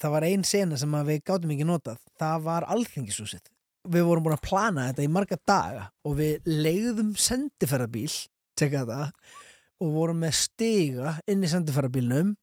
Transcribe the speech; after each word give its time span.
það 0.00 0.14
var 0.16 0.26
ein 0.28 0.44
sena 0.46 0.78
sem 0.80 0.96
við 1.08 1.22
gátum 1.26 1.54
ekki 1.54 1.66
notað. 1.68 2.00
Það 2.20 2.42
var 2.48 2.66
alþingishúsið. 2.74 3.44
Við 3.88 4.04
vorum 4.08 4.26
búin 4.26 4.36
að 4.38 4.46
plana 4.48 4.88
þetta 4.90 5.04
í 5.06 5.12
marga 5.12 5.38
daga 5.48 5.84
og 6.04 6.18
við 6.18 6.48
leiðum 6.48 7.14
sendiferðarbíl 7.16 8.10
teka 8.58 8.82
þetta 8.84 9.12
og 9.78 9.94
vorum 9.94 10.18
með 10.24 10.34
stiga 10.40 11.16
inn 11.30 11.44
í 11.46 11.50
sendiferðarbílnum 11.52 12.34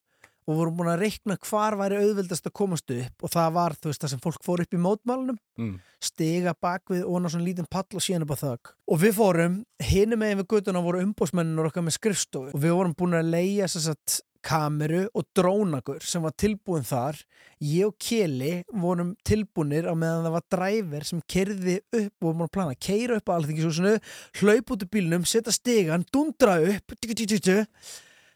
og 0.45 0.59
vorum 0.59 0.75
búin 0.77 0.91
að 0.93 1.01
reikna 1.01 1.35
hvar 1.41 1.75
væri 1.79 1.97
auðvildast 2.03 2.45
að 2.47 2.53
komast 2.55 2.91
upp 2.93 3.23
og 3.25 3.31
það 3.33 3.53
var 3.57 3.75
þú 3.81 3.89
veist 3.89 4.03
það 4.05 4.11
sem 4.13 4.21
fólk 4.21 4.43
fór 4.45 4.61
upp 4.63 4.75
í 4.77 4.81
mótmálunum 4.81 5.39
Mm. 5.57 5.77
stiga 6.03 6.51
bakvið 6.61 7.05
og 7.07 7.21
ná 7.23 7.29
svona 7.31 7.45
lítinn 7.47 7.69
pall 7.71 7.87
og 7.95 8.03
síðan 8.03 8.25
upp 8.25 8.33
á 8.35 8.43
þögg 8.43 8.71
og 8.91 8.99
við 8.99 9.13
fórum, 9.15 9.53
hinum 9.79 10.19
megin 10.19 10.41
við 10.41 10.49
göttuna 10.51 10.81
voru 10.83 10.99
umbósmennir 11.01 11.69
okkar 11.69 11.85
með 11.87 11.95
skrifstofu 11.97 12.51
og 12.53 12.59
við 12.61 12.75
vorum 12.75 12.95
búin 12.99 13.15
að 13.17 13.29
leia 13.31 13.69
þess 13.71 13.87
að 13.93 14.17
kameru 14.45 15.05
og 15.17 15.25
drónagur 15.37 16.03
sem 16.05 16.23
var 16.25 16.35
tilbúin 16.37 16.85
þar. 16.85 17.19
Ég 17.63 17.89
og 17.89 17.97
Keli 18.01 18.53
vorum 18.71 19.13
tilbúinir 19.25 19.89
á 19.89 19.93
meðan 19.97 20.27
það 20.27 20.37
var 20.37 20.47
dræver 20.55 21.07
sem 21.09 21.21
kerði 21.27 21.77
upp 21.81 22.13
og 22.21 22.29
vorum 22.29 22.45
að 22.45 22.53
plana, 22.57 22.79
keira 22.87 23.19
upp 23.19 23.31
á 23.31 23.37
alþingisúsinu 23.39 23.95
hlaup 24.41 24.75
út 24.75 24.85
úr 24.85 24.91
bílnum, 24.93 25.27
setja 25.29 25.55
stigan 25.55 26.05
dundra 26.13 26.59
upp. 26.61 26.97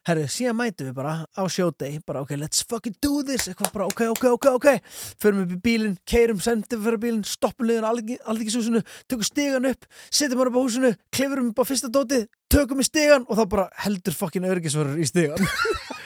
Herru, 0.08 0.23
síðan 0.31 0.55
mætum 0.55 0.88
við 0.88 0.94
bara 0.95 1.14
á 1.27 1.44
sjódei 1.52 2.00
bara 2.08 2.23
ok, 2.23 2.31
let's 2.39 2.64
fucking 2.64 2.95
do 3.03 3.20
this 3.28 3.50
eitthvað 3.52 3.73
bara 3.76 3.88
ok, 3.91 4.02
ok, 4.14 4.26
ok, 4.38 4.48
ok. 4.55 4.67
Förum 5.20 5.44
upp 5.44 5.52
í 5.53 5.59
bílinn, 5.66 5.98
keirum 6.08 6.39
sendum 6.41 6.81
fyrir 6.86 7.02
bílinn 7.03 7.26
stoppum 7.28 7.67
liðan 7.67 7.89
alþingisúsinu 7.91 8.81
tökum 9.12 9.28
stigan 9.28 9.67
upp, 9.70 9.86
setjum 10.08 10.39
hann 10.39 10.53
upp 10.53 10.58
á 10.58 10.64
húsinu 10.64 10.94
klifurum 11.12 11.52
upp 11.52 11.62
á 11.62 11.66
fyrsta 11.67 11.91
dótið, 11.91 12.30
tökum 12.50 12.80
í 12.80 12.88
stigan 12.88 13.28
og 13.28 13.41
þá 13.41 13.45
bara 13.52 13.67
heldur 13.84 14.16
fucking 14.16 14.48
örgisverður 14.48 15.03
í 15.03 15.09
stigan 15.12 15.44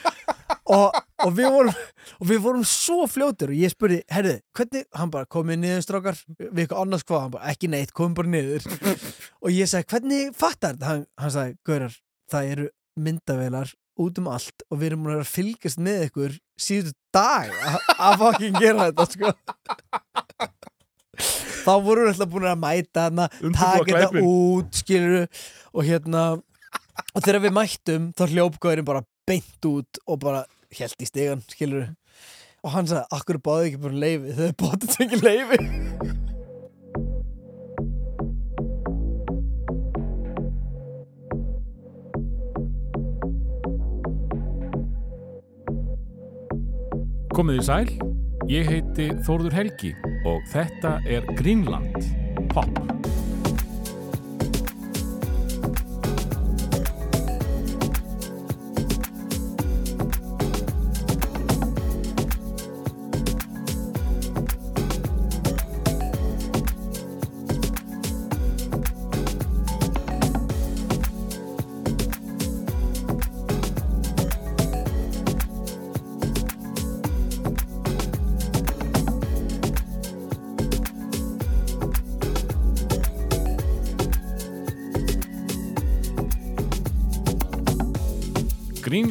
og, 0.74 0.96
og 1.24 1.30
við 1.36 1.48
vorum 1.54 1.78
og 2.20 2.26
við 2.28 2.40
vorum 2.44 2.64
svo 2.68 3.06
fljótur 3.10 3.52
og 3.54 3.58
ég 3.60 3.72
spurði, 3.72 4.00
herru, 4.12 4.34
hvernig, 4.56 4.84
hann 4.98 5.12
bara 5.14 5.28
komið 5.30 5.60
niður 5.62 5.84
strákar, 5.86 6.18
við 6.40 6.64
eitthvað 6.64 6.82
annars 6.84 7.06
hvað? 7.08 7.22
Hann 7.24 7.34
bara, 7.36 7.52
ekki 7.54 7.70
neitt, 7.72 7.94
komið 7.96 8.18
bara 8.20 8.32
niður. 8.34 8.68
Og 9.44 9.52
ég 9.54 9.68
sagði, 9.70 9.88
hvernig 9.94 10.34
fattar 10.38 10.74
þetta? 10.76 10.90
Hann, 10.90 11.06
hann 11.20 11.34
sagði, 11.34 11.56
Gaurar, 11.68 11.96
það 12.32 12.50
eru 12.54 12.68
myndavelar 13.04 13.72
út 14.04 14.18
um 14.18 14.28
allt 14.34 14.64
og 14.74 14.78
við 14.80 14.88
erum 14.90 15.04
að 15.14 15.20
fylgjast 15.30 15.78
með 15.82 16.00
ykkur 16.08 16.32
síðustu 16.58 16.96
dag 17.14 17.52
að- 17.94 18.16
fucking 18.18 18.56
gera 18.58 18.88
þetta 18.88 19.04
sko. 19.12 19.30
Þá 21.64 21.72
vorum 21.84 22.04
við 22.08 22.10
alltaf 22.10 22.30
búin 22.32 22.48
að 22.50 22.58
mæta 22.64 23.04
hana 23.06 23.28
taka 23.54 23.84
þetta 23.86 24.22
út 24.26 24.80
skilur 24.80 25.28
og 25.72 25.86
hérna 25.86 26.24
og 27.14 27.22
þegar 27.22 27.40
við 27.46 27.54
mættum 27.54 28.08
þá 28.18 28.24
hljópgóðurinn 28.32 28.88
bara 28.88 29.04
beint 29.28 29.68
út 29.68 30.00
og 30.06 30.20
bara 30.24 30.44
held 30.74 31.00
í 31.00 31.08
stegan 31.08 31.44
skilur 31.48 31.92
og 32.64 32.72
hann 32.72 32.88
sagði, 32.88 33.04
akkur 33.12 33.40
báði 33.44 33.70
ekki 33.70 33.82
bara 33.84 34.02
leifi 34.04 34.36
þau 34.38 34.50
báði 34.60 34.88
þetta 34.88 35.04
ekki 35.06 35.22
leifi 35.24 35.60
Komið 47.34 47.56
í 47.58 47.62
sæl, 47.66 47.88
ég 48.46 48.68
heiti 48.70 49.08
Þórður 49.26 49.56
Helgi 49.58 49.90
og 50.30 50.46
þetta 50.52 51.00
er 51.10 51.26
Greenland 51.34 51.98
Pop. 52.54 52.93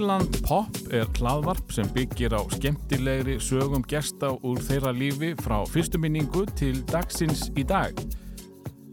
Greenland 0.04 0.42
Pop 0.44 0.78
er 0.92 1.06
hlaðvarp 1.16 1.70
sem 1.72 1.88
byggir 1.96 2.34
á 2.36 2.44
skemmtilegri 2.52 3.38
sögum 3.40 3.86
gesta 3.88 4.34
úr 4.44 4.58
þeirra 4.60 4.92
lífi 4.92 5.30
frá 5.40 5.62
fyrstu 5.72 5.96
minningu 6.04 6.42
til 6.60 6.82
dagsins 6.90 7.46
í 7.56 7.64
dag. 7.64 7.96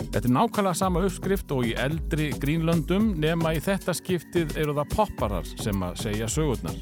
Þetta 0.04 0.21
er 0.21 0.34
nákvæmlega 0.37 0.78
sama 0.78 1.00
uppskrift 1.03 1.50
og 1.50 1.66
í 1.66 1.72
eldri 1.82 2.28
Greenlandum 2.38 3.09
nema 3.19 3.56
í 3.56 3.62
þetta 3.65 3.91
skiptið 3.98 4.54
eru 4.62 4.76
það 4.76 4.94
popparar 4.94 5.50
sem 5.50 5.82
að 5.82 5.98
segja 6.04 6.28
sögurnar. 6.31 6.78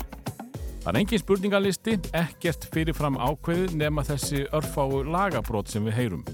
Það 0.83 0.91
er 0.91 0.99
engin 1.01 1.23
spurningalisti, 1.23 1.95
ekkert 2.21 2.67
fyrirfram 2.75 3.17
ákveðið 3.17 3.79
nema 3.81 4.05
þessi 4.11 4.43
örfáu 4.53 5.07
lagabrót 5.09 5.73
sem 5.73 5.89
við 5.89 5.97
heyrum. 6.03 6.27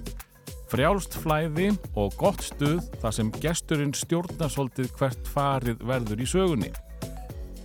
Frjálst 0.72 1.14
flæði 1.22 1.68
og 1.94 2.18
gott 2.18 2.42
stuð 2.42 2.82
þar 2.98 3.14
sem 3.20 3.30
gesturinn 3.38 3.94
stjórnar 3.94 4.50
svolítið 4.50 4.90
hvert 4.98 5.30
farið 5.30 5.86
verður 5.86 6.26
í 6.26 6.28
sögunni. 6.34 6.72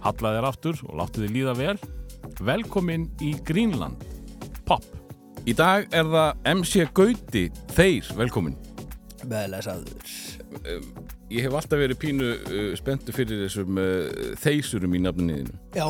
Hallað 0.03 0.39
er 0.39 0.47
aftur 0.47 0.79
og 0.87 0.99
láttu 1.01 1.23
þið 1.23 1.35
líða 1.35 1.55
vel. 1.59 1.75
Velkomin 2.45 3.07
í 3.23 3.33
Greenland. 3.47 4.03
Pop. 4.67 4.85
Í 5.47 5.55
dag 5.57 5.87
er 5.95 6.07
það 6.11 6.49
MC 6.53 6.85
Gauti, 6.95 7.45
þeir, 7.75 8.13
velkomin. 8.19 8.57
Beðlesaður 9.29 10.13
Ég 11.29 11.43
hef 11.45 11.53
alltaf 11.53 11.77
verið 11.77 11.99
pínu 12.01 12.29
uh, 12.33 12.69
spenntu 12.79 13.13
fyrir 13.13 13.43
þessum 13.43 13.77
uh, 13.77 14.31
þeysurum 14.41 14.95
í 14.97 15.03
nafninniðinu. 15.05 15.59
Já, 15.77 15.89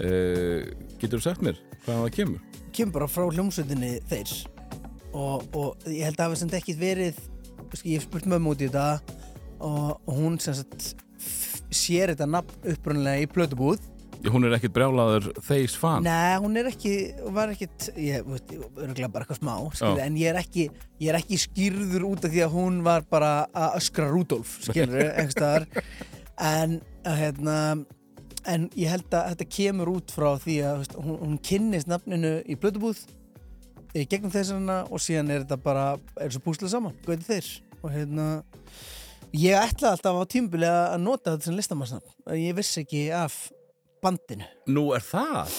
Uh, 0.00 0.64
getur 0.96 1.20
þú 1.20 1.24
sagt 1.26 1.42
mér 1.44 1.58
hvaðan 1.84 2.06
það 2.06 2.14
kemur? 2.16 2.44
kemur 2.72 2.94
bara 2.94 3.08
frá 3.12 3.26
hljómsveitinni 3.28 3.90
þeir 4.08 4.30
og, 5.12 5.42
og 5.52 5.84
ég 5.84 6.06
held 6.06 6.16
að 6.16 6.22
hafa 6.24 6.38
sem 6.40 6.52
ekkit 6.56 6.78
verið 6.80 7.18
sko, 7.74 7.82
ég 7.84 7.98
hef 7.98 8.06
spurt 8.06 8.28
mömmu 8.32 8.54
út 8.54 8.64
í 8.64 8.70
þetta 8.70 9.18
og, 9.60 10.00
hún 10.08 10.38
sem 10.40 10.56
sagt 10.56 10.94
sér 11.76 12.12
þetta 12.12 12.28
nafn 12.30 12.70
upprunnilega 12.72 13.24
í 13.24 13.30
plötubúð. 13.32 13.88
Hún 14.22 14.46
er 14.46 14.54
ekkit 14.54 14.74
brjálaður 14.76 15.32
þeys 15.42 15.74
fan. 15.80 16.04
Nei, 16.06 16.36
hún 16.38 16.54
er 16.60 16.68
ekki, 16.70 16.92
var 17.34 17.50
ekkit 17.50 17.88
ég 17.98 18.26
veit, 18.28 18.52
örgulega 18.54 19.08
bara 19.10 19.26
eitthvað 19.26 19.40
smá 19.40 19.54
skilur, 19.74 20.02
en 20.04 20.18
ég 20.20 20.30
er, 20.30 20.38
ekki, 20.38 20.68
ég 21.02 21.10
er 21.10 21.18
ekki 21.18 21.40
skýrður 21.42 22.06
út 22.12 22.28
af 22.28 22.30
því 22.34 22.44
að 22.44 22.54
hún 22.54 22.76
var 22.86 23.08
bara 23.10 23.32
að 23.50 23.80
öskra 23.80 24.06
Rúdolf, 24.12 24.52
skilur, 24.68 25.08
einhverstaðar 25.16 25.66
en 26.38 26.78
hérna 27.02 27.56
en 28.46 28.68
ég 28.78 28.94
held 28.94 29.10
að 29.10 29.32
þetta 29.32 29.48
kemur 29.56 29.90
út 29.96 30.14
frá 30.14 30.28
því 30.44 30.60
að 30.70 30.78
veist, 30.84 30.94
hún, 31.02 31.18
hún 31.24 31.42
kynnist 31.50 31.90
nafninu 31.90 32.36
í 32.46 32.58
plötubúð 32.62 33.02
gegnum 33.92 34.32
þessarna 34.32 34.82
og 34.88 35.02
síðan 35.02 35.30
er 35.32 35.44
þetta 35.44 35.58
bara 35.60 35.86
er 36.20 36.32
svo 36.32 36.42
púslega 36.44 36.72
saman, 36.72 36.96
gauti 37.04 37.26
þeir. 37.26 37.48
Og 37.82 37.90
hérna 37.92 38.26
ég 39.36 39.58
ætlaði 39.58 39.92
alltaf 39.92 40.18
á 40.18 40.24
tímubili 40.32 40.68
að 40.70 40.98
nota 41.02 41.34
þetta 41.34 41.48
sem 41.48 41.58
listamannsnafn. 41.60 42.16
Ég 42.38 42.56
vissi 42.58 42.82
ekki 42.84 43.06
af 43.16 43.38
bandinu. 44.04 44.48
Nú 44.70 44.90
er 44.96 45.04
það? 45.06 45.54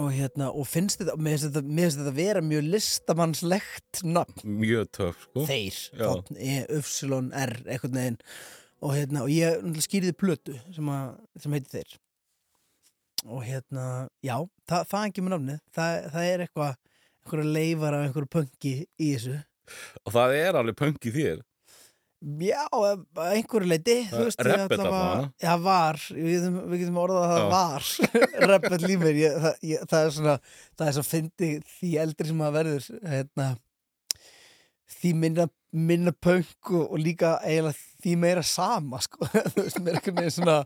og 0.00 0.08
hérna, 0.14 0.48
og 0.56 0.64
finnst 0.68 1.02
þetta 1.02 1.18
mér 1.20 1.34
finnst 1.34 1.48
þetta, 1.50 1.62
mér 1.68 1.84
finnst 1.84 1.98
þetta 2.00 2.14
vera 2.16 2.42
mjög 2.44 2.68
listamannslegt 2.72 4.02
nafn, 4.08 4.54
Mjög 4.60 4.88
töf, 4.96 5.26
sko. 5.26 5.44
þeir 5.48 5.80
þ, 5.98 6.38
e, 6.38 6.54
R, 7.42 7.54
eitthvað 7.66 7.96
neginn 7.98 8.16
og 8.82 8.94
hérna, 8.96 9.26
og 9.26 9.30
ég 9.30 9.82
skýrði 9.84 10.14
plötu 10.18 10.56
sem, 10.74 10.88
að, 10.90 11.12
sem 11.38 11.54
heiti 11.54 11.70
þeir. 11.76 11.92
Og 13.30 13.44
hérna 13.46 13.84
já, 14.24 14.34
það, 14.66 14.88
það 14.90 14.98
er 14.98 15.12
ekki 15.12 15.22
með 15.22 15.34
nafnið. 15.36 15.60
Það, 15.76 15.98
það 16.16 16.28
er 16.32 16.44
eitthvað, 16.46 16.80
einhverja 17.22 17.52
leifar 17.54 17.96
af 17.96 18.06
einhverju 18.08 18.30
pönki 18.32 18.72
í 18.82 19.12
þessu. 19.12 19.36
Og 20.02 20.16
það 20.16 20.34
er 20.40 20.58
alveg 20.58 20.78
punk 20.80 21.06
í 21.06 21.14
þér. 21.14 21.44
Já, 22.22 22.60
að 22.70 23.00
einhverju 23.32 23.66
leiti 23.72 23.94
Það 24.06 24.12
þú 24.20 24.24
veist, 24.28 24.40
er 24.44 24.48
ég 24.52 24.60
rebbet 24.60 24.76
ætla 24.78 24.84
að- 24.84 24.92
allavega. 24.92 25.30
Já, 25.42 25.52
var, 25.64 25.96
við 26.14 26.28
getum, 26.36 26.58
við 26.70 26.82
getum 26.84 27.00
orðað 27.02 27.24
að 27.24 27.32
það 27.32 27.48
var 27.52 27.88
rebbet 28.52 28.84
límir 28.86 29.18
ég, 29.18 29.38
það, 29.42 29.56
ég, 29.72 29.86
það 29.90 30.04
er 30.06 30.12
svona, 30.18 30.34
það 30.78 30.90
er 30.92 30.96
svo 30.98 31.04
fyndi 31.08 31.48
því 31.78 31.90
eldri 32.04 32.28
sem 32.30 32.38
maður 32.38 32.56
verður 32.60 32.86
hérna, 33.14 33.48
því 34.98 35.12
minna 35.24 35.48
minna 35.72 36.12
punk 36.12 36.68
og, 36.76 36.84
og 36.92 36.98
líka 37.00 37.32
eiginlega 37.48 37.78
því 38.04 38.14
meira 38.20 38.42
sama 38.44 38.98
sko. 39.02 39.24
þú 39.54 39.62
veist, 39.64 39.78
mér 39.80 39.94
er 39.94 39.98
einhvern 40.02 40.18
veginn 40.20 40.34
svona 40.36 40.56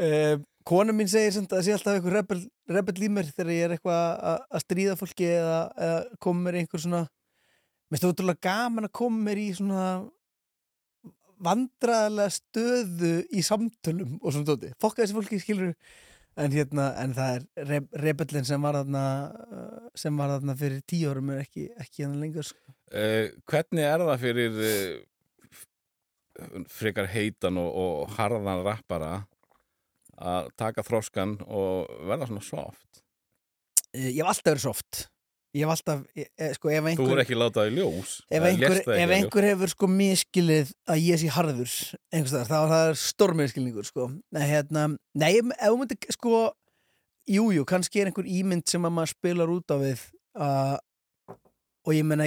uh, 0.00 0.36
kona 0.64 0.94
mín 0.96 1.10
segir 1.12 1.34
sem 1.36 1.46
það 1.50 1.62
sé 1.66 1.74
alltaf 1.76 2.06
rebel, 2.14 2.40
rebel 2.72 2.94
límir 3.02 3.28
þegar 3.30 3.52
ég 3.52 3.66
er 3.68 3.74
eitthvað 3.76 4.00
að- 4.32 4.46
að 4.58 4.64
stríða 4.64 4.94
fólki 4.96 5.28
eða, 5.36 5.58
eða 5.76 5.98
í 6.24 6.62
einhver 6.64 6.82
svona 6.86 7.02
mér 7.04 7.92
finnst 8.00 8.06
það 8.08 8.14
útrúlega 8.16 8.46
gaman 8.48 8.88
að 8.88 8.94
koma 8.96 9.20
mér 9.28 9.42
í 9.44 9.48
svona 9.58 9.84
vandræðalega 11.42 12.34
stöðu 12.34 13.14
í 13.34 13.44
samtölum 13.44 14.18
og 14.20 14.34
svona 14.34 14.48
tóti, 14.52 14.72
fokka 14.80 15.02
þessi 15.02 15.16
fólki 15.16 15.40
skilur 15.42 15.74
en 16.34 16.54
hérna, 16.54 16.88
en 16.98 17.14
það 17.14 17.36
er 17.36 17.68
re 17.68 17.80
rebellin 18.02 18.46
sem 18.46 18.62
var 18.62 18.78
þarna 18.80 19.04
uh, 19.30 19.90
sem 19.98 20.16
var 20.18 20.32
þarna 20.34 20.56
fyrir 20.58 20.80
tíu 20.90 21.12
árum 21.12 21.30
er 21.34 21.44
ekki, 21.44 21.68
ekki 21.78 22.06
hann 22.06 22.16
lengur 22.22 22.46
sko. 22.46 22.74
Uh, 22.90 23.30
hvernig 23.50 23.86
er 23.86 24.02
það 24.02 24.24
fyrir 24.24 24.58
uh, 24.70 24.96
frekar 26.74 27.10
heitan 27.12 27.60
og, 27.62 27.70
og 27.70 28.16
harðan 28.16 28.64
rappara 28.66 29.12
að 30.14 30.50
taka 30.58 30.84
þróskan 30.86 31.38
og 31.46 31.90
verða 32.08 32.28
svona 32.30 32.44
soft? 32.46 33.02
Eh, 33.94 34.10
Ég 34.10 34.22
hef 34.22 34.30
alltaf 34.30 34.52
verið 34.52 34.66
soft 34.66 35.04
Ég 35.54 35.62
hef 35.62 35.70
alltaf, 35.70 36.00
eh, 36.18 36.26
eh, 36.34 36.52
sko, 36.56 36.68
ef 36.68 36.82
Þú 36.82 36.88
einhver 36.90 37.10
voru 37.12 37.22
ekki 37.22 37.36
látað 37.38 37.68
í 37.70 37.74
ljós. 37.76 38.14
Ef 38.26 38.42
einhver, 38.48 38.78
ef 38.90 39.10
einhver 39.14 39.44
hefur 39.46 39.70
sko 39.70 39.86
miskilið 39.86 40.72
að 40.90 41.02
ég 41.04 41.20
sé 41.22 41.28
harður 41.30 41.74
einhvers 42.10 42.32
staðar, 42.32 42.48
þá 42.48 42.56
er 42.58 42.72
það 42.72 42.94
stórmiskilningur 43.04 43.86
sko. 43.86 44.08
Hérna, 44.34 44.86
nei, 45.14 45.30
ef 45.38 45.52
þú 45.62 45.76
myndir 45.78 46.16
sko, 46.16 46.40
jú, 47.30 47.44
jú, 47.54 47.66
kannski 47.70 48.02
er 48.02 48.10
einhver 48.10 48.26
ímynd 48.26 48.66
sem 48.66 48.82
að 48.82 48.96
maður 48.96 49.12
spilar 49.14 49.52
út 49.54 49.70
á 49.70 49.76
við 49.78 50.02
uh, 50.34 50.74
og 51.86 51.94
ég 51.94 52.08
menna 52.08 52.26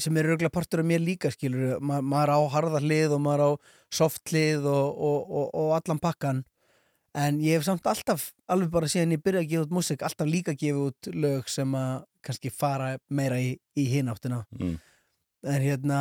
sem 0.00 0.16
er 0.18 0.26
örgulega 0.26 0.50
partur 0.50 0.82
af 0.82 0.88
mér 0.88 1.04
líka 1.04 1.30
skilur, 1.30 1.78
Ma, 1.78 2.00
maður 2.02 2.34
á 2.34 2.40
harða 2.56 2.80
hlið 2.82 3.14
og 3.14 3.22
maður 3.22 3.44
á 3.46 3.50
soft 3.94 4.26
hlið 4.32 4.66
og, 4.66 4.88
og, 4.90 5.30
og, 5.30 5.46
og 5.54 5.70
allan 5.78 6.02
pakkan 6.02 6.42
en 7.14 7.38
ég 7.38 7.60
hef 7.60 7.68
samt 7.68 7.86
alltaf, 7.86 8.32
alveg 8.50 8.72
bara 8.74 8.90
síðan 8.90 9.14
ég 9.14 9.22
byrjaði 9.22 9.46
að 9.46 9.52
gefa 9.52 9.66
út 9.68 9.76
músík, 9.76 10.02
alltaf 10.02 10.26
líka 10.26 10.56
gefa 10.58 10.88
út 10.90 11.10
lög 11.14 11.46
sem 11.46 11.78
að 11.78 12.02
kannski 12.26 12.50
fara 12.52 12.94
meira 13.10 13.38
í, 13.40 13.54
í 13.78 13.84
hináttina 13.92 14.42
Mm. 14.58 14.76
en 15.44 15.62
hérna 15.62 16.00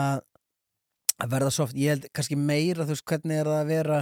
að 1.24 1.30
verða 1.36 1.52
soft, 1.54 1.75
ég 1.78 1.94
held 1.94 2.10
kannski 2.16 2.36
meira 2.40 2.86
þú 2.88 2.96
veist 2.96 3.06
hvernig 3.12 3.40
er 3.42 3.50
það 3.52 3.62
að 3.62 3.72
vera 3.74 4.00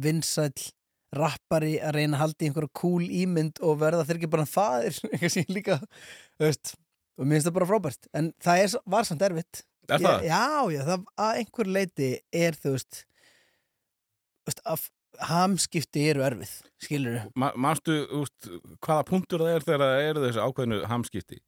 vinsæll 0.00 0.68
rappari 1.16 1.74
að 1.82 1.96
reyna 1.96 2.16
að 2.16 2.20
halda 2.22 2.44
í 2.44 2.48
einhverja 2.48 2.72
cool 2.80 3.06
ímynd 3.22 3.58
og 3.66 3.78
verða 3.80 4.04
þeir 4.06 4.20
ekki 4.20 4.30
bara 4.30 4.46
ég 5.20 5.32
líka, 5.50 5.80
veist 6.40 6.74
og 7.18 7.26
mér 7.26 7.36
finnst 7.40 7.48
það 7.50 7.56
bara 7.58 7.68
frábært, 7.68 8.06
en 8.16 8.30
það 8.40 8.62
er, 8.64 8.76
var 8.96 9.08
samt 9.08 9.24
erfitt 9.26 9.64
Er 9.90 9.98
það? 9.98 10.20
Ég, 10.22 10.30
já, 10.30 10.70
já, 10.70 10.82
það 10.86 11.06
að 11.24 11.38
einhver 11.40 11.68
leiti 11.74 12.08
er 12.38 12.54
þú 12.62 12.74
veist, 12.76 13.00
veist 14.46 14.60
að 14.70 14.84
hamskipti 15.28 16.06
eru 16.12 16.24
erfið 16.26 16.52
skilur 16.82 17.20
Ma 17.38 17.50
Manstu, 17.60 17.96
úst, 18.20 18.48
hvaða 18.80 19.04
punktur 19.08 19.44
það 19.44 19.54
er 19.58 19.66
þegar 19.66 19.84
það 19.84 20.08
eru 20.08 20.24
þessi 20.26 20.44
ákveðinu 20.46 20.80
hamskipti? 20.90 21.40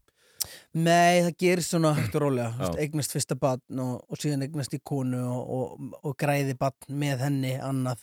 Nei, 0.75 1.23
það 1.23 1.35
gerist 1.39 1.71
svona 1.71 1.93
hægt 1.95 2.17
og 2.19 2.25
rólega. 2.25 2.51
Þú 2.59 2.81
eignast 2.83 3.13
fyrsta 3.15 3.37
barn 3.39 3.79
og, 3.85 4.01
og 4.11 4.19
síðan 4.19 4.43
eignast 4.43 4.73
í 4.75 4.81
konu 4.85 5.21
og, 5.23 5.53
og, 5.55 5.93
og 6.03 6.17
græði 6.19 6.57
barn 6.59 6.97
með 6.99 7.23
henni 7.29 7.53
annað 7.63 8.03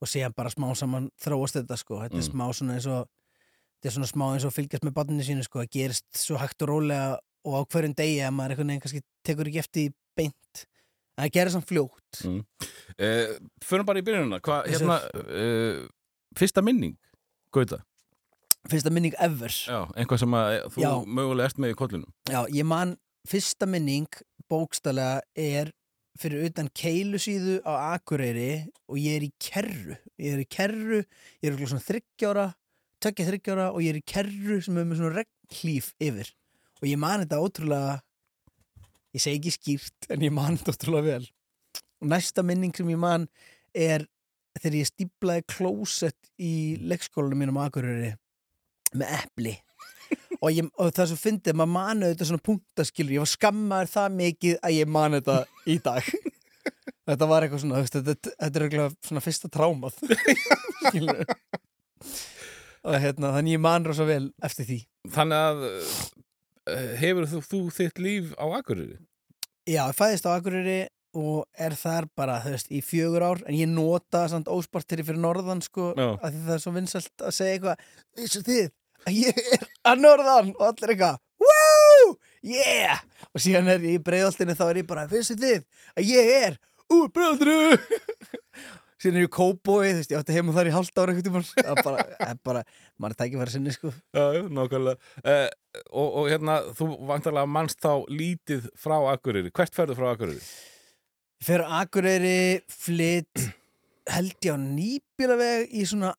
og 0.00 0.10
síðan 0.12 0.34
bara 0.36 0.52
smá 0.52 0.68
saman 0.78 1.08
þróast 1.24 1.58
þetta 1.58 1.78
sko, 1.80 1.98
þetta 2.04 2.20
er 2.20 2.22
Mm. 2.22 2.28
smá 2.30 2.44
svona 2.54 2.76
eins 2.76 2.86
og 2.86 3.08
þetta 3.08 3.90
er 3.90 3.94
svona 3.96 4.10
smá 4.12 4.26
eins 4.34 4.44
og 4.46 4.54
fylgjast 4.54 4.84
með 4.86 4.94
barninu 5.00 5.24
sínu 5.26 5.44
sko, 5.46 5.64
það 5.64 5.72
gerist 5.78 6.06
svo 6.20 6.38
hægt 6.40 6.62
og 6.62 6.70
rólega 6.70 7.18
og 7.46 7.58
á 7.58 7.60
hverjum 7.72 7.94
degi 7.98 8.20
að 8.22 8.34
maður 8.36 8.54
einhvern 8.54 8.70
veginn 8.72 8.84
kannski 8.84 9.02
tekur 9.26 9.50
ekki 9.50 9.62
eftir 9.64 9.92
beint 10.16 10.66
það 11.16 11.32
gerir 11.38 11.54
samt 11.56 11.68
fljótt 11.68 12.22
Mm. 12.24 12.38
Uh, 12.96 13.34
Förum 13.60 13.84
bara 13.84 14.00
í 14.00 14.04
byrjununa. 14.06 14.38
Þessu- 14.40 14.70
hérna, 14.72 14.94
uh, 15.20 15.88
fyrsta 16.38 16.62
minning, 16.64 16.94
Gauta? 17.52 17.82
fyrsta 18.70 18.90
minning 18.90 19.12
ever 19.20 19.52
Já, 19.52 19.82
einhvað 19.94 20.18
sem 20.22 20.32
að 20.38 20.54
þú 20.74 20.80
Já. 20.82 20.90
mögulega 21.04 21.44
ert 21.50 21.58
með 21.60 21.74
í 21.74 21.76
kollunum. 21.78 22.12
Já, 22.30 22.40
ég 22.50 22.64
man 22.64 22.96
fyrsta 23.28 23.66
minning 23.68 24.08
bókstælega 24.50 25.20
er 25.36 25.72
fyrir 26.18 26.46
utan 26.48 26.70
keilusíðu 26.72 27.60
á 27.68 27.98
Akureyri 27.98 28.66
og 28.88 28.96
ég 28.96 29.16
er 29.20 29.26
í 29.28 29.32
kerru 29.38 29.96
ég 30.18 30.32
er 30.32 30.40
í 30.40 30.48
kerru, 30.48 31.02
ég 31.44 31.52
er 31.52 31.66
svona 31.66 31.84
þryggjára 31.84 32.46
tökja 33.04 33.26
þryggjára 33.28 33.66
og 33.74 33.82
ég 33.84 33.92
er 33.92 34.00
í 34.00 34.06
kerru 34.08 34.62
sem 34.64 34.78
er 34.80 34.86
með 34.88 35.02
svona 35.02 35.20
regnhlíf 35.20 35.92
yfir 36.00 36.32
og 36.80 36.88
ég 36.88 36.96
man 36.98 37.20
þetta 37.26 37.42
ótrúlega 37.44 38.00
ég 39.16 39.22
segi 39.22 39.38
ekki 39.40 39.54
skýrt 39.54 40.10
en 40.12 40.24
ég 40.26 40.34
man 40.34 40.58
þetta 40.60 40.76
ótrúlega 40.76 41.16
vel. 41.16 41.28
Og 42.02 42.10
næsta 42.12 42.44
minning 42.44 42.76
sem 42.76 42.90
ég 42.92 43.00
man 43.00 43.26
er 43.72 44.04
þegar 44.60 44.78
ég 44.80 44.88
stíplaði 44.90 45.46
klósett 45.52 46.30
í 46.40 46.76
leikskólanum 46.84 47.40
mínum 47.42 47.60
Akureyri 47.60 48.14
með 48.96 49.14
epli. 49.20 49.54
Og, 50.36 50.50
ég, 50.52 50.68
og 50.78 50.92
það 50.94 51.10
svo 51.10 51.18
fyndið, 51.18 51.56
maður 51.56 51.72
manu 51.72 52.08
þetta 52.10 52.26
svona 52.28 52.44
punktaskilur, 52.46 53.14
ég 53.16 53.22
var 53.24 53.30
skammaður 53.32 53.92
það 53.94 54.16
mikið 54.20 54.58
að 54.68 54.74
ég 54.76 54.90
manu 54.92 55.20
þetta 55.20 55.36
í 55.66 55.76
dag. 55.82 56.10
Þetta 57.06 57.28
var 57.30 57.44
eitthvað 57.46 57.62
svona, 57.62 57.80
þetta, 57.86 58.16
þetta 58.34 58.58
er 58.60 58.64
eitthvað 58.66 58.94
svona 59.06 59.22
fyrsta 59.22 59.50
trámað 59.54 59.98
skilur 60.88 61.20
og 62.86 62.96
hérna, 63.02 63.32
þannig 63.34 63.56
ég 63.56 63.62
man 63.62 63.86
rosa 63.86 64.06
vel 64.06 64.24
eftir 64.46 64.68
því. 64.68 64.78
Þannig 65.14 65.44
að 65.48 65.64
hefur 67.00 67.28
þú, 67.30 67.40
þú 67.46 67.60
þitt 67.76 68.02
líf 68.02 68.32
á 68.38 68.46
Akureyri? 68.58 68.98
Já, 69.66 69.82
ég 69.88 69.96
fæðist 69.98 70.26
á 70.26 70.34
Akureyri 70.36 70.78
og 71.16 71.46
er 71.56 71.74
þar 71.78 72.08
bara, 72.18 72.40
þú 72.44 72.52
veist, 72.54 72.70
í 72.70 72.82
fjögur 72.84 73.24
ár 73.24 73.42
en 73.46 73.56
ég 73.56 73.70
nota 73.70 74.26
samt 74.28 74.50
óspartiri 74.52 75.04
fyrir 75.06 75.22
norðan 75.22 75.62
sko, 75.64 75.92
af 75.96 76.26
því 76.28 76.42
það 76.44 76.56
er 76.56 76.64
svo 76.64 76.72
vinsælt 76.74 77.24
að 77.24 77.36
segja 77.38 77.56
eitthvað, 77.56 77.86
vissu 78.18 78.42
þið 78.44 78.66
að 79.06 79.20
ég 79.22 79.40
er 79.56 79.64
að 79.92 80.02
norðan 80.02 80.52
og 80.58 80.66
allir 80.70 80.94
eitthvað 80.96 81.22
Woo! 81.46 82.16
Yeah! 82.46 83.00
Og 83.34 83.42
síðan 83.44 83.68
er 83.72 83.82
ég 83.84 83.98
í 83.98 84.02
breiðoltinu 84.02 84.56
þá 84.56 84.64
er 84.70 84.80
ég 84.82 84.88
bara, 84.88 85.06
vissu 85.10 85.36
þið 85.38 85.64
að 85.96 86.10
ég 86.10 86.32
er 86.46 86.58
úr 86.92 87.10
breiðoltinu 87.12 87.78
síðan 89.06 89.18
er 89.20 89.24
ég 89.24 89.30
í 89.30 89.34
kóbói, 89.36 89.90
þú 89.92 90.00
veist, 90.00 90.12
ég 90.12 90.20
átti 90.20 90.36
heima 90.36 90.54
þar 90.56 90.70
í 90.70 90.74
hálft 90.74 90.98
ára 91.00 91.12
einhvern 91.14 91.26
tímann, 91.28 91.46
það 91.54 91.72
er 91.72 91.82
bara, 91.86 92.06
það 92.20 92.32
er 92.32 92.40
bara 92.50 92.62
maður 92.98 93.14
er 93.14 93.18
tækifæri 93.22 93.54
sinni, 93.54 93.74
sko 93.76 93.92
Já, 93.94 94.24
nákvæmlega. 94.58 95.12
Uh, 95.22 95.44
og, 95.90 96.08
og 96.08 96.30
hérna, 96.32 96.56
þú 96.76 96.88
vantarlega 97.10 97.52
mannst 97.56 97.80
þá 97.84 97.92
lítið 98.10 98.66
frá 98.80 98.96
Akureyri. 99.12 99.52
Hvert 99.54 99.78
ferðu 99.78 99.98
frá 99.98 100.10
Akureyri? 100.12 100.42
Ég 101.36 101.46
fer 101.46 101.64
Akureyri, 101.80 102.36
flytt 102.72 103.46
held 104.10 104.36
ég 104.46 104.54
á 104.54 104.58
nýbílaveg 104.60 105.74
í 105.74 105.86
svona, 105.88 106.12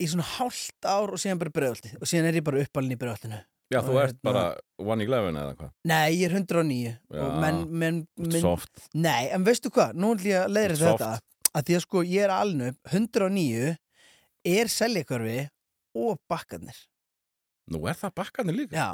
í 0.00 0.08
svona 0.08 0.26
hálft 0.36 0.88
ár 0.88 1.12
og 1.14 1.20
síðan 1.20 1.40
bara 1.42 1.52
bregðaldi 1.58 1.92
og 2.00 2.08
síðan 2.08 2.30
er 2.30 2.40
ég 2.40 2.46
bara 2.46 2.62
uppalinn 2.64 2.96
í 2.96 3.00
bregðaldinu 3.00 3.42
Já, 3.66 3.80
þú 3.82 3.96
ert 3.98 4.14
hérna- 4.14 4.22
bara 4.22 4.42
one 4.78 5.02
in 5.02 5.08
eleven 5.08 5.38
eða 5.40 5.54
hvað? 5.58 5.70
Nei, 5.90 6.10
ég 6.14 6.28
er 6.28 6.36
109 6.38 6.92
Já. 6.92 7.22
og 7.24 7.40
menn, 7.42 7.62
menn, 7.66 7.96
menn 8.16 8.40
Soft. 8.40 8.70
Nei, 8.94 9.26
en 9.34 9.46
veistu 9.46 9.72
hvað, 9.74 9.96
nú 9.98 10.12
ætlum 10.14 10.30
ég 10.30 10.44
að 10.44 10.52
leiðra 10.54 10.76
Soft. 10.78 11.24
Að 11.56 11.66
því 11.70 11.76
að 11.78 11.84
sko 11.86 12.02
ég 12.04 12.26
er 12.26 12.32
alnu 12.36 12.70
109 12.92 13.74
er 14.46 14.68
seljakörfi 14.70 15.38
og 15.96 16.18
bakkarnir 16.30 16.78
Nú 17.72 17.80
er 17.90 17.96
það 17.98 18.12
bakkanir 18.20 18.54
líka. 18.54 18.76
Já, 18.78 18.90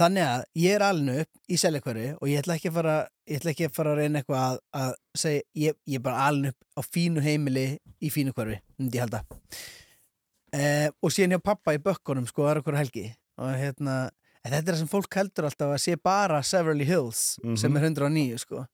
þannig 0.00 0.24
að 0.26 0.40
ég 0.58 0.72
er 0.74 0.82
alnu 0.82 1.12
upp 1.22 1.52
í 1.52 1.58
seljakörfi 1.62 2.06
og 2.16 2.26
ég 2.32 2.40
ætla 2.42 2.56
ekki 2.58 2.72
að 2.72 2.78
fara 2.80 2.94
ég 3.30 3.38
ætla 3.38 3.52
ekki 3.52 3.68
að 3.68 3.76
fara 3.76 3.92
að 3.92 4.00
reyna 4.00 4.18
eitthvað 4.22 4.40
að, 4.48 4.56
að 4.80 4.90
segja, 5.22 5.44
ég, 5.62 5.76
ég 5.86 6.00
er 6.00 6.04
bara 6.08 6.24
alnu 6.30 6.50
upp 6.50 6.66
á 6.74 6.82
fínu 6.88 7.22
heimili 7.22 7.66
í 8.02 8.10
fínu 8.10 8.34
hverfi, 8.34 8.58
myndi 8.80 8.98
ég 8.98 9.04
halda 9.06 9.22
eh, 10.56 10.88
og 11.02 11.12
síðan 11.14 11.36
hjá 11.36 11.42
pappa 11.52 11.74
í 11.76 11.80
bökkunum 11.82 12.26
sko, 12.28 12.48
er 12.50 12.60
okkur 12.62 12.78
helgi 12.80 13.06
og 13.38 13.52
hérna, 13.60 13.96
þetta 14.42 14.58
er 14.58 14.66
það 14.72 14.80
sem 14.82 14.90
fólk 14.90 15.16
heldur 15.20 15.48
alltaf 15.50 15.74
að 15.76 15.82
sé 15.86 15.96
bara 16.02 16.42
Severly 16.42 16.86
Hills 16.88 17.22
Mhm. 17.44 17.56
sem 17.60 17.76
er 17.76 17.86
109 17.90 18.38
sko 18.42 18.64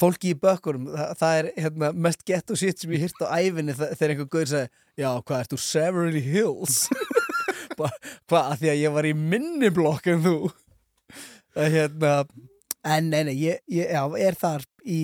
fólki 0.00 0.32
í 0.34 0.38
bökkunum, 0.42 0.88
það, 0.94 1.12
það 1.20 1.38
er 1.40 1.48
hérna, 1.64 1.90
mest 2.06 2.24
gett 2.28 2.50
og 2.54 2.58
sitt 2.60 2.80
sem 2.82 2.92
ég 2.96 3.04
hýrt 3.06 3.22
á 3.24 3.28
æfinni 3.38 3.74
þegar 3.78 4.14
einhver 4.14 4.30
gauður 4.32 4.50
segi, 4.52 4.70
já, 5.00 5.08
hvað 5.22 5.42
ert 5.44 5.52
þú 5.54 5.60
Severly 5.64 6.22
Hills 6.24 6.78
hvað, 7.78 7.98
að 8.42 8.56
því 8.62 8.70
að 8.74 8.80
ég 8.82 8.94
var 8.98 9.08
í 9.08 9.14
minni 9.18 9.70
blokk 9.74 10.08
en 10.14 10.24
þú 10.24 10.36
hérna 11.58 12.12
en 12.88 13.10
nei, 13.12 13.22
nei, 13.28 13.34
ég, 13.42 13.62
ég 13.74 13.90
já, 13.92 14.02
er 14.22 14.36
þar 14.38 14.64
í, 14.86 15.00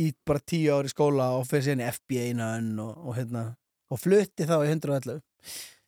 í 0.00 0.08
bara 0.28 0.42
tíu 0.44 0.74
ári 0.76 0.90
skóla 0.92 1.30
og 1.38 1.46
fyrir 1.50 1.66
síðan 1.70 1.86
FBA-nön 1.90 2.72
og, 2.84 2.92
og 3.08 3.16
hérna, 3.18 3.44
og 3.92 4.00
flutti 4.02 4.46
þá 4.48 4.58
í 4.66 4.72
111 4.74 5.20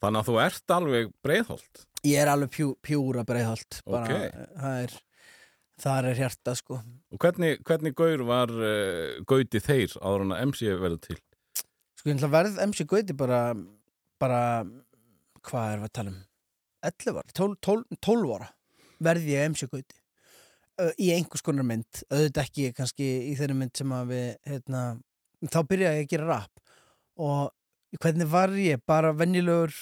Þannig 0.03 0.19
að 0.21 0.27
þú 0.27 0.33
ert 0.43 0.73
alveg 0.75 1.11
breiðholt. 1.25 1.85
ég 2.05 2.19
er 2.21 2.29
alveg 2.29 2.51
pjú, 2.53 2.71
pjúra 2.85 3.23
breiðholt 3.25 3.79
bara, 3.87 4.03
Ok. 4.05 4.41
það 4.59 4.79
er 4.83 4.95
þar 5.81 6.09
er 6.11 6.19
hjarta 6.19 6.55
sko. 6.57 6.79
Og 7.11 7.21
hvernig, 7.21 7.59
hvernig 7.67 7.95
gaur 7.97 8.23
var 8.27 8.51
uh, 8.51 9.17
gauti 9.27 9.61
þeir 9.63 9.95
áður 10.01 10.25
en 10.25 10.35
að 10.35 10.43
MC 10.49 10.69
verður 10.81 11.01
til? 11.07 11.17
Sko 11.99 12.11
ég 12.11 12.17
ætla 12.19 12.29
að 12.29 12.35
verð 12.37 12.61
MC 12.67 12.87
Gauti 12.91 13.17
bara, 13.17 13.41
bara 14.21 14.39
hvað 15.45 15.71
er 15.71 15.79
við 15.83 15.89
að 15.89 15.95
tala 15.99 16.11
um? 16.13 16.19
11 16.85 17.15
ára, 17.17 17.35
12, 17.39 17.55
12, 17.65 17.99
12 18.05 18.33
ára 18.35 18.49
verði 19.07 19.33
ég 19.33 19.49
MC 19.51 19.69
Gauti. 19.71 19.97
Í 21.01 21.09
einhvers 21.15 21.43
konar 21.43 21.65
mynd, 21.65 22.03
auðvitað 22.11 22.43
ekki 22.43 22.69
kannski 22.75 23.09
í 23.31 23.33
þeirri 23.39 23.55
mynd 23.57 23.73
sem 23.79 23.91
að 23.95 24.09
við 24.11 24.25
hérna, 24.51 24.81
þá 25.47 25.59
byrjaði 25.71 26.01
ég 26.01 26.07
að 26.07 26.13
gera 26.13 26.29
rap. 26.29 26.63
Og 27.15 27.99
hvernig 28.03 28.27
var 28.29 28.53
ég? 28.59 28.81
Bara 28.85 29.13
venjulegur 29.15 29.73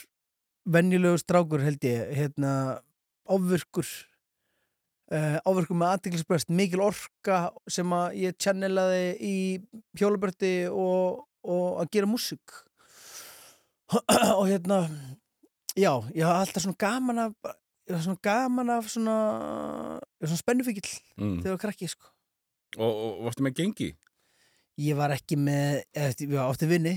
venjulegur 0.64 1.22
strákur 1.22 1.64
held 1.64 1.84
ég 1.84 2.14
hérna, 2.16 2.80
ofvirkur 3.28 3.88
uh, 5.12 5.40
ofvirkur 5.50 5.80
með 5.80 5.96
aðtiklisbrest 5.96 6.54
mikil 6.54 6.84
orka 6.86 7.42
sem 7.72 7.96
að 7.96 8.20
ég 8.22 8.38
channelaði 8.40 9.10
í 9.20 9.36
hjólabörti 10.00 10.54
og, 10.70 11.26
og 11.44 11.82
að 11.84 11.92
gera 11.98 12.10
músík 12.10 12.62
og 14.40 14.46
hérna 14.48 14.86
já, 15.76 15.92
ég 16.14 16.24
hafa 16.24 16.40
alltaf 16.46 16.66
svona 16.66 16.80
gaman 16.80 17.26
var 17.92 18.04
svona 18.04 18.22
gaman 18.24 18.70
af 18.70 18.90
svona, 18.90 19.18
svona 20.24 20.40
spennufíkil 20.40 20.88
mm. 21.18 21.42
þegar 21.42 21.50
ég 21.50 21.56
var 21.56 21.62
krakki, 21.66 21.90
sko. 21.92 22.08
og, 22.78 22.92
og 22.92 23.26
varstu 23.28 23.46
með 23.46 23.58
gengi? 23.60 23.90
Ég 24.82 24.96
var 24.98 25.12
ekki 25.14 25.36
með, 25.38 25.84
ég 25.94 26.32
átti 26.42 26.66
vinni. 26.66 26.94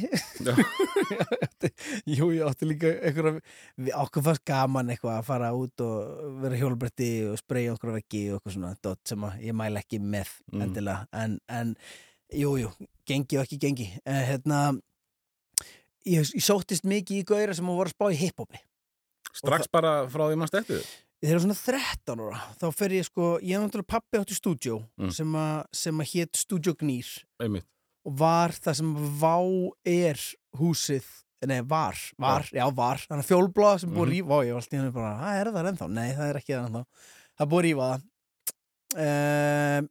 Jú, 2.09 2.31
ég 2.33 2.41
átti 2.47 2.69
líka 2.71 2.89
einhverja, 3.05 3.43
við 3.77 3.91
okkur 4.01 4.25
fannst 4.25 4.45
gaman 4.49 4.93
eitthvað 4.95 5.19
að 5.19 5.27
fara 5.29 5.51
út 5.57 5.85
og 5.85 6.39
vera 6.41 6.57
hjólbretti 6.61 7.09
og 7.29 7.37
spreyja 7.41 7.75
okkur 7.75 7.93
veggi 7.99 8.23
og 8.31 8.39
eitthvað 8.39 8.57
svona 8.57 8.73
dot 8.85 9.03
sem 9.13 9.27
ég 9.45 9.57
mæla 9.57 9.83
ekki 9.85 10.01
með 10.01 10.33
Mm. 10.53 10.63
endilega, 10.63 11.07
en, 11.13 11.39
en 11.53 11.75
jú, 12.33 12.55
jú, 12.63 12.71
gengi 13.09 13.37
og 13.37 13.45
ekki 13.45 13.59
gengi. 13.61 13.89
En, 14.07 14.23
hérna, 14.31 14.61
ég, 16.07 16.23
ég 16.23 16.45
sóttist 16.47 16.87
mikið 16.89 17.21
í 17.21 17.27
gauðra 17.29 17.57
sem 17.59 17.67
voru 17.69 17.91
að 17.91 17.97
spá 17.97 18.07
í 18.15 18.21
hiphopi. 18.23 18.63
Strax 19.37 19.69
bara 19.69 19.99
frá 20.09 20.31
því 20.31 20.39
maður 20.41 20.53
steppi 20.55 20.79
Þegar 21.17 21.33
ég 21.33 21.37
var 21.37 21.45
svona 21.47 21.65
13 21.65 22.21
ára, 22.27 22.41
þá 22.61 22.67
fer 22.77 22.91
ég 22.93 23.05
sko, 23.09 23.25
ég 23.41 23.57
hef 23.57 23.63
náttúrulega 23.65 23.89
pappi 23.95 24.19
átt 24.21 24.31
í 24.31 24.37
stúdjó 24.37 24.75
Mm. 25.01 25.11
sem 25.17 25.31
að, 25.33 25.65
sem 25.73 25.97
að 25.99 26.11
hétt 26.13 26.37
Stúdjó 26.37 26.73
Gnýr 26.77 27.09
einmitt 27.41 27.65
og 28.07 28.13
var 28.21 28.51
það 28.53 28.75
sem 28.77 28.95
Vá 29.19 29.37
er 29.85 30.17
húsið, 30.61 31.05
nei 31.47 31.61
var, 31.63 31.97
var, 32.19 32.43
já, 32.53 32.69
var, 32.75 32.97
þannig 33.09 33.25
að 33.25 33.31
fjólblóða 33.33 33.79
sem 33.81 33.91
búið 33.91 33.97
að 33.97 34.01
Mhm. 34.07 34.13
rífa, 34.13 34.31
og 34.37 34.45
ég 34.45 34.53
var 34.53 34.61
alltaf 34.63 34.79
hérna 34.79 34.93
bara, 34.93 35.19
það 35.23 35.41
er 35.41 35.47
það 35.57 35.67
ennþá, 35.73 35.89
nei 35.91 36.13
það 36.13 36.29
er 36.31 36.37
ekki 36.41 36.53
það 36.55 36.67
ennþá, 36.69 36.85
það 37.37 37.45
er 37.47 37.51
búið 37.53 37.65
rífa 37.67 37.87
það. 37.91 38.01
Um, 38.97 39.89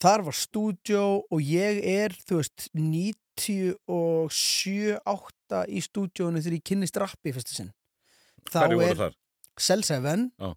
þar 0.00 0.20
var 0.24 0.32
stúdjó 0.32 1.22
og 1.30 1.40
ég 1.40 1.84
er, 1.84 2.08
þú 2.26 2.34
veist, 2.40 2.68
97-8 2.74 5.64
í 5.68 5.80
stúdjónu 5.84 6.40
þegar 6.42 6.56
ég 6.58 6.64
kynnist 6.66 6.96
rappi 7.00 7.30
í 7.30 7.34
fyrsta 7.36 7.52
sinn. 7.54 7.70
Þá 8.48 8.58
Hverju 8.64 8.78
voru 8.80 8.90
er 8.90 8.96
þar? 9.02 9.14
Cell 9.60 9.82
7, 9.82 10.30
Já. 10.40 10.54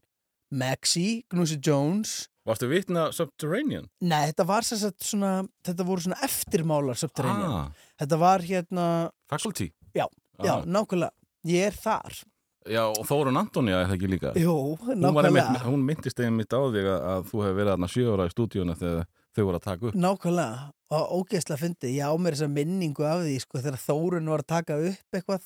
Maxi, 0.52 1.24
Gnúsi 1.32 1.58
Jones, 1.64 2.28
Varstu 2.46 2.66
vitna 2.72 3.12
Subterranean? 3.14 3.86
Nei, 4.02 4.32
þetta 4.32 4.46
var 4.50 4.66
sem 4.66 4.80
sagt 4.82 5.04
svona, 5.06 5.44
þetta 5.64 5.86
voru 5.86 6.02
svona 6.02 6.18
eftirmálar 6.26 6.98
Subterranean. 6.98 7.52
Ah, 7.54 7.88
Þetta 8.02 8.18
var 8.18 8.40
hérna, 8.42 8.86
faculty? 9.30 9.68
Já, 9.94 10.08
já, 10.42 10.56
Ah. 10.58 10.66
nákvæmlega, 10.66 11.12
ég 11.46 11.68
er 11.68 11.72
þar. 11.78 12.24
Já, 12.68 12.82
og 12.90 13.06
Þórun 13.06 13.38
Antonija 13.38 13.82
er 13.84 13.88
það 13.88 13.96
ekki 13.98 14.10
líka? 14.10 14.34
Jú, 14.36 14.56
Hún, 14.82 15.02
var 15.02 15.24
nákvæmlega, 15.24 15.46
einmitt, 15.48 15.62
hún 15.70 15.86
myndist 15.86 16.20
einmitt 16.20 16.50
á 16.54 16.62
þig 16.74 16.86
að, 16.90 17.02
að 17.14 17.24
þú 17.30 17.38
hefur 17.46 17.56
verið 17.62 17.74
aðna 17.76 17.88
sjö 17.94 18.06
ára 18.14 18.26
í 18.28 18.34
stúdíuna 18.34 18.76
þegar 18.78 19.06
þau 19.36 19.46
voru 19.46 19.58
að 19.58 19.64
taka 19.70 19.86
upp. 19.88 19.96
nákvæmlega. 19.96 20.72
Og 20.92 21.26
ógeðslega 21.26 21.60
fyndi, 21.62 21.94
ég 21.96 22.06
á 22.10 22.14
mér 22.18 22.34
þessa 22.36 22.50
minningu 22.52 23.06
af 23.06 23.22
því, 23.22 23.38
sko, 23.40 23.58
þegar 23.62 23.80
Þórun 23.86 24.30
var 24.34 24.40
að 24.44 24.48
taka 24.48 24.74
upp 24.82 25.14
eitthvað 25.14 25.42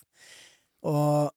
og, 0.83 1.31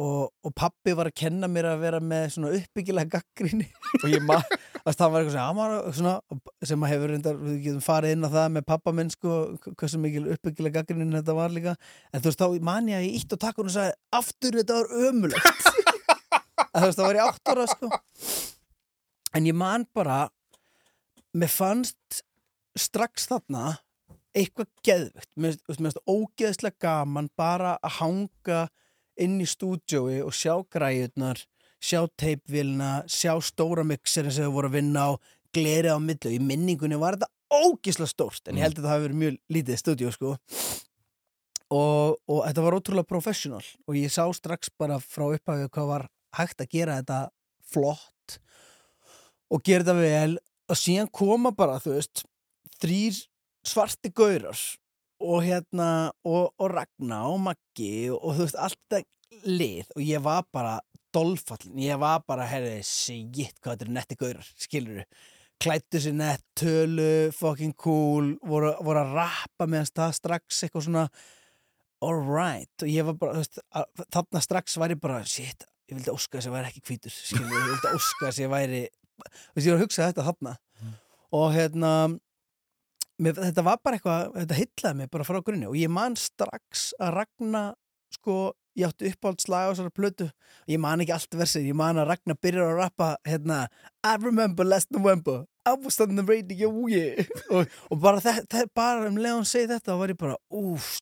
og, 0.00 0.30
og 0.44 0.52
pappi 0.56 0.94
var 0.96 1.10
að 1.10 1.18
kenna 1.20 1.48
mér 1.52 1.68
að 1.72 1.82
vera 1.82 2.00
með 2.00 2.28
svona 2.34 2.52
uppbyggilega 2.56 3.18
gaggrinni 3.18 3.66
og 3.98 4.06
ég 4.08 4.24
maður, 4.24 4.56
það 4.98 5.12
var 5.12 5.26
eitthvað 5.26 5.98
svona, 5.98 6.14
sem 6.64 6.86
að 6.86 6.92
hefur 6.94 7.12
reyndar, 7.12 7.40
við 7.42 7.58
getum 7.66 7.84
farið 7.84 8.16
inn 8.16 8.24
á 8.24 8.30
það 8.32 8.48
með 8.56 8.66
pappa 8.72 8.94
minn, 8.96 9.12
sko, 9.12 9.36
hversu 9.76 10.00
mikil 10.00 10.24
uppbyggilega 10.32 10.80
gaggrinni 10.80 11.18
þetta 11.18 11.36
var 11.36 11.52
líka, 11.52 11.76
en 12.12 12.24
þú 12.24 12.32
veist, 12.32 12.44
þá 12.44 12.66
man 12.70 12.88
ég 12.88 13.00
að 13.00 13.06
ég 13.08 13.20
ítt 13.20 13.36
og 13.36 13.42
takk 13.44 13.60
og 13.60 13.72
sagði, 13.74 13.96
aftur 14.22 14.58
þetta 14.62 14.80
var 14.80 15.08
ömulegt 15.10 15.70
þú 16.72 16.86
veist, 16.86 16.98
það 16.98 17.06
var 17.06 17.20
í 17.20 17.24
átt 17.26 17.52
ára, 17.52 17.68
sko. 17.68 17.92
En 19.32 19.48
ég 19.48 19.56
man 19.56 19.84
bara 19.96 20.26
mér 21.36 21.52
fannst 21.52 22.22
strax 22.76 23.28
þarna 23.28 23.78
eitthvað 24.36 24.68
geðvögt 24.84 25.30
mér 25.36 25.56
mér 25.68 25.76
finnst 25.76 26.00
ógeðslega 26.08 26.80
gaman 26.80 27.28
bara 27.36 27.74
að 27.84 27.98
hanga 27.98 28.60
inn 29.20 29.40
í 29.42 29.48
stúdjói 29.48 30.22
og 30.24 30.32
sjá 30.36 30.54
græjurnar 30.72 31.42
sjá 31.82 32.04
teipvilna, 32.18 33.02
sjá 33.10 33.34
stóra 33.42 33.84
mixerin 33.86 34.32
sem 34.32 34.46
þau 34.46 34.56
voru 34.56 34.70
að 34.70 34.78
vinna 34.78 35.06
á 35.06 35.10
glerið 35.52 35.98
á 35.98 36.00
millu, 36.00 36.30
í 36.30 36.38
minningunni 36.40 36.98
var 37.00 37.18
þetta 37.18 37.30
ógeðslega 37.52 38.12
stórt, 38.12 38.46
en 38.46 38.58
ég 38.58 38.64
held 38.64 38.78
að 38.78 38.86
það 38.86 38.94
hafi 38.94 39.06
verið 39.06 39.20
mjög 39.22 39.38
lítið 39.56 39.80
stúdjó 39.82 40.12
sko. 40.14 40.36
Og, 41.72 42.18
og 42.28 42.40
þetta 42.46 42.64
var 42.64 42.76
ótrúlega 42.76 43.08
professional. 43.08 43.62
Og 43.88 43.96
ég 43.96 44.12
sá 44.12 44.26
strax 44.36 44.68
bara 44.76 44.98
frá 45.00 45.24
upphafið 45.30 45.70
hvað 45.72 45.88
var 45.88 46.02
hægt 46.36 46.60
að 46.60 46.72
gera 46.72 46.98
þetta 47.00 47.20
flott 47.72 48.36
og 49.52 49.64
gera 49.64 49.86
þetta 49.86 49.94
vel. 49.96 50.34
Og 50.68 50.78
síðan 50.78 51.08
koma 51.12 51.52
bara, 51.56 51.78
þú 51.80 51.96
veist 51.96 52.24
þrýr 52.80 53.22
svarti 53.64 54.12
gaurar 54.12 54.60
og 55.22 55.42
hérna 55.46 55.88
og, 56.26 56.52
og 56.58 56.70
Ragna 56.72 57.22
og 57.30 57.40
Maggi 57.48 58.08
og, 58.12 58.18
og 58.22 58.36
þú 58.38 58.46
veist, 58.46 58.58
allt 58.58 58.80
þetta 58.90 59.48
lið 59.48 59.92
og 59.96 60.02
ég 60.04 60.22
var 60.24 60.42
bara 60.52 60.74
dolfallin, 61.14 61.78
ég 61.82 61.98
var 62.00 62.22
bara, 62.28 62.46
herri, 62.48 62.78
shit, 62.86 63.56
hvað 63.60 63.74
þetta 63.78 63.86
er 63.88 63.94
netti 63.98 64.16
gaurar, 64.20 64.48
skilur 64.60 65.04
klættu 65.62 66.00
sér 66.02 66.14
nett, 66.18 66.42
tölu, 66.58 67.30
fucking 67.36 67.74
cool 67.78 68.32
voru, 68.42 68.72
voru 68.82 69.02
að 69.04 69.12
rappa 69.20 69.68
meðan 69.70 69.90
það 69.94 70.16
strax 70.18 70.62
eitthvað 70.66 70.86
svona 70.88 71.04
alright, 72.02 72.72
og 72.82 72.88
ég 72.90 73.06
var 73.06 73.14
bara, 73.20 73.36
þú 73.36 73.44
veist 73.44 73.60
að- 73.78 74.06
þarna 74.16 74.42
strax 74.42 74.76
var 74.80 74.90
ég 74.90 75.00
bara, 75.00 75.20
shit 75.24 75.66
ég 75.90 75.96
vildi 75.98 76.10
óska 76.14 76.38
þess 76.38 76.46
að 76.48 76.50
ég 76.50 76.56
væri 76.56 76.70
ekki 76.72 76.84
hvítur 76.88 77.12
skilur, 77.14 77.52
ég 77.52 77.70
vildi 77.70 77.94
óska 77.98 78.26
þess 78.26 78.38
að 78.38 78.44
ég 78.46 78.52
væri 78.56 78.82
þú 78.88 79.54
veist, 79.54 79.66
ég 79.66 79.72
var 79.72 79.78
að 79.78 79.84
hugsa 79.84 80.06
þetta 80.08 80.24
þarna. 80.26 80.52
Og 81.32 81.52
hérna 81.54 81.90
mér, 83.22 83.38
þetta 83.38 83.64
var 83.66 83.78
bara 83.84 83.98
eitthvað, 83.98 84.34
þetta 84.40 84.58
hillaði 84.58 84.98
mig 84.98 85.12
bara 85.12 85.28
frá 85.28 85.38
grunni 85.44 85.70
og 85.70 85.78
ég 85.78 85.92
man 85.92 86.18
strax 86.18 86.90
að 86.98 87.14
Ragna 87.20 87.62
sko, 88.12 88.36
ég 88.78 88.88
átti 88.88 89.12
uppáhaldslag 89.12 89.68
á 89.68 89.70
þessari 89.72 89.94
plötu. 89.96 90.26
Og 90.66 90.74
ég 90.74 90.80
man 90.82 91.00
ekki 91.00 91.14
allt 91.16 91.38
versið, 91.38 91.70
ég 91.70 91.78
man 91.78 92.00
að 92.00 92.10
Ragna 92.12 92.36
byrjar 92.36 92.74
að 92.74 92.82
rappa 92.82 93.08
hérna, 93.28 93.64
I 94.04 94.16
remember 94.20 94.68
last 94.68 94.92
November 94.92 95.46
I 95.64 95.74
was 95.74 96.00
on 96.00 96.16
the 96.16 96.24
radio, 96.24 96.88
yeah 96.88 97.22
og, 97.54 97.68
og 97.90 98.00
bara 98.02 98.18
þetta, 98.22 98.64
bara 98.74 99.06
um 99.06 99.18
leðan 99.20 99.46
segi 99.46 99.70
þetta 99.70 99.94
og 99.94 100.00
var 100.00 100.12
ég 100.12 100.18
bara, 100.18 100.38
úf, 100.50 100.96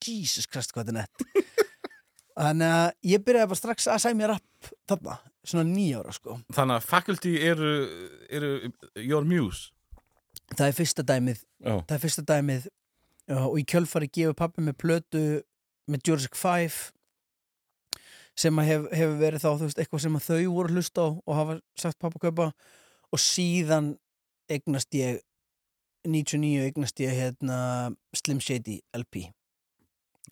Jesus 0.00 0.48
Christ 0.48 0.72
hvað 0.72 0.88
þetta 0.88 0.94
er 0.94 1.02
nett. 1.02 1.46
Þannig 2.36 2.72
að 2.78 2.88
ég 3.10 3.24
byrjaði 3.26 3.50
bara 3.52 3.60
strax 3.60 3.88
að 3.92 4.02
sæmja 4.04 4.30
rapp 4.32 4.70
þarna, 4.88 5.18
svona 5.44 5.66
nýjára 5.68 6.16
sko. 6.16 6.38
Þannig 6.56 6.78
að 6.80 6.88
faculty 6.88 7.34
eru, 7.44 7.72
eru 8.28 8.52
your 8.96 9.28
muse. 9.28 9.75
Það 10.58 10.70
er 10.70 10.76
fyrsta 10.80 11.04
dæmið 11.06 11.38
Já. 11.42 11.74
það 11.76 11.94
er 11.96 12.02
fyrsta 12.04 12.24
dæmið 12.30 12.68
og 13.36 13.56
í 13.58 13.64
kjölfari 13.66 14.08
gefur 14.12 14.36
pappi 14.38 14.64
með 14.64 14.78
plötu 14.82 15.22
með 15.90 16.08
Jurassic 16.08 16.36
5 16.38 16.76
sem 18.36 18.58
að 18.60 18.68
hef, 18.68 18.88
hefur 18.92 19.16
verið 19.20 19.42
þá 19.44 19.48
þú 19.48 19.68
veist, 19.68 19.78
eitthvað 19.80 20.02
sem 20.04 20.18
þau 20.26 20.42
voru 20.52 20.68
að 20.68 20.76
hlusta 20.76 21.06
á 21.06 21.08
og 21.08 21.38
hafa 21.38 21.56
sagt 21.80 21.98
pappa 22.02 22.20
að 22.20 22.26
kaupa 22.28 22.50
og 23.14 23.22
síðan 23.22 23.94
eignast 24.52 24.94
ég 24.98 25.22
99 26.06 26.68
eignast 26.68 27.00
ég 27.02 27.16
hérna 27.16 27.58
Slim 28.14 28.42
Shady 28.44 28.78
LP 28.94 29.24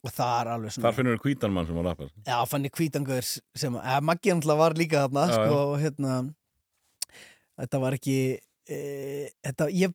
og 0.04 0.12
það 0.12 0.35
er 0.37 0.50
alveg 0.52 0.75
svona 0.75 0.87
Þar 0.88 0.97
finnur 0.99 1.16
við 1.16 1.23
hvítan 1.25 1.54
mann 1.54 1.69
sem 1.69 1.78
var 1.78 1.87
rappar. 1.88 2.11
Já, 2.26 2.37
fann 2.50 2.66
ég 2.66 2.75
hvítangur 2.76 3.28
sem 3.57 3.78
að 3.81 4.02
Maggi 4.04 4.35
náttúrulega 4.35 4.61
var 4.61 4.76
líka 4.78 5.04
þarna 5.07 5.25
sko, 5.33 5.61
og 5.73 5.76
hérna 5.81 6.16
þetta 7.62 7.81
var 7.81 7.97
ekki 7.97 8.16
e, 8.68 9.30
þetta, 9.44 9.66
ég, 9.75 9.92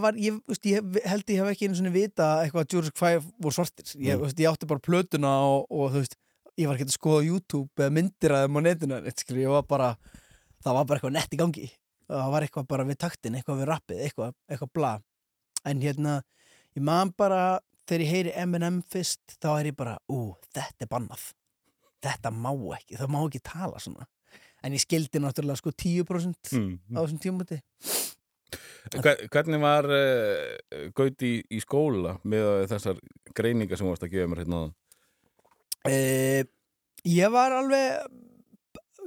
var 0.00 0.14
ég, 0.20 0.36
veist, 0.48 0.66
ég 0.70 0.98
held 1.08 1.30
ég 1.32 1.40
hef 1.42 1.50
ekki 1.52 1.68
einu 1.68 1.78
svona 1.78 1.92
vita 1.94 2.28
eitthvað 2.44 2.64
að 2.66 2.74
Jurassic 2.76 2.98
5 3.00 3.30
voru 3.42 3.54
svartir. 3.56 3.88
Ég, 3.98 4.14
Mm. 4.16 4.22
veist, 4.24 4.38
ég 4.38 4.50
átti 4.50 4.66
bara 4.70 4.80
plötuna 4.80 5.32
og, 5.48 5.66
og 5.70 5.92
veist, 5.98 6.16
ég 6.58 6.68
var 6.68 6.76
ekki 6.78 6.86
að 6.86 6.94
skoða 6.98 7.24
YouTube 7.26 7.70
eða 7.82 7.90
myndir 7.96 8.30
að 8.36 8.44
þeim 8.46 8.58
á 8.58 8.60
netinu 8.62 9.48
var 9.50 9.62
bara, 9.66 9.96
það 10.62 10.74
var 10.78 10.84
bara 10.84 10.98
eitthvað 11.00 11.12
nett 11.18 11.34
í 11.34 11.40
gangi. 11.40 11.70
Það 12.08 12.30
var 12.30 12.42
eitthvað 12.46 12.66
bara 12.68 12.84
við 12.84 12.98
taktin 13.00 13.34
eitthvað 13.34 13.60
við 13.62 13.68
rappið, 13.72 14.00
eitthvað, 14.06 14.34
eitthvað 14.50 14.72
bla. 14.74 14.92
En 15.64 15.80
hérna, 15.80 16.22
ég 16.76 16.82
man 16.84 17.10
bara 17.16 17.60
þegar 17.88 18.00
ég 18.04 18.10
heyri 18.12 18.32
Eminem 18.36 18.82
fyrst 18.92 19.38
þá 19.40 19.48
er 19.60 19.64
ég 19.72 19.76
bara, 19.76 19.98
ú, 20.08 20.34
þetta 20.54 20.84
er 20.84 20.90
bannað. 20.92 21.32
Þetta 22.04 22.30
má 22.36 22.50
ekki, 22.76 22.98
það 23.00 23.08
má 23.08 23.22
ekki 23.26 23.40
tala 23.42 23.78
svona. 23.80 24.06
En 24.64 24.72
ég 24.72 24.80
skildi 24.80 25.20
náttúrulega 25.20 25.56
sko 25.60 25.70
10% 25.72 26.52
Mm. 26.52 26.78
á 26.96 27.00
þessum 27.04 27.20
tímúti 27.20 27.58
Hver- 27.60 28.03
Hvernig 28.92 29.60
var 29.62 29.88
uh, 29.88 30.90
Gauti 30.96 31.30
í, 31.38 31.44
í 31.56 31.60
skóla 31.62 32.18
með 32.28 32.66
þessar 32.72 32.98
greiningar 33.36 33.80
sem 33.80 33.86
þú 33.86 33.94
varst 33.94 34.04
að 34.04 34.12
gefa 34.12 34.30
mér 34.30 34.42
hérna 34.44 34.60
uh, 35.88 36.42
ég 37.08 37.32
var 37.32 37.56
alveg 37.60 38.04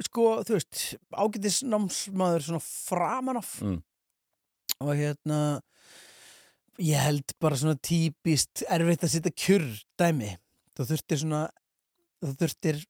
sko, 0.07 0.25
þú 0.45 0.57
veist 0.57 0.81
ágætis 1.13 1.61
námsmaður 1.65 2.47
svona 2.47 2.63
framan 2.63 3.39
af. 3.39 3.53
Mm. 3.65 3.79
og 4.83 4.91
hérna 4.93 5.39
ég 6.77 7.01
held 7.01 7.33
bara 7.41 7.57
svona 7.57 7.77
típist 7.81 8.61
erfitt 8.69 9.05
að 9.05 9.15
sitja 9.15 9.33
kjurr 9.33 9.71
dæmi 9.97 10.35
þú 10.77 10.89
þurftir 10.91 11.21
svona 11.23 11.47
þú 12.21 12.33
þurftir 12.41 12.83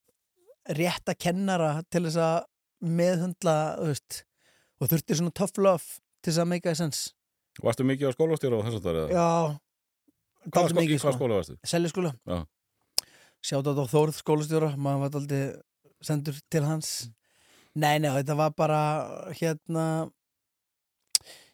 rétta 0.78 1.16
kennara 1.16 1.78
til 1.92 2.04
þess 2.08 2.20
að 2.20 2.40
meðhundla 2.98 3.56
þú 3.80 3.88
veist, 3.94 4.18
og 4.78 4.92
þurftir 4.92 5.20
svona 5.22 5.36
tough 5.40 5.64
love 5.64 6.02
til 6.22 6.32
þess 6.34 6.42
að 6.44 6.50
make 6.54 6.70
a 6.72 6.76
sense 6.76 7.14
Varstu 7.64 7.86
mikið 7.90 8.12
á 8.12 8.16
skólastjóra 8.18 8.60
og 8.60 8.68
þess 8.68 8.80
að 8.82 8.86
það 8.88 9.00
er 9.04 9.16
já 9.18 9.28
Hvað, 10.48 10.70
skó, 10.72 10.78
mikið, 10.80 11.00
sko. 11.02 11.12
skóla 11.18 11.38
varstu? 11.42 11.56
Selja 11.68 11.90
skóla 11.92 12.12
Já. 12.30 12.38
Sjátt 13.48 13.68
á 13.68 13.74
Þórð 13.92 14.20
skólastjóra 14.22 14.70
maður 14.80 15.02
var 15.06 15.18
aldrei 15.22 15.42
sendur 16.06 16.38
til 16.54 16.64
hans 16.68 16.92
Nei, 17.78 17.98
nei, 18.02 18.10
þetta 18.16 18.36
var 18.40 18.54
bara 18.58 18.80
hérna 19.38 19.84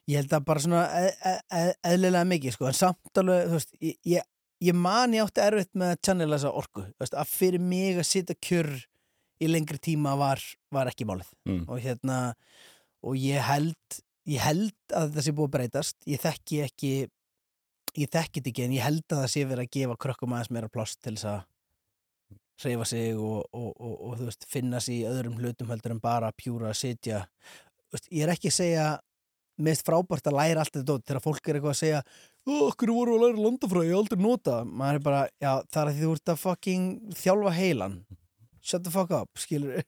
ég 0.08 0.20
held 0.20 0.34
að 0.36 0.46
bara 0.48 0.62
svona 0.64 0.84
eð, 1.00 1.10
eð, 1.30 1.42
eð, 1.60 1.70
eðlilega 1.94 2.28
mikið 2.28 2.56
sko, 2.58 2.68
en 2.70 2.76
samt 2.76 3.20
alveg, 3.22 3.46
þú 3.48 3.58
veist, 3.58 3.74
ég, 3.84 3.98
ég, 4.14 4.26
ég 4.68 4.76
man 4.76 5.14
ég 5.16 5.24
átti 5.24 5.44
erfitt 5.44 5.72
með 5.80 5.94
að 5.94 6.02
channela 6.08 6.40
þessa 6.40 6.52
orku, 6.60 6.84
þú 6.90 7.04
veist, 7.06 7.16
að 7.22 7.32
fyrir 7.32 7.64
mig 7.64 8.00
að 8.02 8.08
sitja 8.10 8.36
kjör 8.44 8.70
í 9.44 9.50
lengri 9.52 9.80
tíma 9.84 10.16
var, 10.20 10.44
var 10.76 10.92
ekki 10.92 11.08
málið 11.08 11.30
Mm. 11.48 11.62
og 11.72 11.80
hérna, 11.84 12.18
og 13.04 13.16
ég 13.20 13.44
held 13.48 14.00
ég 14.30 14.44
held 14.44 14.96
að 14.96 15.10
þetta 15.10 15.26
sé 15.26 15.36
búið 15.36 15.50
að 15.50 15.56
breytast 15.58 16.08
ég 16.10 16.22
þekki 16.24 16.62
ekki 16.68 16.94
ég 17.94 18.10
þekki 18.10 18.40
þetta 18.40 18.52
ekki, 18.52 18.66
en 18.66 18.76
ég 18.78 18.86
held 18.86 19.04
að 19.10 19.24
það 19.24 19.32
sé 19.34 19.48
verið 19.50 19.68
að 19.68 19.74
gefa 19.78 19.98
krökkum 20.06 20.36
aðeins 20.36 20.54
meira 20.54 20.72
pláss 20.72 20.98
til 20.98 21.16
þess 21.16 21.30
að 21.30 21.42
hreyfa 22.64 22.86
sig 22.88 23.18
og, 23.18 23.42
og, 23.52 23.72
og, 23.74 23.94
og 23.94 24.20
þú 24.20 24.28
veist, 24.30 24.46
finna 24.50 24.82
sig 24.84 25.02
í 25.02 25.08
öðrum 25.10 25.40
hlutum 25.42 25.72
heldur 25.74 25.96
en 25.96 26.04
bara 26.04 26.32
pjúra 26.38 26.72
að 26.72 26.80
sitja. 26.80 27.24
Veist, 27.94 28.08
ég 28.14 28.26
er 28.26 28.34
ekki 28.34 28.52
að 28.52 28.58
segja 28.60 28.86
mest 29.64 29.86
frábært 29.86 30.30
að 30.30 30.38
læra 30.40 30.64
allt 30.64 30.78
þetta 30.80 30.98
þegar 31.04 31.22
fólk 31.22 31.48
er 31.48 31.60
eitthvað 31.60 31.76
að 31.76 31.82
segja 31.82 32.02
okkur 32.70 32.94
voru 32.94 33.18
að 33.18 33.26
læra 33.28 33.44
landafræði, 33.46 33.90
ég 33.92 34.00
aldrei 34.00 34.22
nota 34.24 34.56
maður 34.66 35.00
er 35.00 35.06
bara, 35.06 35.24
já, 35.38 35.52
það 35.70 35.82
er 35.82 35.92
að 35.92 35.98
því 35.98 36.06
þú 36.06 36.14
ert 36.18 36.34
að 36.34 36.42
fucking 36.42 36.88
þjálfa 37.20 37.56
heilan. 37.60 38.00
Shut 38.64 38.86
the 38.86 38.94
fuck 38.94 39.12
up, 39.14 39.30
skilur 39.38 39.84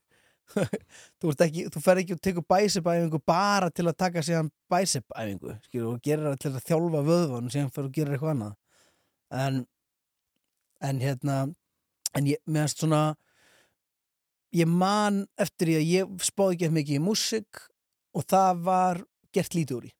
þú 1.19 1.33
ekki, 1.45 1.65
þú 1.73 1.81
fer 1.83 2.01
ekki 2.01 2.15
og 2.15 2.21
tekur 2.23 2.45
bicep 2.49 2.87
æfingu 2.87 3.19
bara 3.25 3.71
til 3.73 3.87
að 3.89 3.97
taka 4.03 4.23
síðan 4.25 4.51
bicep 4.71 5.15
æfingu, 5.15 5.55
skilur, 5.65 5.95
og 5.95 6.03
gerir 6.05 6.29
það 6.29 6.39
til 6.43 6.51
að 6.53 6.67
þjálfa 6.69 7.03
vöðvan 7.09 7.49
og 7.49 7.55
síðan 7.55 7.73
fer 7.75 7.87
og 7.87 7.95
gerir 7.95 8.15
eitthvað 8.15 8.35
annað 8.35 8.55
en 9.45 9.61
en 10.85 11.01
hérna 11.01 11.37
en 12.15 12.29
ég, 12.29 12.41
meðanst 12.45 12.83
svona 12.83 13.03
ég 14.55 14.69
man 14.69 15.23
eftir 15.41 15.71
því 15.71 15.77
að 15.79 15.91
ég 15.91 16.25
spáði 16.27 16.55
ekki 16.55 16.67
eftir 16.67 16.77
mikið 16.79 16.99
í 16.99 17.03
músík 17.03 17.61
og 18.15 18.27
það 18.31 18.65
var 18.69 19.03
gert 19.35 19.57
lítið 19.57 19.79
úr 19.79 19.89
í 19.89 19.95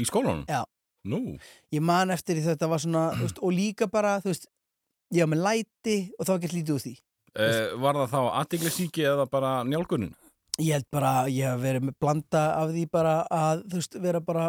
Í 0.00 0.06
skólanum? 0.06 0.44
Já. 0.48 0.62
Nú, 1.10 1.36
ég 1.72 1.82
man 1.84 2.12
eftir 2.12 2.36
því 2.36 2.50
þetta 2.52 2.68
var 2.68 2.80
svona 2.82 3.04
veist, 3.16 3.38
og 3.40 3.54
líka 3.56 3.88
bara, 3.90 4.18
þú 4.20 4.30
veist 4.32 4.46
ég 5.14 5.24
var 5.24 5.30
með 5.32 5.44
læti 5.46 5.96
og 6.18 6.26
það 6.26 6.34
var 6.34 6.42
gert 6.44 6.56
lítið 6.58 6.74
úr 6.74 6.84
því 6.84 6.94
eh, 7.36 7.70
var 7.80 8.00
það 8.02 8.12
þá 8.14 8.20
aðdeglisíki 8.40 9.06
eða 9.12 9.28
bara 9.30 9.60
njálgunin? 9.68 10.14
ég 10.60 10.76
held 10.76 10.88
bara, 10.92 11.12
ég 11.30 11.46
hef 11.46 11.62
verið 11.62 11.86
með 11.88 11.96
blanda 12.02 12.42
af 12.58 12.74
því 12.74 12.84
bara 12.92 13.14
að, 13.32 13.64
þú 13.70 13.80
veist, 13.80 13.96
vera 14.04 14.20
bara 14.24 14.46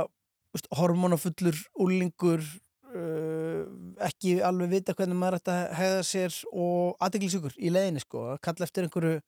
veist, 0.55 0.67
hormonafullur 0.77 1.59
úlingur 1.83 2.43
uh, 2.43 3.61
ekki 4.07 4.39
alveg 4.45 4.73
vita 4.75 4.95
hvernig 4.97 5.19
maður 5.19 5.39
ætti 5.39 5.53
að 5.53 5.63
hegða 5.79 6.01
sér 6.07 6.39
og 6.51 7.05
aðteglisjúkur 7.05 7.55
í 7.57 7.71
leiðinni 7.73 8.03
sko, 8.03 8.25
að 8.33 8.41
kalla 8.47 8.67
eftir 8.67 8.87
einhverju 8.87 9.21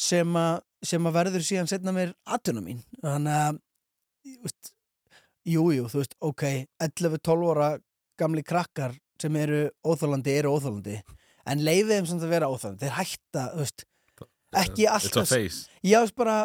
sem 0.00 0.36
að, 0.38 0.60
sem 0.86 1.06
að 1.06 1.16
verður 1.18 1.46
síðan 1.46 1.70
setna 1.70 1.94
mér 1.94 2.14
atvinna 2.24 2.64
mín 2.64 2.82
þannig 3.02 3.36
að 3.36 3.62
veist, 4.46 4.74
jú, 5.48 5.68
jú, 5.76 5.86
þú 5.90 6.02
veist, 6.02 6.18
ok 6.24 6.46
11-12 6.86 7.54
ára 7.54 7.70
gamli 8.20 8.44
krakkar 8.46 8.96
sem 9.20 9.34
eru 9.36 9.66
óþólandi, 9.84 10.36
eru 10.40 10.54
óþólandi 10.56 11.00
en 11.46 11.62
leifið 11.66 11.94
þeim 11.96 12.08
samt 12.10 12.26
að 12.26 12.34
vera 12.34 12.50
óþólandi 12.50 12.84
þeir 12.86 12.98
hætta, 13.00 13.46
þú 13.54 13.62
veist, 13.64 13.86
Ekki 14.50 14.86
alltaf- 14.90 15.28
ég 15.86 16.00
veist 16.02 16.16
bara 16.18 16.36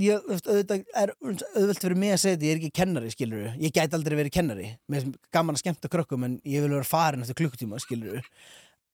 ég, 0.00 0.20
þú 0.24 0.32
veist, 0.32 0.46
auðvitað 0.50 0.84
er 1.02 1.12
auðvelt 1.22 1.82
fyrir 1.84 1.98
mig 2.00 2.12
að 2.14 2.20
segja 2.22 2.36
þetta, 2.36 2.46
ég 2.46 2.54
er 2.54 2.60
ekki 2.60 2.76
kennari 2.80 3.10
skilur 3.12 3.48
ég 3.60 3.74
gæti 3.76 3.96
aldrei 3.98 4.16
verið 4.20 4.34
kennari. 4.36 4.68
Mér 4.92 5.04
er 5.04 5.18
gaman 5.36 5.56
að 5.56 5.62
skemmta 5.64 5.90
krökkum 5.92 6.24
en 6.28 6.38
ég 6.44 6.64
vil 6.64 6.72
vera 6.72 6.88
farin 6.88 7.24
eftir 7.24 7.38
klukkutíma 7.40 7.80
skilur 7.82 8.20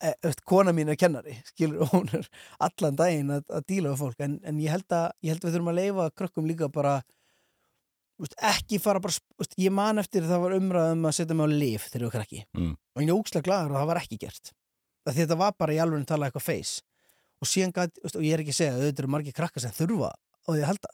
e, 0.03 0.13
veist, 0.27 0.43
kona 0.49 0.75
mín 0.75 0.91
er 0.93 0.99
kennari 1.01 1.39
skilur 1.53 1.87
hún 1.95 2.11
er 2.19 2.29
allan 2.63 2.99
daginn 2.99 3.35
að, 3.39 3.47
að 3.51 3.67
díla 3.71 3.93
við 3.95 4.03
fólk. 4.05 4.21
En, 4.27 4.39
en 4.45 4.61
ég 4.63 4.75
held 4.75 4.99
að 4.99 5.09
ég 5.23 5.35
held 5.35 5.43
að 5.45 5.49
við 5.49 5.57
þurfum 5.57 5.73
að 5.75 5.81
leifa 5.81 6.09
krökkum 6.23 6.51
líka 6.51 6.71
bara 6.75 6.97
veist, 8.21 8.37
ekki 8.53 8.81
fara 8.83 9.03
bara 9.03 9.15
veist, 9.41 9.55
ég 9.61 9.75
man 9.75 10.01
eftir 10.03 10.27
það 10.29 10.45
var 10.47 10.57
umræðum 10.59 11.07
að 11.09 11.17
setja 11.19 11.37
mig 11.37 11.49
á 11.49 11.57
lif 11.63 11.87
þegar 11.89 12.05
ég 12.05 12.11
var 12.11 12.17
krakki. 12.19 12.43
Mm. 12.59 12.73
og 12.77 13.05
ég 13.05 13.09
er 13.09 13.19
ógslag 13.19 13.47
glaður 13.47 13.77
að 13.77 13.81
það 13.81 13.93
var 13.93 14.03
ekki 14.03 14.19
gert. 14.25 14.53
Að 15.03 15.21
þetta 15.21 15.39
var 15.41 15.55
bara 15.59 15.75
í 15.75 15.79
alveg 15.83 16.07
talað 16.07 16.31
eitthvað 16.31 16.49
face. 16.49 16.83
Og 17.43 17.51
síðan 17.51 17.75
veist, 17.75 18.17
og 18.17 18.23
ég 18.23 18.37
er 18.37 18.43
ekki 18.45 18.55
að 18.55 18.61
segja 18.61 18.75
að 18.75 18.83
auðvitað 18.83 19.05
eru 19.05 19.15
margir 19.17 19.37
krakkar 19.39 19.65
sem 19.65 19.75
þurfa 19.75 20.13
á 20.13 20.49
því 20.51 20.61
að 20.61 20.69
halda. 20.71 20.93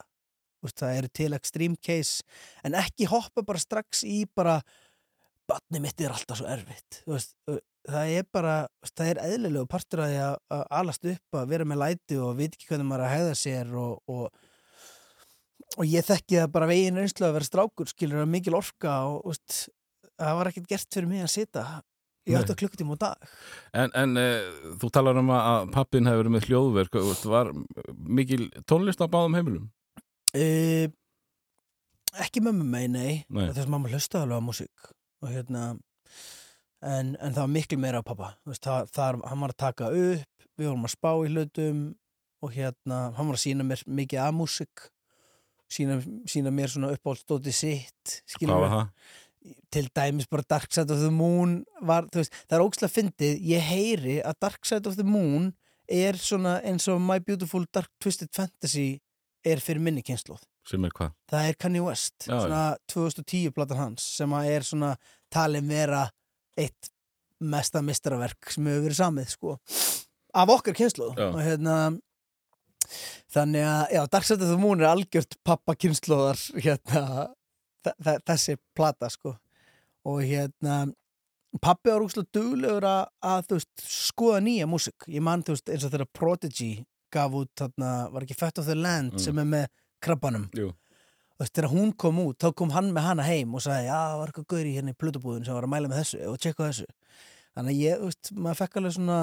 Veist, 0.64 0.80
það 0.80 0.98
eru 0.98 1.10
til 1.14 1.32
extreme 1.36 1.80
case. 1.84 2.28
En 2.64 2.76
ekki 2.78 3.08
hoppa 3.10 3.44
bara 3.46 3.60
strax 3.62 4.04
í 4.08 4.22
bara 4.34 4.60
batni 5.48 5.80
mitt 5.82 6.00
er 6.00 6.14
alltaf 6.14 6.40
svo 6.40 6.48
erfitt. 6.50 7.02
Það 7.88 8.14
er 8.18 8.26
bara 8.32 8.54
það 8.90 9.10
er 9.12 9.20
eðlilegu 9.24 9.68
partur 9.70 10.02
að 10.04 10.16
að, 10.20 10.34
að 10.52 10.64
alast 10.80 11.06
upp 11.08 11.38
að 11.40 11.52
vera 11.54 11.66
með 11.68 11.82
læti 11.84 12.18
og 12.20 12.34
veit 12.36 12.50
ekki 12.50 12.68
hvernig 12.72 12.88
maður 12.88 13.06
að 13.06 13.14
hegða 13.14 13.36
sér 13.42 13.70
og, 13.80 14.02
og, 14.12 14.47
og 15.78 15.86
ég 15.86 16.06
þekki 16.08 16.40
það 16.42 16.52
bara 16.56 16.68
veginn 16.70 16.98
reynslu 16.98 17.26
að 17.28 17.36
vera 17.38 17.46
strákur 17.48 17.90
skilur 17.90 18.24
að 18.24 18.32
mikil 18.34 18.56
orka 18.58 18.96
og 19.12 19.28
veist, 19.30 19.68
það 20.18 20.36
var 20.40 20.50
ekkert 20.50 20.68
gert 20.72 20.90
fyrir 20.96 21.08
mig 21.10 21.22
að 21.22 21.30
sita 21.36 21.64
í 22.28 22.34
Nei. 22.34 22.40
8 22.42 22.56
klukkutíma 22.60 22.96
á 22.98 23.02
dag 23.06 23.28
En, 23.72 23.92
en 23.96 24.16
eh, 24.20 24.48
þú 24.82 24.90
talar 24.92 25.16
um 25.22 25.30
að- 25.32 25.46
að 25.52 25.70
pappin 25.76 26.08
hefur 26.10 26.24
verið 26.24 26.34
með 26.34 26.48
hljóðverk 26.50 26.98
þú 26.98 27.04
veist, 27.12 27.28
var 27.30 27.52
mikil 28.18 28.48
tónlist 28.68 29.00
á 29.00 29.06
báðum 29.08 29.38
heimilum? 29.38 29.68
Uh, 30.36 30.90
ekki 32.20 32.42
mömmu 32.44 32.66
mei, 32.68 32.86
nei, 32.90 33.14
Nei. 33.32 33.46
þess 33.52 33.64
að 33.64 33.72
mamma 33.72 33.88
hlusta 33.92 34.20
alveg 34.24 34.42
á 34.42 34.44
músík 34.44 34.90
og 35.22 35.30
hérna 35.32 35.62
en, 36.82 37.14
en 37.16 37.32
það 37.32 37.40
var 37.44 37.54
miklu 37.54 37.78
meira 37.80 38.02
á 38.02 38.06
pappa 38.06 38.34
Þú 38.44 38.52
veist, 38.52 38.66
það, 38.66 38.90
það, 38.98 39.22
hann 39.30 39.42
var 39.46 39.54
að 39.54 39.60
taka 39.64 39.88
upp 39.94 40.46
við 40.58 40.68
vorum 40.68 40.86
að 40.88 40.94
spá 40.94 41.10
í 41.24 41.32
hlutum 41.32 41.80
og 42.44 42.52
hérna, 42.54 42.98
hann 43.16 43.30
var 43.30 43.38
að 43.38 43.42
sína 43.46 43.64
mér 43.66 43.80
mikið 43.88 44.20
af 44.26 44.34
músík 44.36 44.84
sína, 45.72 45.98
sína 46.28 46.52
mér 46.54 46.72
svona 46.72 46.92
uppáhaldsdóti 46.96 47.52
sitt 47.54 48.18
til 49.72 49.88
dæmis 49.94 50.28
bara 50.28 50.44
Dark 50.50 50.72
Side 50.72 50.92
of 50.92 51.00
the 51.00 51.10
Moon 51.14 51.62
var, 51.80 52.08
veist, 52.14 52.34
það 52.48 52.58
er 52.58 52.64
ógslag 52.64 52.92
fyndið 52.92 53.42
ég 53.48 53.64
heyri 53.68 54.18
að 54.24 54.40
Dark 54.44 54.66
Side 54.66 54.88
of 54.90 54.98
the 54.98 55.06
Moon 55.06 55.52
er 55.88 56.18
svona 56.20 56.58
eins 56.66 56.88
og 56.92 57.00
My 57.00 57.20
Beautiful 57.24 57.64
Dark 57.72 57.90
Twisted 58.02 58.32
Fantasy 58.36 58.98
er 59.46 59.62
fyrir 59.62 59.80
minni 59.80 60.02
er 60.84 60.92
hvað? 60.98 61.14
það 61.30 61.48
er 61.48 61.58
Kanye 61.60 61.84
West 61.84 62.26
Já, 62.26 62.34
svona 62.34 62.62
2010 62.92 63.54
platan 63.56 63.80
hans 63.80 64.08
sem 64.18 64.34
er 64.40 64.66
svona 64.66 64.96
talin 65.32 65.68
vera 65.68 66.08
eitt 66.58 66.90
mesta 67.40 67.80
mistraverk 67.84 68.50
sem 68.50 68.66
hefur 68.66 68.88
verið 68.88 68.98
samið 68.98 69.32
sko 69.32 69.56
af 70.34 70.52
okkar 70.52 70.76
kynslu 70.76 71.12
Já. 71.14 71.30
og 71.30 71.40
hérna 71.40 71.76
þannig 73.34 73.66
að, 73.68 73.82
já, 73.96 74.02
Dark 74.12 74.24
Side 74.28 74.42
of 74.46 74.52
the 74.52 74.60
Moon 74.60 74.80
er 74.80 74.90
algjört 74.92 75.36
pappa 75.44 75.74
kynsluðar 75.74 76.38
hérna 76.62 77.04
þe- 77.86 77.96
þe- 78.04 78.20
þessi 78.30 78.56
plata 78.76 79.10
sko 79.12 79.34
og 80.08 80.22
hérna 80.24 80.78
pappi 81.60 81.90
var 81.90 82.04
úrslega 82.04 82.28
duglegur 82.36 82.84
að, 82.86 83.06
að 83.24 83.54
veist, 83.56 83.84
skoða 83.88 84.40
nýja 84.44 84.66
músík 84.70 85.08
ég 85.08 85.24
man 85.24 85.42
þú 85.42 85.56
veist 85.56 85.72
eins 85.72 85.84
og 85.88 85.94
þegar 85.94 86.10
Prodigy 86.14 86.70
gaf 87.12 87.32
út 87.32 87.48
þarna, 87.56 87.92
var 88.12 88.22
ekki 88.26 88.36
Fat 88.36 88.58
of 88.60 88.66
the 88.68 88.74
Land 88.76 89.14
Mm. 89.16 89.18
sem 89.24 89.38
er 89.38 89.44
með 89.48 89.66
krabbanum 90.04 90.48
Jú. 90.54 90.68
og 91.40 91.46
þegar 91.48 91.70
hún 91.72 91.92
kom 91.96 92.18
út, 92.20 92.36
þá 92.38 92.52
kom 92.54 92.70
hann 92.74 92.92
með 92.92 93.06
hana 93.08 93.22
heim 93.24 93.54
og 93.56 93.62
sagði, 93.64 93.86
já, 93.88 94.00
var 94.18 94.28
eitthvað 94.28 94.46
gauri 94.52 94.74
hérna 94.76 94.92
í 94.92 94.98
plötubúðin 95.00 95.44
sem 95.46 95.54
var 95.56 95.64
að 95.64 95.72
mæla 95.72 95.88
með 95.88 96.02
þessu 96.02 96.20
og 96.28 96.36
tjekka 96.38 96.68
þessu 96.68 96.86
þannig 97.56 97.72
að 97.72 97.80
ég, 97.80 97.98
þú 98.02 98.10
veist, 98.12 98.32
maður 98.36 98.60
fekk 98.60 98.76
alveg 98.82 98.94
svona 98.98 99.18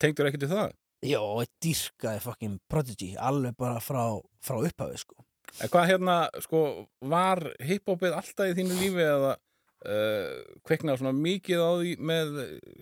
Tengdur 0.00 0.26
ekki 0.30 0.40
til 0.44 0.48
það? 0.54 0.70
Já, 1.04 1.20
ég 1.20 1.52
dýrkaði 1.64 2.22
fucking 2.24 2.60
Prodigy 2.70 3.14
alveg 3.20 3.56
bara 3.60 3.80
frá, 3.84 4.04
frá 4.44 4.58
upphafi 4.60 5.00
sko. 5.02 5.24
En 5.62 5.70
hvað 5.70 5.90
hérna, 5.92 6.14
sko, 6.42 6.60
var 7.04 7.42
hiphopið 7.62 8.16
alltaf 8.16 8.50
í 8.50 8.56
þínu 8.58 8.78
lífi 8.80 9.04
eða 9.04 9.34
uh, 9.36 10.38
kveiknaði 10.66 11.02
svona 11.02 11.14
mikið 11.18 11.62
á 11.62 11.70
því 11.78 11.92
með 12.10 12.32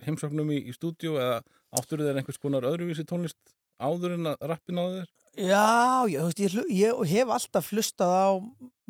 heimsóknum 0.06 0.54
í, 0.54 0.62
í 0.70 0.76
stúdíu 0.76 1.18
eða 1.18 1.42
áttur 1.72 2.04
þeir 2.04 2.20
einhvers 2.20 2.40
konar 2.40 2.68
öðruvísi 2.68 3.04
tónlist 3.08 3.40
áður 3.82 4.16
en 4.16 4.32
að 4.32 4.46
rappin 4.52 4.80
á 4.80 4.85
þeir? 4.85 5.11
já, 5.32 5.66
ég, 6.12 6.20
veist, 6.20 6.40
ég, 6.42 6.56
ég 6.76 7.02
hef 7.16 7.32
alltaf 7.32 7.72
hlustað 7.72 8.12
á 8.12 8.28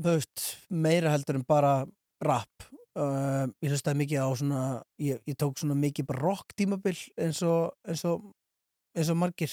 veist, 0.03 0.47
meira 0.69 1.13
heldur 1.15 1.39
en 1.39 1.47
bara 1.47 1.75
rap 2.23 2.67
uh, 2.99 3.47
ég 3.63 3.73
hlustaði 3.73 4.03
mikið 4.03 4.23
á 4.27 4.31
svona 4.39 4.63
ég, 5.03 5.23
ég 5.29 5.39
tók 5.39 5.61
svona 5.61 5.79
mikið 5.79 6.09
bara 6.11 6.25
rock 6.27 6.57
tímabil 6.59 6.97
eins 7.21 7.43
og, 7.47 7.73
eins 7.87 8.05
og 8.09 8.27
eins 8.97 9.11
og 9.13 9.19
margir 9.21 9.53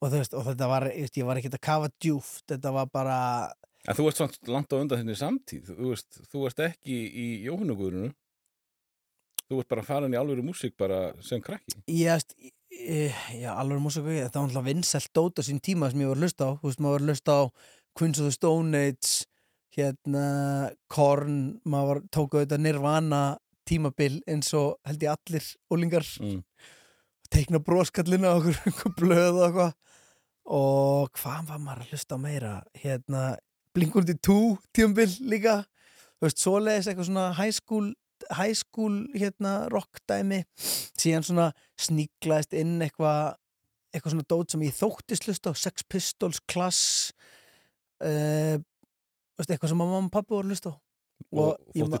og, 0.00 0.10
veist, 0.12 0.34
og 0.34 0.44
þetta 0.48 0.68
var, 0.70 0.88
ég, 0.92 1.10
ég 1.16 1.24
var 1.28 1.40
ekkert 1.40 1.58
að 1.58 1.64
kafa 1.68 1.90
djúft 2.00 2.44
þetta 2.50 2.72
var 2.72 2.90
bara 2.92 3.18
En 3.84 3.92
þú 3.98 4.06
ert 4.08 4.16
svona 4.16 4.48
langt 4.54 4.72
á 4.72 4.80
undan 4.80 5.00
þinni 5.02 5.14
samtíð. 5.20 5.66
Þú 5.76 5.88
veist, 5.90 6.20
þú 6.32 6.44
ert 6.48 6.60
ekki 6.64 6.94
í 7.20 7.24
Jóhannugurinu. 7.44 8.06
Þú 9.44 9.58
ert 9.60 9.68
bara 9.74 9.82
farin 9.84 10.14
í 10.14 10.16
alvöru 10.16 10.40
músík 10.46 10.72
bara 10.80 11.00
sem 11.20 11.42
krakki. 11.44 11.74
ég 11.92 12.08
veist, 12.14 12.32
já, 12.72 13.50
alveg 13.52 13.82
músíku 13.84 14.08
þetta 14.08 14.40
var 14.40 14.48
alltaf 14.48 14.64
vinsælt 14.70 15.10
dót 15.12 15.36
á 15.36 15.42
sín 15.44 15.60
tíma 15.60 15.90
sem 15.92 16.00
ég 16.00 16.08
var 16.08 16.16
að 16.16 16.24
hlusta 16.24 16.48
á, 16.48 16.52
þú 16.62 16.70
veist, 16.70 16.80
maður 16.80 16.94
var 16.96 17.04
að 17.04 17.10
hlusta 17.12 17.36
á 17.36 17.42
Queens 17.94 18.22
of 18.22 18.30
the 18.30 18.32
Stone 18.38 18.80
Age 18.88 19.12
hérna, 19.76 20.24
Korn 20.88 21.36
maður 21.68 22.00
tók 22.08 22.38
auðvitað 22.38 22.64
Nirvana 22.64 23.22
tímabil 23.68 24.22
eins 24.30 24.48
og 24.56 24.78
held 24.88 25.04
ég 25.04 25.12
allir 25.12 25.50
ólingar, 25.72 26.08
Mm. 26.24 26.40
Teikna 27.34 27.60
broskallina 27.62 28.30
á 28.30 28.38
okkur, 28.38 28.60
okkur 28.70 28.94
blöð 29.00 29.40
og 29.40 29.44
eitthvað. 29.48 29.74
Og 30.54 31.12
hvað 31.18 31.46
var 31.48 31.60
maður 31.62 31.84
að 31.84 31.92
hlusta 31.94 32.18
meira? 32.20 32.54
Hérna, 32.76 33.34
Blinkundi 33.74 34.16
2 34.22 34.38
tíumbil 34.76 35.08
líka. 35.24 35.62
Þú 36.18 36.28
veist, 36.28 36.42
svoleiðis 36.42 36.90
eitthvað 36.90 37.08
svona 37.08 37.30
high 37.38 37.54
school, 37.54 37.88
high 38.38 38.54
school 38.56 38.98
hérna, 39.16 39.54
rockdæmi 39.72 40.44
síðan 40.56 41.26
svona 41.26 41.48
sníklaðist 41.80 42.54
inn 42.56 42.76
eitthvað 42.84 43.34
eitthvað 43.94 44.14
svona 44.14 44.28
dót 44.30 44.54
sem 44.54 44.62
ég 44.66 44.74
þóttist 44.74 45.28
hlusta 45.28 45.52
Sex 45.58 45.84
Pistols, 45.86 46.40
Class 46.50 47.12
uh, 48.02 48.56
veist, 49.38 49.50
eitthvað 49.50 49.70
sem 49.70 49.78
mamma 49.78 50.00
og 50.02 50.10
pappi 50.14 50.34
voru 50.34 50.50
hlusta 50.50 50.74
á. 50.74 50.76
Og 51.34 51.78
ég, 51.78 51.86
ma 51.88 52.00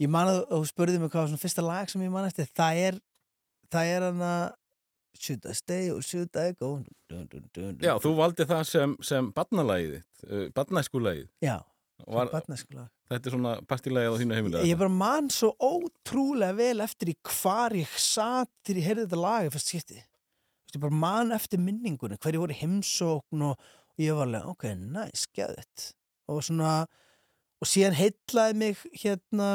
ég 0.00 0.10
man 0.10 0.30
að 0.30 0.40
þú 0.50 0.64
spurði 0.68 0.98
mig 1.00 1.12
hvað 1.12 1.22
var 1.22 1.30
svona 1.30 1.42
fyrsta 1.42 1.64
lag 1.64 1.90
sem 1.90 2.02
ég 2.02 2.12
man 2.12 2.26
eftir. 2.26 2.50
Það 2.56 2.82
er 2.86 2.98
það 3.70 3.92
er 3.94 4.06
hann 4.08 4.24
að 4.26 4.42
Should 5.18 5.44
I 5.46 5.54
stay 5.58 5.90
or 5.90 6.02
should 6.02 6.36
I 6.36 6.52
go? 6.52 6.78
Dun, 7.10 7.26
dun, 7.30 7.48
dun, 7.54 7.78
Já, 7.82 7.96
þú 8.00 8.14
valdi 8.18 8.46
það 8.48 8.62
sem, 8.68 8.94
sem 9.04 9.32
barnalægið 9.36 9.98
uh, 9.98 10.46
barnæskulægið 10.56 11.26
Já, 11.44 11.58
Var, 12.06 12.30
barnæskulag. 12.32 12.88
Þetta 13.10 13.26
er 13.26 13.34
svona 13.34 13.56
partilægið 13.68 14.14
á 14.14 14.18
þínu 14.20 14.38
heimilega 14.38 14.68
Ég 14.68 14.78
bara 14.80 14.92
man 14.94 15.28
svo 15.34 15.50
ótrúlega 15.58 16.56
vel 16.56 16.84
eftir 16.84 17.10
í 17.12 17.16
hvar 17.26 17.74
ég 17.76 17.98
satt 17.98 18.52
þegar 18.62 18.80
ég 18.80 18.88
heyrði 18.88 19.06
þetta 19.08 19.20
lag 19.20 19.50
fyrst 19.56 19.72
skipti. 19.72 19.98
Ég 20.70 20.82
bara 20.84 21.02
man 21.02 21.34
eftir 21.34 21.60
minningunni 21.60 22.18
hverju 22.22 22.44
voru 22.44 22.56
heimsókn 22.56 23.46
og, 23.50 23.70
ég 24.00 24.16
var 24.16 24.28
alveg, 24.28 24.46
ok, 24.54 24.66
nice, 24.78 25.26
geðið 25.36 25.90
og 26.30 26.44
svona 26.46 26.74
og 27.60 27.68
síðan 27.68 27.98
heillaði 27.98 28.58
mig 28.62 28.84
hérna 29.02 29.48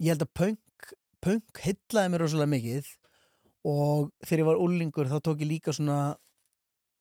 ég 0.00 0.12
held 0.12 0.26
að 0.26 0.34
punk, 0.38 0.92
punk 1.24 1.62
heillaði 1.64 2.12
mér 2.12 2.24
rosalega 2.24 2.52
mikið 2.54 2.90
og 3.66 4.10
þegar 4.24 4.42
ég 4.42 4.48
var 4.50 4.60
úlingur 4.64 5.10
þá 5.10 5.18
tók 5.24 5.42
ég 5.44 5.50
líka 5.50 5.74
svona 5.76 5.98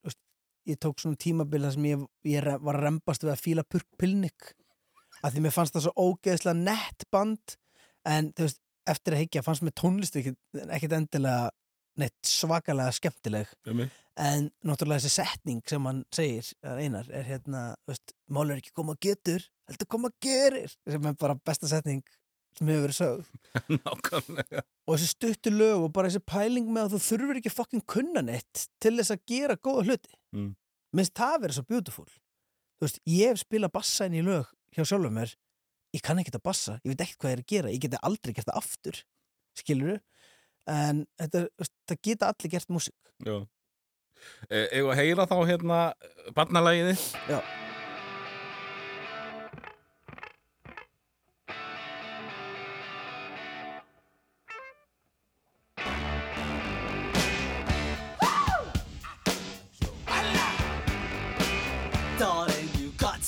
veist, 0.06 0.20
ég 0.68 0.80
tók 0.82 1.00
svona 1.02 1.20
tímabil 1.20 1.64
þar 1.66 1.76
sem 1.76 1.88
ég, 1.90 2.08
ég 2.30 2.50
var 2.64 2.80
að 2.80 2.88
rembast 2.88 3.24
við 3.26 3.36
að 3.36 3.46
fíla 3.46 3.68
Purk 3.68 3.88
Pilnik. 4.00 4.52
Að 5.24 5.36
því 5.36 5.46
mér 5.46 5.56
fannst 5.56 5.76
það 5.76 5.88
svo 5.88 6.10
ógeðslega 6.10 6.60
nett 6.60 7.08
band 7.12 7.56
en 8.08 8.34
þú 8.36 8.48
veist, 8.48 8.62
eftir 8.90 9.16
að 9.16 9.24
higgja 9.26 9.46
fannst 9.46 9.66
mér 9.66 9.78
tónlist 9.78 10.20
ekkit 10.20 10.96
endilega 10.96 11.50
neitt 12.00 12.30
svakalega 12.32 12.96
skemmtileg. 12.96 13.50
Um 13.68 13.88
en 14.20 14.50
náttúrulega 14.68 15.00
þessi 15.00 15.24
setning 15.24 15.62
sem 15.70 15.86
hann 15.88 16.02
segir, 16.16 16.48
einar, 16.64 17.08
er 17.16 17.28
hérna 17.28 17.62
veist, 17.88 18.14
mál 18.28 18.50
er 18.50 18.60
ekki 18.60 18.74
koma 18.76 18.96
að 18.98 19.06
getur 19.08 19.46
heldur 19.70 19.90
koma 19.92 20.10
að 20.12 20.18
gerir, 20.26 20.74
sem 20.90 21.08
er 21.08 21.16
bara 21.20 21.38
besta 21.46 21.70
setning 21.70 22.02
sem 22.60 22.70
hefur 22.70 22.86
verið 22.86 22.98
sögð. 23.00 23.34
Nákvæmlega. 23.80 24.64
Og 24.86 24.96
þessi 24.96 25.10
stuttu 25.14 25.54
lög 25.56 25.86
og 25.88 25.92
bara 25.96 26.12
þessi 26.12 26.24
pæling 26.30 26.70
með 26.70 26.88
að 26.88 26.96
þú 26.96 27.02
þurfur 27.08 27.42
ekki 27.42 27.54
fucking 27.54 27.86
kunna 27.90 28.24
neitt 28.26 28.66
til 28.84 28.96
þess 29.00 29.16
að 29.16 29.24
gera 29.32 29.60
góða 29.60 29.86
hluti. 29.90 30.16
Mm. 30.36 30.50
minnst 30.94 31.18
það 31.18 31.36
verið 31.44 31.58
svo 31.58 31.68
beautiful. 31.70 32.10
Þú 32.80 32.86
veist, 32.88 33.00
ég 33.10 33.32
hef 33.32 33.42
spilað 33.42 33.74
bassa 33.76 34.08
inn 34.08 34.18
í 34.20 34.26
lög 34.26 34.50
hjá 34.76 34.86
sjálfum 34.86 35.16
mér, 35.18 35.34
ég 35.96 36.04
kann 36.06 36.22
ekki 36.22 36.34
að 36.36 36.46
bassa 36.46 36.78
ég 36.84 36.94
veit 36.94 37.04
ekkert 37.04 37.24
hvað 37.24 37.32
ég 37.32 37.38
er 37.38 37.44
að 37.44 37.54
gera, 37.54 37.72
ég 37.74 37.84
geti 37.84 38.02
aldrei 38.10 38.36
gert 38.38 38.50
það 38.50 38.60
aftur 38.62 39.00
skilur 39.58 40.02
en 40.70 41.06
þetta, 41.20 41.46
það 41.90 42.02
geta 42.06 42.30
allir 42.30 42.54
gert 42.54 42.74
músík. 42.74 43.14
Já. 43.26 43.40
Eða 44.52 44.92
að 44.92 45.00
heyra 45.00 45.26
þá 45.30 45.38
hérna 45.48 45.80
barnalægið 46.36 47.06
Já. 47.32 47.40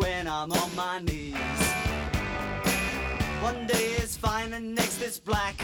when 0.00 0.26
I'm 0.26 0.50
on 0.52 0.70
my 0.74 0.98
knees. 1.00 1.34
One 3.42 3.66
day 3.66 3.88
is 4.04 4.16
fine 4.16 4.52
and 4.54 4.74
next 4.74 5.02
is 5.02 5.18
black. 5.18 5.56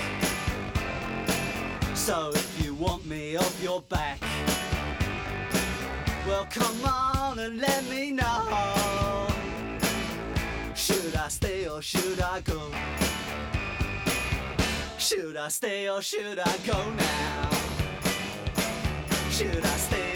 So 1.95 2.31
if 2.35 2.63
you 2.63 2.75
want 2.75 3.07
me 3.07 3.37
off 3.37 3.63
your 3.63 3.81
back, 3.83 4.19
well 6.27 6.47
come 6.51 6.85
on 6.85 7.39
and 7.39 7.61
let 7.61 7.83
me 7.89 8.13
know. 8.13 9.27
Should 10.75 11.17
I 11.17 11.29
stay 11.29 11.69
or 11.69 11.81
should 11.83 12.21
I 12.21 12.41
go? 12.41 12.61
Should 14.99 15.37
I 15.37 15.49
stay 15.49 15.89
or 15.89 16.03
should 16.03 16.39
I 16.39 16.57
go 16.67 16.79
now? 16.93 17.51
Should 19.31 19.65
I 19.65 19.77
stay 19.89 20.16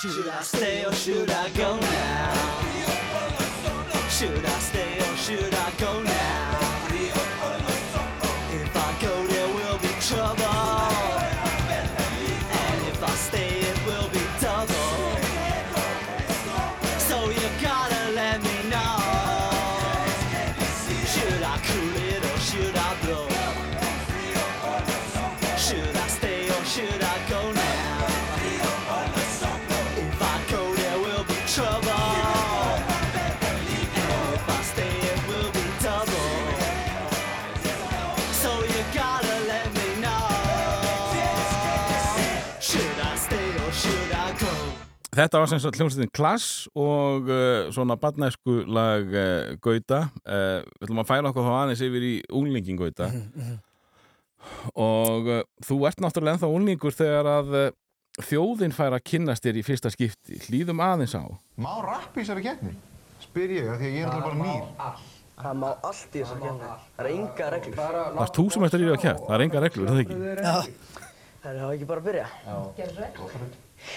Should 0.00 0.28
I 0.28 0.40
stay 0.40 0.82
or 0.86 0.92
should 0.94 1.30
I 1.30 1.50
go 1.50 1.76
now? 1.78 2.60
Should 4.08 4.46
I 4.46 4.58
stay 4.58 4.98
or 4.98 5.16
should 5.16 5.54
I 5.54 5.70
go 5.78 6.02
now? 6.02 6.49
Þetta 45.20 45.40
var 45.42 45.50
sem 45.50 45.58
sagt 45.60 45.76
hljómsveitin 45.76 46.12
Klass 46.16 46.44
og 46.72 47.26
uh, 47.28 47.66
svona 47.74 47.96
badnæsku 48.00 48.62
lag 48.72 49.10
uh, 49.12 49.50
Gauta. 49.60 50.06
Uh, 50.24 50.62
við 50.78 50.86
ætlum 50.86 51.02
að 51.02 51.10
færa 51.10 51.28
okkur 51.28 51.44
þá 51.44 51.50
aðeins 51.58 51.82
yfir 51.84 52.06
í 52.08 52.12
unglingin 52.38 52.78
Gauta. 52.80 53.10
Og 54.80 55.28
uh, 55.28 55.42
þú 55.66 55.78
ert 55.90 56.00
náttúrulega 56.00 56.38
ennþá 56.38 56.48
unglingur 56.56 56.96
þegar 56.96 57.28
að 57.34 57.52
uh, 57.58 57.68
þjóðin 58.30 58.72
fær 58.72 58.96
að 58.96 59.04
kynnast 59.12 59.44
þér 59.44 59.60
í 59.60 59.66
fyrsta 59.66 59.92
skipti. 59.92 60.40
Hlýðum 60.46 60.80
aðeins 60.86 61.12
á. 61.12 61.24
Má 61.60 61.72
rapp 61.84 62.16
í 62.16 62.22
þessari 62.22 62.48
keppni? 62.48 62.72
Spyr 63.20 63.56
ég, 63.58 63.68
af 63.68 63.76
því 63.76 63.90
að 63.90 63.96
ég 63.98 64.06
er 64.06 64.12
náttúrulega 64.14 64.26
bara 64.30 64.40
nýr. 64.40 65.08
Það 65.40 65.58
má 65.60 65.70
allt 65.74 66.16
í 66.16 66.22
þessari 66.22 66.46
keppni. 66.48 66.74
Það 66.96 67.04
er 67.04 67.14
enga 67.18 67.54
reglur. 67.58 67.80
Það 67.82 68.24
er 68.24 68.36
þú 68.40 68.50
sem 68.54 68.64
ert 68.64 68.78
að 68.78 68.86
ríða 68.86 68.96
að 68.96 69.02
kæft. 69.04 69.26
Það 69.28 69.36
er 69.36 69.44
enga 69.50 69.66
reglur, 69.68 69.84
er 69.84 69.92
það 69.92 70.04
ekki? 70.06 70.14
Já, 70.40 70.96
Það 71.40 71.56
er 71.56 71.70
ekki 71.72 71.86
bara 71.88 72.00
að 72.02 72.08
byrja. 72.08 72.26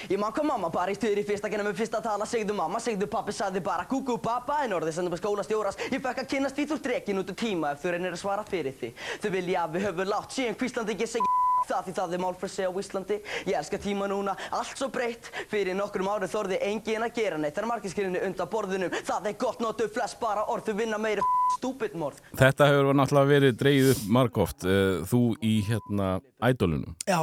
Ég 0.09 0.19
man 0.21 0.33
hvað 0.35 0.49
mamma 0.51 0.69
bara 0.73 0.93
í 0.93 0.97
stuður 0.97 1.21
í 1.23 1.27
fyrsta 1.27 1.51
genið 1.51 1.69
með 1.71 1.79
fyrsta 1.83 2.01
tala 2.05 2.27
Segðu 2.29 2.57
mamma, 2.57 2.81
segðu 2.83 3.09
pappi, 3.11 3.35
sagði 3.35 3.63
bara 3.65 3.87
kúkú 3.89 4.17
pappa 4.23 4.61
En 4.63 4.73
orðið 4.79 4.97
sem 4.97 5.07
þú 5.07 5.13
með 5.15 5.23
skólastjóras. 5.23 5.79
Ég 5.91 6.01
fekk 6.03 6.23
að 6.23 6.31
kynnast 6.35 6.59
því 6.59 6.67
þú 6.71 6.81
drekin 6.87 7.21
út 7.23 7.31
úr 7.33 7.39
tíma 7.43 7.73
Ef 7.75 7.83
þú 7.83 7.95
reynir 7.95 8.15
að 8.17 8.21
svara 8.23 8.47
fyrir 8.47 8.75
því 8.79 8.93
Þau 9.23 9.31
vilja 9.37 9.63
að 9.67 9.77
við 9.77 9.87
höfum 9.89 10.11
látt 10.13 10.35
síðan 10.35 10.59
hvíslandi 10.59 10.99
Ég 11.03 11.13
segi 11.15 11.31
það 11.69 11.85
því 11.85 11.93
það 11.95 12.13
er 12.15 12.19
málfrelsi 12.19 12.65
á 12.67 12.71
Íslandi. 12.75 13.17
Ég 13.47 13.55
elska 13.55 13.77
tíma 13.79 14.07
núna, 14.11 14.33
allt 14.51 14.75
svo 14.75 14.89
breytt. 14.91 15.29
Fyrir 15.51 15.77
nokkrum 15.77 16.09
árum 16.11 16.27
þorði 16.27 16.57
engin 16.67 17.05
að 17.05 17.13
gera 17.15 17.37
neitt 17.39 17.55
Það 17.55 17.63
er 17.63 17.69
marginskrinni 17.69 18.23
undan 18.27 18.49
borðunum 18.51 18.97
Það 19.07 19.29
er 19.31 19.37
gott 19.39 19.63
notu 19.63 19.87
flest 19.87 20.19
bara 20.19 20.43
orð 20.51 20.67
Þau 20.67 20.75
vinna 20.81 20.99
meiri 20.99 21.23
stúpid 21.57 21.95
morð. 21.95 22.19
Þetta 22.35 22.67
hefur 22.67 22.91
náttúrulega 22.99 23.31
verið 23.31 23.55
dreigið 23.61 23.93
upp 23.93 24.03
margóft. 24.19 24.67
Uh, 24.67 25.05
þú 25.07 25.21
í 25.39 25.53
hérna 25.69 26.17
ædolunum. 26.43 26.97
já, 27.07 27.21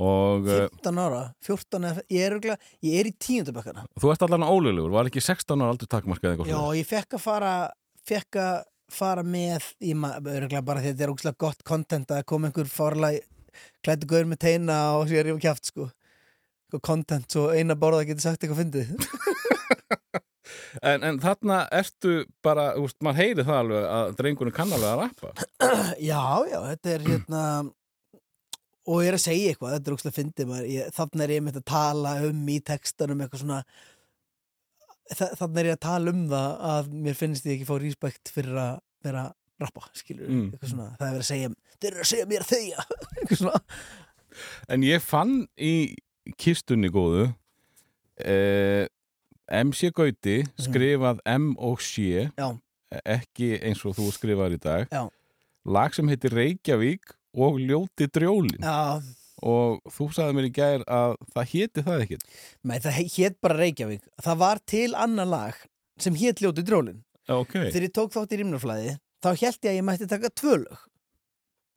Og 0.00 0.46
uh, 0.48 0.62
15 0.80 1.00
ára 1.02 1.22
14 1.44 1.86
eða, 1.90 2.04
ég 2.08 2.24
er, 2.24 2.34
örugglega- 2.36 2.74
ég 2.88 2.98
er 3.02 3.10
í 3.10 3.14
tíundabökkana 3.20 3.84
þú 4.00 4.12
ert 4.14 4.22
allan 4.26 4.46
ólegulegur. 4.48 4.94
Var 4.96 5.10
ekki 5.10 5.22
16 5.26 5.60
ára 5.60 5.74
aldur 5.74 5.90
takmarkað 5.92 6.32
eitthvað 6.34 6.48
Já, 6.52 6.56
svona? 6.56 6.76
ég 6.80 6.88
fekk 6.88 7.16
að 7.18 7.24
fara 7.26 7.52
fekk 8.08 8.40
að 8.40 8.56
fara 8.90 9.22
með 9.22 9.66
í 9.86 9.92
öruglega 9.94 10.64
bara 10.66 10.80
því 10.82 10.88
að 10.88 10.94
þetta 10.96 11.04
er 11.06 11.12
ógslag 11.14 11.36
gott 11.44 11.60
content 11.68 12.10
að 12.16 12.24
koma 12.32 12.48
einhver 12.48 12.70
fárlega 12.72 13.20
klættu 13.84 14.08
gaur 14.10 14.26
með 14.30 14.40
teina 14.46 14.78
og 14.98 15.04
sér 15.10 15.28
rífa 15.28 15.42
kjáft 15.44 15.68
sko 15.70 15.86
Eitthvað 16.70 16.82
content 16.86 17.26
svo 17.34 17.48
eina 17.54 17.74
borða 17.78 18.04
getur 18.08 18.22
sagt 18.24 18.42
eitthvað 18.46 18.64
fyndið 18.64 18.94
En, 20.86 21.02
en 21.06 21.18
þarna 21.22 21.60
ertu 21.74 22.24
bara, 22.44 22.70
úst, 22.78 22.96
maður 23.04 23.18
heyri 23.24 23.44
það 23.46 23.58
alveg 23.62 23.86
að 23.90 24.12
drengurinn 24.20 24.54
kann 24.54 24.72
alveg 24.74 24.88
að 24.90 25.00
rappa. 25.02 25.30
Já, 26.10 26.22
já, 26.50 26.58
þetta 26.70 26.92
er 26.94 27.04
hérna 27.06 27.42
og 28.90 29.04
er 29.06 29.14
að 29.16 29.22
segja 29.22 29.52
eitthvað, 29.54 29.74
þetta 29.76 29.90
er 29.90 29.94
fyndið 30.18 30.48
maður, 30.50 30.68
ég, 30.74 30.92
þannig 30.96 31.24
er 31.26 31.32
ég 31.36 31.42
með 31.46 31.58
að 31.60 31.66
tala 31.70 32.12
um 32.28 32.40
í 32.50 32.58
textanum 32.70 33.20
eitthvað 33.24 33.42
svona 33.44 33.58
þa- 35.14 35.34
þannig 35.40 35.60
er 35.62 35.68
ég 35.70 35.76
að 35.78 35.82
tala 35.86 36.14
um 36.14 36.22
það 36.30 36.54
að 36.70 36.90
mér 37.06 37.18
finnst 37.18 37.46
ég 37.48 37.56
ekki 37.58 37.68
fá 37.68 37.74
respekt 37.82 38.32
fyrir 38.34 38.58
að 38.62 38.80
vera 39.06 39.24
að 39.28 39.34
rappa, 39.60 39.82
skilur 39.96 40.28
Mm. 40.30 40.46
svona, 40.72 40.86
það 40.98 41.06
er 41.06 41.14
verið 41.14 41.24
að 41.24 41.30
segja 41.30 41.50
þeir 41.80 41.90
eru 41.92 42.04
að 42.04 42.10
segja 42.12 42.28
mér 42.30 42.44
að 42.46 42.50
svona 43.42 43.62
En 44.70 44.84
ég 44.86 45.02
fann 45.02 45.34
í 45.58 45.74
kistunni 46.38 46.88
góðu 46.94 47.26
eh, 48.24 48.86
MC 49.50 49.90
Gauti 49.96 50.36
skrifað 50.62 51.18
M 51.26 51.48
og 51.58 51.80
C. 51.82 52.28
Já. 52.38 52.50
ekki 53.04 53.52
eins 53.66 53.82
og 53.86 53.96
þú 53.98 54.06
skrifaður 54.14 54.54
í 54.56 54.60
dag 54.62 54.86
Já. 54.94 55.02
lag 55.66 55.94
sem 55.94 56.08
heitir 56.08 56.32
Reykjavík 56.34 57.12
og 57.36 57.58
Ljóti 57.62 58.08
Drjólin 58.10 58.62
Já, 58.64 59.00
og 59.46 59.78
þú 59.94 60.08
sagði 60.16 60.36
mér 60.36 60.48
í 60.48 60.52
gær 60.56 60.82
að 60.90 61.14
það 61.34 61.50
héti 61.54 61.84
það 61.86 62.02
ekkit 62.06 62.24
Nei, 62.66 62.76
það 62.82 62.98
hétt 63.16 63.36
bara 63.44 63.58
Reykjavík. 63.60 64.08
Það 64.24 64.40
var 64.42 64.60
til 64.72 64.88
annar 64.98 65.30
lag 65.30 65.60
sem 66.00 66.16
hétt 66.18 66.42
Ljóti 66.44 66.64
drólin 66.66 67.00
Ok, 67.30 67.54
Þegar 67.70 67.86
ég 67.86 67.94
tók 67.94 68.12
þátt 68.16 68.34
í 68.34 68.40
rýmnarflæði 68.40 68.94
þá 69.22 69.28
held 69.36 69.58
ég 69.62 69.70
að 69.70 69.76
ég 69.78 69.84
mætti 69.86 70.06
taka 70.10 70.30
tvö 70.32 70.54
lög. 70.64 70.78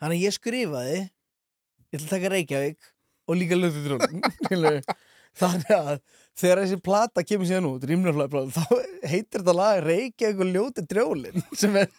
Þannig 0.01 0.17
að 0.17 0.23
ég 0.25 0.35
skrifaði 0.37 0.97
ég 1.03 1.97
ætla 1.99 2.05
að 2.07 2.13
taka 2.15 2.31
Reykjavík 2.33 2.91
og 3.29 3.37
líka 3.39 3.59
Ljóti 3.59 3.83
Skilurðu? 4.47 4.97
Þannig 5.39 5.73
að 5.77 5.93
þegar 6.39 6.61
þessi 6.63 6.79
plata 6.83 7.23
kemur 7.27 7.49
síðan 7.49 7.67
út, 7.69 7.83
rýmnarflæði 7.89 8.31
plata, 8.33 8.63
þá 8.63 9.09
heitir 9.11 9.41
þetta 9.41 9.55
lag 9.57 9.81
Reykjavík 9.85 10.41
og 10.43 10.53
Ljóti 10.53 10.85
drólin 10.89 11.43
sem 11.61 11.77
er, 11.81 11.91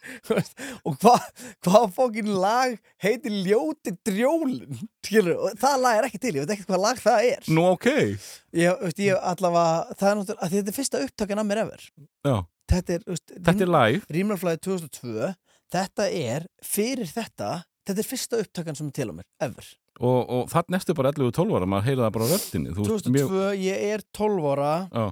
og 0.85 0.97
hvað 1.03 1.29
hva 1.67 1.83
fókin 1.95 2.33
lag 2.43 2.75
heitir 3.05 3.37
Ljóti 3.45 3.95
drólin 4.07 4.81
skilur, 5.05 5.37
og 5.39 5.61
það 5.61 5.79
lag 5.85 6.01
er 6.01 6.09
ekki 6.09 6.23
til, 6.23 6.35
ég 6.39 6.47
veit 6.47 6.57
ekki 6.57 6.67
hvað 6.71 6.83
lag 6.87 7.05
það 7.05 7.29
er. 7.31 7.47
Nú 7.55 7.69
ok. 7.75 7.91
Ég, 8.57 8.83
veist, 8.83 9.05
ég 9.05 9.31
allavega, 9.35 9.95
það 10.01 10.11
er 10.11 10.19
náttúrulega, 10.21 10.51
þetta 10.57 10.75
er 10.75 10.79
fyrsta 10.81 11.05
upptakan 11.05 11.43
af 11.45 11.49
mér 11.51 11.63
ever. 11.67 11.87
Já, 12.25 12.37
Þetta 12.75 12.97
er, 12.97 13.03
er 13.53 13.71
live. 13.71 14.03
Rýmlarflæði 14.13 14.61
2002, 14.67 15.31
þetta 15.75 16.07
er, 16.09 16.47
fyrir 16.65 17.11
þetta, 17.11 17.51
þetta 17.87 18.01
er 18.03 18.09
fyrsta 18.09 18.41
upptakan 18.43 18.79
sem 18.79 18.89
er 18.89 18.97
til 18.97 19.11
á 19.13 19.15
mér, 19.15 19.27
ever. 19.45 19.69
Og, 20.01 20.19
og 20.35 20.49
það 20.51 20.73
nestu 20.75 20.95
bara 20.99 21.13
11-12 21.15 21.55
ára, 21.59 21.69
maður 21.71 21.87
heyri 21.89 22.03
það 22.03 22.15
bara 22.17 22.31
ert 22.35 22.49
2002, 22.51 23.45
ég 23.63 23.85
er 23.95 24.05
12 24.17 24.49
ára, 24.55 24.73
Já, 24.91 25.05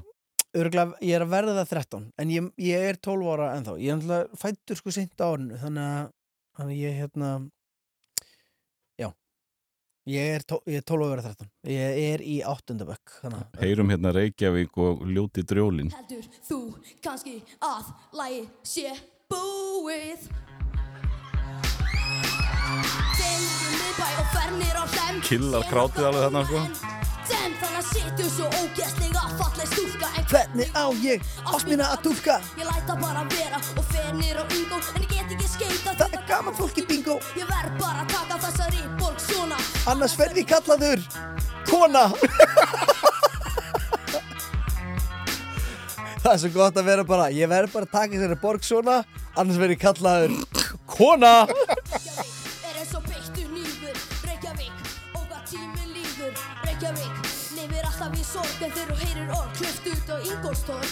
örgulega, 0.58 0.98
ég 1.06 1.16
er 1.16 1.24
að 1.26 1.32
verða 1.32 1.64
13, 1.70 2.06
en 2.18 2.32
ég, 2.34 2.50
ég 2.60 2.86
er 2.90 2.98
12 3.00 3.30
ára 3.32 3.50
ennþá. 3.56 3.76
Ég 3.80 3.94
er 3.94 4.00
náttúrulega 4.00 4.42
fættur 4.42 4.80
sko 4.80 4.94
seint 4.94 5.22
á 5.22 5.26
árinu, 5.30 5.58
þannig 5.62 5.86
að, 5.86 6.12
þannig 6.58 6.74
að 6.74 6.82
ég, 6.82 6.98
hérna, 7.00 7.30
já, 9.00 9.08
ég 10.12 10.34
er, 10.36 10.46
ég 10.74 10.82
er 10.82 10.86
12 10.92 11.08
ára 11.14 11.26
13. 11.30 11.50
Ég 11.72 12.02
er 12.10 12.26
í 12.26 12.36
áttundabökk, 12.52 13.16
þannig 13.22 13.46
að, 13.46 13.62
heyrum 13.64 13.94
hérna 13.94 14.14
Reykjavík 14.18 14.82
og 14.82 15.06
Ljóti 15.08 15.46
Drjólin. 15.46 15.94
Heldur 15.94 16.30
þú 16.50 16.60
kannski 17.06 17.38
að 17.62 17.94
lagi 18.18 18.44
sé 18.66 18.96
búið 19.32 20.28
Killar 25.26 25.62
krátið 25.70 26.04
alveg 26.08 26.22
þarna, 26.26 26.42
sko. 26.48 26.60
Sittu 27.82 28.24
svo 28.30 28.46
ógæstlega 28.46 29.22
falleg 29.38 29.66
stúlka 29.68 30.06
En 30.16 30.24
hvernig 30.30 30.68
á 30.72 30.84
ég 31.02 31.22
ást 31.50 31.66
mína 31.66 31.88
að 31.92 32.04
dúlka? 32.06 32.36
Ég 32.56 32.64
læta 32.68 32.94
bara 33.00 33.24
vera 33.32 33.58
og 33.58 33.84
fernir 33.90 34.38
á 34.38 34.44
yngo 34.54 34.78
En 34.94 35.02
ég 35.02 35.08
get 35.10 35.32
ekki 35.34 35.48
skeita 35.50 35.94
Það 35.98 36.14
er 36.16 36.22
gaman 36.28 36.54
fólk 36.56 36.78
í 36.78 36.84
bingo. 36.86 37.16
Ég 37.36 37.46
verð 37.50 37.74
bara 37.80 38.04
að 38.04 38.08
taka 38.14 38.38
þessari 38.46 38.82
borg 39.00 39.18
svona 39.20 39.58
annars 39.90 40.14
verði 40.18 40.44
kallaður 40.46 41.00
kona 41.66 42.04
það 46.22 46.32
er 46.34 46.38
svo 46.44 46.50
gott 46.54 46.78
að 46.78 46.86
vera 46.86 47.04
bara 47.08 47.30
ég 47.34 47.50
verð 47.50 47.74
bara 47.74 47.88
að 47.88 47.94
taka 47.96 48.14
þessari 48.14 48.38
borg 48.44 48.62
svona 48.66 49.00
annars 49.34 49.58
verði 49.58 49.76
kallaður 49.82 50.32
kona 50.86 51.34
sorg 58.32 58.64
En 58.66 58.72
þegar 58.72 58.88
þú 58.90 58.96
heyrir 59.02 59.34
orð. 59.36 59.52
Klöft 59.58 59.90
út 59.92 60.12
á 60.12 60.16
Ingolstorg 60.30 60.90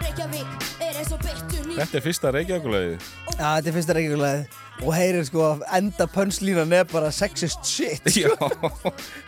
Reykjavík 0.00 0.66
er 0.86 0.98
eins 1.00 1.12
og 1.14 1.22
beittu 1.24 1.62
nýfur 1.64 1.80
Þetta 1.82 1.98
er 2.00 2.04
fyrsta 2.06 2.32
Reykjavíkulegið 2.36 3.08
Já, 3.40 3.46
þetta 3.56 3.70
er 3.70 3.76
fyrsta 3.78 3.96
reykjulegði 3.96 4.66
og 4.80 4.94
heyrir 4.96 5.26
sko 5.28 5.42
að 5.44 5.64
enda 5.76 6.06
pönslínan 6.08 6.72
er 6.72 6.86
bara 6.88 7.10
sexist 7.12 7.68
shit. 7.68 8.06
Já, 8.16 8.32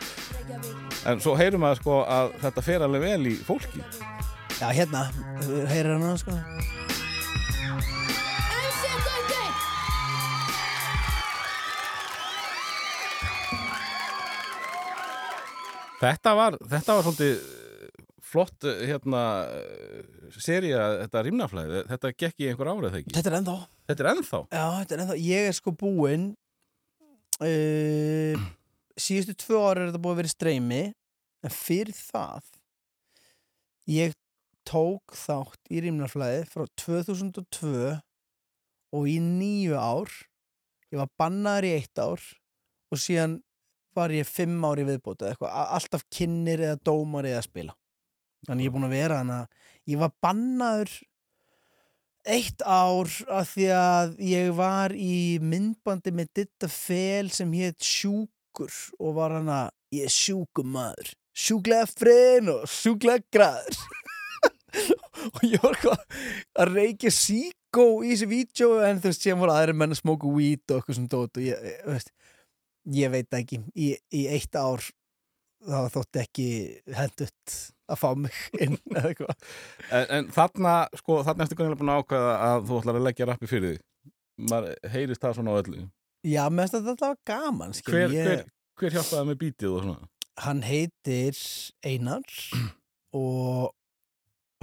en 1.09 1.21
svo 1.21 1.35
heyrum 1.37 1.61
maður 1.61 1.81
sko 1.83 1.99
að 2.09 2.33
þetta 2.41 2.63
fer 2.65 2.85
alveg 2.87 3.05
vel 3.05 3.29
í 3.29 3.35
fólki. 3.45 3.83
Já, 4.57 4.67
hérna, 4.73 5.05
heyrir 5.69 5.93
hann 5.97 6.17
sko 6.17 6.37
Þetta 16.03 16.33
var, 16.35 16.57
þetta 16.67 16.97
var 16.97 17.05
svolítið 17.05 17.33
eh, 17.33 18.05
flott 18.33 18.67
eh, 18.67 18.81
hérna 18.89 19.23
seria, 20.35 20.87
þetta 21.05 21.23
rýmnaflæði. 21.27 21.83
Þetta 21.91 22.13
gekk 22.25 22.43
í 22.43 22.49
einhver 22.51 22.71
árið 22.73 22.97
þegar 22.97 23.17
Þetta 23.19 23.31
er 23.31 23.37
ennþá. 23.39 23.57
Þetta 23.91 24.03
er 24.03 24.09
ennþá? 24.13 24.41
Já, 24.49 24.65
þetta 24.79 24.95
er 24.95 25.03
ennþá, 25.05 25.19
ég 25.27 25.49
er 25.49 25.57
sko 25.59 25.75
búinn 25.79 26.31
uh, 27.41 28.43
síðustu 28.99 29.35
tvö 29.45 29.61
ára 29.61 29.83
er 29.83 29.91
þetta 29.91 30.03
búið 30.03 30.15
að 30.15 30.21
vera 30.21 30.33
streymi 30.33 30.81
en 31.43 31.53
fyrir 31.53 31.95
það 31.97 32.51
ég 33.91 34.13
tók 34.67 35.15
þátt 35.17 35.73
í 35.73 35.81
rýmnarflæði 35.83 36.43
frá 36.51 36.67
2002 36.79 37.95
og 38.93 39.09
í 39.09 39.17
nýju 39.23 39.75
ár 39.75 40.13
ég 40.93 41.01
var 41.01 41.11
bannaður 41.19 41.67
í 41.67 41.73
eitt 41.79 41.99
ár 41.99 42.21
og 42.93 43.01
síðan 43.01 43.39
var 43.97 44.13
ég 44.15 44.27
fimm 44.29 44.59
ári 44.67 44.85
viðbóta 44.87 45.29
eitthvað, 45.29 45.55
alltaf 45.77 46.05
kynnir 46.13 46.63
eða 46.67 46.81
dómar 46.89 47.27
eða 47.29 47.41
spila. 47.45 47.75
Þannig 48.47 48.65
ég 48.65 48.71
er 48.71 48.75
búin 48.75 48.87
að 48.89 48.95
vera 48.97 49.19
þannig 49.21 49.41
að 49.41 49.91
ég 49.93 50.03
var 50.03 50.13
bannaður 50.23 50.93
eitt 52.33 52.63
ár 52.63 53.09
af 53.35 53.49
því 53.51 53.67
að 53.77 54.13
ég 54.23 54.53
var 54.55 54.95
í 54.95 55.17
myndbandi 55.43 56.13
með 56.15 56.31
Ditta 56.39 56.69
Fel 56.71 57.31
sem 57.35 57.51
hétt 57.59 57.83
Sjúkur 57.83 58.79
og 58.99 59.19
var 59.19 59.35
hann 59.39 59.51
að 59.51 59.73
ég 59.93 60.07
er 60.07 60.13
sjúkum 60.13 60.71
maður 60.73 61.11
sjúklega 61.33 61.87
fren 61.89 62.49
og 62.53 62.69
sjúklega 62.69 63.25
graður. 63.33 63.81
Og 65.33 65.43
ég 65.45 65.61
var 65.61 65.77
að 66.57 66.71
reykja 66.73 67.11
síkó 67.13 67.85
í 68.01 68.13
þessu 68.13 68.27
vídeo 68.31 68.69
en 68.83 68.97
þú 69.01 69.11
veist, 69.11 69.21
síðan 69.21 69.41
voru 69.43 69.53
aðri 69.53 69.75
menn 69.77 69.93
að 69.93 69.99
smóka 70.01 70.31
weed 70.33 70.63
og 70.65 70.79
eitthvað 70.79 70.97
svona 70.97 71.11
dót 71.13 71.37
og 71.37 71.45
ég, 71.45 71.67
ég, 71.69 71.83
veist, 71.85 72.09
ég 72.91 73.11
veit 73.13 73.37
ekki 73.37 73.61
í, 73.75 73.93
í 74.11 74.25
eitt 74.33 74.55
ár 74.59 74.83
þá 75.63 75.87
þótti 75.93 76.19
ekki 76.23 76.47
hendut 76.95 77.55
að 77.93 77.99
fá 78.01 78.09
mig 78.19 78.39
inn 78.59 78.77
eða 78.95 79.11
eitthvað 79.11 79.45
En, 79.89 80.07
en 80.17 80.29
þarna, 80.35 80.73
sko, 80.99 81.19
þarna 81.25 81.45
ertu 81.45 81.57
kannilega 81.59 81.79
búin 81.79 81.93
að 81.93 82.01
ákveða 82.03 82.33
að 82.47 82.65
þú 82.69 82.79
ætlar 82.79 82.99
að 82.99 83.05
leggja 83.07 83.27
rappi 83.29 83.49
fyrir 83.49 83.73
því. 83.75 83.83
Maður 84.49 84.89
heyrist 84.95 85.23
það 85.23 85.37
svona 85.37 85.53
á 85.53 85.59
öllu. 85.61 85.83
Já, 86.23 86.41
mér 86.49 86.65
finnst 86.65 86.75
þetta 86.77 86.93
alltaf 86.93 87.17
gaman 87.27 87.75
Hver, 87.83 88.13
ég, 88.15 88.27
hver, 88.27 88.43
hver 88.79 88.95
hjálpaði 88.97 89.29
með 89.29 89.39
bítið 89.43 89.73
og 89.75 89.85
svona? 89.85 90.09
Hann 90.43 90.63
heitir 90.65 91.39
Einar 91.85 92.37
og, 93.19 93.73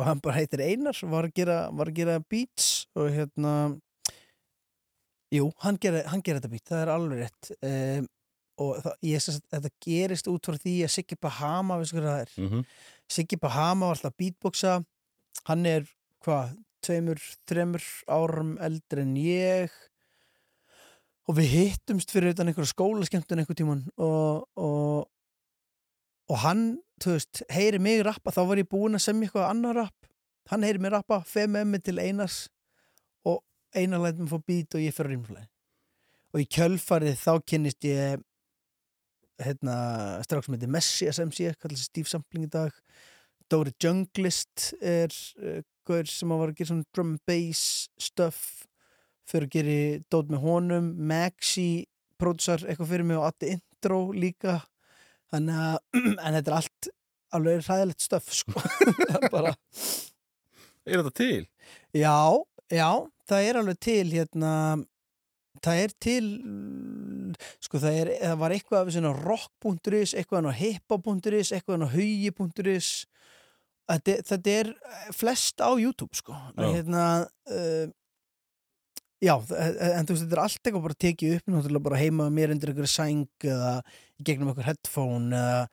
og 0.01 0.07
hann 0.09 0.23
bara 0.25 0.39
heitir 0.41 0.65
Einar 0.65 0.97
var 1.13 1.29
að 1.29 1.37
gera, 1.37 1.61
var 1.77 1.93
að 1.93 2.01
gera 2.01 2.19
beats 2.33 2.71
og 2.99 3.13
hérna 3.15 3.55
Jú, 5.31 5.51
hann 5.62 5.79
gera, 5.83 6.03
hann 6.11 6.23
gera 6.27 6.40
þetta 6.40 6.51
beat, 6.51 6.66
það 6.66 6.81
er 6.83 6.93
alveg 6.95 7.21
rétt 7.25 7.51
um, 7.62 8.09
og 8.61 8.81
það, 8.85 8.97
ég 9.07 9.23
sess 9.23 9.38
að 9.40 9.53
þetta 9.55 9.71
gerist 9.87 10.31
út 10.31 10.49
frá 10.49 10.59
því 10.61 10.75
að 10.85 10.93
Siggi 10.97 11.19
Bahama, 11.21 11.79
veistu 11.81 11.99
hvað 11.99 12.09
það 12.11 12.25
er? 12.25 12.35
Mm 12.38 12.64
Siggi 13.11 13.37
Bahama 13.43 13.88
var 13.88 13.97
alltaf 13.97 14.12
beatboxa 14.23 14.73
hann 15.49 15.64
er 15.66 15.87
hvað, 16.23 16.53
tveimur, 16.87 17.23
þremur 17.51 17.87
árum 18.07 18.53
eldri 18.62 19.03
en 19.03 19.16
ég 19.19 19.73
og 21.27 21.35
við 21.38 21.49
hittumst 21.55 22.12
fyrir 22.14 22.35
utan 22.35 22.51
einhverja 22.51 22.71
skólaskemmtun 22.71 23.43
einhver 23.43 23.59
tíman 23.59 23.83
og, 23.99 24.47
og 24.55 25.09
og 26.31 26.38
hann, 26.45 26.62
þú 27.03 27.16
veist, 27.16 27.43
heyri 27.51 27.81
mig 27.83 28.05
rappa 28.07 28.31
þá 28.31 28.45
var 28.47 28.61
ég 28.62 28.71
búinn 28.71 28.95
að 28.95 29.03
semja 29.09 29.27
eitthvað 29.27 29.49
annar 29.49 29.79
rapp 29.81 30.11
hann 30.51 30.62
heyri 30.66 30.83
mig 30.83 30.95
rappa, 30.95 31.21
feð 31.27 31.51
með 31.57 31.64
mig 31.73 31.83
til 31.87 31.99
Einars 31.99 32.45
og 33.27 33.43
Einar 33.77 34.03
læt 34.03 34.19
mig 34.19 34.31
fá 34.31 34.39
beat 34.47 34.75
og 34.77 34.83
ég 34.83 34.95
fyrir 34.95 35.15
rýmflæði 35.15 35.47
og 36.31 36.43
í 36.43 36.47
kjölfarið 36.55 37.17
þá 37.19 37.33
kynnist 37.49 37.87
ég 37.89 38.21
hérna, 39.41 39.75
strax 40.27 40.47
sem 40.47 40.57
heitir 40.57 40.71
Messi 40.71 41.09
SMC, 41.11 41.55
kallast 41.61 41.89
Steve 41.89 42.11
Sampling 42.11 42.47
í 42.47 42.51
dag. 42.53 42.75
Dóri 43.51 43.73
Junglist 43.83 44.71
er 44.79 45.11
uh, 45.43 45.61
gaur 45.89 46.07
sem 46.07 46.31
var 46.31 46.53
að 46.53 46.59
gera 46.61 46.71
svona 46.71 46.87
drum 46.95 47.15
and 47.17 47.23
bass 47.27 47.89
stuff 47.99 48.43
fyrir 49.31 49.49
að 49.49 49.57
gera 49.57 49.79
dót 50.13 50.31
með 50.31 50.45
honum. 50.45 50.93
Maxi 51.11 51.87
pródusar 52.21 52.67
eitthvað 52.67 52.93
fyrir 52.93 53.09
mig 53.09 53.19
og 53.19 53.27
Atti 53.31 53.55
Intro 53.57 54.01
líka. 54.15 54.61
Þannig 55.33 55.63
að 55.65 55.79
en 56.27 56.39
þetta 56.39 56.53
er 56.53 56.59
allt 56.61 56.93
alveg 57.35 57.67
ræðilegt 57.67 58.07
stöf 58.07 58.31
sko. 58.35 58.63
Bara 59.35 59.55
Er 60.89 61.03
þetta 61.03 61.13
til? 61.15 61.45
Já, 61.95 62.41
já, 62.73 62.89
það 63.31 63.49
er 63.49 63.61
alveg 63.61 63.81
til 63.87 64.07
hérna 64.12 64.53
það 65.64 65.83
er 65.85 65.95
til 66.03 66.27
sko 67.62 67.81
það, 67.83 68.01
er, 68.03 68.11
það 68.23 68.37
var 68.43 68.55
eitthvað 68.55 68.83
af 68.83 68.93
svona 68.95 69.12
rock.is, 69.16 70.14
eitthvað 70.19 70.51
á 70.51 70.53
hippa.is 70.61 71.53
eitthvað 71.57 71.87
á 71.87 71.88
hugi.is 71.95 72.90
þetta, 73.90 74.53
er 74.53 74.75
flest 75.16 75.62
á 75.62 75.71
YouTube 75.75 76.14
sko 76.19 76.37
Já. 76.57 76.66
hérna 76.69 77.07
uh, 77.51 77.88
já, 79.21 79.35
en 79.37 80.07
þú 80.09 80.14
veist 80.14 80.25
þetta 80.25 80.37
er 80.37 80.45
allt 80.45 80.61
eitthvað 80.61 80.87
bara 80.87 81.01
tekið 81.07 81.35
upp 81.38 81.51
náttúrulega 81.51 81.87
bara 81.88 82.01
heima 82.01 82.29
mér 82.33 82.55
undir 82.55 82.73
einhverju 82.73 82.93
sæng 82.93 83.27
eða 83.45 83.75
gegnum 84.23 84.53
einhver 84.53 84.71
headphone 84.71 85.35
eða 85.37 85.66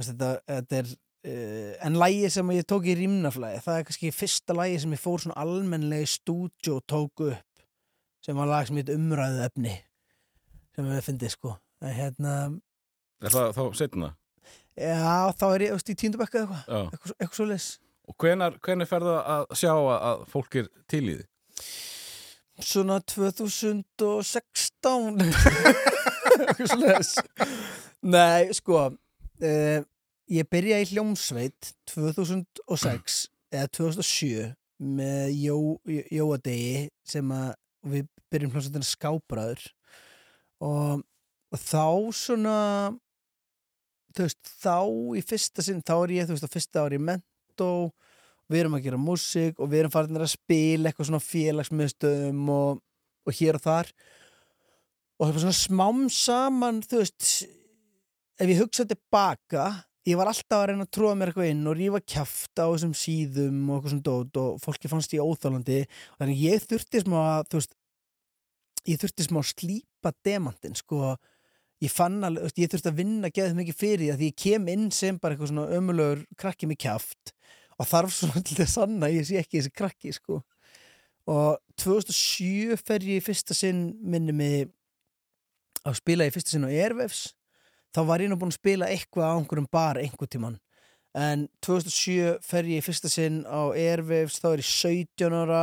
þetta, 0.00 0.32
þetta 0.50 0.82
er 0.82 0.92
Uh, 1.20 1.76
en 1.84 1.98
lægi 2.00 2.30
sem 2.32 2.48
ég 2.56 2.64
tók 2.64 2.86
í 2.88 2.94
rýmnaflæði 2.96 3.58
það 3.60 3.76
er 3.76 3.82
kannski 3.90 4.08
fyrsta 4.16 4.54
lægi 4.56 4.78
sem 4.80 4.94
ég 4.96 5.00
fór 5.02 5.20
svona 5.20 5.36
almennlega 5.42 6.06
í 6.06 6.08
stúdjó 6.08 6.78
og 6.78 6.84
tók 6.88 7.20
upp 7.26 7.60
sem 8.24 8.38
var 8.40 8.48
lag 8.48 8.64
sem 8.68 8.78
heit 8.80 8.88
umræðu 8.94 9.42
efni 9.44 9.74
sem 10.72 10.88
við 10.88 11.02
fyndið 11.10 11.30
sko. 11.34 11.50
En 11.84 11.92
hérna, 11.96 12.32
Er 13.20 13.28
það 13.34 13.52
þá 13.58 13.64
setna? 13.76 14.08
já 14.80 15.28
þá 15.36 15.44
er 15.50 15.60
ég 15.66 15.72
veist, 15.76 15.92
í 15.92 15.98
tíndabekka 16.00 16.40
eða 16.40 16.56
eitthvað, 16.56 16.88
eitthvað, 16.94 17.12
eitthvað 17.20 17.36
svo 17.36 17.46
leis 17.50 17.66
Og 18.08 18.14
hvenar, 18.24 18.52
hvenar 18.64 18.88
ferðu 18.88 19.12
að 19.20 19.44
sjá 19.60 19.74
að, 19.76 20.24
fólk 20.32 20.52
er 20.62 20.66
til 20.88 21.04
í 21.04 21.20
því? 21.20 21.24
svona 22.64 22.96
2016 23.08 25.20
eitthvað 25.20 26.68
svo 26.72 26.80
leis 26.80 27.12
nei, 28.04 28.48
sko 28.56 28.76
uh, 28.88 29.80
ég 30.30 30.48
byrjaði 30.50 30.86
í 30.86 30.90
hljómsveit 30.94 31.72
2006 31.90 33.20
eða 33.50 33.70
2007 33.76 34.48
með 34.80 35.34
Jó, 35.36 35.58
Jóadegi 36.14 36.88
sem 37.06 37.32
að 37.34 37.52
við 37.90 38.08
byrjum 38.32 38.54
hljómsveitina 38.54 38.86
skábræður. 38.86 39.64
Og, 40.64 41.02
og 41.50 41.60
þá 41.60 41.86
svona 42.16 42.58
þú 44.14 44.26
veist, 44.26 44.52
þá 44.60 44.76
í 45.16 45.24
fyrsta 45.24 45.64
sinn 45.64 45.82
þá 45.86 45.94
er 45.96 46.14
ég, 46.18 46.28
þú 46.28 46.36
veist, 46.36 46.46
á 46.46 46.54
fyrsta 46.54 46.84
ári 46.84 47.00
í 47.00 47.04
mentó 47.04 47.70
við 48.50 48.64
erum 48.64 48.78
að 48.78 48.86
gera 48.86 49.00
músík 49.00 49.60
og 49.62 49.70
við 49.70 49.84
erum 49.84 49.94
farin 49.94 50.18
að 50.18 50.32
spila 50.32 50.90
eitthvað 50.90 51.10
svona 51.10 51.22
félagsmiðstöðum 51.22 52.48
og, 52.54 52.80
og 53.26 53.38
hér 53.38 53.60
og 53.60 53.66
þar. 53.66 53.92
Og 55.20 55.26
það 55.26 55.34
var 55.34 55.44
svona 55.44 55.60
smám 55.60 56.02
saman 56.14 56.82
þú 56.86 57.02
veist 57.02 57.30
ef 58.40 58.48
ég 58.48 58.62
hugsa 58.62 58.86
tilbaka 58.88 59.68
ég 60.08 60.16
var 60.16 60.30
alltaf 60.30 60.56
að 60.56 60.66
reyna 60.70 60.86
að 60.86 60.92
tróða 60.96 61.16
mér 61.20 61.30
eitthvað 61.30 61.50
inn 61.52 61.66
og 61.68 61.76
rífa 61.76 62.00
kjafta 62.00 62.64
á 62.64 62.68
þessum 62.72 62.94
síðum 62.96 63.58
og 63.66 63.74
eitthvað 63.76 63.92
svona 63.92 64.06
dót 64.06 64.38
og 64.40 64.62
fólki 64.62 64.90
fannst 64.90 65.12
ég 65.16 65.26
óþálandi 65.26 65.80
þannig 66.20 66.44
ég 66.46 66.64
þurfti 66.64 67.02
smá 67.04 67.18
að 67.20 67.50
þú 67.50 67.60
veist, 67.60 67.74
ég 68.88 69.02
þurfti 69.02 69.26
smá 69.26 69.40
að 69.42 69.50
slípa 69.50 70.14
demantinn 70.24 70.78
sko. 70.78 71.16
Ég 71.80 71.92
fann 71.92 72.18
alveg, 72.24 72.46
veist, 72.48 72.60
ég 72.60 72.72
þurfti 72.72 72.90
að 72.90 73.00
vinna 73.00 73.32
geðið 73.32 73.58
mikið 73.60 73.76
fyrir 73.76 74.04
því 74.04 74.14
að 74.14 74.24
ég 74.26 74.38
kem 74.44 74.70
inn 74.72 74.88
sem 74.92 75.20
bara 75.20 75.36
eitthvað 75.36 75.52
svona 75.52 75.76
ömulegur 75.76 76.24
krakki 76.40 76.68
með 76.68 76.80
kjaft 76.86 77.34
og 77.80 77.88
þarf 77.88 78.16
svona 78.16 78.44
til 78.44 78.56
þess 78.58 78.76
sanna 78.76 79.08
að 79.08 79.16
ég 79.16 79.28
sé 79.28 79.40
ekki 79.40 79.60
þessi 79.60 79.74
krakki 79.76 80.14
sko. 80.16 80.40
Og 81.30 81.60
2007 81.80 82.76
fer 82.80 83.04
ég 83.04 83.20
í 83.20 83.24
fyrsta 83.24 83.56
sinn 83.56 83.90
minni 84.00 84.32
mig 84.36 84.70
að 85.84 86.00
spila 86.00 86.28
í 86.28 86.32
fyrsta 86.32 86.56
sinn 86.56 86.68
á 86.68 86.72
Airwaves 86.72 87.30
þá 87.94 88.00
var 88.06 88.22
ég 88.24 88.30
nú 88.30 88.38
búinn 88.40 88.52
að 88.54 88.60
spila 88.60 88.88
eitthvað 88.92 89.30
á 89.30 89.36
einhverjum 89.38 89.70
bar 89.72 89.98
einhver 90.00 90.30
tíman 90.30 90.58
en 91.18 91.48
2007 91.66 92.36
fer 92.46 92.68
ég 92.70 92.78
í 92.82 92.86
fyrsta 92.86 93.10
sinn 93.10 93.40
á 93.50 93.74
Airwaves 93.74 94.38
þá 94.38 94.52
er 94.52 94.62
ég 94.62 94.68
17 94.70 95.34
ára 95.40 95.62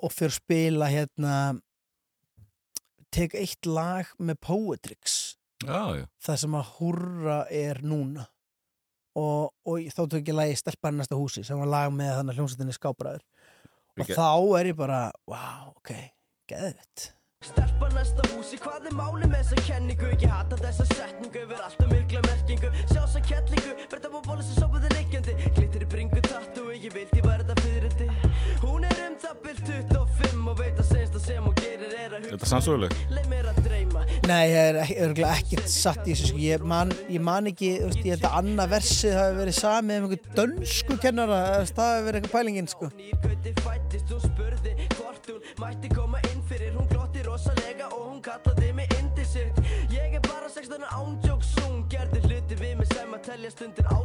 og 0.00 0.14
fyrir 0.16 0.32
að 0.32 0.38
spila 0.38 0.88
hérna 0.88 1.34
tek 3.12 3.34
eitt 3.36 3.66
lag 3.68 4.08
með 4.22 4.38
Poetrix. 4.46 5.36
Já. 5.60 6.06
það 6.24 6.36
sem 6.40 6.54
að 6.56 6.68
hurra 6.78 7.38
er 7.52 7.82
núna. 7.84 8.22
Og, 9.18 9.50
og 9.66 9.88
þá 9.92 10.00
tók 10.08 10.28
ég 10.30 10.36
lagi 10.38 10.54
Stelpar 10.56 10.94
næsta 10.96 11.18
húsi 11.18 11.42
sem 11.44 11.58
var 11.60 11.68
lag 11.68 11.90
með 11.92 12.14
þannig 12.16 12.38
hljómsveitinni 12.38 12.76
skábræður. 12.78 13.24
Og 13.98 14.04
Ekki- 14.06 14.16
þá 14.16 14.28
er 14.60 14.70
ég 14.70 14.78
bara 14.78 15.00
wow, 15.28 15.74
ok, 15.76 15.90
geðvitt 16.48 17.10
Stelpa 17.40 17.86
næsta 17.94 18.20
húsi, 18.34 18.58
hvað 18.60 18.90
er 18.90 18.92
máli 18.98 19.24
með 19.24 19.46
þessa 19.48 19.62
kenningu? 19.64 20.08
Ekki 20.12 20.28
hata 20.28 20.56
þessa 20.60 20.84
setningu, 20.90 21.44
verð 21.48 21.62
alltaf 21.64 21.88
mikla 21.88 22.20
merkingu 22.26 22.68
Sjá 22.82 22.98
þessa 22.98 23.22
kettlingu, 23.30 23.70
verð 23.86 24.02
það 24.04 24.12
búið 24.12 24.26
bóla 24.26 24.44
sem 24.44 24.58
sopaði 24.58 24.90
liggjandi 24.92 25.36
Glittir 25.56 25.86
í 25.86 25.88
bringu 25.94 26.20
tattu, 26.26 26.66
ég 26.74 26.92
vildi 26.92 27.24
væri 27.24 27.46
þetta 27.48 27.64
fyririndi 27.64 28.10
Hún 28.60 28.84
er 28.90 29.00
um 29.06 29.16
það 29.24 29.40
bil 29.46 29.56
25 29.70 30.52
og 30.52 30.60
veit 30.60 30.84
að 30.84 30.90
sensta 30.90 31.24
sem 31.24 31.48
hún 31.48 31.56
gerir 31.62 31.96
er 31.96 32.18
að 32.18 32.28
Þetta 32.28 32.36
hugsa 32.36 32.44
er 32.44 32.52
sannsöguleg. 32.52 33.00
Leið 33.16 33.32
mér 33.32 33.50
að 33.54 33.64
dreyma 33.70 34.04
Nei, 34.28 34.44
ég 34.52 34.60
er 34.60 34.80
örugglega 35.06 35.32
ekkert 35.40 35.74
satt 35.78 36.04
í 36.04 36.12
þessu 36.12 36.34
sko. 36.34 36.44
ég, 36.44 36.68
man, 36.76 36.92
ég 37.08 37.24
man 37.24 37.48
ekki, 37.48 37.72
þú 37.80 37.88
veist, 37.88 38.04
ég 38.04 38.18
held 38.18 38.28
að 38.28 38.38
annað 38.44 38.76
versið 38.76 39.16
hafi 39.16 39.40
verið 39.40 39.60
samið 39.62 39.96
um 39.96 40.10
einhver 40.10 40.38
dönsku 40.42 41.00
kennara 41.00 41.42
það 41.72 41.86
hafi 41.88 42.08
verið 42.10 42.20
eitthvað 42.20 42.36
pælingin 42.36 42.74
sko. 42.76 42.92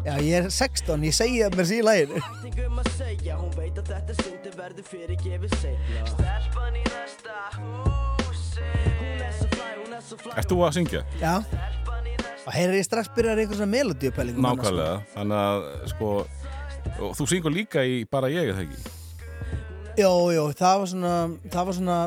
Já, 0.05 0.15
ég 0.21 0.35
er 0.37 0.49
16, 0.53 1.03
ég 1.07 1.15
segi 1.15 1.39
það 1.41 1.55
mér 1.57 1.67
síðan 1.69 1.87
læginu 1.89 2.19
Ættingum 2.21 2.81
að 2.81 2.89
segja, 2.95 3.37
hún 3.39 3.53
veit 3.55 3.79
að 3.81 3.87
þetta 3.89 4.15
stundir 4.19 4.57
verður 4.59 4.85
fyrir 4.89 5.17
gefið 5.21 5.55
seinna 5.61 6.03
Stelpan 6.11 6.77
í 6.77 6.83
næsta 6.85 7.37
húsi 7.55 8.67
Hún 8.99 9.23
er 9.25 9.33
svo 9.39 9.47
flæ, 9.55 9.69
hún 9.79 9.95
er 9.97 10.03
svo 10.05 10.19
flæ 10.21 10.35
Ert 10.41 10.51
þú 10.51 10.59
að 10.67 10.75
syngja? 10.77 11.01
Já, 11.21 11.33
og 12.45 12.51
heyrir 12.53 12.77
ég 12.77 12.85
strax 12.85 13.09
byrjar 13.15 13.41
einhver 13.41 13.57
svona 13.57 13.71
melodíupælingum 13.73 14.45
Nákvæmlega. 14.45 14.99
Þannig 15.15 15.41
að, 15.41 15.65
sko, 15.95 16.11
og 16.99 17.17
þú 17.17 17.29
syngur 17.33 17.55
líka 17.55 17.85
í 17.87 18.03
Bara 18.11 18.29
ég, 18.33 18.51
er 18.51 18.59
það 18.59 18.67
ekki? 18.67 18.79
Jó, 19.95 20.11
jó, 20.35 20.43
það 20.53 20.79
var 20.83 20.89
svona 20.91 21.15
það 21.49 21.69
var 21.71 21.79
svona 21.79 21.99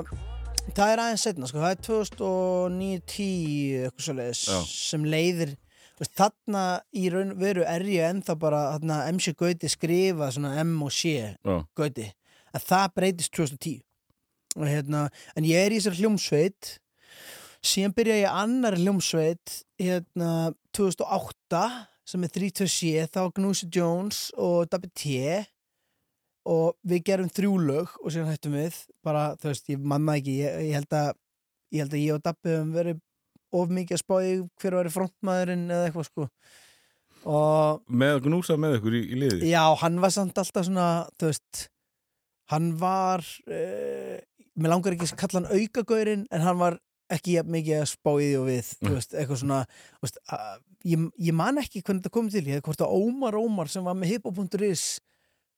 það 0.77 0.93
er 0.93 1.03
aðeins 1.03 1.25
setna, 1.27 1.49
sko, 1.49 1.63
það 1.63 1.75
er 1.75 1.81
2009-10 1.87 3.87
eitthvað 3.87 4.07
svoleiðis 4.07 4.43
sem 4.73 5.07
leiðir 5.09 5.55
veist, 5.99 6.15
þarna 6.19 6.65
í 6.95 7.09
raun 7.13 7.35
veru 7.41 7.65
er 7.67 7.85
ég 7.91 8.13
ennþá 8.13 8.37
bara 8.41 8.63
þarna 8.77 9.01
MC 9.15 9.35
Gauti 9.39 9.71
skrifa 9.73 10.31
svona 10.35 10.55
M 10.63 10.77
og 10.87 10.95
C 10.95 11.15
Já. 11.19 11.59
Gauti 11.79 12.09
að 12.55 12.69
það 12.69 12.95
breytist 12.97 13.35
2010 13.37 13.81
og 14.59 14.67
hérna, 14.67 15.07
en 15.37 15.47
ég 15.47 15.67
er 15.67 15.75
í 15.75 15.81
þessar 15.81 15.99
hljómsveit 16.01 16.75
síðan 17.69 17.95
byrja 17.97 18.21
ég 18.21 18.27
í 18.27 18.31
annar 18.31 18.79
hljómsveit 18.79 19.61
hérna 19.81 20.33
2008 20.77 21.65
sem 22.09 22.25
er 22.25 22.33
32C 22.33 23.07
þá 23.13 23.23
Gnúsi 23.37 23.69
Jones 23.75 24.29
og 24.39 24.71
Dabbi 24.73 24.89
T 24.97 25.19
og 26.49 26.79
við 26.89 27.03
gerum 27.11 27.29
þrjú 27.35 27.53
lög 27.69 27.97
og 28.01 28.13
síðan 28.15 28.31
hættum 28.33 28.55
við. 28.57 28.79
Bara, 29.05 29.25
þú 29.41 29.51
veist, 29.51 29.69
ég 29.73 29.83
manna 29.93 30.17
ekki. 30.21 30.39
Ég, 30.43 30.57
ég 30.71 30.79
held 30.79 30.97
að 30.97 31.11
ég 31.75 31.83
held 31.85 31.93
að 31.99 32.05
ég 32.07 32.15
og 32.17 32.23
Dabbi 32.25 32.55
höfum 32.55 32.73
verið 32.79 33.03
of 33.59 33.71
mikið 33.73 33.97
að 33.97 34.03
spáði 34.03 34.33
hver 34.63 34.77
var 34.79 34.89
frontmaðurinn 34.93 35.67
eða 35.73 35.89
eitthvað 35.89 36.09
sko. 36.09 36.29
Og 37.29 37.83
Með 37.91 38.21
gnúsa 38.29 38.57
með 38.61 38.79
ykkur 38.79 38.95
í, 38.95 39.01
í 39.11 39.17
liði 39.19 39.49
Já, 39.51 39.63
hann 39.83 39.99
var 40.01 40.13
samt 40.15 40.39
alltaf 40.39 40.69
svona, 40.69 40.85
þú 41.19 41.31
veist, 41.33 41.65
hann 42.53 42.69
var, 42.81 43.25
uh, 43.51 44.15
mér 44.59 44.73
langar 44.73 44.95
ekki 44.95 45.09
að 45.11 45.17
kalla 45.25 45.43
hann 45.43 45.59
aukagaurin, 45.59 46.23
en 46.33 46.45
hann 46.47 46.61
var 46.61 46.79
ekki 47.13 47.39
mikið 47.49 47.81
að 47.83 47.91
spá 47.91 48.11
í 48.21 48.29
því 48.31 48.39
og 48.39 48.47
við, 48.49 48.71
Mm. 48.85 48.95
veist, 48.95 49.15
eitthvað 49.19 49.43
svona, 49.43 49.59
veist, 50.05 50.21
uh, 50.31 50.57
ég, 50.87 51.05
ég 51.29 51.35
man 51.35 51.59
ekki 51.61 51.83
hvernig 51.83 52.05
þetta 52.05 52.15
kom 52.15 52.31
til, 52.33 52.45
ég 52.47 52.63
hvort 52.65 52.85
að 52.87 52.95
Ómar 53.01 53.37
Ómar 53.41 53.69
sem 53.73 53.85
var 53.85 53.99
með 53.99 54.15
hippo.is 54.15 54.87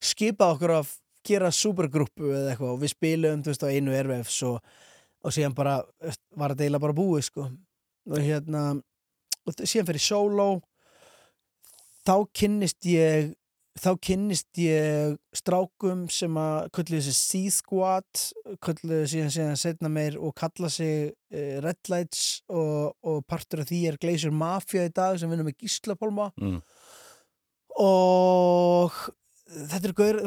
skipað 0.04 0.54
okkur 0.56 0.74
að 0.78 0.92
gera 1.26 1.50
supergrúpu 1.52 2.30
eða 2.30 2.54
eitthvað 2.54 2.74
og 2.74 2.80
við 2.80 2.94
spilum, 2.94 3.42
veist, 3.44 3.64
á 3.64 3.68
einu 3.68 3.96
erfefs 3.96 4.38
og, 4.48 4.60
og 5.24 5.34
síðan 5.36 5.56
bara, 5.56 5.80
var 6.36 6.54
þetta 6.54 6.64
eiginlega 6.64 6.86
bara 6.86 6.96
búið, 6.96 7.26
sko, 7.28 7.50
og 8.08 8.24
hérna, 8.24 8.62
og 9.44 9.60
síðan 9.60 9.90
fyrir 9.90 10.04
solo, 10.04 10.48
þá 12.08 12.14
kynnist 12.36 12.88
ég 12.88 13.34
þá 13.80 13.90
kynnist 14.02 14.58
ég 14.60 15.14
strákum 15.36 16.04
sem 16.12 16.34
að 16.40 16.70
kölluðu 16.74 17.04
sig 17.06 17.16
Sea 17.16 17.52
Squad 17.54 18.24
kölluðu 18.64 19.06
síðan 19.12 19.32
síðan 19.34 19.60
setna 19.60 19.90
meir 19.92 20.18
og 20.18 20.34
kalla 20.38 20.70
sig 20.72 21.12
uh, 21.12 21.60
Red 21.64 21.92
Lights 21.92 22.42
og, 22.50 22.96
og 23.06 23.22
partur 23.30 23.62
af 23.62 23.70
því 23.70 23.80
er 23.88 24.00
Glacier 24.00 24.34
Mafia 24.34 24.88
í 24.88 24.92
dag 24.94 25.20
sem 25.20 25.30
vinnur 25.30 25.48
með 25.48 25.60
Gísla 25.62 25.96
Pálma. 25.98 26.30
Mm. 26.40 26.60
og 27.80 28.98
þetta 29.50 29.88
er 29.90 29.94
gaur, 29.98 30.18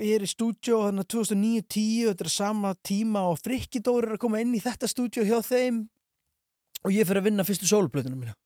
ég 0.00 0.14
er 0.16 0.24
í 0.24 0.28
stúdjó 0.30 0.78
þannig 0.86 1.04
að 1.04 1.10
2009-10 1.14 2.10
þetta 2.10 2.24
er 2.26 2.32
sama 2.32 2.74
tíma 2.86 3.22
og 3.30 3.40
Frikki 3.44 3.82
Dóri 3.84 4.08
er 4.08 4.14
að 4.16 4.22
koma 4.24 4.40
inn 4.40 4.54
í 4.56 4.60
þetta 4.64 4.88
stúdjó 4.90 5.24
hjá 5.28 5.38
þeim 5.44 5.82
og 6.84 6.94
ég 6.94 7.04
fyrir 7.08 7.20
að 7.20 7.26
vinna 7.28 7.44
fyrstu 7.44 7.68
sóluplötunum 7.68 8.22
mína 8.24 8.36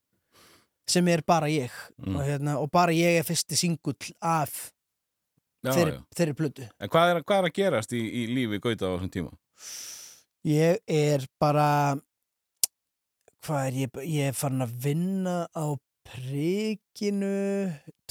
sem 0.91 1.07
er 1.09 1.23
bara 1.27 1.47
ég 1.49 1.71
Mm. 1.97 2.17
og, 2.19 2.23
hérna, 2.27 2.57
og 2.61 2.67
bara 2.75 2.93
ég 2.93 3.21
er 3.21 3.25
fyrsti 3.25 3.57
singull 3.57 3.95
af 4.21 4.51
já, 5.65 5.71
þeirri, 5.73 5.95
þeirri 6.19 6.35
plötu 6.37 6.67
En 6.83 6.91
hvað 6.93 7.13
er, 7.15 7.21
hvað 7.23 7.39
er 7.39 7.49
að 7.49 7.55
gerast 7.57 7.95
í, 7.97 8.01
í 8.03 8.25
lífi 8.35 8.59
Gauta 8.61 8.91
á 8.91 8.95
þessum 8.99 9.13
tíma? 9.15 9.31
ég 10.45 10.83
er 10.91 11.25
bara 11.41 11.95
hvað 13.47 13.69
er 13.71 13.79
ég 13.85 13.97
ég 14.11 14.29
er 14.33 14.37
farin 14.37 14.67
að 14.67 14.75
vinna 14.85 15.37
á 15.57 15.65
prikinu 16.05 17.31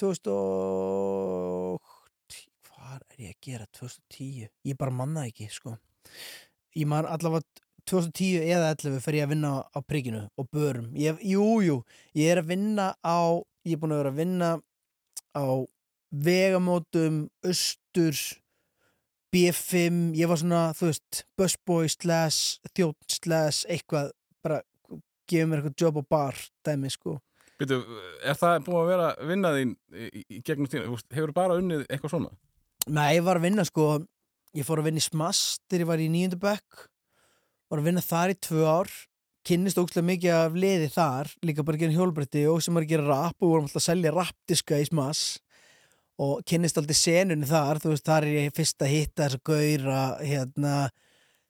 2000 0.01 0.31
og 0.33 1.52
hvað 2.93 3.17
er 3.17 3.25
ég 3.27 3.35
að 3.35 3.47
gera 3.47 3.67
2010 3.79 4.49
ég 4.69 4.77
bara 4.79 4.93
manna 4.93 5.25
ekki 5.27 5.49
sko 5.51 5.75
ég 6.77 6.89
man 6.89 7.07
allavega 7.09 7.45
2010 7.89 8.45
eða 8.47 8.73
11 8.75 9.01
fer 9.03 9.17
ég 9.17 9.25
að 9.25 9.33
vinna 9.33 9.53
á 9.63 9.79
prikinu 9.83 10.21
og 10.39 10.47
börum 10.53 10.91
ég, 10.97 11.17
jú, 11.25 11.59
jú, 11.65 11.81
ég 12.15 12.31
er 12.31 12.43
að 12.43 12.53
vinna 12.53 12.93
á 13.03 13.41
ég 13.65 13.75
er 13.75 13.81
búin 13.81 13.95
að 13.95 14.03
vera 14.03 14.13
að 14.13 14.21
vinna 14.21 14.51
á 15.33 15.45
vegamótum 16.13 17.25
austur 17.43 18.15
B5, 19.33 20.13
ég 20.13 20.29
var 20.29 20.37
svona, 20.37 20.61
þú 20.77 20.91
veist 20.91 21.23
busboy 21.39 21.87
slash, 21.89 22.59
þjótt 22.77 23.15
slash 23.15 23.65
eitthvað, 23.65 24.11
bara 24.45 24.59
gefið 25.25 25.47
mér 25.49 25.63
eitthvað 25.63 25.79
job 25.81 25.97
á 25.97 26.03
bar, 26.05 26.37
dæmi, 26.61 26.91
sko 26.93 27.17
Býtu, 27.57 27.79
er 28.25 28.37
það 28.37 28.63
búið 28.65 28.79
að 28.79 28.89
vera 28.91 29.09
að 29.13 29.29
vinna 29.29 29.51
þín 29.55 29.73
í, 29.73 30.05
í, 30.05 30.23
í 30.37 30.39
gegnum 30.45 30.69
tíma? 30.69 30.85
Þú 30.89 31.17
Hefur 31.17 31.33
bara 31.35 31.57
unnið 31.61 31.83
eitthvað 31.87 32.13
svona? 32.15 32.31
Nei, 32.91 33.13
ég 33.15 33.23
var 33.23 33.39
að 33.39 33.45
vinna, 33.47 33.63
sko 33.63 33.85
ég 34.57 34.65
fór 34.67 34.81
að 34.81 34.89
vinna 34.89 34.99
í 34.99 35.05
Smass 35.05 35.59
þegar 35.69 35.83
ég 35.83 35.89
var 35.89 36.01
í 36.03 36.09
nýjöndu 36.11 36.39
bekk 36.41 36.87
var 37.71 37.79
að 37.79 37.87
vinna 37.87 38.03
þar 38.03 38.33
í 38.33 38.39
tvö 38.43 38.65
ár 38.67 38.91
kynnist 39.47 39.79
ógstlega 39.79 40.07
mikið 40.07 40.35
af 40.35 40.57
liði 40.59 40.89
þar 40.93 41.31
líka 41.47 41.65
bara 41.65 41.79
að 41.79 41.85
gera 41.85 41.95
hjólbretti 41.97 42.43
og 42.51 42.59
sem 42.63 42.75
var 42.75 42.85
að 42.85 42.91
gera 42.93 43.07
rap 43.07 43.37
og 43.39 43.49
vorum 43.53 43.65
alltaf 43.67 43.81
að 43.81 43.87
selja 43.87 44.13
rapdiska 44.13 44.79
í 44.79 44.85
Smass 44.87 45.23
og 46.23 46.43
kynnist 46.47 46.79
alltaf 46.79 46.99
senunni 46.99 47.49
þar 47.49 47.81
þú 47.83 47.93
veist, 47.93 48.05
þar 48.07 48.27
er 48.27 48.37
ég 48.37 48.55
fyrst 48.55 48.85
að 48.85 48.93
hitta 48.93 49.25
þessa 49.25 49.41
gauðra 49.49 50.03
hérna, 50.21 50.75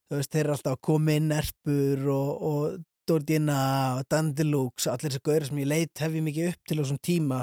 þú 0.08 0.20
veist, 0.20 0.32
þeir 0.32 0.44
eru 0.46 0.56
alltaf 0.56 0.78
að 0.78 0.84
koma 0.90 1.18
inn 1.20 1.34
erpur 1.36 2.10
og, 2.14 2.30
og 2.50 2.82
Dordina 3.10 3.64
og 3.98 4.06
Dandelux 4.14 4.88
allir 4.88 5.12
þessi 5.12 5.26
gauðra 5.28 5.50
sem 5.50 5.64
ég 5.66 5.72
leit 5.74 6.06
hef 6.06 6.14
ég 6.14 6.30
mikið 6.30 6.54
upp 6.54 6.70
til 6.70 6.80
þessum 6.80 7.02
tíma 7.04 7.42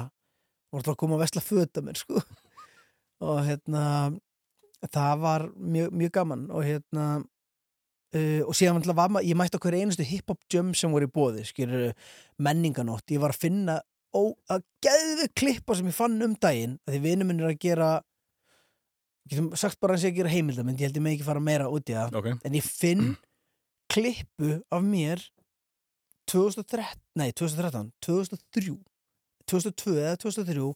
voru 0.71 0.81
alltaf 0.81 0.95
að 0.95 1.01
koma 1.03 1.19
að 1.19 1.25
vesla 1.27 1.45
föta 1.45 1.85
mér, 1.85 2.01
sko 2.01 2.23
og 3.21 3.43
hérna 3.45 3.83
það 4.89 5.21
var 5.21 5.47
mjög, 5.55 5.93
mjög 5.93 6.13
gaman 6.17 6.47
og 6.49 6.65
hérna 6.65 7.05
uh, 7.21 8.41
og 8.47 8.53
síðan 8.57 8.81
var 8.89 9.13
maður, 9.13 9.29
ég 9.29 9.37
mætti 9.37 9.59
okkur 9.59 9.77
einustu 9.77 10.05
hip-hop 10.07 10.41
jump 10.51 10.77
sem 10.77 10.93
voru 10.93 11.09
í 11.09 11.13
bóði, 11.13 11.45
skilur 11.47 11.91
menninganótt, 12.41 13.13
ég 13.13 13.21
var 13.21 13.35
að 13.35 13.43
finna 13.45 13.79
ó, 14.11 14.33
að 14.51 14.63
geðu 14.83 15.27
klippa 15.37 15.77
sem 15.77 15.89
ég 15.89 15.97
fann 15.97 16.21
um 16.25 16.37
daginn 16.41 16.79
því 16.89 17.03
vinur 17.05 17.29
minn 17.29 17.43
er 17.43 17.51
að 17.51 17.61
gera 17.63 17.91
getum 19.29 19.51
sagt 19.59 19.79
bara 19.81 19.95
að 19.95 20.09
að 20.09 20.17
gera 20.19 20.33
heimildamind 20.33 20.81
ég 20.81 20.89
held 20.89 20.97
ég 20.99 21.05
með 21.05 21.17
ekki 21.17 21.27
fara 21.27 21.43
meira 21.43 21.69
út 21.71 21.91
í 21.91 21.95
það 21.95 22.17
Ok, 22.19 22.31
en 22.47 22.57
ég 22.57 22.65
finn 22.65 23.13
klippu 23.91 24.57
af 24.71 24.83
mér 24.85 25.23
2013, 26.31 26.99
nei 27.19 27.29
2013 27.35 27.91
2003 28.03 28.75
2002 29.51 29.95
eða 29.99 30.17
2003 30.21 30.67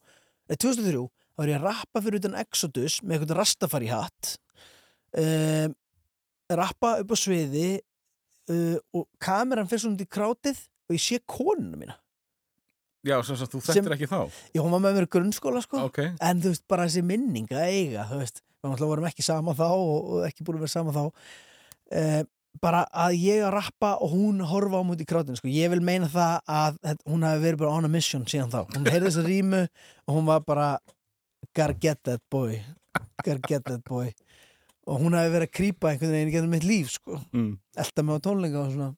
eða 0.50 0.62
2003 0.62 1.06
þá 1.36 1.42
var 1.44 1.52
ég 1.52 1.60
að 1.60 1.68
rappa 1.68 2.02
fyrir 2.02 2.22
utan 2.22 2.38
Exodus 2.40 3.02
með 3.04 3.18
eitthvað 3.18 3.38
rastafari 3.42 3.92
hatt 3.92 4.38
um, 5.20 5.76
rappa 6.56 6.96
upp 7.02 7.12
á 7.12 7.18
sviði 7.20 7.70
uh, 8.52 8.80
og 8.96 9.08
kameran 9.22 9.70
fyrir 9.70 9.86
svona 9.86 10.06
í 10.06 10.10
krátið 10.10 10.60
og 10.86 10.96
ég 10.96 11.02
sé 11.02 11.22
konuna 11.26 11.80
mína. 11.80 11.98
Já, 13.06 13.20
sem 13.26 13.38
sagt, 13.38 13.54
þú 13.54 13.62
þekktir 13.62 13.94
ekki 13.94 14.10
þá? 14.10 14.20
Já, 14.54 14.60
hún 14.64 14.74
var 14.74 14.82
með 14.82 14.96
mér 14.98 15.06
í 15.06 15.10
grunnskóla 15.14 15.62
sko. 15.62 15.84
Ok, 15.92 16.00
en 16.10 16.40
þú 16.42 16.54
veist, 16.54 16.64
bara 16.70 16.88
þessi 16.88 17.04
minning 17.06 17.52
að 17.54 17.68
eiga 17.70 18.06
þú 18.10 18.22
veist, 18.24 18.42
við 18.42 18.72
náttúrulega 18.72 18.92
vorum 18.94 19.10
ekki 19.12 19.26
sama 19.26 19.54
þá 19.58 19.68
og, 19.68 20.00
og 20.00 20.24
ekki 20.26 20.46
búin 20.46 20.58
að 20.58 20.66
vera 20.66 20.74
sama 20.74 20.96
þá. 20.96 21.28
Eh, 21.94 22.24
bara 22.64 22.82
að 22.90 23.18
ég 23.20 23.44
að 23.46 23.54
rappa 23.60 23.92
og 24.02 24.16
hún 24.16 24.42
horfa 24.48 24.82
á 24.82 24.88
múti 24.88 25.06
í 25.06 25.10
krátinu, 25.10 25.38
sko, 25.38 25.52
ég 25.54 25.70
vil 25.74 25.84
meina 25.86 26.10
það 26.10 26.50
að 26.50 26.80
hún 27.04 27.28
hafi 27.28 27.44
verið 27.44 27.62
bara 27.62 27.78
on 27.78 27.90
a 27.90 27.94
mission 27.94 28.26
síðan 28.30 28.54
þá. 28.54 28.60
Hún 28.74 28.90
heyrði 28.90 29.12
þessa 29.12 29.26
rýmu 29.28 29.62
og 29.68 30.18
hún 30.18 30.30
var 30.32 30.46
bara 30.48 30.70
gotta 31.54 31.78
get 31.82 32.04
that 32.04 32.24
boy. 32.32 32.62
Gotta 33.24 33.42
get 33.48 33.66
that 33.70 33.84
boy. 33.88 34.12
Og 34.86 35.02
hún 35.02 35.18
hafi 35.18 35.32
verið 35.34 35.50
að 35.50 35.56
krýpa 35.58 35.90
einhvern 35.92 36.14
veginn 36.14 36.30
í 36.30 36.36
getur 36.36 36.52
mitt 36.52 36.68
líf, 36.68 36.92
sko. 36.94 37.18
Mm. 37.34 37.56
elda 37.82 38.04
mig 38.06 38.20
á 38.22 38.26
tónleika 38.26 38.62
og 38.62 38.76
svona. 38.76 38.92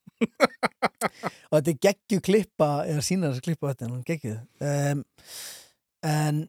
Og 1.48 1.54
þetta 1.56 1.72
er 1.72 1.80
geggju 1.88 2.20
klippa 2.26 2.70
eða 2.90 3.06
sína 3.06 3.30
þess 3.30 3.40
að 3.40 3.48
klippa 3.48 3.72
þetta 3.72 3.86
en 3.86 3.94
hún 3.94 4.06
geggjuð. 4.08 4.40
Um, 4.68 5.04
en 6.12 6.42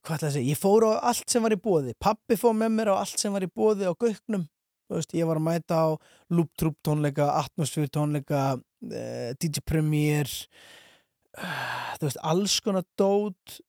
hvað 0.00 0.16
ætla 0.16 0.30
að 0.30 0.36
segja, 0.36 0.50
ég 0.54 0.60
fór 0.60 0.86
á 0.88 0.92
allt 1.10 1.28
sem 1.30 1.44
var 1.44 1.54
í 1.54 1.60
bóði 1.62 1.94
pappi 2.00 2.38
fór 2.40 2.56
með 2.58 2.74
mér 2.78 2.92
á 2.94 3.02
allt 3.02 3.20
sem 3.20 3.34
var 3.34 3.44
í 3.44 3.50
bóði 3.52 3.86
á 3.86 3.94
þú 4.92 4.98
veist, 4.98 5.14
ég 5.16 5.28
var 5.28 5.40
að 5.40 5.46
mæta 5.46 5.78
á 5.78 5.88
Loop 6.34 6.50
Troop 6.58 6.76
tónleika, 6.84 7.30
Atmosphere 7.40 7.90
tónleika 7.92 8.42
uh, 8.58 9.30
DJ 9.40 9.62
Premier 9.64 10.28
uh, 11.38 11.92
þú 11.98 12.08
veist, 12.08 12.22
alls 12.22 12.58
konar 12.64 12.86
dót 12.98 13.60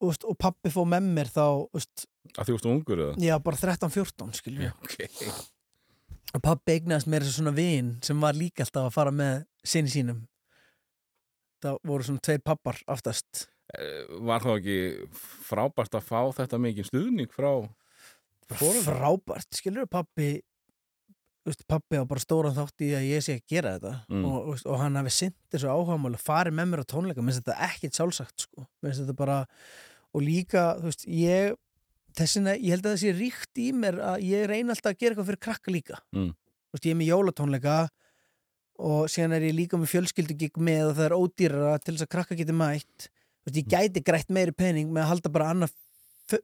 veist, 0.00 0.24
og 0.28 0.36
pappi 0.38 0.70
fór 0.72 0.86
með 0.92 1.06
mér 1.16 1.30
þá 1.32 1.44
veist, 1.74 2.06
að 2.36 2.48
þú 2.50 2.56
varst 2.56 2.68
ungur 2.70 3.02
eða? 3.06 3.14
já, 3.24 3.34
bara 3.42 3.56
13-14 3.56 4.32
skiljum 4.40 4.66
Já, 4.68 4.72
ok 4.84 4.96
og 6.36 6.42
pappi 6.44 6.74
eignast 6.76 7.08
mér 7.08 7.24
svona 7.24 7.52
vin 7.56 7.94
sem 8.04 8.20
var 8.20 8.34
líka 8.36 8.64
alltaf 8.66 8.88
að 8.90 8.96
fara 8.98 9.12
með 9.14 9.44
sinni 9.64 9.92
sínum 9.92 10.24
það 11.64 11.78
voru 11.88 12.04
svona 12.08 12.24
tveir 12.26 12.42
pappar 12.44 12.82
aftast 12.92 13.46
Eh, 13.74 14.04
Var 14.22 14.44
þá 14.44 14.50
ekki 14.60 14.74
frábært 15.48 15.96
að 15.98 16.04
fá 16.06 16.20
þetta 16.36 16.58
mikið 16.62 16.86
stuðning 16.86 17.32
frá 17.34 17.48
Foreldrar? 18.54 18.84
frábært, 18.94 19.48
skilur 19.58 19.88
pappi 19.90 20.28
veist, 21.46 21.66
pappi 21.70 21.98
á 22.00 22.04
bara 22.08 22.22
stóran 22.22 22.56
þátt 22.56 22.84
í 22.84 22.88
að 22.98 23.04
ég 23.08 23.24
sé 23.24 23.36
að 23.38 23.52
gera 23.52 23.74
þetta. 23.76 23.92
Mm. 24.12 24.24
og, 24.28 24.48
veist, 24.52 24.66
og 24.70 24.80
hann 24.80 24.98
hafi 25.00 25.12
sint 25.14 25.36
þessu 25.54 25.70
áhagamál 25.70 26.16
farið 26.20 26.56
með 26.58 26.72
mér 26.72 26.82
á 26.82 26.90
tónleika, 26.92 27.24
minnst 27.24 27.42
þetta 27.42 27.68
ekkit 27.68 27.98
sjálfsagt 28.00 28.46
sko, 28.46 28.66
bara 29.16 29.44
og 30.16 30.24
líka, 30.24 30.72
þú 30.80 30.90
veist, 30.90 31.06
ég 31.06 31.54
þessina, 32.16 32.56
ég 32.56 32.74
held 32.74 32.86
að 32.86 32.94
það 32.94 33.02
sé 33.04 33.14
ríkt 33.18 33.60
í 33.60 33.68
mér 33.76 34.00
að 34.00 34.26
ég 34.26 34.48
reyna 34.50 34.74
alltaf 34.74 34.94
að 34.94 35.00
gera 35.00 35.14
eitthvað 35.14 35.30
fyrir 35.30 35.44
krakka 35.46 35.74
líka. 35.74 36.02
Mm. 36.16 36.34
þú 36.34 36.78
veist, 36.78 36.88
ég 36.88 36.94
er 36.94 37.00
með 37.00 37.10
jólatónleika 37.12 37.78
og 38.86 39.08
síðan 39.08 39.38
er 39.38 39.48
ég 39.48 39.56
líka 39.56 39.80
með 39.80 39.92
fjölskyldugík 39.94 40.60
með 40.60 40.90
og 40.90 40.94
það 40.98 41.06
er 41.06 41.16
ódýrara 41.16 41.80
til 41.80 41.94
þess 41.94 42.06
að 42.06 42.14
krakka 42.16 42.38
geti 42.38 42.56
mætt. 42.56 43.08
Þú 43.08 43.50
veist, 43.50 43.58
ég 43.60 43.70
gæti 43.72 44.04
grætt 44.04 44.32
meiri 44.32 44.52
pening 44.56 44.90
með 44.92 45.04
að 45.04 45.10
halda 45.14 45.32
bara 45.32 45.50
annað 45.54 45.76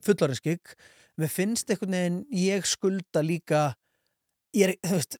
fullariskik 0.06 0.76
mér 1.20 1.32
finnst 1.32 1.70
einhvern 1.70 1.96
veginn 1.96 2.20
ég 2.36 2.68
skulda 2.68 3.22
líka 3.24 3.72
ég 4.56 4.68
er, 4.68 4.74
þú 4.84 4.98
veist 4.98 5.18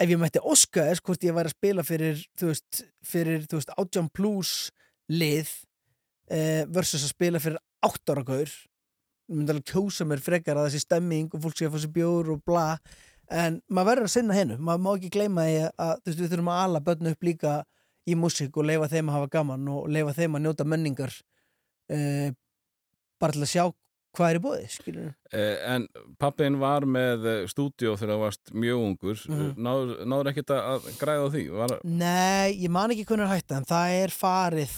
ef 0.00 0.08
ég 0.08 0.20
mætti 0.20 0.40
óska 0.40 0.86
þess 0.88 1.04
hvort 1.04 1.26
ég 1.26 1.36
væri 1.36 1.50
að 1.50 1.56
spila 1.58 1.84
fyrir 1.84 2.22
þú 2.40 2.52
veist, 2.52 2.82
fyrir, 3.04 3.44
þú 3.50 3.60
veist, 3.60 3.74
18 3.76 4.10
plus 4.16 4.54
lið 5.12 5.50
eh, 6.30 6.64
versus 6.70 7.04
að 7.04 7.14
spila 7.14 7.42
fyrir 7.42 7.60
8 7.84 8.14
ára 8.14 8.24
gaur 8.24 8.48
ég 8.50 9.36
myndi 9.36 9.54
alveg 9.54 9.70
kjósa 9.70 10.06
mér 10.08 10.22
frekar 10.24 10.58
að 10.58 10.70
þessi 10.70 10.86
stemming 10.86 11.30
og 11.34 11.44
fólk 11.44 11.58
sé 11.58 11.68
að 11.68 11.76
fá 11.76 11.82
sér 11.84 11.94
bjór 11.94 12.32
og 12.34 12.42
bla 12.48 12.66
en 13.30 13.60
maður 13.70 13.92
verður 13.92 14.08
að 14.08 14.14
sinna 14.16 14.36
hennu. 14.36 14.56
Maður 14.58 14.82
má 14.84 14.90
ekki 14.96 15.10
gleyma 15.14 15.46
því 15.46 15.58
að 15.68 15.92
þú 16.00 16.10
veist, 16.10 16.20
við 16.20 16.32
þurfum 16.32 16.50
að 16.50 16.62
ala 16.64 16.82
börnu 16.88 17.12
upp 17.14 17.26
líka 17.28 17.52
í 18.10 18.16
músík 18.18 18.56
og 18.58 18.66
leifa 18.66 18.88
þeim 18.90 19.10
að 19.10 19.18
hafa 19.18 19.30
gaman 19.36 19.68
og 19.70 19.86
leifa 19.92 20.14
þeim 20.16 20.36
að 20.36 20.44
njóta 20.46 20.66
menningar 20.66 21.14
eh, 21.92 22.32
bara 23.20 23.36
til 23.36 23.44
að 23.44 23.52
sjá 23.52 23.64
hvað 24.16 24.30
er 24.30 24.38
í 24.40 24.42
bóði 24.44 24.66
Eh, 25.32 25.74
En 25.74 25.86
pappin 26.18 26.58
var 26.58 26.86
með 26.88 27.26
eh, 27.30 27.44
stúdíó 27.50 27.94
þegar 27.96 28.14
það 28.16 28.24
varst 28.24 28.52
mjög 28.52 28.84
ungur. 28.88 29.22
Mhm. 29.28 29.54
náður, 29.56 29.94
náður 30.06 30.32
ekkert 30.32 30.54
að 30.56 30.90
græða 30.98 31.30
því? 31.36 31.44
Var, 31.60 31.78
Nei, 31.84 32.56
ég 32.64 32.70
man 32.70 32.90
ekki 32.90 33.06
hvernig 33.06 33.28
er 33.28 33.36
hætta 33.36 33.56
en 33.60 33.70
það 33.70 33.96
er 34.02 34.14
farið 34.14 34.76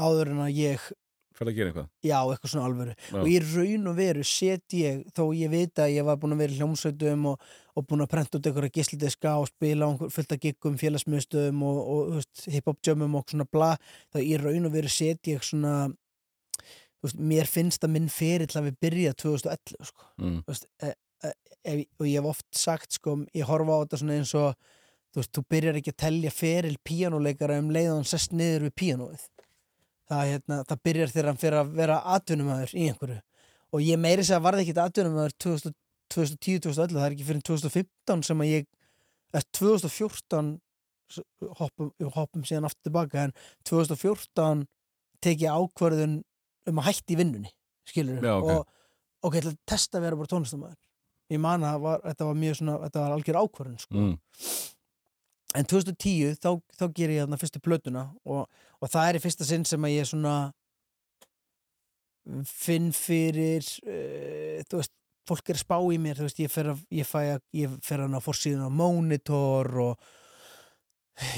áður 0.00 0.32
en 0.32 0.44
að 0.46 0.56
ég 0.56 0.90
fyrir 1.32 1.52
að 1.52 1.56
gera 1.56 1.70
eitthvað? 1.72 1.88
Já, 2.04 2.18
eitthvað 2.28 2.50
svona 2.52 2.66
alvöru. 2.68 2.94
Já. 3.08 3.16
og 3.20 3.28
í 3.28 3.38
raun 3.42 3.86
og 3.90 3.96
veru 3.96 4.24
set 4.24 4.76
ég 4.76 5.02
þó 5.16 5.22
ég 5.34 5.50
veit 5.50 5.80
að 5.80 5.94
ég 5.96 6.04
var 6.06 6.18
búin 6.20 6.34
að 6.36 6.42
vera 6.44 6.52
í 6.52 6.58
hljómsveitum 6.60 7.26
og, 7.32 7.46
og 7.76 7.86
búin 7.88 8.04
að 8.04 8.10
prenta 8.12 8.38
út 8.38 8.46
einhverja 8.46 8.74
gislidiska 8.76 9.32
og 9.40 9.48
spila 9.48 9.88
fullt 10.12 10.32
af 10.36 10.40
giggum, 10.44 10.76
félagsmiðstöðum 10.80 11.62
og, 11.66 11.80
og 11.88 12.52
hip-hop 12.52 12.80
jömmum 12.84 13.16
og 13.18 13.24
svona 13.32 13.48
bla 13.50 13.72
þá 14.12 14.20
í 14.22 14.36
raun 14.40 14.68
og 14.68 14.72
veru 14.76 14.92
set 14.92 15.32
ég 15.32 15.42
svona 15.42 15.88
veist, 17.06 17.18
mér 17.32 17.48
finnst 17.50 17.84
að 17.86 17.94
minn 17.96 18.08
ferill 18.12 18.52
hafi 18.54 18.72
byrjað 18.84 19.16
2011 19.24 19.88
sko. 19.90 20.06
mm. 20.22 20.38
Veist, 20.48 20.66
e, 20.82 20.92
e, 21.24 21.32
ef, 21.64 21.82
og 22.00 22.06
ég 22.06 22.18
hef 22.20 22.30
oft 22.32 22.46
sagt 22.56 22.98
sko, 22.98 23.16
ég 23.34 23.48
horfa 23.48 23.76
á 23.76 23.80
þetta 23.84 24.00
svona 24.02 24.18
eins 24.20 24.34
og 24.38 24.54
þú 25.12 25.20
veist, 25.22 25.32
þú 25.36 25.44
byrjar 25.54 25.78
ekki 25.80 25.92
að 25.94 26.00
telja 26.06 26.30
feril 26.34 26.76
píanuleikara 26.88 27.58
um 27.60 27.70
leið 27.74 27.90
og 27.92 27.98
hann 28.00 28.08
sest 28.12 28.32
niður 28.32 28.68
við 28.68 28.74
píanóið 28.82 29.26
það, 30.12 30.22
hérna, 30.32 30.60
það 30.68 30.80
byrjar 30.88 31.12
þegar 31.12 31.30
hann 31.32 31.40
fyrir 31.42 31.58
að 31.62 31.74
vera 31.82 31.98
atvinnumæður 32.16 32.74
í 32.76 32.86
einhverju 32.90 33.20
og 33.72 33.80
ég 33.86 34.00
meiri 34.00 34.24
segja 34.26 34.38
að 34.40 34.46
varði 34.46 34.64
ekkit 34.66 34.80
atvinnumæður 34.82 35.34
2010-2011, 36.12 36.96
það 36.96 37.06
er 37.06 37.14
ekki 37.16 37.26
fyrir 37.28 37.44
2015 37.48 38.24
sem 38.28 38.42
að 38.44 38.50
ég 38.52 38.66
eða 39.32 39.44
2014 39.58 40.50
s- 41.12 41.22
hoppum, 41.60 41.92
hoppum 42.16 42.44
síðan 42.48 42.66
aftur 42.68 42.88
tilbaka 42.90 43.22
en 43.28 43.32
2014 43.68 44.66
tek 45.24 45.44
ég 45.46 45.54
ákvörðun 45.54 46.18
um 46.70 46.80
að 46.82 46.88
hætti 46.90 47.16
í 47.16 47.18
vinnunni 47.20 47.52
skilur 47.88 48.22
Já, 48.22 48.34
ok. 48.36 48.50
og 48.52 49.26
ok, 49.26 49.36
ég 49.36 49.42
ætla 49.42 49.54
að 49.54 49.60
testa 49.72 49.98
að 49.98 50.06
vera 50.06 50.18
bara 50.20 50.32
tónlistamæður 50.32 50.80
ég 51.32 51.42
man 51.42 51.66
að 51.66 51.82
var, 51.86 52.02
þetta 52.06 52.28
var 52.28 52.40
mjög 52.42 52.58
svona 52.60 52.78
þetta 52.84 53.02
var 53.02 53.14
algjör 53.16 53.40
ákvörðun 53.40 53.82
sko. 53.82 53.98
Mm. 53.98 54.16
en 55.58 55.68
2010 55.72 56.40
þá, 56.42 56.50
þá 56.78 56.84
ger 56.96 57.14
ég 57.14 57.22
þarna 57.24 57.40
fyrstu 57.40 57.62
plötuna 57.62 58.08
og, 58.24 58.42
og 58.80 58.92
það 58.92 59.08
er 59.08 59.18
í 59.18 59.22
fyrsta 59.26 59.48
sinn 59.48 59.66
sem 59.68 59.86
að 59.88 59.96
ég 59.96 60.10
svona 60.10 60.36
finn 62.46 62.90
fyrir 62.94 63.66
uh, 63.82 64.58
þú 64.68 64.82
veist, 64.82 64.94
fólk 65.28 65.50
er 65.50 65.58
að 65.58 65.64
spá 65.64 65.76
í 65.90 66.00
mér 66.02 66.18
þú 66.18 66.28
veist, 66.28 66.42
ég 66.42 66.52
fer 66.52 66.72
að 66.74 66.82
ég, 66.94 67.06
fæ 67.08 67.20
að, 67.36 67.46
ég 67.58 67.78
fer 67.82 68.04
hann 68.04 68.18
á 68.18 68.20
forsíðun 68.22 68.66
á 68.66 68.70
monitor 68.70 69.70
og 69.88 70.12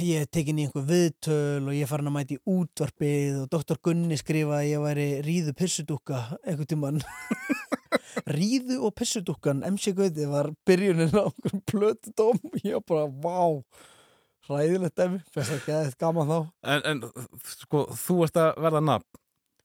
ég 0.04 0.22
er 0.22 0.28
tekin 0.30 0.58
í 0.60 0.66
einhver 0.66 0.84
viðtöl 0.86 1.66
og 1.66 1.74
ég 1.74 1.88
fara 1.90 2.04
hann 2.04 2.10
að 2.12 2.16
mæti 2.16 2.36
útvarpið 2.50 3.40
og 3.42 3.48
doktor 3.52 3.80
Gunni 3.82 4.18
skrifaði 4.20 4.60
að 4.60 4.70
ég 4.70 4.84
væri 4.84 5.06
ríðu 5.26 5.54
pissudúkka 5.58 6.20
einhvern 6.44 6.70
tímann. 6.70 7.02
Ríðu 8.36 8.78
og 8.86 8.94
pissudúkkan 8.96 9.64
MC 9.66 9.92
Gauti 9.98 10.28
var 10.30 10.52
byrjunin 10.68 11.16
á 11.18 11.26
einhverjum 11.26 11.64
plötudóm. 11.66 12.38
Og 12.52 12.62
ég 12.62 12.78
var 12.78 12.86
bara, 12.86 13.08
vá 13.10 14.48
hræðilegt 14.48 14.96
dæmi, 15.00 15.20
fyrst 15.34 15.56
að 15.56 15.66
geða 15.66 15.98
gaman 15.98 16.30
þá. 16.30 16.38
En, 16.70 16.86
en 16.92 17.04
sko, 17.56 17.86
þú 17.98 18.20
ert 18.28 18.40
að 18.40 18.50
verða 18.62 18.84
nafn 18.92 19.23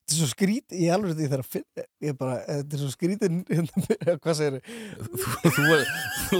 þetta 0.09 0.17
er 0.17 0.23
svo 0.23 0.29
skrít, 0.31 0.73
ég 0.73 0.93
alveg 0.93 1.11
þetta 1.13 1.25
ég 1.25 1.31
þarf 1.33 1.45
að 1.45 1.53
finna 1.53 1.83
ég 2.07 2.15
bara, 2.17 2.37
þetta 2.47 2.75
er 2.75 2.81
svo 2.81 2.89
skrítin 2.93 3.41
hérna, 3.49 3.97
hvað 4.23 4.37
segir 4.39 4.55
þú, 4.97 5.59
þú, 5.59 6.39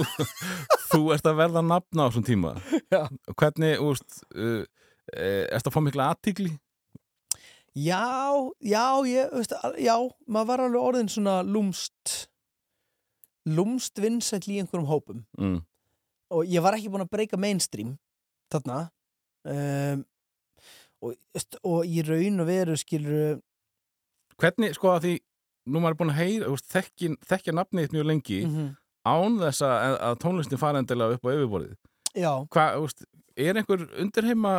þú 0.90 1.02
ert 1.14 1.28
að 1.30 1.38
verða 1.38 1.62
nafn 1.66 2.02
á 2.02 2.04
þessum 2.08 2.26
tíma 2.26 2.54
Já. 2.90 3.02
hvernig, 3.36 3.84
úst 3.84 4.18
uh, 4.34 4.64
uh, 4.64 5.44
ertu 5.54 5.70
að 5.70 5.76
fá 5.76 5.80
mikla 5.86 6.10
aðtigli 6.14 6.50
já, 7.78 8.02
já, 8.58 8.84
ég, 9.06 9.34
veist, 9.36 9.54
já 9.78 9.94
maður 10.26 10.50
var 10.50 10.64
alveg 10.66 10.88
orðin 10.90 11.12
svona 11.12 11.40
lúmst 11.46 12.16
lúmst 13.50 14.02
vinsæll 14.02 14.42
í 14.50 14.58
einhverjum 14.60 14.88
hópum 14.90 15.20
mm. 15.38 15.60
og 16.34 16.50
ég 16.50 16.64
var 16.64 16.76
ekki 16.76 16.90
búin 16.90 17.06
að 17.06 17.12
breyka 17.14 17.38
mainstream 17.40 17.94
þarna 18.50 18.88
um, 19.46 20.02
og, 21.06 21.14
og 21.62 21.86
í 21.86 22.02
raun 22.04 22.42
og 22.42 22.50
veru 22.50 22.76
skilur 22.76 23.38
hvernig, 24.40 24.74
sko 24.76 24.94
að 24.94 25.06
því 25.06 25.14
nú 25.70 25.80
maður 25.82 25.94
er 25.94 25.98
búin 26.00 26.12
að 26.14 26.20
heyra, 26.20 26.52
úst, 26.54 26.68
þekki, 26.72 27.14
þekkja 27.28 27.56
nafnið 27.56 27.86
þitt 27.86 27.98
mjög 27.98 28.08
lengi 28.10 28.44
mm 28.46 28.70
án 29.08 29.38
þess 29.40 29.64
að, 29.64 29.94
að 30.08 30.18
tónlistin 30.24 30.60
fara 30.60 30.80
endilega 30.82 31.16
upp 31.16 31.24
á 31.24 31.32
yfirborðið. 31.32 31.78
Já, 32.18 32.32
hvað, 32.52 32.76
úst, 32.84 33.06
er 33.38 33.60
einhver 33.60 33.86
undirheima 34.02 34.54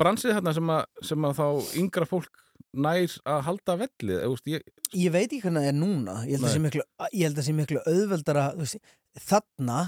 bransið 0.00 0.36
þarna 0.38 0.54
sem 0.56 0.72
að, 0.74 0.82
sem 1.06 1.28
að 1.28 1.38
þá 1.38 1.78
yngra 1.82 2.08
fólk 2.10 2.42
nær 2.76 3.16
að 3.28 3.42
halda 3.46 3.78
vellið? 3.84 4.24
Úst, 4.32 4.50
ég, 4.50 4.66
ég 4.96 5.14
veit 5.14 5.28
ekki 5.28 5.44
hvernig 5.44 5.66
það 5.66 5.70
er 5.70 5.78
núna. 5.78 6.18
Ég 6.26 6.36
held 6.36 6.48
að 6.48 6.58
Nei. 6.58 7.24
sé 7.30 7.46
sé 7.46 7.56
miklu 7.56 7.82
auðveldara 7.86 8.46
þarna 9.26 9.80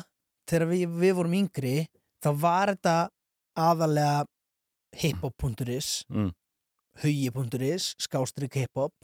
þegar 0.49 0.69
við, 0.71 0.99
við 1.03 1.17
vorum 1.19 1.39
yngri 1.43 1.77
þá 2.25 2.31
var 2.39 2.75
þetta 2.75 2.99
aðalega 3.59 4.27
hiphop.is 4.99 5.91
mm, 6.09 6.31
hugi.is, 7.03 7.93
skástrík 8.03 8.59
hiphop 8.59 8.95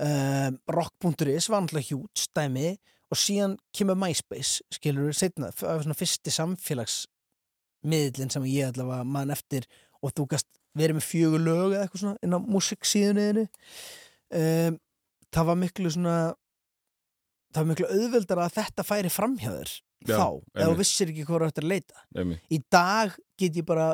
um, 0.00 0.58
rock.is 0.68 1.50
var 1.52 1.64
náttúrulega 1.64 1.90
hjút 1.90 2.24
stæmi 2.24 2.74
og 3.12 3.20
síðan 3.20 3.58
kemur 3.76 3.98
MySpace 4.00 4.64
skilur 4.72 5.10
við 5.10 5.18
setna, 5.20 5.52
svona 5.52 5.96
fyrsti 5.98 6.32
samfélagsmiðlinn 6.32 8.32
sem 8.32 8.48
ég 8.48 8.72
allavega 8.72 9.04
mann 9.04 9.34
eftir 9.34 9.68
og 10.02 10.14
þú 10.16 10.30
gast 10.32 10.48
verið 10.78 10.98
með 10.98 11.08
fjögur 11.08 11.44
lög 11.44 11.74
eða 11.74 11.84
eitthvað 11.84 12.04
svona 12.04 12.24
inn 12.24 12.36
á 12.36 12.40
musiksíðunniðinu 12.56 13.44
um, 14.40 14.78
það 15.32 15.50
var 15.50 15.60
miklu 15.60 15.92
svona 15.92 16.16
það 17.52 17.60
var 17.60 17.70
miklu 17.72 17.90
auðveldar 17.92 18.44
að 18.46 18.54
þetta 18.56 18.86
færi 18.88 19.12
framhjáður 19.12 19.74
Já, 20.02 20.16
þá, 20.16 20.28
eða 20.56 20.70
þú 20.70 20.78
vissir 20.80 21.12
ekki 21.12 21.26
hvað 21.28 21.42
þú 21.42 21.48
ættir 21.52 21.66
að 21.66 21.70
leita. 21.70 22.00
Nefnir, 22.16 22.38
í 22.50 22.58
dag 22.72 23.12
get 23.38 23.58
ég 23.60 23.66
bara 23.68 23.92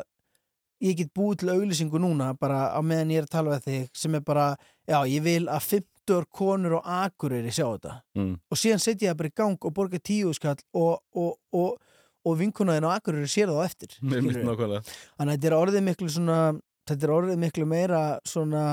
ég 0.85 0.99
get 0.99 1.13
búið 1.17 1.43
til 1.43 1.53
auglýsingu 1.55 2.01
núna 2.03 2.33
bara 2.39 2.69
á 2.75 2.81
meðan 2.85 3.15
ég 3.15 3.23
er 3.23 3.29
að 3.29 3.35
tala 3.35 3.57
við 3.57 3.67
þig 3.69 4.01
sem 4.03 4.15
er 4.19 4.25
bara, 4.27 4.49
já, 4.89 4.99
ég 5.11 5.25
vil 5.25 5.49
að 5.49 5.67
50 5.75 6.29
konur 6.33 6.79
og 6.79 6.87
akureyri 6.99 7.53
sjá 7.53 7.67
þetta. 7.67 7.99
Mm, 8.17 8.33
og 8.49 8.61
síðan 8.61 8.81
setja 8.85 9.09
ég 9.09 9.13
það 9.13 9.21
bara 9.21 9.33
í 9.33 9.37
gang 9.43 9.69
og 9.69 9.75
borga 9.77 10.01
tíu 10.01 10.33
skall 10.37 10.57
og, 10.73 11.03
og, 11.19 11.35
og, 11.53 11.99
og 12.25 12.39
vinkunaðin 12.39 12.89
á 12.89 12.97
akureyri 12.97 13.29
sér 13.31 13.53
það 13.53 13.61
á 13.61 13.69
eftir 13.69 13.99
nefnir 14.01 14.41
þannig 14.41 14.87
að 15.19 15.35
þetta 15.35 15.51
er 15.51 15.59
orðið 15.59 15.87
miklu 15.91 16.11
svona 16.15 16.41
þetta 16.89 17.07
er 17.07 17.15
orðið 17.15 17.41
miklu 17.43 17.67
meira 17.69 18.03
svona 18.27 18.65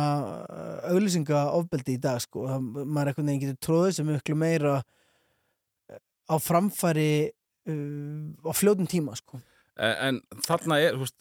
uh, 0.46 0.92
auglýsinga 0.92 1.42
ofbeldi 1.58 1.98
í 1.98 2.02
dag 2.02 2.22
sko, 2.24 2.46
maður 2.72 3.12
einhvern 3.12 3.32
veginn 3.32 3.44
getur 3.44 3.62
tróðið 3.68 3.98
sem 3.98 4.10
miklu 4.10 4.38
meira 4.40 4.78
uh, 4.80 6.00
á 6.32 6.36
framfæri 6.42 7.10
uh, 7.28 8.48
á 8.48 8.52
fljótum 8.56 8.90
tíma 8.90 9.18
sko. 9.20 9.42
En, 9.76 10.22
en 10.32 10.44
þarna 10.46 10.80
er, 10.80 11.00
húst, 11.00 11.18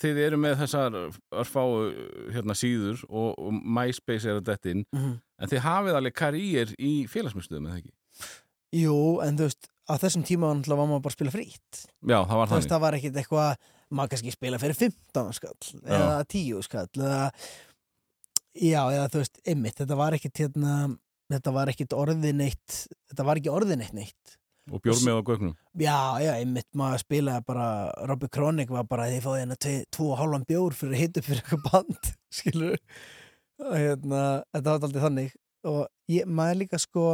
þið 0.00 0.20
eru 0.26 0.38
með 0.40 0.56
þessar 0.62 0.96
örfáu 1.42 1.68
hérna, 2.34 2.56
síður 2.58 3.02
og, 3.08 3.34
og 3.38 3.60
MySpace 3.78 4.30
er 4.30 4.40
að 4.40 4.48
detta 4.52 4.72
inn, 4.74 4.86
mm 4.94 5.20
en 5.42 5.50
þið 5.50 5.64
hafið 5.64 5.96
alveg 5.98 6.14
karýr 6.14 6.72
í 6.78 6.92
félagsmyndstöðum, 7.10 7.64
eða 7.66 7.80
ekki? 7.80 7.92
Jú, 8.78 8.96
en 9.24 9.38
þú 9.38 9.48
veist, 9.48 9.68
á 9.90 9.94
þessum 10.00 10.24
tíma 10.26 10.52
var 10.54 10.78
maður 10.78 11.02
bara 11.02 11.10
að 11.10 11.16
spila 11.16 11.34
frýtt. 11.34 11.80
Já, 11.98 12.18
það 12.20 12.38
var 12.38 12.50
þannig. 12.52 12.68
það 12.70 12.84
var 12.84 12.96
ekkit 12.98 13.18
eitthvað, 13.22 13.66
maður 13.90 14.12
kannski 14.12 14.34
spila 14.36 14.60
fyrir 14.62 14.78
15 14.78 15.32
skall, 15.38 15.72
eða 15.82 16.20
10 16.36 16.66
skall, 16.68 16.86
eða, 16.96 17.24
já, 18.54 18.80
eða 18.84 19.08
þú 19.12 19.24
veist, 19.24 19.42
ymmit, 19.54 19.78
þetta 19.82 19.98
var 19.98 20.18
ekkit 20.18 20.44
hérna, 20.44 20.76
þetta 21.32 21.56
var 21.58 21.74
ekkit 21.74 21.98
orðið 21.98 22.38
neitt, 22.38 22.78
þetta 23.10 23.28
var 23.28 23.42
ekki 23.42 23.52
orðið 23.52 23.82
neitt 23.82 23.98
neitt. 23.98 24.38
Og 24.70 24.78
bjór 24.84 25.00
með 25.02 25.16
á 25.18 25.22
gögnum. 25.26 25.54
Já, 25.82 25.96
já, 26.22 26.32
ymmit, 26.44 26.68
maður 26.78 27.00
spilaði 27.02 27.44
bara, 27.48 27.66
Robby 28.06 28.28
Kronik 28.30 28.70
var 28.70 28.84
bara, 28.86 29.08
þið 29.10 29.24
fáið 29.24 29.40
hérna 29.40 29.56
tve- 29.58 29.86
tvo 29.90 30.12
og 30.12 30.20
hálfan 30.20 30.44
bjór 30.46 30.76
fyrir 30.78 30.94
að 30.94 31.02
hita 31.02 31.22
fyrir 31.26 31.40
eitthvað 31.42 31.64
band, 31.66 32.10
skilur 32.38 32.76
hérna, 33.58 34.20
þetta 34.54 34.68
var 34.76 34.86
aldrei 34.86 35.02
þannig. 35.02 35.34
Og 35.72 35.82
ég, 36.10 36.26
maður 36.30 36.54
er 36.54 36.60
líka 36.62 36.78
sko 36.82 37.06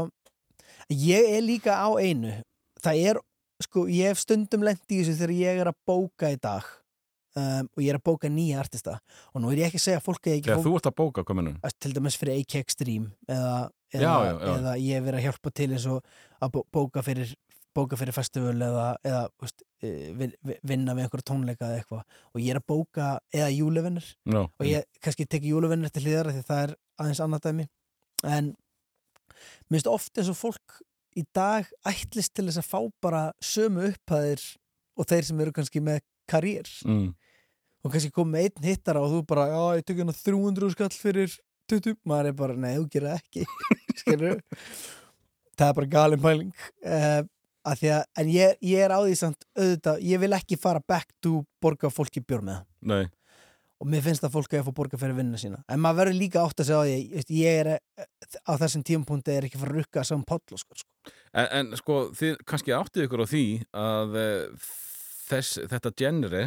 ég 0.92 1.30
er 1.38 1.42
líka 1.44 1.78
á 1.80 1.88
einu. 2.00 2.34
Það 2.84 3.00
er 3.10 3.20
sko, 3.64 3.86
ég 3.90 4.12
hef 4.12 4.20
stundum 4.22 4.62
lent 4.68 4.84
í 4.92 5.00
þessu 5.00 5.16
þegar 5.18 5.34
ég 5.38 5.62
er 5.64 5.70
að 5.72 5.80
bóka 5.88 6.30
í 6.32 6.38
dag 6.40 6.68
um, 7.36 7.68
og 7.76 7.82
ég 7.84 7.90
er 7.92 7.98
að 7.98 8.04
bóka 8.08 8.28
nýja 8.32 8.60
artista. 8.62 8.98
Og 9.34 9.42
nú 9.42 9.50
er 9.52 9.58
ég 9.64 9.66
ekki 9.68 9.80
að 9.80 9.84
segja 9.86 9.98
að 10.00 10.06
fólk 10.08 10.26
er 10.26 10.36
ekki 10.38 10.48
Þegar 10.48 10.62
fólk, 10.62 10.68
þú 10.68 10.76
ert 10.80 10.88
að 10.92 10.96
bóka, 11.02 11.24
hvað 11.28 11.36
mennum? 11.40 11.58
til 11.80 11.92
dæmis 11.96 12.16
fyrir 12.20 12.38
AK 12.40 12.54
Extreme 12.62 13.10
eða, 13.28 13.52
eða, 13.92 14.02
Já, 14.02 14.14
já, 14.24 14.32
já. 14.38 14.54
eða 14.56 14.72
ég 14.78 14.94
hef 14.98 15.04
verið 15.08 15.18
að 15.20 15.26
hjálpa 15.28 15.52
til 15.54 15.68
eins 15.72 15.86
og 15.86 16.04
að 16.42 16.50
bó- 16.56 16.66
bóka 16.72 17.02
fyrir 17.04 17.34
bóka 17.78 17.94
fyrir 18.00 18.12
festival 18.16 18.54
eða, 18.58 18.86
eða 19.06 19.28
veist, 19.38 19.62
vin- 20.18 20.32
vinna 20.66 20.94
við 20.96 21.04
einhverja 21.04 21.26
tónleika 21.30 21.68
eða 21.68 21.76
eitthvað. 21.82 22.00
Og 22.34 22.40
ég 22.42 22.50
er 22.50 22.58
að 22.58 22.66
bóka 22.66 23.10
eða 23.32 23.50
júlevinnir 23.54 24.08
og 24.58 24.66
ég 24.66 24.82
kannski 25.04 25.26
teki 25.30 25.52
júlevinnir 25.52 25.92
til 25.94 26.02
hlýðara 26.02 26.32
því 26.34 26.42
það 26.48 26.62
er 26.64 26.72
aðeins 26.98 27.20
annað 27.22 27.44
dæmi. 27.46 27.68
En 28.26 28.54
minnst 29.70 29.86
oft 29.90 30.18
eins 30.18 30.30
og 30.32 30.38
fólk 30.40 30.80
í 31.18 31.22
dag 31.36 31.68
ætlist 31.86 32.34
til 32.34 32.48
þess 32.48 32.58
að 32.62 32.68
fá 32.72 32.80
bara 33.04 33.22
sömu 33.44 33.86
upphæðir 33.92 34.42
og 34.98 35.06
þeir 35.06 35.28
sem 35.28 35.40
eru 35.44 35.54
kannski 35.54 35.82
með 35.84 36.00
karriér. 36.28 36.70
Mm. 36.86 37.10
og 37.84 37.92
kannski 37.94 38.12
kom 38.12 38.32
með 38.32 38.48
einn 38.48 38.68
hittara 38.68 39.00
og 39.00 39.12
þú 39.12 39.24
bara, 39.30 39.48
já, 39.48 39.60
ég 39.78 39.84
tek 39.86 40.00
hérna 40.00 40.14
300 40.16 40.72
skall 40.74 40.94
fyrir 40.94 41.34
20, 41.68 41.98
maður 42.08 42.30
er 42.30 42.38
bara, 42.38 42.56
nei, 42.58 42.72
þú 42.76 42.86
gerir 42.92 43.12
það 43.12 43.20
ekki. 43.22 43.44
Skilur 44.00 44.40
það 45.58 45.68
er 45.68 45.76
bara 45.78 45.90
galin 45.92 46.22
pæling. 46.22 46.54
Uh, 46.86 47.20
að 47.68 47.82
því 47.82 47.92
að, 47.96 48.02
en 48.22 48.32
ég, 48.32 48.58
ég 48.64 48.82
er 48.86 48.94
á 48.94 49.00
því 49.02 49.14
samt 49.20 49.46
auðvitað, 49.58 50.02
ég 50.08 50.22
vil 50.22 50.34
ekki 50.38 50.58
fara 50.60 50.82
back 50.88 51.10
to 51.24 51.42
borga 51.62 51.90
fólki 51.92 52.22
bjór 52.24 52.44
með 52.46 52.60
það. 52.60 52.68
Nei, 52.92 53.04
og 53.78 53.90
mér 53.92 54.02
finnst 54.02 54.24
að 54.26 54.34
fólk 54.34 54.54
er 54.54 54.62
að 54.62 54.68
fá 54.70 54.76
borga 54.78 54.98
fyrir 54.98 55.18
vinna 55.18 55.38
sína. 55.38 55.60
En 55.70 55.82
maður 55.82 56.02
verður 56.02 56.18
líka 56.18 56.42
átt 56.42 56.62
að 56.62 56.70
segja 56.70 56.80
á 56.82 56.86
því 56.86 56.94
ég, 56.96 57.28
ég 57.38 57.60
er, 57.62 57.70
eh, 57.78 58.38
á 58.42 58.52
þessum 58.62 58.84
tímapunkti 58.88 59.34
er 59.34 59.46
ekki 59.46 59.58
að 59.58 59.64
fara 59.64 59.74
að 59.74 59.80
rukka 59.82 60.04
saman 60.08 60.26
páll 60.26 60.58
sko, 60.58 60.80
sko. 60.80 61.12
en, 61.32 61.48
en 61.60 61.78
sko, 61.78 61.98
þið 62.18 62.40
kannski 62.48 62.74
áttið 62.74 63.06
ykkur 63.06 63.22
á 63.22 63.26
því 63.30 63.44
að 63.84 64.18
e, 64.18 64.28
þess, 65.28 65.58
þetta 65.70 65.92
genri 65.98 66.44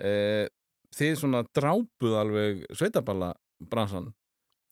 e, 0.00 0.12
þið 0.96 1.16
svona 1.20 1.44
drápuð 1.56 2.16
alveg 2.20 2.64
sveitaballa 2.76 3.32
bransan 3.60 4.10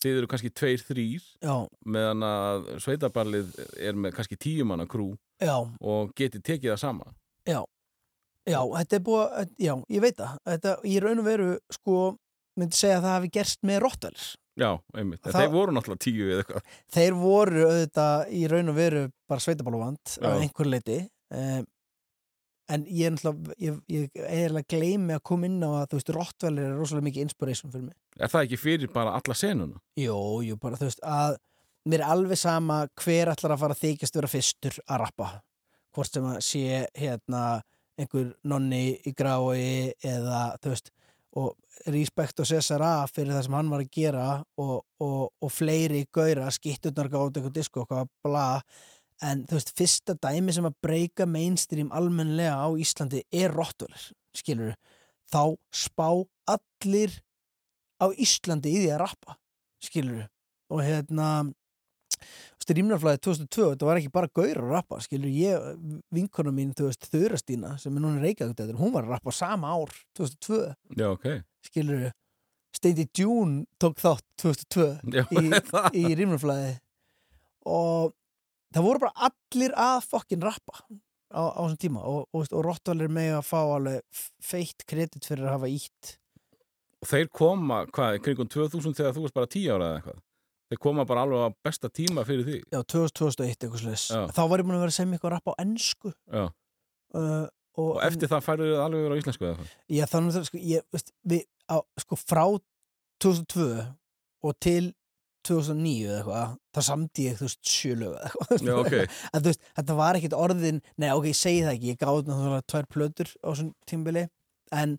þið 0.03 0.21
eru 0.21 0.29
kannski 0.31 0.51
tveir, 0.55 0.83
þrýr 0.87 1.25
já, 1.43 1.55
meðan 1.91 2.23
að 2.27 2.69
sveitaballið 2.85 3.57
er 3.83 3.99
með 3.99 4.15
kannski 4.19 4.39
tíumanna 4.39 4.87
krú 4.91 5.11
já, 5.43 5.57
og 5.59 6.13
geti 6.19 6.39
tekið 6.39 6.75
það 6.77 6.83
sama. 6.85 7.09
Já, 8.49 8.63
þetta 8.65 8.97
er 8.97 9.03
búið, 9.05 9.51
já, 9.61 9.75
ég 9.93 10.01
veit 10.01 10.17
það. 10.17 10.37
Þetta, 10.49 10.71
ég 10.89 11.03
raun 11.05 11.21
og 11.21 11.27
veru, 11.27 11.49
sko 11.75 11.97
myndi 12.59 12.79
segja 12.79 12.99
að 12.99 13.05
það 13.05 13.17
hafi 13.19 13.31
gerst 13.37 13.67
með 13.67 13.83
Rottvælis 13.85 14.29
Já, 14.59 14.71
einmitt, 14.99 15.21
Það- 15.23 15.37
þeir 15.37 15.51
voru 15.53 15.75
náttúrulega 15.75 16.03
tíu 16.03 16.25
eða 16.33 16.39
eitthvað. 16.43 16.71
Þeir 16.97 17.19
voru 17.21 17.61
auðvitað 17.69 18.33
í 18.35 18.41
raun 18.51 18.73
og 18.73 18.75
veru 18.79 19.03
bara 19.31 19.45
sveitabáluvand 19.45 20.15
Já. 20.17 20.25
að 20.27 20.41
einhver 20.43 20.71
leiti 20.73 20.97
um, 21.31 21.67
en 22.69 22.85
ég 22.87 23.09
er 23.09 23.15
náttúrulega 23.15 23.57
ég, 23.63 23.79
ég 23.89 24.23
eiginlega 24.25 24.69
gleymi 24.75 25.17
að 25.17 25.25
koma 25.31 25.49
inn 25.49 25.63
á 25.65 25.71
að 25.71 25.87
þú 25.91 26.01
veist, 26.01 26.13
Rottvælir 26.17 26.67
er 26.69 26.77
rosalega 26.79 27.09
mikið 27.09 27.27
inspiration 27.27 27.73
fyrir 27.73 27.89
mig 27.89 27.97
Er 28.19 28.33
það 28.33 28.49
ekki 28.49 28.61
fyrir 28.61 28.93
bara 28.93 29.15
alla 29.19 29.37
senuna? 29.39 29.81
Jú, 29.99 30.19
jú, 30.45 30.59
bara 30.61 30.81
þú 30.81 30.89
veist 30.91 31.03
að 31.07 31.39
mér 31.89 32.03
er 32.03 32.13
alveg 32.13 32.41
sama 32.41 32.83
hver 32.99 33.33
ætlar 33.33 33.55
að 33.55 33.63
fara 33.65 33.77
að 33.77 33.85
þykjast 33.87 34.19
vera 34.19 34.33
fyrstur 34.33 34.79
að 34.85 35.03
rappa 35.05 35.31
hvort 35.97 36.13
sem 36.13 36.29
að 36.29 36.39
sé 36.45 36.85
hérna 36.99 37.43
einhver 37.99 38.33
nonni 38.47 38.83
í 39.07 39.15
grái 39.17 39.95
eða 40.07 40.43
þú 40.63 40.75
veist 40.75 40.93
og 41.39 41.91
respekt 41.93 42.41
og 42.41 42.49
Cesar 42.49 42.83
A 42.83 42.93
fyrir 43.11 43.35
það 43.35 43.45
sem 43.47 43.57
hann 43.59 43.73
var 43.73 43.83
að 43.85 43.91
gera 43.95 44.27
og, 44.59 44.77
og, 45.05 45.33
og 45.45 45.53
fleiri 45.53 46.05
gaura, 46.15 46.49
skitturnar 46.55 47.11
gátt 47.13 47.39
eitthvað 47.39 47.59
disko 47.59 47.85
og 47.85 47.91
hvað 47.93 48.09
bla 48.25 48.47
en 49.25 49.45
þú 49.49 49.59
veist, 49.59 49.73
fyrsta 49.79 50.15
dæmi 50.23 50.55
sem 50.55 50.67
að 50.69 50.79
breyka 50.85 51.27
mainstream 51.27 51.91
almennlega 51.95 52.55
á 52.55 52.69
Íslandi 52.79 53.25
er 53.35 53.55
Rottweiler, 53.55 54.11
skilur 54.37 54.75
þá 55.29 55.43
spá 55.75 56.09
allir 56.49 57.15
á 57.99 58.07
Íslandi 58.15 58.73
í 58.73 58.83
því 58.85 58.93
að 58.95 59.03
rappa 59.05 59.39
skilur 59.83 60.27
og 60.73 60.85
hérna 60.85 61.29
rýmnarflæði 62.69 63.21
2002 63.25 63.67
þetta 63.73 63.87
var 63.89 63.99
ekki 64.01 64.11
bara 64.13 64.31
gaur 64.37 64.59
að 64.61 64.73
rappa 64.75 64.99
skilur 65.01 65.31
ég, 65.33 65.69
vinkona 66.13 66.53
mín, 66.53 66.75
þú 66.77 66.91
veist, 66.91 67.07
Þurastína 67.09 67.77
sem 67.81 67.95
er 67.97 68.05
núna 68.05 68.21
reykjagut 68.21 68.59
þetta, 68.59 68.77
hún 68.77 68.93
var 68.93 69.07
að 69.07 69.15
rappa 69.17 69.33
sama 69.33 69.71
ár 69.73 69.95
2002, 70.19 70.59
Já, 70.99 71.07
ok. 71.15 71.29
Skilur 71.65 72.11
Steindi 72.77 73.07
Dune 73.17 73.65
tók 73.81 73.97
þátt 74.03 74.27
2002 74.43 74.89
Já, 75.17 75.25
í, 75.33 75.47
í 76.03 76.15
rýmnarflæði 76.19 76.75
og 77.69 78.13
það 78.75 78.87
voru 78.89 79.03
bara 79.07 79.29
allir 79.29 79.75
að 79.79 79.99
fokkin 80.09 80.45
rappa 80.45 80.81
á, 81.33 81.43
á 81.53 81.61
þessum 81.65 81.81
tíma 81.83 82.05
og, 82.09 82.29
og, 82.33 82.47
og 82.53 82.65
Rottvalir 82.65 83.11
með 83.13 83.35
að 83.39 83.45
fá 83.49 83.59
alveg 83.63 84.23
feitt 84.45 84.87
kredit 84.89 85.29
fyrir 85.29 85.49
að 85.49 85.55
hafa 85.57 85.73
ítt 85.73 86.15
Þeir 87.07 87.29
koma, 87.31 87.85
hvað, 87.95 88.17
kringum 88.25 88.49
2000 88.51 88.97
þegar 88.99 89.13
þú 89.15 89.23
varst 89.23 89.37
bara 89.37 89.51
10 89.55 89.69
ára 89.71 89.91
eða 89.91 89.99
eitthvað? 90.01 90.23
Þeir 90.69 90.81
koma 90.83 91.05
bara 91.09 91.23
alveg 91.25 91.45
á 91.47 91.49
besta 91.69 91.91
tíma 91.95 92.25
fyrir 92.29 92.49
því 92.49 92.57
já, 92.65 92.81
2001 92.93 93.55
eitthvað 93.55 93.85
Já. 93.87 94.25
þá 94.35 94.43
var 94.51 94.61
ég 94.61 94.67
búin 94.67 94.77
að 94.77 94.83
vera 94.83 94.93
að 94.93 94.97
segja 94.97 95.11
mig 95.11 95.19
eitthvað 95.19 95.31
að 95.31 95.37
rappa 95.37 95.55
á 95.55 95.61
ennsku 95.63 96.11
uh, 96.11 96.49
og, 97.79 97.93
Og 97.95 98.03
eftir 98.03 98.33
það 98.33 98.45
færðu 98.49 98.73
þið 98.73 98.83
alveg 98.83 99.07
verið 99.07 99.15
á 99.15 99.21
íslensku 99.23 99.47
eða 99.47 99.53
eitthvað? 99.55 99.77
Já, 99.95 100.05
þannig 100.11 100.41
að 100.41 100.49
sko, 100.51 100.61
ég, 100.73 100.87
veist, 100.97 101.15
við, 101.31 101.45
á, 101.71 101.77
sko, 102.03 102.19
frá 102.19 102.45
2002 103.23 103.69
og 104.49 104.59
til 104.63 104.83
2009 105.49 106.09
eða 106.09 106.19
eitthvað, 106.19 106.57
þá 106.77 106.81
samdi 106.89 107.25
ég, 107.27 107.39
þú 107.39 107.47
veist, 107.49 107.61
sjölög 107.73 108.17
eða 108.17 108.29
eitthvað. 108.29 108.67
Já, 108.69 108.75
ok. 108.83 108.97
En 109.33 109.45
þú 109.45 109.53
veist, 109.53 109.71
þetta 109.79 109.97
var 110.01 110.19
ekkit 110.19 110.37
orðin, 110.39 110.83
nei, 110.97 111.09
ok, 111.13 111.31
ég 111.31 111.39
segi 111.39 111.65
það 111.65 111.73
ekki, 111.77 111.95
ég 111.95 112.03
gáði 112.03 112.27
náttúrulega 112.29 112.67
tvær 112.73 112.91
plötur 112.95 113.33
á 113.41 113.47
þessum 113.49 113.73
tímbili, 113.89 114.27
en 114.83 114.95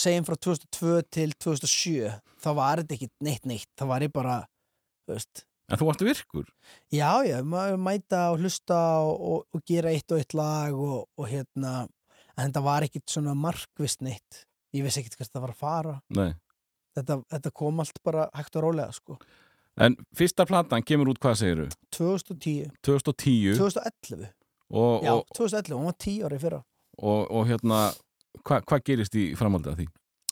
segjum 0.00 0.26
frá 0.28 0.38
2002 0.48 0.96
til 1.18 1.36
2007, 1.46 2.10
þá 2.40 2.50
var 2.58 2.82
þetta 2.82 2.96
ekkit 2.98 3.14
neitt 3.26 3.48
neitt, 3.50 3.70
þá 3.78 3.86
var 3.92 4.06
ég 4.06 4.12
bara, 4.16 4.42
þú 5.06 5.16
veist, 5.18 5.46
En 5.70 5.78
þú 5.78 5.86
varst 5.86 6.00
virkur 6.02 6.48
Já, 6.90 7.22
já, 7.22 7.36
mæta 7.46 8.24
og 8.32 8.40
hlusta 8.42 8.78
og, 9.06 9.20
og, 9.22 9.42
og 9.54 9.60
gera 9.70 9.92
eitt 9.94 10.10
og 10.10 10.18
eitt 10.18 10.34
lag 10.34 10.74
og, 10.74 11.04
og 11.14 11.28
hérna, 11.30 11.84
en 12.34 12.48
þetta 12.48 12.62
var 12.64 12.86
ekkit 12.88 13.06
svona 13.12 13.36
markvist 13.38 14.02
neitt. 14.02 14.40
Ég 14.74 14.82
vissi 14.82 14.98
ekkit 15.04 15.14
hvert 15.20 15.30
það 15.30 15.44
var 15.44 15.52
að 15.54 15.60
fara. 15.60 15.94
Nei 16.18 16.32
Þetta, 16.98 17.20
þetta 17.30 17.52
kom 17.54 17.78
allt 17.82 18.00
bara 18.02 18.24
hægt 18.34 18.56
og 18.58 18.64
rólega, 18.64 18.90
sko. 18.94 19.14
En 19.80 19.96
fyrsta 20.16 20.44
platan 20.48 20.84
kemur 20.84 21.08
út, 21.14 21.20
hvað 21.22 21.38
segiru? 21.40 21.66
2010, 21.96 22.68
2010 22.84 23.56
2011, 23.56 24.28
og, 24.70 25.06
já, 25.06 25.14
og, 25.14 25.24
2011, 25.38 25.78
hún 25.78 25.88
var 25.88 25.96
10 25.96 26.16
ári 26.28 26.40
fyrra. 26.42 26.60
og, 27.00 27.30
og 27.30 27.46
hérna 27.48 27.80
hvað 28.44 28.66
hva 28.68 28.78
gerist 28.84 29.16
í 29.16 29.30
framhaldið 29.38 29.72
af 29.72 29.80
því? 29.80 29.88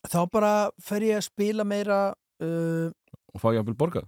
Þá 0.08 0.20
bara 0.30 0.52
fer 0.84 1.06
ég 1.08 1.18
að 1.18 1.26
spila 1.26 1.64
meira, 1.66 1.98
uh, 2.44 2.90
Og 3.34 3.40
fá 3.42 3.50
ég 3.54 3.62
að 3.64 3.72
borgað? 3.78 4.06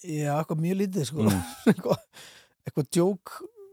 já, 0.00 0.32
eitthvað 0.38 0.62
mjög 0.64 0.78
lítið, 0.80 1.04
sko. 1.10 1.26
Mm. 1.26 1.42
eitthvað, 1.70 2.06
eitthvað 2.64 2.90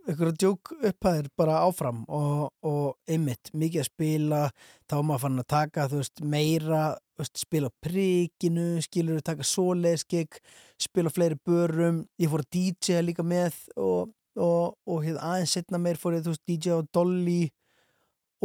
djók 0.07 0.13
eitthvað 0.15 0.37
djók 0.39 0.71
upphæðir 0.87 1.27
bara 1.35 1.63
áfram 1.65 2.05
og, 2.07 2.51
og 2.63 2.95
einmitt, 3.09 3.51
mikið 3.53 3.81
að 3.81 3.87
spila 3.89 4.39
þá 4.87 4.95
maður 5.03 5.21
fann 5.21 5.41
að 5.41 5.47
taka, 5.51 5.87
þú 5.91 5.99
veist, 5.99 6.21
meira 6.23 6.83
veist, 7.17 7.37
spila 7.37 7.67
á 7.67 7.73
prikinu 7.83 8.81
skilur 8.81 9.21
taka 9.21 9.43
svoleiðskik 9.43 10.39
spila 10.79 11.11
fleiri 11.11 11.37
börum, 11.43 12.05
ég 12.17 12.31
fór 12.31 12.45
að 12.45 12.51
DJ 12.55 13.01
líka 13.03 13.23
með 13.23 13.57
og, 13.75 14.13
og, 14.37 14.77
og 14.87 15.03
hér 15.03 15.19
aðeins 15.19 15.57
setna 15.57 15.77
meir 15.77 15.99
fór 15.99 16.15
ég, 16.15 16.23
þú 16.23 16.35
veist, 16.35 16.45
DJ 16.47 16.79
á 16.79 16.81
Dolly 16.93 17.51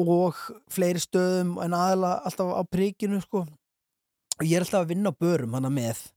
og 0.03 0.39
fleiri 0.73 0.99
stöðum 1.03 1.59
en 1.63 1.77
aðalega 1.77 2.25
alltaf 2.27 2.55
á 2.59 2.63
prikinu, 2.65 3.21
sko. 3.23 3.45
Og 4.41 4.47
ég 4.49 4.57
er 4.57 4.65
alltaf 4.65 4.87
að 4.87 4.95
vinna 4.97 5.13
börum 5.13 5.55
hana 5.55 5.71
með 5.71 6.09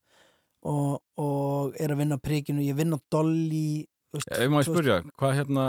og, 0.65 1.03
og 1.21 1.75
er 1.77 1.91
að 1.91 1.99
vinna 2.01 2.17
á 2.17 2.23
prikinu, 2.23 2.63
ég 2.65 2.77
vinn 2.79 2.95
á 2.95 2.99
Dolly 3.11 3.85
Ef 4.15 4.49
maður 4.51 4.67
spyrja, 4.69 4.97
hvað 5.19 5.35
hérna 5.39 5.65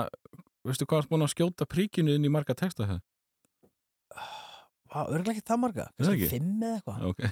veistu 0.67 0.87
hvað 0.89 1.03
er 1.05 1.09
búin 1.13 1.27
að 1.27 1.33
skjóta 1.35 1.67
príkinu 1.71 2.15
inn 2.17 2.27
í 2.27 2.33
marga 2.33 2.55
texta 2.59 2.87
það? 2.89 3.01
Vá, 4.87 5.01
örgulega 5.11 5.35
ekki 5.37 5.45
það 5.51 5.61
marga, 5.63 5.87
Er 5.99 6.07
það 6.09 6.13
fimm 6.31 6.63
eða 6.63 6.77
eitthvað. 6.79 7.07
Ok, 7.11 7.31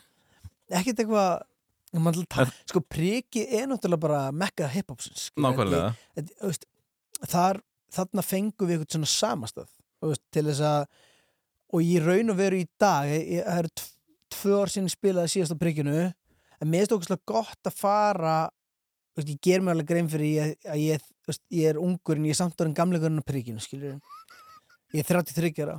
ekkert 0.80 1.02
eitthvað 1.04 1.30
sko 2.66 2.80
priki 2.90 3.44
er 3.54 3.68
náttúrulega 3.70 4.02
bara 4.02 4.20
mekka 4.34 4.66
hiphopsins 4.72 5.28
Þetta- 6.16 6.34
þetta- 6.50 7.28
þar, 7.30 7.60
þarna 7.94 8.24
fengum 8.26 8.66
við 8.68 8.78
eitthvað 8.80 8.96
svona 8.96 9.10
samastað 9.14 9.68
þú 10.02 10.10
veist, 10.10 10.24
til 10.34 10.44
þess 10.48 10.60
að 10.60 10.86
og 11.74 11.80
ég 11.86 12.04
raun 12.06 12.30
og 12.34 12.36
veru 12.36 12.58
í 12.58 12.66
dag 12.82 13.06
það 13.06 13.58
eru 13.58 13.68
tv- 13.68 13.94
tvö 14.34 14.58
ár 14.64 14.72
sinni 14.74 14.90
spilaði 14.90 15.30
síðast 15.36 15.54
á 15.54 15.62
prikinu 15.62 15.94
en 16.60 16.68
mér 16.70 16.88
finnst 16.90 16.96
okkur 16.98 17.22
gott 17.30 17.70
að 17.70 17.78
fara 17.78 18.50
veist, 19.14 19.30
ég 19.30 19.40
ger 19.42 19.62
mér 19.62 19.76
alveg 19.76 19.90
grein 19.90 20.10
fyrir 20.10 20.30
ég, 20.30 20.54
að 20.68 20.82
ég, 20.82 21.08
veist, 21.28 21.42
ég 21.54 21.72
er 21.72 21.80
ungur 21.80 22.18
en 22.18 22.28
ég 22.28 22.34
er 22.34 22.40
samt 22.40 22.60
orðin 22.60 22.76
gamlegurinn 22.76 23.22
á 23.22 23.26
prikinu 23.26 23.62
skilur 23.62 23.98
ég 24.94 25.02
er 25.02 25.08
33 25.08 25.66
ára. 25.66 25.78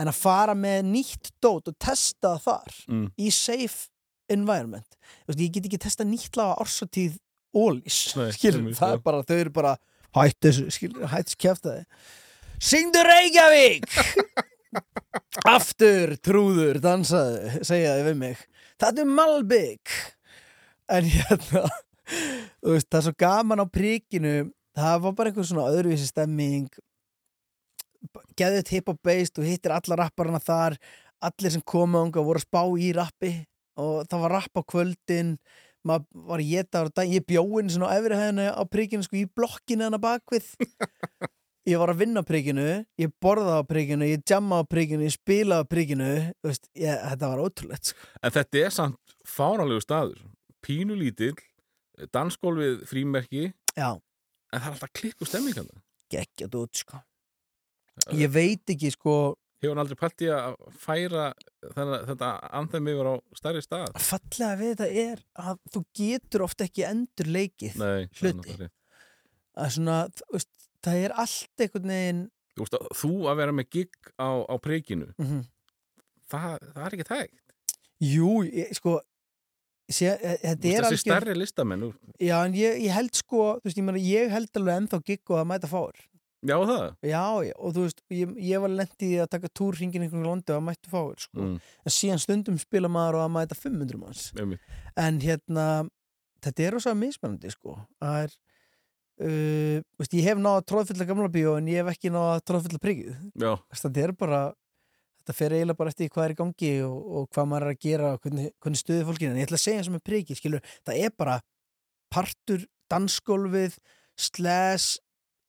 En 0.00 0.08
að 0.08 0.18
fara 0.18 0.54
með 0.56 0.86
nýtt 0.88 1.32
dót 1.42 1.68
og 1.68 1.76
testa 1.80 2.34
það 2.34 2.44
þar 2.46 2.78
mm. 2.88 3.06
í 3.20 3.32
safe 3.34 3.90
environment 4.32 4.98
veist, 5.28 5.40
ég 5.40 5.52
get 5.52 5.68
ekki 5.68 5.82
testa 5.82 6.06
nýtt 6.08 6.38
laga 6.40 6.56
orsatíð 6.64 7.18
ólís, 7.52 8.14
skilur, 8.32 8.70
það 8.76 8.96
er 8.96 9.02
bara 9.04 9.24
þau 9.28 9.36
eru 9.36 9.52
bara 9.52 9.74
hætt 10.16 10.38
þessu, 10.46 10.70
skilur, 10.72 11.04
hætt 11.12 11.28
þessu 11.28 11.40
kjæftaði 11.44 11.82
Syngdu 12.62 13.02
Reykjavík! 13.02 13.88
Aftur, 15.56 16.14
trúður, 16.22 16.78
dansaðu 16.80 17.64
segja 17.66 17.96
þið 17.98 18.06
við 18.06 18.18
mig. 18.20 18.44
Þetta 18.80 19.02
er 19.02 19.10
Malbygg 19.18 19.96
En 20.92 21.08
hérna 21.08 21.64
veist, 22.62 22.88
það 22.88 22.98
er 22.98 23.06
svo 23.08 23.14
gaman 23.24 23.62
á 23.62 23.66
príkinu 23.66 24.34
það 24.76 25.04
var 25.04 25.16
bara 25.18 25.32
einhver 25.32 25.48
svona 25.48 25.68
öðruvísi 25.72 26.08
stemming 26.08 26.70
geðið 28.38 28.72
hip 28.74 28.90
hop 28.90 29.02
based 29.04 29.38
og 29.38 29.46
hittir 29.46 29.74
alla 29.74 29.98
rapparana 30.04 30.40
þar 30.42 30.78
allir 31.22 31.54
sem 31.54 31.64
komu 31.66 32.00
ánga 32.00 32.24
voru 32.24 32.40
að 32.40 32.48
spá 32.48 32.62
í 32.80 32.92
rappi 32.96 33.34
og 33.80 34.08
það 34.10 34.24
var 34.24 34.34
rapp 34.38 34.58
á 34.58 34.62
kvöldin 34.74 35.36
maður 35.86 36.26
var 36.30 36.42
að 36.42 36.50
geta 36.50 36.82
á 36.82 36.90
dag 36.94 37.10
ég 37.10 37.26
bjóin 37.26 37.70
svona 37.70 37.90
á 37.90 37.96
efri 37.98 38.18
hæðinu 38.18 38.48
á 38.54 38.62
príkinu 38.70 39.06
sko 39.06 39.18
í 39.18 39.28
blokkinu 39.30 39.86
hana 39.86 40.02
bakvið 40.02 40.50
ég 41.70 41.78
var 41.78 41.92
að 41.92 42.02
vinna 42.02 42.22
á 42.22 42.26
príkinu 42.26 42.66
ég 42.98 43.14
borða 43.22 43.60
á 43.60 43.62
príkinu, 43.66 44.06
ég 44.08 44.22
jamma 44.26 44.62
á 44.62 44.64
príkinu 44.66 45.06
ég 45.06 45.14
spila 45.14 45.62
á 45.62 45.64
príkinu 45.66 46.10
ég, 46.10 46.58
þetta 46.74 47.30
var 47.30 47.42
ótrúlegt 47.42 47.92
sko. 47.92 48.10
En 48.22 48.34
þetta 48.34 48.62
er 48.62 48.74
samt 48.74 49.16
fáránlegu 49.26 49.82
staður. 49.84 50.22
Pínu 50.62 50.96
lítill, 52.02 52.10
dansgólfið 52.14 52.82
frímerki, 52.90 53.44
já, 53.78 53.88
en 54.52 54.58
það 54.60 54.66
er 54.66 54.74
alltaf 54.74 54.92
klikku 54.98 55.28
stemminganda. 55.28 55.80
geggjað 56.12 56.58
út 56.60 56.76
sko 56.82 57.00
ég 58.18 58.30
veit 58.32 58.68
ekki 58.72 58.90
sko 58.92 59.14
Hefur 59.62 59.76
hann 59.76 59.82
aldrei 59.84 59.94
pælt 60.00 60.22
í 60.24 60.28
að 60.34 60.54
færa 60.82 61.24
þennan, 61.76 62.00
þetta 62.08 62.28
anþem 62.58 62.88
yfir 62.90 63.06
á 63.06 63.14
stærri 63.38 63.60
stað? 63.62 63.92
fallega 64.02 64.56
við 64.58 64.72
þetta 64.72 64.88
er 65.04 65.20
að 65.38 65.60
þú 65.70 65.82
getur 65.94 66.42
oft 66.48 66.64
ekki 66.64 66.82
endur 66.88 67.28
leikið 67.30 67.76
Nei, 67.78 68.08
það 68.10 68.26
er 68.26 68.32
Hluti. 68.32 68.32
náttúrulega 68.40 68.58
rétt. 68.64 68.74
að 69.62 69.70
svona, 69.76 69.98
veist, 70.34 70.50
það 70.82 71.04
er 71.04 71.14
allt 71.22 71.62
einhvern 71.66 71.92
veginn 71.94 72.24
Þú 72.56 72.64
veist 72.66 72.74
að 72.80 72.88
þú 73.00 73.12
að 73.30 73.38
vera 73.44 73.52
með 73.60 73.68
gig 73.76 73.94
á, 74.18 74.28
á 74.50 74.54
príkinu, 74.60 75.08
mm 75.22 75.42
það, 76.32 76.58
það 76.74 76.84
er 76.88 76.94
ekki 76.96 77.06
tægt. 77.12 77.56
jú, 78.02 78.28
ég, 78.48 78.70
sko 78.76 78.98
sé, 79.96 80.14
e- 80.14 80.38
þetta 80.42 80.62
Þú 80.62 80.68
veist 80.68 80.78
er 80.78 80.86
þessi 80.88 81.02
stærri 81.04 81.36
listamenn, 81.38 81.84
já, 82.20 82.36
en 82.44 82.56
ég, 82.58 82.80
ég 82.86 82.96
held 82.96 83.18
sko, 83.18 83.44
þú 83.60 83.68
veist, 83.68 83.78
ég, 83.80 83.86
meina, 83.88 84.02
ég 84.06 84.32
held 84.32 84.60
alveg 84.60 84.80
ennþá 84.82 85.02
gigg 85.08 85.32
og 85.32 85.40
að 85.42 85.48
mæta 85.52 85.70
fáir 85.70 86.02
já 86.42 86.56
það. 86.66 86.86
já, 87.06 87.24
já, 87.46 87.54
og 87.58 87.74
þú 87.76 87.86
veist, 87.86 88.04
ég, 88.10 88.36
ég 88.50 88.62
var 88.64 88.74
lent 88.74 89.06
í 89.06 89.10
að 89.22 89.32
taka 89.36 89.50
túr 89.54 89.78
hringin 89.78 90.06
einhvern 90.06 90.26
londi 90.26 90.54
og 90.54 90.58
að 90.60 90.68
mæta 90.70 90.92
fáir 90.92 91.18
sko. 91.22 91.38
Mm, 91.40 91.58
en 91.86 91.96
síðan 91.98 92.22
stundum 92.22 92.58
spila 92.58 92.90
maður 92.90 93.20
og 93.20 93.26
að 93.26 93.34
mæta 93.38 93.58
500 93.58 94.00
manns 94.00 94.30
einmitt. 94.38 94.72
en 94.96 95.20
hérna 95.22 95.66
þetta 96.42 96.66
er 96.66 96.74
rosa 96.76 96.94
mismunandi 96.98 97.52
sko 97.52 97.76
það 98.02 98.24
er 98.24 98.34
uh, 99.22 99.76
veist, 100.00 100.16
ég 100.18 100.26
hef 100.26 100.40
náða 100.42 100.62
að 100.62 100.68
tróðfylla 100.72 101.08
gamla 101.08 101.30
bíó 101.32 101.54
en 101.58 101.70
ég 101.70 101.82
hef 101.82 101.92
ekki 101.94 102.12
náða 102.12 102.40
priggið 102.82 103.14
já, 103.38 103.52
þetta 103.78 104.06
er 104.06 104.14
bara 104.18 104.42
þetta 105.22 105.38
fer 105.38 105.56
eiginlega 105.56 105.78
bara 105.78 105.94
eftir 105.94 106.12
hvað 106.12 106.26
er 106.26 106.34
í 106.34 106.38
gangi 106.42 106.74
og, 106.84 106.98
og 107.16 107.30
hvað 107.32 107.48
maður 107.48 107.68
er 107.68 107.76
að 107.76 107.82
gera 107.86 108.12
og 108.12 108.20
hvernig, 108.26 108.52
hvernig 108.58 108.82
stuði 108.82 109.08
fólkinu 109.08 109.32
en 109.32 109.40
ég 109.40 109.48
ætla 109.48 109.60
að 109.60 109.64
segja 109.64 109.80
eins 109.80 109.88
og 109.88 109.96
með 109.96 110.04
priggið 110.10 110.40
skilur 110.42 110.70
það 110.82 111.00
er 111.06 111.16
bara 111.22 111.38
partur 112.12 112.66
dansgólfið 112.92 113.78
slash 114.20 115.00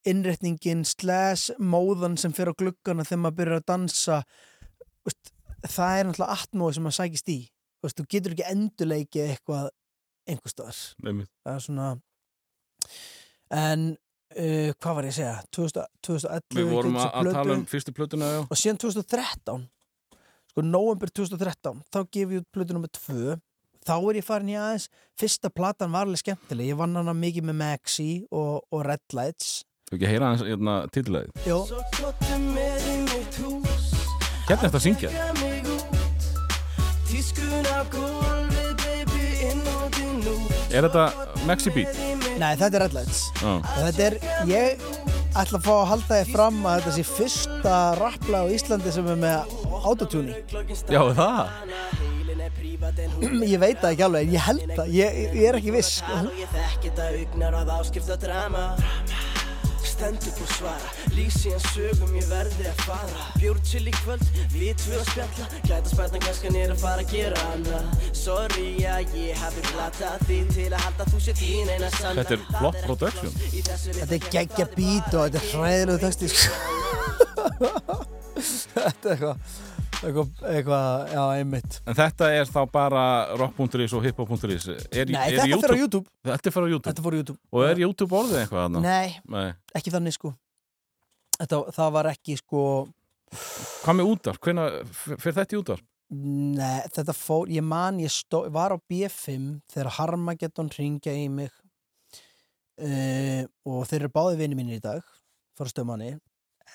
innretningin 0.07 0.83
slash 0.87 1.53
móðan 1.59 2.17
sem 2.19 2.33
fer 2.35 2.51
á 2.51 2.53
gluggana 2.59 3.05
þegar 3.07 3.21
maður 3.23 3.37
byrjar 3.39 3.61
að 3.61 3.67
dansa. 3.71 4.19
Veist, 5.07 5.33
það 5.63 5.97
er 5.97 6.09
náttúrulega 6.09 6.37
atmóð 6.37 6.75
sem 6.75 6.87
maður 6.87 6.99
sækist 6.99 7.31
í. 7.31 7.39
Veist, 7.83 7.99
þú 7.99 8.07
getur 8.15 8.35
ekki 8.35 8.47
endurleikið 8.51 9.33
eitthvað 9.33 9.69
einhver 10.29 10.53
staðar. 10.53 10.81
Það 11.03 11.53
er 11.53 11.63
svona 11.67 11.89
en 13.53 13.85
uh, 14.33 14.73
hvað 14.81 14.97
var 14.97 15.07
ég 15.07 15.13
að 15.13 15.19
segja? 15.19 15.37
2000, 15.55 15.87
2011 16.07 16.59
Við 16.59 16.73
vorum 16.73 16.99
að, 16.99 17.09
að 17.21 17.31
tala 17.37 17.57
um 17.57 17.65
fyrstu 17.69 17.95
plötuna, 17.95 18.29
já. 18.33 18.41
og 18.43 18.59
síðan 18.59 18.81
2013 18.83 19.65
sko 20.53 20.61
november 20.67 21.09
2013 21.09 21.81
þá 21.89 21.99
gef 22.13 22.35
ég 22.35 22.43
út 22.43 22.49
plötu 22.53 22.77
nummer 22.77 22.91
2 22.93 23.37
þá 23.83 23.95
er 23.97 24.19
ég 24.19 24.25
farin 24.25 24.51
í 24.53 24.57
aðeins 24.59 24.87
fyrsta 25.19 25.51
platan 25.53 25.93
var 25.93 26.07
alveg 26.07 26.21
skemmtileg, 26.23 26.71
ég 26.71 26.79
vann 26.79 26.95
hana 26.97 27.13
mikið 27.17 27.49
með 27.49 27.59
Maxi 27.61 28.09
og, 28.31 28.63
og 28.71 28.85
Red 28.87 29.17
Lights. 29.17 29.63
Þú 29.89 29.97
ekki 29.97 30.07
að 30.07 30.13
heyra 30.13 30.31
hans 30.31 30.45
hérna, 30.47 30.75
með 32.53 32.87
hús. 33.41 33.89
Hérna 34.47 34.57
er 34.57 34.63
þetta 34.63 34.79
að 34.79 34.85
syngja. 34.87 35.09
Er 40.73 40.87
þetta 40.87 41.05
Maxi 41.45 41.69
Beat? 41.75 42.12
Nei 42.41 42.53
þetta 42.59 42.75
er 42.79 42.83
Red 42.85 42.95
Lights 42.97 43.21
Já. 43.41 43.51
þetta 43.77 44.05
er, 44.07 44.15
ég 44.49 44.85
ætla 45.33 45.57
að 45.59 45.65
fá 45.65 45.73
að 45.75 45.87
halda 45.91 46.19
því 46.21 46.33
fram 46.35 46.57
að 46.69 46.79
þetta 46.79 46.93
sé 46.97 47.05
fyrsta 47.09 47.75
rappla 47.99 48.43
á 48.43 48.45
Íslandi 48.53 48.93
sem 48.95 49.07
er 49.13 49.19
með 49.23 49.55
autotune 49.83 50.35
Já, 50.93 51.01
það. 51.17 51.39
ég 53.53 53.59
veit 53.61 53.79
það 53.81 53.91
ekki 53.93 54.05
alveg, 54.07 54.27
en 54.27 54.33
ég 54.35 54.45
held 54.47 54.65
það 54.77 54.93
ég, 54.97 55.21
ég 55.39 55.47
er 55.51 55.59
ekki 55.59 55.73
viss 55.75 56.01
Stend 59.93 60.29
upp 60.29 60.39
og 60.41 60.53
svara. 60.57 60.93
Lýs 61.13 61.35
síðan 61.43 61.65
sögum 61.71 62.15
ég 62.17 62.25
verði 62.31 62.69
að 62.71 62.85
fara. 62.87 63.27
Bjór 63.37 63.59
til 63.67 63.85
í 63.87 63.93
kvöld, 64.01 64.23
við 64.55 64.73
tvö 64.81 64.99
að 64.99 65.11
spjalla. 65.11 65.49
Glæta 65.67 65.93
spætna 65.93 66.19
kannski 66.23 66.49
er 66.59 66.71
að 66.73 66.81
fara 66.81 67.03
að 67.03 67.11
gera 67.13 67.43
hana 67.47 67.79
Sorry 68.17 68.69
að 68.89 69.15
ég 69.17 69.37
hafi 69.39 69.63
glatað 69.69 70.25
því 70.27 70.39
Til 70.53 70.69
að 70.69 70.81
halda 70.85 71.07
þú 71.11 71.21
sér 71.25 71.37
þín 71.39 71.71
eina 71.73 71.91
sanna 71.97 72.23
Þetta 72.23 72.35
er 72.35 72.43
flott 72.49 72.79
production. 72.87 73.35
þetta 73.99 74.17
er 74.17 74.27
geggja 74.35 74.67
beat 74.75 75.13
og 75.13 75.27
þetta 75.27 75.39
er 75.41 75.47
hræðilegu 75.53 75.99
texti 76.03 76.31
sko. 76.33 76.51
þetta 78.73 79.13
er 79.13 79.15
eitthvað 79.15 79.72
eitthvað, 80.03 80.31
eitthvað, 80.51 80.87
já, 81.13 81.21
einmitt 81.39 81.77
En 81.87 81.97
þetta 81.97 82.29
er 82.37 82.49
þá 82.49 82.59
bara 82.73 83.03
rock.is 83.39 83.93
og 83.97 84.03
hiphop.is. 84.05 84.67
Nei, 84.67 84.83
þetta 84.91 85.47
YouTube? 85.49 85.61
fyrir 85.63 85.73
á 85.73 85.81
YouTube 85.83 86.07
Þetta 86.29 86.53
fyrir 86.55 86.67
á 86.67 86.71
YouTube. 86.73 86.89
Þetta 86.89 87.05
fór 87.05 87.15
á 87.15 87.19
YouTube 87.19 87.39
Og 87.53 87.65
er 87.67 87.81
YouTube 87.83 88.19
orðið 88.19 88.41
eitthvað 88.43 88.65
þarna? 88.67 88.83
Nei, 88.83 89.15
Nei. 89.33 89.47
ekki 89.79 89.93
þannig 89.95 90.17
sko 90.17 90.33
þetta, 91.39 91.63
Það 91.79 91.95
var 91.97 92.11
ekki 92.13 92.37
sko 92.41 92.61
Hvað 93.33 93.97
með? 94.11 94.37
Hvenær 94.45 94.79
fyrir 94.93 95.37
þetta 95.39 95.55
í 95.55 95.59
útvarp? 95.63 95.87
Nei, 96.13 96.81
þetta 96.93 97.13
fór, 97.17 97.49
ég 97.49 97.63
man 97.65 97.97
ég 98.03 98.11
stó, 98.13 98.43
var 98.53 98.75
á 98.75 98.77
B5 98.77 99.47
þegar 99.73 99.95
Harmageddon 99.95 100.69
ringja 100.75 101.15
í 101.17 101.23
mig 101.33 101.49
uh, 102.77 103.41
og 103.65 103.87
þeir 103.89 104.03
eru 104.03 104.11
báði 104.13 104.37
vinni 104.43 104.57
mínir 104.59 104.77
í 104.77 104.83
dag 104.83 105.01
fór 105.57 105.71
stöðmanni 105.71 106.11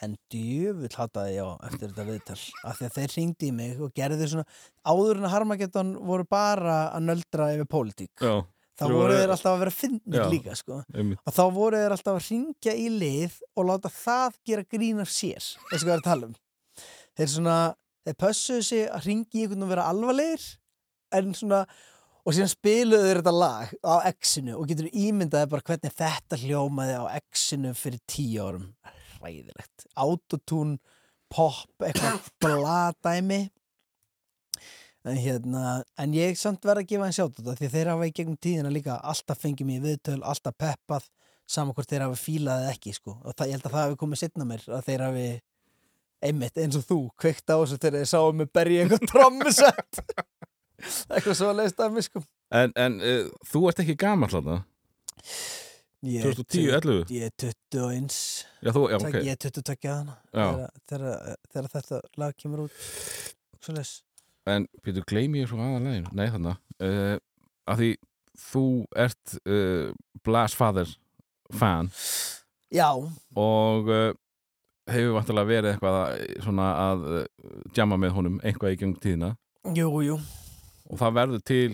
en 0.04 0.14
djöfull 0.32 0.92
hataði 0.94 1.34
ég 1.38 1.48
á 1.48 1.52
eftir 1.68 1.90
þetta 1.90 2.06
viðtal 2.06 2.36
af 2.68 2.78
því 2.78 2.86
að 2.88 2.94
þeir 2.98 3.14
ringdi 3.16 3.48
í 3.48 3.54
mig 3.56 3.80
og 3.82 3.94
gerði 3.96 4.28
svona 4.30 4.46
áður 4.86 5.18
en 5.18 5.26
að 5.28 5.34
Harmageddon 5.34 5.90
voru 6.10 6.26
bara 6.30 6.78
að 6.92 7.08
nöldra 7.08 7.48
yfir 7.56 7.70
pólitík 7.72 8.22
Já. 8.22 8.34
þá 8.78 8.84
voru 8.92 9.16
þeir 9.18 9.34
alltaf 9.34 9.50
að 9.54 9.62
vera 9.64 9.74
finnir 9.74 10.20
Já. 10.20 10.28
líka 10.30 10.56
sko 10.58 10.78
og 10.84 11.34
þá 11.34 11.42
voru 11.56 11.82
þeir 11.82 11.96
alltaf 11.96 12.20
að 12.20 12.30
ringja 12.30 12.76
í 12.78 12.88
lið 12.94 13.40
og 13.56 13.68
láta 13.72 13.92
það 13.96 14.38
gera 14.52 14.68
grín 14.76 15.02
af 15.02 15.12
sér 15.12 15.42
þessi 15.72 15.84
hvað 15.84 15.94
er 15.96 16.02
að 16.02 16.08
tala 16.10 16.30
um 16.30 16.38
þeir 17.18 17.32
svona, 17.34 17.58
þeir 18.06 18.18
pössuðu 18.22 18.66
sig 18.70 18.88
að 18.88 19.08
ringi 19.10 19.40
í 19.40 19.46
einhvern 19.46 19.66
og 19.66 19.72
vera 19.72 19.88
alvarlegir 19.90 20.44
en 21.18 21.34
svona 21.34 21.64
og 22.28 22.36
síðan 22.36 22.50
spiluðu 22.52 23.08
þeir 23.08 23.20
þetta 23.22 23.32
lag 23.32 23.70
á 23.88 23.94
X-inu 24.12 24.54
og 24.58 24.68
getur 24.68 24.90
ímyndaði 24.92 25.48
bara 25.48 25.64
hvernig 25.64 25.94
þetta 25.96 26.38
hljómaði 26.42 26.96
á 27.00 27.04
X-inu 27.24 27.72
fyrir 27.78 28.02
tíu 28.04 28.44
árum 28.44 28.66
hræðilegt, 29.18 29.86
autotune 29.98 30.78
pop, 31.32 31.70
eitthvað 31.84 32.28
bladæmi 32.42 33.42
en 35.08 35.20
hérna 35.20 35.78
en 36.00 36.14
ég 36.16 36.36
samt 36.36 36.66
verð 36.66 36.82
að 36.82 36.90
gefa 36.90 37.08
þeim 37.08 37.16
sjátt 37.16 37.36
þetta 37.38 37.56
því 37.58 37.70
þeir 37.74 37.90
hafa 37.92 38.08
í 38.08 38.14
gegnum 38.16 38.40
tíðina 38.44 38.72
líka 38.72 38.98
alltaf 38.98 39.40
fengið 39.40 39.68
mér 39.70 39.84
viðtöl, 39.86 40.18
alltaf 40.20 40.56
peppað 40.58 41.06
saman 41.48 41.76
hvort 41.76 41.88
þeir 41.88 42.04
hafa 42.04 42.18
fílað 42.20 42.64
eða 42.64 42.72
ekki 42.74 42.94
sko. 42.96 43.14
og 43.22 43.36
það, 43.36 43.46
ég 43.46 43.56
held 43.56 43.68
að 43.68 43.76
það 43.76 43.86
hafi 43.86 44.00
komið 44.02 44.22
setna 44.22 44.48
mér 44.48 44.66
að 44.68 44.82
þeir 44.88 45.04
hafi 45.06 45.28
einmitt 46.28 46.58
eins 46.58 46.76
og 46.76 46.84
þú 46.88 46.98
kveikt 47.22 47.46
á 47.48 47.56
þessu 47.56 47.78
þegar 47.78 48.02
þeir 48.02 48.10
sáum 48.10 48.42
mig 48.42 48.50
berja 48.52 48.84
einhvern 48.84 49.08
trommusett 49.12 50.02
eitthvað 51.08 51.38
svo 51.38 51.52
að 51.52 51.62
leiðst 51.62 51.80
af 51.84 51.94
mig 51.94 52.08
sko 52.08 52.24
En, 52.48 52.72
en 52.80 53.00
uh, 53.04 53.28
þú 53.44 53.66
ert 53.68 53.82
ekki 53.82 53.96
gamall 54.00 54.30
þarna? 54.32 54.62
Ég 56.06 56.22
er 56.22 56.36
2010, 56.38 56.68
11? 56.78 57.08
Ég 57.10 57.24
er 57.26 57.32
21 57.42 58.18
Já, 58.62 58.70
þú, 58.70 58.82
já, 58.92 58.98
Tek- 59.02 59.08
ok. 59.08 59.24
Ég 59.26 59.32
er 59.32 59.40
22 59.42 59.88
hana 59.90 60.14
Já. 60.30 60.68
þegar, 60.86 61.70
þetta 61.74 62.00
lag 62.22 62.36
kemur 62.38 62.66
út 62.68 62.84
Svo 63.58 63.74
les 63.74 63.96
En, 64.48 64.68
Pétur, 64.80 65.02
gleymi 65.04 65.42
ég 65.42 65.50
svo 65.50 65.58
aðalegin? 65.60 66.06
Nei, 66.16 66.30
þarna. 66.32 66.54
Uh, 66.80 67.18
að 67.68 67.82
því 67.82 67.88
þú 68.40 68.62
ert 68.96 69.34
uh, 69.42 69.90
Blasfather 70.24 70.94
fan 71.58 71.90
Já, 72.72 72.88
og 72.94 73.90
uh, 73.90 74.14
hefur 74.88 75.18
vantilega 75.18 75.50
verið 75.50 75.74
eitthvað 75.74 75.98
að, 75.98 76.24
svona 76.46 76.68
að 76.86 77.04
jamma 77.76 77.98
með 78.00 78.14
honum 78.16 78.38
einhvað 78.44 78.76
í 78.76 78.78
gengum 78.80 79.00
tíðina 79.02 79.34
jú, 79.76 79.90
jú 80.06 80.16
og 80.88 80.96
það 81.02 81.16
verður 81.18 81.42
til 81.44 81.72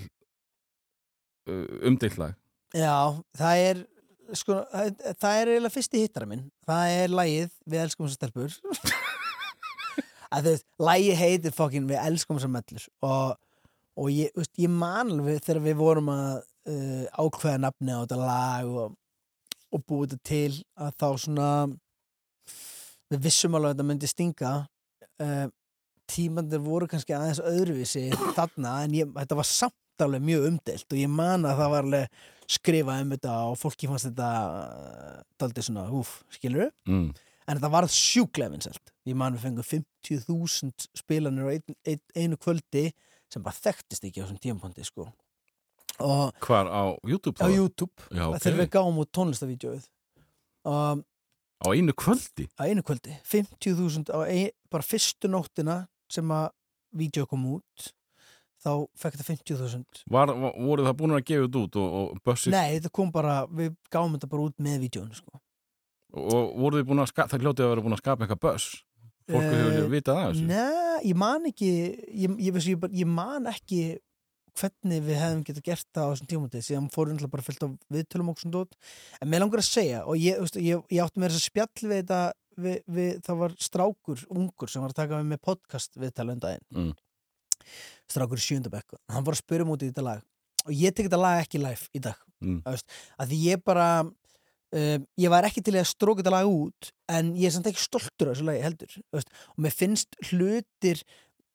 uh, 1.50 1.66
umdillag. 1.86 2.34
Já, 2.74 2.96
það 3.38 3.60
er 3.68 3.82
sko, 4.32 4.58
það 5.20 5.38
er 5.38 5.52
eiginlega 5.52 5.74
fyrsti 5.74 6.02
hittara 6.02 6.28
minn. 6.28 6.48
Það 6.66 6.96
er 6.98 7.14
lagið 7.14 7.54
Við 7.70 7.84
elskum 7.84 8.08
þessar 8.08 8.18
stelpur. 8.20 8.58
Að 10.34 10.46
þú 10.46 10.52
veist, 10.52 10.66
lagið 10.82 11.20
heitir 11.20 11.54
fokkin 11.54 11.88
Við 11.90 12.00
elskum 12.02 12.40
þessar 12.40 12.54
mellur. 12.56 12.86
Og, 13.06 13.36
og 14.00 14.10
ég, 14.10 14.34
veist, 14.34 14.54
ég 14.60 14.72
man 14.72 15.12
alveg 15.14 15.42
þegar 15.44 15.64
við 15.68 15.80
vorum 15.80 16.12
að 16.14 16.36
uh, 16.40 17.04
ákveða 17.20 17.62
nafni 17.66 17.94
á 17.94 18.02
þetta 18.02 18.20
lag 18.20 18.70
og, 18.82 18.94
og 19.74 19.84
búið 19.88 20.14
þetta 20.14 20.30
til 20.30 20.62
að 20.80 20.96
þá 21.02 21.08
svona 21.26 21.50
við 23.12 23.26
vissum 23.28 23.54
alveg 23.54 23.70
að 23.70 23.76
þetta 23.76 23.88
myndi 23.90 24.10
stinga. 24.10 24.54
Uh, 25.22 25.46
tímandir 26.10 26.60
voru 26.60 26.88
kannski 26.90 27.14
aðeins 27.16 27.40
öðruvísi 27.40 28.08
þarna 28.36 28.80
en 28.84 28.96
ég, 28.98 29.10
þetta 29.14 29.38
var 29.38 29.48
samt 29.48 30.04
alveg 30.04 30.24
mjög 30.26 30.48
umdelt 30.50 30.90
og 30.90 30.98
ég 30.98 31.10
man 31.10 31.46
að 31.48 31.60
það 31.60 31.72
var 31.74 31.88
alveg 31.88 32.24
skrifað 32.50 33.04
um 33.04 33.14
þetta 33.14 33.34
og 33.50 33.56
fólki 33.60 33.88
fannst 33.90 34.10
þetta 34.10 34.30
uh, 34.44 35.20
daldið 35.40 35.68
svona, 35.68 35.86
húf, 35.90 36.16
skilur 36.34 36.70
mm. 36.88 37.08
en 37.46 37.58
þetta 37.58 37.72
varð 37.72 37.94
sjúklega 37.94 38.52
vinsælt 38.54 38.92
ég 39.08 39.18
man 39.18 39.36
við 39.36 39.46
fengum 39.48 39.68
50.000 39.68 40.88
spilanir 41.00 41.48
á 41.48 41.50
ein, 41.54 41.78
ein, 41.88 42.02
einu 42.16 42.40
kvöldi 42.40 42.90
sem 43.32 43.44
bara 43.44 43.56
þekktist 43.56 44.04
ekki 44.06 44.22
á 44.22 44.24
þessum 44.26 44.42
tímapunkti 44.42 44.86
sko. 44.86 45.08
og 46.04 46.44
Hvar 46.44 46.70
á 46.70 46.94
YouTube 47.06 47.40
á 47.40 47.48
þá? 47.48 47.56
YouTube 47.56 48.08
Já, 48.10 48.28
ok. 48.28 48.38
þegar 48.44 48.60
við 48.60 48.70
gáum 48.76 49.02
út 49.02 49.12
tónlistavídeóið 49.14 49.90
og 50.70 51.04
Á 51.64 51.68
einu 51.72 51.94
kvöldi? 51.96 52.48
á 52.60 52.62
einu 52.66 52.82
kvöldi 52.84 53.14
50.000 53.24 54.10
á 54.12 54.20
ein, 54.28 54.50
bara 54.68 54.84
fyrstu 54.84 55.30
nóttina 55.30 55.84
sem 56.12 56.28
að 56.34 56.50
vídeo 56.94 57.26
kom 57.26 57.46
út 57.56 57.92
þá 58.64 58.70
fekk 59.00 59.18
þetta 59.18 59.28
50.000 59.28 60.04
Var, 60.16 60.32
var, 60.44 60.56
voru 60.68 60.86
það 60.86 60.96
búin 61.00 61.16
að 61.16 61.26
gefa 61.30 61.46
þetta 61.46 61.62
út 61.62 61.78
og, 61.80 61.98
og 62.00 62.22
bössi 62.24 62.54
Nei, 62.54 62.76
þetta 62.76 62.92
kom 62.98 63.12
bara, 63.14 63.36
við 63.50 63.74
gáum 63.92 64.16
þetta 64.16 64.30
bara 64.32 64.48
út 64.48 64.64
með 64.64 64.86
vídeónu 64.86 65.20
sko. 65.20 65.42
og 66.14 66.56
voru 66.62 66.80
þið 66.80 66.90
búin 66.90 67.04
að 67.04 67.12
skapa, 67.12 67.32
það 67.32 67.46
hljótið 67.46 67.66
að 67.66 67.72
vera 67.74 67.86
búin 67.86 67.96
að 67.96 68.02
skapa 68.04 68.26
eitthvað 68.26 68.42
böss? 68.46 68.72
Fólk 69.24 69.46
hefur 69.48 69.86
vitað 69.88 70.18
af 70.20 70.32
þessu. 70.34 70.48
Nei, 70.50 70.96
ég 71.08 71.16
man 71.16 71.46
ekki 71.48 71.70
ég, 71.72 72.34
ég, 72.44 72.58
ég, 72.60 72.82
ég, 72.92 73.06
man 73.08 73.48
ekki 73.48 73.80
hvernig 74.54 75.00
við 75.02 75.18
hefum 75.18 75.44
getað 75.48 75.66
gert 75.66 75.86
það 75.96 76.04
á 76.04 76.10
þessum 76.12 76.30
tímúti 76.30 76.60
síðan 76.62 76.90
fórum 76.92 77.18
við 77.18 77.30
bara 77.32 77.44
fyllt 77.46 77.64
á 77.64 77.68
viðtölum 77.90 78.30
og 78.30 78.42
svona 78.42 78.60
dót 78.60 78.76
en 79.18 79.30
mér 79.32 79.42
langar 79.42 79.62
að 79.64 79.70
segja 79.70 80.04
og 80.04 80.20
ég, 80.20 80.36
átti 80.38 81.22
mér 81.22 81.32
þess 81.32 81.40
að 81.40 81.48
spjall 81.48 81.88
við 81.88 81.96
þetta 82.02 82.20
við, 82.60 82.76
við, 82.86 83.10
það 83.26 83.40
var 83.40 83.56
strákur, 83.62 84.22
ungur 84.30 84.70
sem 84.70 84.84
var 84.84 84.94
að 84.94 85.00
taka 85.00 85.18
við 85.20 85.32
með 85.32 85.42
podcast 85.48 85.98
viðtala 85.98 86.36
um 86.36 86.42
daginn. 86.44 86.66
Mm. 86.74 86.92
Strákur 88.10 88.40
í 88.40 88.44
sjöndabekku 88.46 88.98
hann 89.12 89.24
var 89.26 89.36
að 89.36 89.42
spyrja 89.44 89.68
mútið 89.68 89.88
í 89.88 89.92
þetta 89.94 90.06
lag 90.10 90.22
og 90.64 90.72
ég 90.72 90.94
tek 90.94 91.08
þetta 91.08 91.20
lag 91.22 91.42
ekki 91.44 91.62
live 91.64 91.90
í 91.94 92.04
dag 92.04 92.20
Mm. 92.44 92.58
Að 92.66 93.30
því 93.30 93.36
ég 93.46 93.60
bara 93.64 93.84
um, 94.04 95.04
ég 95.16 95.30
var 95.32 95.46
ekki 95.48 95.62
til 95.64 95.76
að 95.78 95.86
stróka 95.88 96.20
þetta 96.20 96.32
lag 96.34 96.48
út 96.50 96.90
en 97.08 97.30
ég 97.38 97.46
er 97.48 97.54
samt 97.54 97.68
ekki 97.70 97.80
stoltur 97.80 98.28
af 98.28 98.34
þessu 98.34 98.44
lagi 98.48 98.64
heldur 98.66 98.96
veist, 99.14 99.30
og 99.54 99.62
mér 99.64 99.72
finnst 99.72 100.18
hlutir 100.28 101.00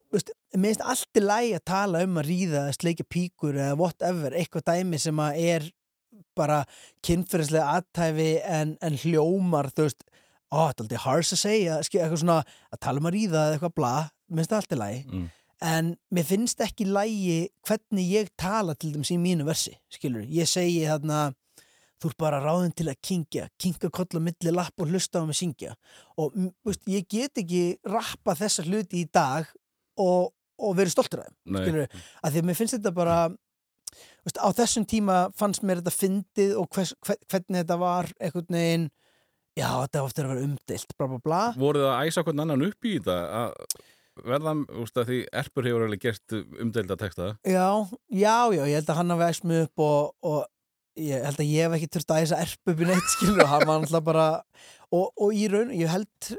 veist, 0.10 0.32
mér 0.56 0.72
finnst 0.72 0.86
allt 0.96 1.20
í 1.20 1.22
lagi 1.22 1.52
að 1.60 1.66
tala 1.70 2.02
um 2.08 2.18
að 2.18 2.30
ríða 2.32 2.64
eða 2.64 2.78
sleikja 2.80 3.06
píkur 3.06 3.60
eða 3.60 3.76
whatever, 3.78 4.34
eitthvað 4.40 4.66
dæmi 4.72 5.02
sem 5.04 5.22
að 5.22 5.42
er 5.52 5.68
bara 6.40 6.62
kynferðislega 7.06 7.76
aðtæfi 7.78 8.30
en, 8.50 8.74
en 8.82 8.98
hljómar 9.04 9.70
þú 9.76 9.90
veist, 9.90 10.06
ó, 10.50 10.72
þetta 10.72 10.80
er 10.80 10.86
aldrei 10.88 11.04
harsh 11.06 11.36
að 11.36 11.44
segja 11.44 11.78
eitthvað 11.84 12.22
svona, 12.24 12.40
að 12.74 12.82
tala 12.88 13.04
um 13.04 13.12
að 13.12 13.18
ríða 13.20 13.44
eða 13.46 13.60
eitthvað 13.60 13.76
bla, 13.78 13.94
mér 14.32 14.42
finnst 14.42 14.56
það 14.56 14.64
allt 14.64 14.74
í 14.74 14.82
lagi 14.86 15.04
Mm. 15.10 15.28
En 15.66 15.94
mér 16.16 16.28
finnst 16.28 16.62
ekki 16.64 16.88
lægi 16.88 17.50
hvernig 17.68 18.12
ég 18.14 18.32
tala 18.40 18.76
til 18.80 18.94
dæmis 18.94 19.12
í 19.12 19.20
mínu 19.20 19.48
versi 19.48 19.76
skilur, 19.92 20.24
ég 20.24 20.48
segi 20.48 20.86
þarna 20.88 21.30
þú 22.00 22.12
ert 22.12 22.20
bara 22.22 22.40
ráðin 22.44 22.74
til 22.76 22.88
að 22.88 23.00
kingja 23.04 23.48
kinga 23.60 23.92
koll 23.92 24.20
á 24.20 24.22
milli 24.24 24.54
lapp 24.54 24.80
og 24.80 24.92
hlusta 24.92 25.20
á 25.20 25.28
mig 25.28 25.38
syngja. 25.40 25.76
Og 26.20 26.32
mm, 26.36 26.54
veist, 26.68 26.86
ég 26.88 27.08
get 27.12 27.42
ekki 27.42 27.64
rappa 27.92 28.38
þessa 28.40 28.64
hluti 28.68 29.04
í 29.04 29.10
dag 29.12 29.50
og, 30.00 30.32
og 30.60 30.78
verið 30.80 30.96
stoltur 30.96 31.26
af 31.26 31.30
þeim 31.30 31.60
skilur, 31.60 32.00
að 32.24 32.32
því 32.32 32.42
að 32.42 32.50
mér 32.50 32.60
finnst 32.60 32.78
þetta 32.78 32.96
bara 32.96 33.18
veist, 33.28 34.40
á 34.40 34.48
þessum 34.62 34.88
tíma 34.88 35.20
fannst 35.40 35.66
mér 35.68 35.84
þetta 35.84 35.96
fyndið 35.98 36.56
og 36.62 36.72
hvers, 36.72 36.96
hver, 37.04 37.20
hvernig 37.28 37.64
þetta 37.64 37.80
var 37.84 38.12
einhvern 38.20 38.60
veginn 38.60 38.90
já, 39.60 39.68
þetta 39.68 40.04
var 40.06 40.12
eftir 40.14 40.28
að 40.28 40.36
vera 40.36 40.48
umdeilt 40.48 40.96
bla 40.96 41.12
bla 41.12 41.24
bla. 41.28 41.46
Voru 41.60 41.84
það 41.84 41.96
að 41.98 42.12
æsa 42.12 42.28
hvern 42.28 42.46
annan 42.46 42.68
upp 42.70 42.88
í 42.88 42.96
þetta? 42.96 43.20
Að 43.44 43.88
verða, 44.26 44.54
úst 44.84 44.98
að 45.00 45.10
því 45.12 45.18
Erpur 45.42 45.68
hefur 45.70 45.86
alveg 45.88 46.02
gert 46.04 46.36
umdelda 46.64 46.98
texta 47.00 47.30
Já, 47.48 47.68
já, 48.12 48.36
já, 48.56 48.64
ég 48.68 48.76
held 48.80 48.90
að 48.94 49.00
hann 49.02 49.14
hafi 49.16 49.28
æst 49.30 49.48
mig 49.50 49.64
upp 49.68 49.84
og, 49.86 50.16
og 50.26 50.46
ég 51.00 51.24
held 51.26 51.40
að 51.40 51.52
ég 51.54 51.66
hef 51.68 51.78
ekki 51.78 51.92
þurft 51.96 52.14
að 52.16 52.24
æsa 52.26 52.40
erp 52.44 52.74
upp 52.74 52.84
í 52.84 52.88
neitt 52.90 53.12
skilur 53.16 53.44
og 53.46 53.52
hann 53.54 53.68
var 53.70 53.80
alltaf 53.84 54.04
bara 54.10 54.28
og, 54.92 55.06
og 55.16 55.34
í 55.38 55.46
raun, 55.52 55.72
ég 55.76 55.92
held 55.94 56.32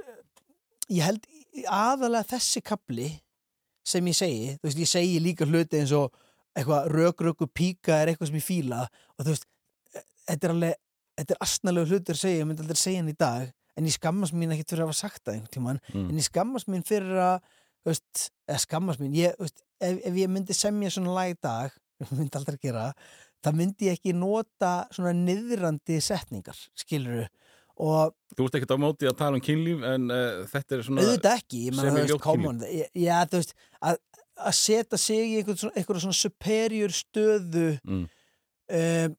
ég 0.91 1.05
held 1.07 1.27
aðalega 1.71 2.29
þessi 2.35 2.63
kapli 2.67 3.09
sem 3.91 4.07
ég 4.11 4.17
segi, 4.17 4.51
þú 4.61 4.69
veist, 4.69 4.81
ég 4.85 4.91
segi 4.91 5.21
líka 5.23 5.47
hluti 5.49 5.81
eins 5.81 5.93
og 5.97 6.13
eitthvað 6.57 6.91
rökröku 6.93 7.47
píka 7.55 7.97
er 8.03 8.11
eitthvað 8.13 8.31
sem 8.31 8.39
ég 8.41 8.45
fíla 8.47 8.83
og 9.17 9.25
þú 9.25 9.33
veist, 9.33 9.47
þetta 10.29 10.47
er 10.49 10.55
alveg 10.55 10.77
þetta 11.21 11.35
er 11.37 11.41
astnalegu 11.47 11.91
hlutur 11.95 12.17
að 12.17 12.21
segja, 12.23 12.43
ég 12.43 12.47
myndi 12.49 12.63
aldrei 12.65 12.79
segja 12.81 13.01
hann 13.03 13.11
í 13.13 13.17
dag 13.19 13.49
en 13.79 13.87
ég 13.89 13.95
skammast 13.97 14.35
mín 14.37 14.53
ekkert 14.55 14.73
fyrir 14.75 14.83
að 14.85 14.91
hafa 14.91 14.99
sagt 14.99 15.23
það 15.25 15.35
einhvern 15.39 15.55
tímann, 15.57 15.81
Mm. 15.95 16.07
en 16.11 16.19
ég 16.21 16.27
skammast 16.27 16.69
mín 16.69 16.85
fyrir 16.87 17.17
að 17.23 17.37
veist, 17.87 18.31
eða 18.49 18.61
skammast 18.67 19.01
mín 19.03 19.15
ég, 19.17 19.35
veist, 19.41 19.63
ef, 19.81 19.99
ef 20.11 20.19
ég 20.21 20.29
myndi 20.33 20.57
semja 20.57 20.91
svona 20.93 21.15
lag 21.17 21.33
í 21.33 21.39
dag, 21.43 21.75
myndi 22.17 22.37
aldrei 22.41 22.59
gera 22.63 22.91
það 23.45 23.57
myndi 23.57 23.87
ég 23.89 23.97
ekki 23.99 24.13
nota 24.17 24.73
svona 24.93 25.15
niðrandi 25.17 26.01
setningar, 26.05 26.59
skilur 26.77 27.27
og 27.81 28.13
Þú 28.37 28.45
ert 28.47 28.57
ekkert 28.59 28.75
á 28.77 28.79
móti 28.83 29.09
að 29.09 29.17
tala 29.17 29.39
um 29.39 29.45
kynlíf 29.45 29.81
en 29.89 30.11
uh, 30.13 30.43
þetta 30.51 30.77
er 30.77 30.83
svona 30.85 31.05
auðvitað 31.07 31.39
ekki, 31.41 31.61
ég 31.65 31.73
í 31.73 31.79
þú 31.81 31.95
veist, 31.97 32.11
ljótt 32.13 32.25
come 32.27 32.51
on 32.51 32.59
ég- 32.69 32.91
já, 33.01 33.17
þú 33.33 33.41
veist, 33.41 33.55
að, 33.89 33.97
að 34.45 34.57
setja 34.59 34.99
sig 35.01 35.23
í 35.31 35.39
einhvern 35.41 35.61
svona, 35.63 35.77
einhverja 35.81 36.05
svona 36.05 36.19
superior 36.21 36.93
stöðu 36.99 37.65
Mm. 37.81 38.05
um, 38.77 39.17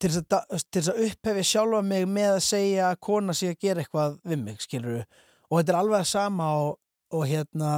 til 0.00 0.08
þess 0.14 0.90
að, 0.92 1.00
upphefja 1.08 1.42
sjálfa 1.54 1.80
mig 1.84 2.04
með 2.08 2.30
að 2.38 2.44
segja 2.46 2.84
að 2.92 3.00
kona 3.04 3.34
sé 3.36 3.50
að 3.52 3.58
gera 3.64 3.82
eitthvað 3.84 4.14
við 4.30 4.38
mig, 4.44 4.60
skilur 4.64 5.00
og 5.02 5.58
þetta 5.58 5.72
er 5.74 5.78
alveg 5.80 5.98
að 6.04 6.08
sama 6.12 6.46
og, 6.60 6.70
og 7.16 7.26
hérna 7.28 7.70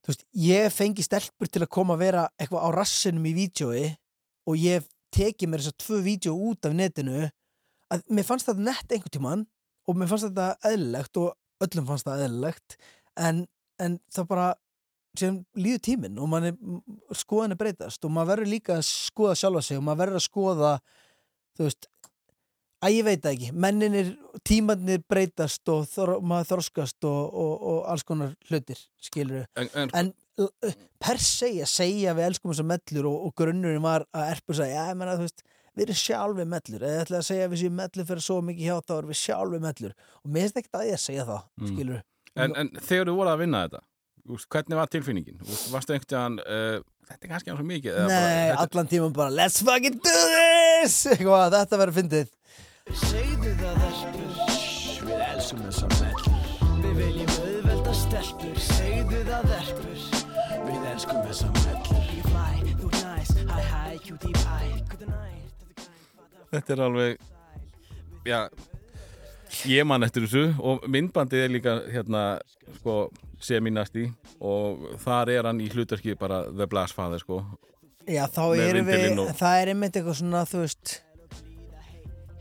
þú 0.00 0.12
veist, 0.12 0.24
ég 0.32 0.72
fengi 0.74 1.04
stelpur 1.04 1.50
til 1.50 1.64
að 1.64 1.72
koma 1.76 1.96
að 1.96 2.04
vera 2.06 2.24
eitthvað 2.40 2.66
á 2.66 2.68
rassinum 2.76 3.28
í 3.28 3.34
vídjói 3.36 3.84
og 4.48 4.56
ég 4.58 4.86
teki 5.14 5.48
mér 5.50 5.62
þess 5.62 5.74
að 5.74 5.84
tvö 5.84 6.00
vídjó 6.06 6.34
út 6.34 6.66
af 6.66 6.76
netinu 6.76 7.28
að 7.90 8.04
mér 8.08 8.26
fannst 8.26 8.48
þetta 8.48 8.66
nett 8.66 8.94
einhvern 8.94 9.14
tímann 9.16 9.46
og 9.88 9.98
mér 9.98 10.10
fannst 10.10 10.28
þetta 10.30 10.70
eðlilegt 10.70 11.20
og 11.20 11.64
öllum 11.66 11.88
fannst 11.88 12.08
það 12.08 12.24
eðlilegt 12.26 12.76
en, 13.20 13.44
en 13.82 13.98
það 14.12 14.28
bara 14.30 14.48
sem 15.18 15.40
líður 15.58 15.82
tíminn 15.82 16.18
og 16.22 16.36
er 16.38 16.54
skoðan 17.18 17.56
er 17.56 17.60
breytast 17.60 18.04
og 18.06 18.12
maður 18.14 18.36
verður 18.36 18.52
líka 18.52 18.76
að 18.78 18.84
skoða 18.86 19.38
sjálfa 19.38 19.62
sig 19.66 19.80
og 19.80 19.86
maður 19.86 20.04
verður 20.04 20.20
að 20.20 20.26
skoða 20.28 20.74
þú 21.58 21.66
veist 21.66 21.88
að 22.80 22.94
ég 22.96 23.04
veit 23.06 23.22
það 23.24 23.34
ekki, 23.36 23.50
menninir 23.66 24.10
tímannir 24.46 25.02
breytast 25.10 25.68
og 25.72 25.86
þor, 25.90 26.14
maður 26.24 26.50
þroskast 26.54 27.06
og, 27.08 27.20
og, 27.44 27.54
og 27.72 27.78
alls 27.92 28.04
konar 28.08 28.34
hlutir 28.48 28.80
skilur 29.04 29.44
en, 29.60 29.70
en, 29.74 29.92
en 30.00 30.12
uh, 30.40 30.74
per 31.02 31.20
se 31.22 31.50
að 31.60 31.68
segja 31.72 32.14
við 32.16 32.30
elskum 32.30 32.54
þessar 32.54 32.70
mellur 32.72 33.10
og, 33.12 33.26
og 33.28 33.34
grunnurinn 33.40 33.84
var 33.84 34.06
að 34.16 34.32
erpu 34.36 34.54
að 34.56 34.62
segja, 34.62 34.78
já, 34.80 34.92
ég 34.94 35.00
menna, 35.00 35.18
þú 35.20 35.28
veist, 35.28 35.44
við 35.76 35.84
erum 35.86 36.00
sjálfi 36.00 36.46
mellur, 36.54 36.86
eða 36.86 36.94
ég 36.96 37.04
ætla 37.04 37.20
að 37.20 37.28
segja 37.28 37.48
að 37.48 37.52
við 37.54 37.62
séum 37.64 37.76
mellur 37.80 38.08
fyrir 38.10 38.24
svo 38.26 38.38
mikið 38.48 38.66
hjá 38.66 38.78
þá 38.88 38.94
erum 38.96 39.12
við 39.12 39.20
sjálfi 39.20 39.60
mellur. 39.66 39.92
Og 40.24 40.32
mér 40.34 40.46
finnst 40.46 40.58
ekkert 40.60 40.80
að 40.80 40.88
ég 40.88 40.96
að 40.98 41.04
segja 41.04 41.26
það, 41.28 41.44
Mm. 41.60 41.70
skilur 41.74 42.00
en, 42.40 42.52
en 42.56 42.68
þegar 42.78 43.08
þú 43.10 43.14
voru 43.20 43.30
að 43.32 43.40
vinna 43.44 43.60
þetta 43.66 43.80
hvernig 44.50 44.78
var 44.78 44.90
tilfinningin? 44.92 45.38
Úst, 45.42 45.70
varstu 45.72 45.94
einhvern 45.96 46.36
veginn 46.38 46.42
uh, 46.44 46.82
þetta 47.10 47.26
er 47.26 47.32
kannski 47.32 47.54
svo 47.54 47.66
mikið 47.66 47.96
Nei, 47.96 48.10
bara, 48.12 48.58
allan 48.64 48.90
tíman 48.90 49.14
bara, 49.16 49.32
let's 49.34 49.62
fucking 49.66 49.96
do 50.04 50.12
this! 50.34 51.00
Eitthvað, 51.10 51.56
þetta 51.56 51.80
verður 51.80 51.98
fyndið 52.00 52.30
Segðu 52.94 53.52
það 53.60 53.82
erpur 53.88 54.30
Við 55.06 55.20
elskum 55.26 55.60
þessa 55.66 55.90
mellur 55.94 56.24
Við 56.80 56.96
viljum 56.96 57.30
auðvelda 57.44 57.92
stelpur. 57.96 58.58
Segðu 58.66 59.20
það 59.28 59.52
erpur 59.58 60.02
Við 60.66 60.88
elskum 60.94 61.20
þessa 61.28 61.50
mellur 61.54 62.10
Ég 62.16 62.26
fly, 62.30 62.74
þú 62.80 62.90
næs. 62.96 63.32
Hæ 63.50 63.60
hæ, 63.70 63.84
cutie 64.06 64.34
pie. 64.34 64.82
Good 64.90 65.06
night 65.08 65.86
þetta 66.50 66.74
er 66.74 66.80
alveg 66.82 67.20
já. 68.26 68.40
Ég 69.70 69.86
man 69.86 70.02
eftir 70.06 70.24
þessu 70.26 70.48
og 70.58 70.86
myndbandið 70.90 71.44
er 71.44 71.52
líka 71.52 71.74
hérna 71.90 72.22
sko 72.80 72.96
seminast 73.42 73.94
í 73.98 74.08
og 74.42 74.82
þar 75.02 75.30
er 75.36 75.48
hann 75.48 75.60
í 75.62 75.68
hlutarki 75.70 76.16
bara 76.18 76.42
The 76.50 76.66
Blast 76.70 76.96
Father 76.96 77.22
sko. 77.22 77.40
Já, 78.10 78.24
þá 78.32 78.42
erum 78.58 78.88
við, 78.88 79.22
það 79.38 79.60
er 79.60 79.70
einmitt 79.74 79.96
eitthvað 80.00 80.18
svona, 80.22 80.42
þú 80.48 80.64
veist 80.64 80.96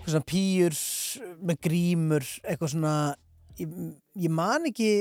svona 0.06 0.26
pýjur 0.30 0.76
með 1.50 1.62
grímur, 1.66 2.28
eitthvað 2.44 2.74
svona 2.74 2.96
ég, 3.60 3.72
ég 4.26 4.34
man 4.34 4.68
ekki 4.70 4.92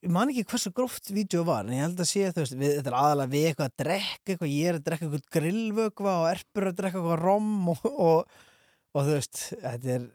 ég 0.00 0.12
man 0.12 0.30
ekki 0.32 0.46
hversu 0.48 0.72
gróft 0.74 1.10
vídeo 1.12 1.42
var 1.44 1.66
en 1.66 1.74
ég 1.76 1.84
held 1.84 2.00
að 2.00 2.08
sé 2.08 2.30
þú 2.32 2.44
veist, 2.44 2.56
við, 2.56 2.76
þetta 2.78 2.92
er 2.92 2.98
aðalega 3.00 3.32
við 3.34 3.48
eitthvað 3.50 3.68
að 3.68 3.76
drekka 3.82 4.32
eitthvað, 4.34 4.54
ég 4.54 4.70
er 4.70 4.78
að 4.78 4.86
drekka 4.86 5.06
eitthvað 5.06 5.26
grillvögva 5.36 6.14
og 6.22 6.28
erpur 6.30 6.68
að 6.70 6.78
drekka 6.80 7.02
eitthvað 7.02 7.24
rom 7.24 7.52
og, 7.74 7.86
og, 7.90 8.38
og 8.94 9.08
þú 9.08 9.16
veist 9.18 9.42
þetta 9.52 9.94
er, 9.96 10.06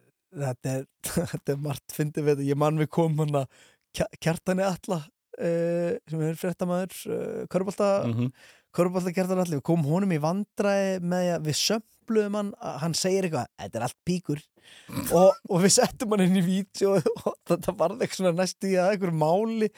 þetta 0.45 0.76
er, 0.76 0.88
þetta 1.36 1.56
er 1.56 1.66
margt 1.70 1.97
fyndið 1.97 2.28
við 2.28 2.34
þetta, 2.36 2.49
ég 2.49 2.62
man 2.66 2.82
við 2.82 2.91
kom 2.97 3.20
hann 3.22 3.41
að 3.43 3.64
kjartani 3.95 4.66
alla 4.66 4.99
uh, 5.06 5.91
sem 6.10 6.26
er 6.28 6.39
fréttamaður 6.39 7.01
uh, 7.08 7.41
Körbólta 7.51 7.91
mm 8.03 8.16
-hmm. 8.18 8.32
Körbólta 8.76 9.13
kjartani 9.15 9.43
allir, 9.45 9.59
við 9.61 9.65
komum 9.69 9.88
honum 9.93 10.11
í 10.15 10.19
vandræði 10.23 10.97
með 11.07 11.30
að 11.38 11.45
við 11.49 11.57
sömbluðum 11.61 12.38
hann 12.39 12.49
hann 12.84 12.95
segir 12.99 13.28
eitthvað, 13.30 13.49
þetta 13.61 13.80
er 13.80 13.86
allt 13.88 13.99
píkur. 14.09 14.41
Og, 15.15 15.30
og 15.53 15.61
við 15.61 15.71
settum 15.78 16.15
hann 16.15 16.23
inn 16.26 16.39
í 16.41 16.45
vídeo 16.45 16.95
og 17.30 17.36
þetta 17.47 17.76
varði 17.78 18.01
eitthvað 18.03 18.19
svona 18.21 18.36
næstu 18.39 18.71
í 18.71 18.78
að 18.82 18.95
eitthvað 18.95 19.19
máli. 19.21 19.69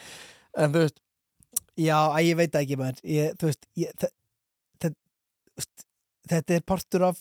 En 0.57 0.73
þú 0.73 0.83
veist 0.85 1.01
já, 1.77 1.97
að 2.07 2.21
ég 2.29 2.37
veit 2.39 2.55
ekki 2.61 2.77
maður. 2.79 3.01
Ég, 3.13 3.33
þú 3.37 3.49
veist 3.51 3.67
ég, 3.83 3.91
þe- 4.01 4.13
þú 4.85 4.93
veist, 5.61 5.85
þetta 6.33 6.55
er 6.57 6.65
partur 6.73 7.05
af 7.11 7.19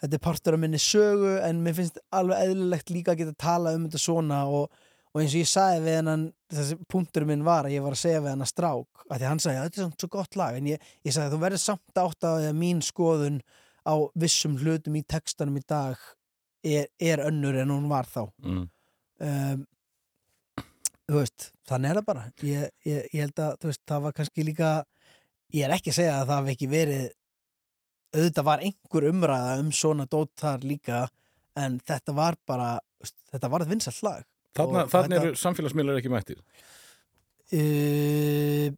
þetta 0.00 0.16
er 0.16 0.22
partur 0.24 0.56
af 0.56 0.62
minni 0.62 0.80
sögu 0.80 1.34
en 1.44 1.60
mér 1.64 1.74
finnst 1.76 1.98
alveg 2.16 2.46
eðlilegt 2.46 2.90
líka 2.94 3.12
að 3.12 3.20
geta 3.22 3.36
tala 3.44 3.74
um 3.76 3.84
þetta 3.86 4.00
svona 4.00 4.38
og, 4.48 4.70
og 5.10 5.22
eins 5.22 5.34
og 5.34 5.42
ég 5.42 5.50
sagði 5.50 5.80
við 5.86 5.96
hennan 5.98 6.26
þessi 6.50 6.76
punktur 6.90 7.26
minn 7.26 7.46
var 7.46 7.66
að 7.66 7.74
ég 7.74 7.84
var 7.84 7.96
að 7.96 8.02
segja 8.02 8.22
við 8.22 8.32
hennar 8.34 8.50
strák 8.50 9.02
að 9.06 9.16
því 9.16 9.24
að 9.24 9.30
hann 9.30 9.42
sagði 9.42 9.58
að 9.58 9.66
þetta 9.66 9.80
er 9.80 9.86
samt 9.86 10.04
svo 10.04 10.10
gott 10.14 10.38
lag. 10.38 10.58
En 10.58 10.70
ég, 10.70 10.86
ég 11.06 11.16
sagði 11.16 11.34
þú 11.34 11.40
verður 11.44 11.62
samt 11.64 12.02
átt 12.04 12.28
að 12.28 12.46
að 12.50 12.60
mín 12.60 12.82
skoðun 12.84 13.40
á 13.82 13.94
vissum 14.22 14.56
hlutum 14.60 14.98
í 15.00 15.02
textanum 15.08 15.58
í 15.58 15.64
dag 15.66 15.98
er, 16.62 16.86
er 17.00 17.24
önnur 17.26 17.58
en 17.58 17.74
hún 17.74 17.90
var 17.90 18.06
þá. 18.10 18.22
Mm. 18.44 18.64
um, 19.26 19.66
þú 21.10 21.18
veist, 21.18 21.50
þannig 21.66 21.90
er 21.90 21.98
það 21.98 22.08
bara. 22.12 22.26
Ég, 22.46 22.66
ég, 22.86 23.06
ég 23.10 23.24
held 23.24 23.42
að, 23.42 23.56
veist, 23.66 23.82
það 23.90 24.04
var 24.06 24.18
kannski 24.20 24.46
líka 24.46 24.74
ég 25.54 25.66
er 25.66 25.74
ekki 25.74 25.90
að 25.90 25.98
segja 25.98 26.18
að 26.20 26.28
það 26.28 26.36
hafi 26.36 26.54
ekki 26.54 26.70
verið 26.70 27.08
auðvitað 28.10 28.46
var 28.46 28.62
einhver 28.66 29.06
umræða 29.10 29.56
um 29.62 29.72
svona 29.74 30.06
dót 30.10 30.32
þar 30.38 30.66
líka 30.66 31.00
en 31.58 31.78
þetta 31.86 32.14
var 32.14 32.38
bara 32.46 32.70
þetta 33.30 33.50
var 33.50 33.64
að 33.64 33.72
vinsall 33.74 33.98
lag 34.06 34.26
Þarna 34.58 34.84
þetta- 34.90 35.20
eru 35.20 35.38
samfélagsmiðlar 35.38 36.00
ekki 36.00 36.12
mættir? 36.12 36.40
Uh, 37.50 38.70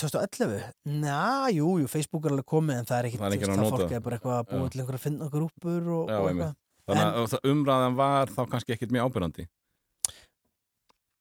2011? 0.00 0.62
Ná, 1.02 1.50
jú, 1.52 1.68
jú, 1.82 1.86
Facebook 1.90 2.24
er 2.26 2.34
alveg 2.34 2.46
komið 2.48 2.78
en 2.80 2.88
það 2.88 2.98
er 2.98 3.08
ekki, 3.10 3.18
Það 3.20 3.26
er 3.26 3.36
að 3.60 3.64
það. 3.70 3.74
fólk 3.76 3.94
er 3.96 4.04
bara 4.06 4.18
eitthvað 4.18 4.36
að 4.38 4.44
Já. 4.66 4.70
til 4.70 4.80
einhverja 4.80 5.00
að 5.00 5.06
finna 5.06 5.28
grúpur 5.34 5.88
og, 5.96 6.08
Já, 6.08 6.18
og 6.20 6.28
eitthvað. 6.30 6.54
Þannig 6.90 7.18
að 7.20 7.50
umræðan 7.52 7.98
var 8.00 8.32
þá 8.34 8.40
kannski 8.50 8.74
ekkit 8.74 8.94
mjög 8.94 9.10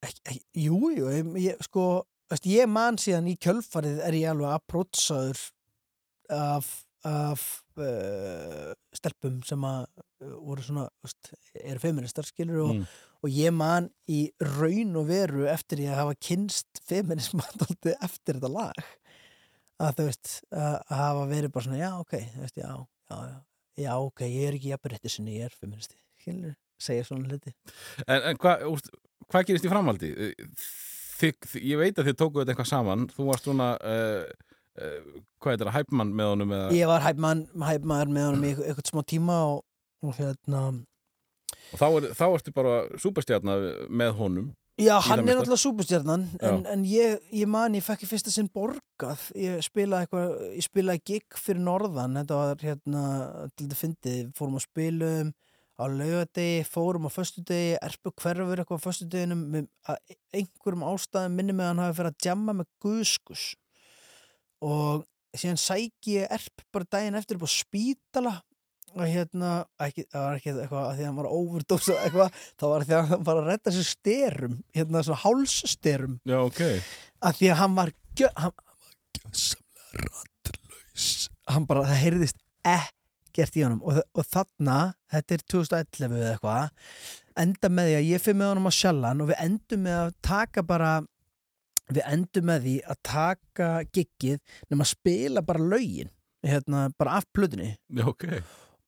ekki, 0.06 0.22
ekki, 0.32 0.44
jú, 0.64 0.80
jú, 0.96 1.10
ég, 1.12 1.32
ég, 1.44 1.64
sko 1.68 1.86
ég 2.48 2.70
man 2.72 2.98
síðan 3.02 3.28
í 3.30 3.36
kjölfarið 3.42 4.00
er 4.06 4.18
ég 4.18 4.30
alveg 4.32 4.54
aprótsaður 4.56 5.42
af, 6.30 6.70
af 7.04 7.44
uh, 7.82 8.72
stelpum 8.96 9.42
sem 9.48 9.66
að 9.68 9.88
voru 10.20 10.64
svona, 10.66 10.86
veist, 11.06 11.32
eru 11.64 11.80
feministar 11.84 12.28
skilur 12.28 12.64
og, 12.66 12.74
Mm. 12.76 12.86
og 13.24 13.30
ég 13.36 13.54
man 13.56 13.90
í 14.12 14.22
raun 14.42 14.96
og 15.00 15.08
veru 15.08 15.46
eftir 15.52 15.84
ég 15.86 15.94
að 15.94 16.02
hafa 16.04 16.16
kynst 16.28 16.82
feminism 16.88 17.40
alltaf 17.44 17.72
eftir 18.08 18.40
þetta 18.40 18.52
lag 18.52 18.82
að 19.80 19.94
þú 20.00 20.08
veist, 20.10 20.34
að, 20.52 20.80
hafa 20.92 21.28
verið 21.30 21.54
bara 21.56 21.64
svona, 21.68 21.80
já, 21.80 21.92
ok, 22.00 22.18
veist, 22.42 22.58
já, 22.60 22.72
já, 23.10 23.18
já 23.30 23.38
já, 23.80 23.94
ok, 24.04 24.26
ég 24.28 24.48
er 24.50 24.58
ekki 24.58 24.74
jafnrétti 24.74 25.10
sinni, 25.12 25.38
ég 25.40 25.48
er 25.48 25.56
feministi 25.56 25.96
skilur, 26.20 26.56
segja 26.84 27.06
svona 27.08 27.30
hluti 27.32 27.54
En, 28.08 28.20
en 28.34 28.40
hvað 28.42 28.66
hva 29.30 29.44
gerist 29.48 29.64
í 29.68 29.72
framhaldi? 29.72 30.10
Þið, 31.20 31.48
ég 31.64 31.80
veit 31.80 32.00
að 32.00 32.10
þið 32.10 32.18
tókuðu 32.20 32.44
þetta 32.44 32.54
eitthvað 32.56 32.70
saman 32.72 33.08
Þú 33.12 33.26
varst 33.30 33.48
svona 33.48 33.70
uh, 33.80 34.28
uh, 34.80 35.10
hvað 35.40 35.54
er 35.54 35.62
þetta, 35.62 35.74
hæpmann 35.76 36.14
með 36.16 36.30
honum 36.34 36.54
eða, 36.56 36.70
Ég 36.76 36.92
var 36.92 37.04
hæpmann, 37.04 37.46
hæpmaður 37.70 38.14
með 38.16 38.28
honum 38.30 38.46
í 38.48 38.52
eitthvað 38.56 38.92
smá 38.92 39.02
tíma 39.14 39.40
og, 39.52 39.64
og 40.06 40.16
hérna 40.18 40.64
og 40.70 41.78
þá, 41.80 41.88
er, 41.90 42.10
þá 42.18 42.26
ertu 42.30 42.56
bara 42.56 42.76
súperstjarnar 43.02 43.68
með 43.90 44.16
honum 44.20 44.50
Já, 44.80 44.96
hann 45.04 45.20
er 45.20 45.36
náttúrulega 45.36 45.60
súpustjarnan 45.60 46.22
en, 46.40 46.62
en 46.72 46.84
ég, 46.88 47.20
ég 47.36 47.50
man, 47.52 47.74
ég 47.76 47.84
fekk 47.84 48.06
í 48.06 48.08
fyrsta 48.08 48.32
sinn 48.32 48.48
borgað. 48.54 49.26
Ég 49.36 49.60
spilaði 49.66 50.08
eitthvað, 50.08 50.30
ég 50.56 50.64
spilaði 50.64 51.02
gig 51.10 51.36
fyrir 51.36 51.60
norðan, 51.66 52.16
þetta 52.22 52.38
var 52.40 52.64
hérna 52.64 53.02
til 53.52 53.66
þetta 53.66 53.80
fyndið, 53.82 54.22
fórum 54.40 54.56
að 54.56 54.66
spilum 54.70 55.34
á 55.80 55.84
laugadegi, 55.84 56.64
fórum 56.68 57.08
á 57.08 57.12
föstudegi 57.12 57.76
erpu 57.90 58.14
hverfur 58.24 58.64
eitthvað 58.64 58.80
á 58.80 58.86
föstudeginum. 58.86 59.44
Með 59.52 59.68
einhverjum 60.40 60.88
ástæðum 60.94 61.36
minni 61.42 61.58
með 61.60 61.72
hann 61.74 61.84
hafi 61.84 62.00
fyrir 62.00 62.14
að 62.14 62.22
djamma 62.24 62.56
með 62.62 62.72
guðskus. 62.86 63.46
Og 64.64 65.04
síðan 65.36 65.60
sæki 65.60 66.22
ég 66.22 66.32
erp 66.40 66.64
bara 66.72 66.88
daginn 66.96 67.20
eftir 67.20 67.36
upp 67.36 67.48
á 67.48 67.52
spítala 67.52 68.38
og 68.96 69.06
hérna, 69.06 69.52
ekki, 69.86 70.06
það 70.10 70.26
var 70.26 70.40
ekki 70.40 70.52
eitthvað 70.54 70.86
að 70.86 70.94
því 70.96 71.04
að 71.04 71.10
hann 71.10 71.20
var 71.20 71.30
að 71.30 71.38
overdósa 71.40 71.98
eitthvað, 72.04 72.40
það 72.60 72.74
var 72.74 72.86
því 72.88 72.96
að 72.98 73.10
hann 73.12 73.26
var 73.28 73.42
að 73.42 73.50
redda 73.52 73.74
sér 73.76 73.88
styrum, 73.90 74.56
hérna 74.76 75.04
svona 75.06 75.24
hálsstyrum 75.24 76.16
Já, 76.30 76.38
ok. 76.42 76.62
Að 77.20 77.40
því 77.40 77.52
að 77.54 77.60
hann 77.60 77.76
var 77.78 77.94
gjössamlega 78.20 79.60
rattlaus 80.00 81.08
hann 81.50 81.66
bara, 81.70 81.86
það 81.90 82.04
heyrðist 82.04 82.40
ekkert 82.68 83.58
í 83.58 83.64
honum. 83.66 83.82
Og, 83.88 84.02
og 84.14 84.28
þarna, 84.28 84.78
þetta 85.14 85.36
er 85.36 85.46
2011 85.56 86.20
eða 86.20 86.34
eitthvað 86.36 86.64
enda 87.40 87.72
með 87.72 87.88
því 87.88 87.96
að 87.96 88.10
ég 88.10 88.24
fyrir 88.24 88.40
með 88.40 88.52
honum 88.52 88.68
á 88.70 88.74
sjallan 88.76 89.24
og 89.24 89.30
við 89.30 89.44
endum 89.46 89.84
með 89.86 90.00
að 90.00 90.16
taka 90.28 90.64
bara 90.68 90.94
við 91.90 92.02
endum 92.06 92.50
með 92.50 92.66
því 92.66 92.74
að 92.94 93.04
taka 93.10 93.70
giggið 93.96 94.58
nema 94.70 94.86
að 94.86 94.92
spila 94.92 95.46
bara 95.46 95.70
lögin 95.72 96.12
hérna, 96.46 96.88
bara 97.00 97.20
af 97.20 97.30
plötunni. 97.36 97.74
Já, 97.90 98.06
ok 98.08 98.26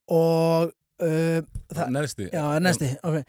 og 0.07 0.71
uh, 1.03 1.39
það, 1.73 1.85
Neðsti. 1.97 2.29
Já, 2.33 2.43
næsti, 2.63 2.91
ok. 3.03 3.21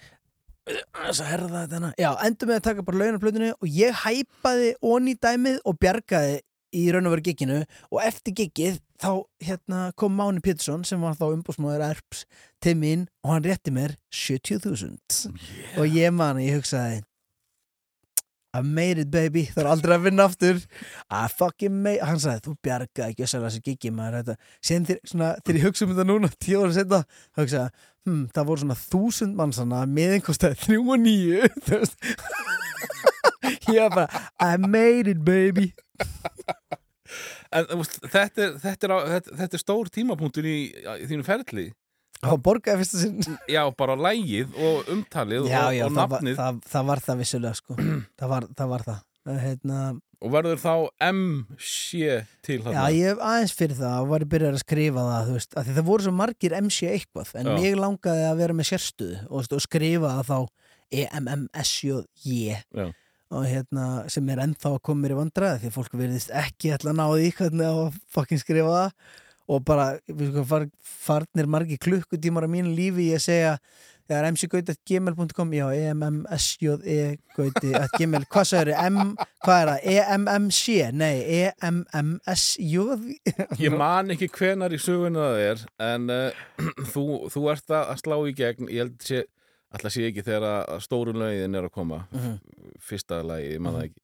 Þess 0.62 1.18
að 1.24 1.26
herða 1.26 1.60
þetta 1.64 1.78
hana 1.80 1.88
Já, 1.98 2.08
endur 2.22 2.48
með 2.48 2.58
að 2.60 2.66
taka 2.68 2.82
bara 2.86 2.98
laun 3.00 3.16
á 3.18 3.22
plötunni 3.24 3.48
og 3.50 3.66
ég 3.66 3.96
hæpaði 4.04 4.68
onni 4.86 5.16
dæmið 5.18 5.56
og 5.66 5.78
bjargaði 5.82 6.36
í 6.72 6.84
raun 6.94 7.08
og 7.08 7.16
veru 7.16 7.24
gigginu. 7.26 7.58
Og 7.90 8.02
eftir 8.04 8.36
giggið 8.38 8.78
þá 9.02 9.10
hérna, 9.42 9.80
kom 9.98 10.14
Máni 10.16 10.42
Pétursson 10.44 10.86
sem 10.86 11.02
var 11.02 11.16
þá 11.18 11.26
umbúsmáður 11.32 11.84
erps 11.90 12.22
til 12.62 12.76
mín 12.78 13.08
og 13.24 13.34
hann 13.34 13.46
rétti 13.46 13.74
mér 13.74 13.96
70.000 14.14 15.80
og 15.82 15.98
ég 15.98 16.14
man 16.14 16.38
að 16.38 16.46
ég 16.46 16.60
hugsaði 16.60 17.02
I 18.52 18.60
made 18.60 19.00
it 19.00 19.08
baby, 19.08 19.46
það 19.48 19.62
er 19.62 19.68
aldrei 19.72 19.94
að 19.96 20.02
vinna 20.10 20.26
aftur. 20.28 20.58
I 21.08 21.24
fucking 21.32 21.72
made 21.84 22.04
hann 22.04 22.20
sagði, 22.20 22.42
þú 22.44 22.52
bjargaði 22.66 23.14
ekki 23.14 23.24
að 23.24 23.30
selja 23.32 23.46
þessi 23.46 23.62
giggi 23.68 23.92
maður. 23.96 24.34
Síðan 24.60 24.88
þegar, 24.90 25.02
svona, 25.08 25.28
þegar 25.40 25.58
ég 25.58 25.64
hugsa 25.68 25.84
um 25.86 25.92
þetta 25.94 26.06
núna 26.10 26.28
tíu 26.36 26.58
ára 26.60 26.74
setna, 26.76 27.00
þá 27.32 27.38
hugsa 27.40 27.62
ég 27.62 27.70
hm, 28.10 28.24
það 28.34 28.48
voru 28.50 28.60
svona 28.64 28.82
þúsund 28.82 29.34
mannsana 29.38 29.78
með 29.88 30.10
einhverstað 30.18 30.58
þrjú 30.66 30.82
og 30.84 30.98
nýju 31.00 31.38
ég 33.72 33.78
var 33.78 33.92
bara, 33.94 34.08
I 34.42 34.58
made 34.60 35.08
it 35.08 35.24
baby. 35.24 35.72
En 37.52 37.68
þetta 37.68 38.48
er, 38.48 38.52
þetta, 38.60 38.96
er, 38.96 39.22
þetta 39.28 39.56
er 39.56 39.62
stór 39.62 39.88
tímapunktur 39.92 40.44
í, 40.48 40.72
í 40.72 41.04
þínu 41.08 41.24
ferli 41.24 41.72
það 42.22 42.30
var 42.36 42.40
borgaði 42.46 42.82
fyrsta 42.84 43.02
sinn 43.02 43.36
Já, 43.50 43.62
bara 43.78 43.96
lægið 43.98 44.54
og 44.62 44.88
umtalið 44.94 45.50
já, 45.50 45.58
og, 45.66 45.74
já, 45.76 45.84
og 45.88 45.92
það, 45.96 45.98
var, 45.98 46.14
nafnið 46.22 46.38
það, 46.38 46.62
það 46.74 46.88
var 46.92 47.04
það 47.08 47.20
vissulega 47.24 47.58
sko 47.58 47.76
það 48.22 48.32
var 48.36 48.48
það, 48.52 48.72
var 48.76 48.86
það. 48.88 49.02
Hérna, 49.42 49.80
og 50.22 50.32
verður 50.34 50.58
þá 50.62 50.72
MC 51.12 52.06
til 52.46 52.56
Já, 52.58 52.62
þarna 52.64 52.86
ég 52.94 53.12
hef 53.12 53.20
aðeins 53.26 53.52
fyrir 53.58 53.76
það 53.78 53.98
og 54.00 54.08
var 54.12 54.24
byrjað 54.32 54.56
að 54.56 54.62
skrifa 54.64 55.04
það, 55.10 55.28
þú 55.28 55.36
veist, 55.36 55.54
af 55.58 55.66
því 55.68 55.76
það 55.76 55.86
voru 55.90 56.06
svo 56.06 56.14
margir 56.18 56.56
MC 56.58 56.80
eitthvað, 56.90 57.30
en 57.38 57.50
Já. 57.50 57.54
mig 57.58 57.76
langaði 57.78 58.24
að 58.30 58.40
vera 58.42 58.56
með 58.58 58.68
sérstuð 58.72 59.14
og, 59.28 59.36
veist, 59.40 59.54
og 59.58 59.64
skrifa 59.66 60.16
það 60.18 60.32
þá 60.32 60.38
E 60.92 61.06
EMMSJ 61.08 62.02
Já. 62.76 62.86
og 63.32 63.46
hérna, 63.48 63.84
sem 64.12 64.26
er 64.28 64.42
ennþá 64.44 64.74
að 64.74 64.82
koma 64.84 65.06
mér 65.06 65.14
í 65.14 65.20
vandræði 65.22 65.62
því 65.62 65.70
fólk 65.78 65.94
verðist 65.96 66.34
ekki 66.36 66.74
ætla 66.74 66.92
að 66.92 66.98
ná 66.98 67.04
því 67.14 67.30
hvernig 67.38 67.70
að 67.70 68.00
fucking 68.12 68.42
skrifa 68.42 68.74
það 68.74 68.90
og 69.52 69.64
bara, 69.68 69.86
far, 70.48 70.66
farnir 70.82 71.48
margir 71.50 71.80
klukkutímar 71.82 72.46
af 72.48 72.52
mínu 72.54 72.72
lífi 72.76 73.10
að 73.16 73.24
segja 73.28 73.56
þegar 74.10 74.26
mcgauti.gmail.com 74.34 75.52
já, 75.54 75.66
E 75.72 75.82
EMMSJE 75.92 77.04
gauti 77.36 77.70
at 77.78 77.92
gmail, 77.96 78.24
hvað 78.32 78.48
sagður 78.50 78.72
M, 78.90 79.12
hvað 79.44 79.60
er 79.62 79.70
það, 79.70 79.84
E 79.92 79.94
EMMC 80.16 80.64
nei, 80.98 81.14
E 81.22 81.42
EMMSJ 81.62 82.74
Ég 83.62 83.76
man 83.78 84.10
ekki 84.14 84.28
hvenar 84.34 84.74
í 84.74 84.80
söguna 84.82 85.28
það 85.30 85.44
er 85.46 85.62
en 85.88 86.10
uh, 86.12 86.42
þú, 86.92 87.04
þú 87.32 87.44
ert 87.54 87.76
að 87.78 87.94
slá 88.02 88.16
í 88.28 88.34
gegn 88.42 88.68
ég 88.72 88.82
held 88.84 89.06
sé, 89.06 89.22
alltaf 89.72 89.94
sé 89.94 90.08
ekki 90.10 90.24
þegar 90.26 90.48
að- 90.50 90.66
að 90.76 90.84
stóru 90.88 91.14
lögin 91.16 91.56
er 91.58 91.68
að 91.70 91.74
koma. 91.78 92.02
Mhm. 92.12 92.34
fyrsta 92.82 93.22
lagi, 93.24 93.54
ég 93.54 93.62
man 93.62 93.78
það 93.78 93.86
ekki 93.88 94.00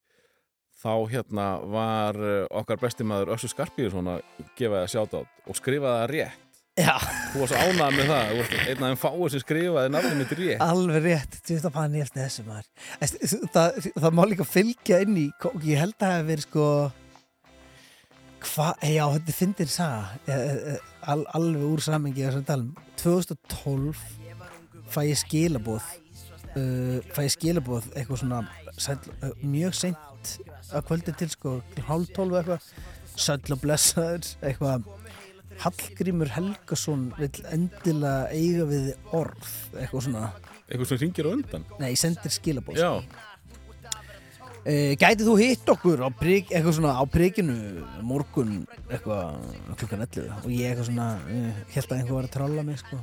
þá 0.79 0.93
hérna 1.11 1.47
var 1.73 2.19
uh, 2.23 2.45
okkar 2.61 2.79
besti 2.83 3.07
maður 3.07 3.35
Össu 3.37 3.51
Skarpíðursson 3.51 4.13
að 4.15 4.21
gefa 4.59 4.85
það 4.85 4.93
sjátt 4.95 5.17
og 5.23 5.59
skrifa 5.59 5.97
það 6.01 6.07
rétt 6.15 6.45
Já, 6.79 6.95
Þú 7.33 7.41
var 7.43 7.51
svo 7.51 7.59
ánægð 7.59 7.97
með 7.97 8.11
það, 8.13 8.29
varst 8.39 8.53
einn 8.55 8.77
af 8.79 8.85
þeim 8.85 8.99
fáið 9.03 9.33
sem 9.33 9.41
skrifaði 9.43 9.91
nafnum 9.91 10.21
mitt 10.23 10.35
rétt. 10.39 10.61
alveg 10.63 11.01
rétt, 11.09 11.39
veist 11.49 11.67
að 11.67 11.73
panni 11.75 12.03
eftir 12.05 12.23
þessu 12.23 12.45
maður. 12.47 12.69
Æst, 13.03 13.17
það, 13.57 13.79
það 13.97 14.15
má 14.15 14.23
líka 14.31 14.47
fylgja 14.47 15.01
inn 15.03 15.17
í, 15.19 15.25
ég 15.67 15.81
held 15.83 15.97
að 15.97 16.05
það 16.05 16.15
hef 16.15 16.29
verið 16.29 16.47
sko, 16.47 16.67
hvað, 18.47 18.87
já, 18.95 19.03
þetta 19.17 19.37
fyndir 19.41 19.73
saga, 19.75 20.05
Eh, 20.29 20.55
eh, 20.77 21.11
al, 21.11 21.25
alveg 21.35 21.67
úr 21.73 21.83
samengi 21.83 22.27
þessum 22.29 22.47
talum. 22.47 22.71
2012 23.03 24.05
fæ 24.95 25.01
ég 25.09 25.19
skilabóð, 25.25 25.91
uh, 26.59 26.99
fæ 27.15 27.23
ég 27.25 27.35
skilabóð 27.35 27.89
eitthvað 27.95 28.23
svona 28.23 28.43
sæll, 28.79 29.01
uh, 29.23 29.33
mjög 29.43 29.77
seint 29.79 30.33
að 30.75 30.87
kvöldi 30.89 31.15
til 31.19 31.31
sko, 31.33 31.55
hálf 31.87 32.11
tólf 32.17 32.37
eitthvað, 32.41 32.69
sæll 33.19 33.55
og 33.55 33.63
blessaður, 33.63 34.33
eitthvað, 34.43 34.89
Hallgrímur 35.59 36.31
Helgason 36.31 37.09
vill 37.19 37.41
endilega 37.51 38.29
eiga 38.31 38.67
við 38.69 38.93
orð, 39.17 39.49
eitthvað 39.75 40.05
svona. 40.07 40.29
Eitthvað 40.69 40.91
sem 40.93 41.01
ringir 41.03 41.27
á 41.27 41.31
undan. 41.33 41.65
nei, 41.81 41.97
sendir 41.99 42.31
skilabóð 42.31 42.79
Já, 42.79 42.91
uh, 42.99 44.93
gætið 45.01 45.25
þú 45.31 45.37
hitt 45.41 45.73
okkur 45.75 46.05
á, 46.05 46.09
prik, 46.15 46.53
svona, 46.69 46.95
á 46.95 47.03
prikinu 47.11 47.57
morgun 48.07 48.61
eitthvað 48.87 49.41
klukkan 49.81 50.05
11 50.07 50.45
og 50.45 50.53
ég 50.53 50.71
eitthvað 50.71 50.91
svona 50.93 51.09
held 51.75 51.89
að 51.89 51.97
einhver 51.99 52.19
var 52.19 52.29
að 52.29 52.37
trolla 52.37 52.67
mig 52.67 52.79
sko. 52.83 53.01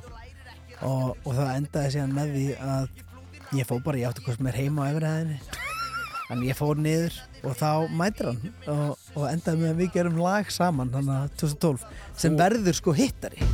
og, 0.85 1.17
og 1.25 1.31
það 1.33 1.55
endaði 1.57 1.95
síðan 1.95 2.15
með 2.15 2.33
því 2.37 2.47
að 2.69 3.04
ég 3.53 3.67
fór 3.69 3.81
bara, 3.85 4.01
ég 4.01 4.09
átti 4.09 4.25
sem 4.25 4.49
er 4.49 4.57
heima 4.57 4.87
á 4.87 4.89
efriðaðinni 4.93 5.39
Þannig 6.25 6.49
ég 6.49 6.57
fór 6.57 6.79
niður 6.81 7.17
og 7.45 7.57
þá 7.59 7.69
mætir 7.93 8.31
hann 8.31 8.39
og, 8.73 9.03
og 9.13 9.27
endaði 9.29 9.61
með 9.61 9.69
að 9.69 9.81
við 9.83 9.91
gerum 9.93 10.17
lag 10.23 10.49
saman 10.49 10.89
þannig 10.95 11.19
að 11.19 11.35
2012 11.43 11.85
sem 12.23 12.39
verður 12.39 12.79
sko 12.79 12.95
hittari 12.97 13.45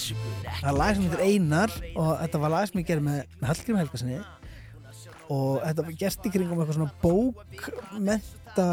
Það 0.00 0.68
er 0.70 0.76
lag 0.78 0.96
sem 0.96 1.06
heitir 1.06 1.24
Einar 1.26 1.74
og 1.94 2.10
þetta 2.22 2.42
var 2.42 2.54
lag 2.54 2.68
sem 2.68 2.80
ég 2.80 2.88
gerði 2.88 3.06
með, 3.06 3.38
Hallgrím 3.50 3.80
Helgasinni 3.80 4.20
og 5.30 5.60
þetta 5.62 5.86
var 5.86 5.96
gert 6.02 6.26
í 6.26 6.32
kringum 6.34 6.62
eitthvað 6.62 6.78
svona 6.78 6.98
bókmenta 7.04 8.68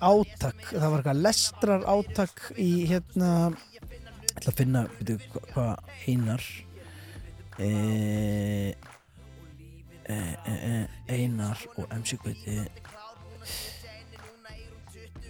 átak. 0.00 0.62
Það 0.72 0.86
var 0.86 1.02
eitthvað 1.02 1.22
lestrar 1.26 1.84
átak 1.92 2.42
í 2.58 2.70
hérna 2.90 3.30
ég 3.50 4.38
ætla 4.38 4.52
að 4.52 4.58
finna, 4.62 4.84
veitu, 4.98 5.18
hvað 5.32 5.50
hva, 5.54 5.66
Einar. 6.08 6.46
E, 7.60 7.68
e, 10.08 10.16
e, 10.16 10.54
e, 10.54 10.76
Einar 11.12 11.60
og 11.76 11.90
MC 11.92 12.16
Gauti. 12.24 12.56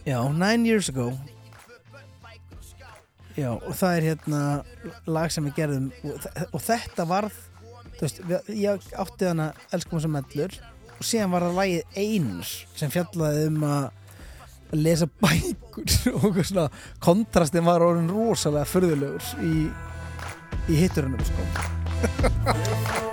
Já, 0.06 0.20
Nine 0.32 0.68
Years 0.68 0.88
Ago 0.88 1.10
Já, 3.40 3.54
og 3.56 3.72
það 3.76 3.94
er 3.96 4.06
hérna 4.10 4.40
lag 5.08 5.32
sem 5.32 5.46
við 5.48 5.56
gerðum 5.60 5.88
og, 6.04 6.26
og 6.50 6.64
þetta 6.64 7.06
varð 7.08 7.38
veist, 8.00 8.20
ég 8.52 8.90
átti 9.00 9.28
hana 9.30 9.50
elskum 9.72 10.02
sem 10.02 10.12
mellur 10.12 10.56
og 10.96 11.06
síðan 11.06 11.32
var 11.32 11.46
það 11.46 11.60
lagið 11.60 12.00
Einar 12.02 12.52
sem 12.82 12.92
fjallaði 12.92 13.46
um 13.48 13.66
að 13.70 14.80
lesa 14.80 15.08
bækur 15.22 15.96
og 16.20 16.40
svona 16.44 16.68
kontrastin 17.02 17.66
var 17.66 17.84
orðin 17.86 18.10
rosalega 18.12 18.68
förðulegur 18.70 19.30
í, 19.46 19.68
í 20.70 20.82
hitturunum 20.84 21.24
sko. 21.30 21.48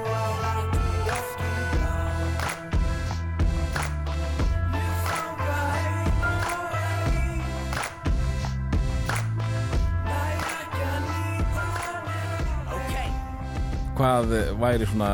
hvað 13.97 14.33
væri 14.61 14.87
svona, 14.89 15.11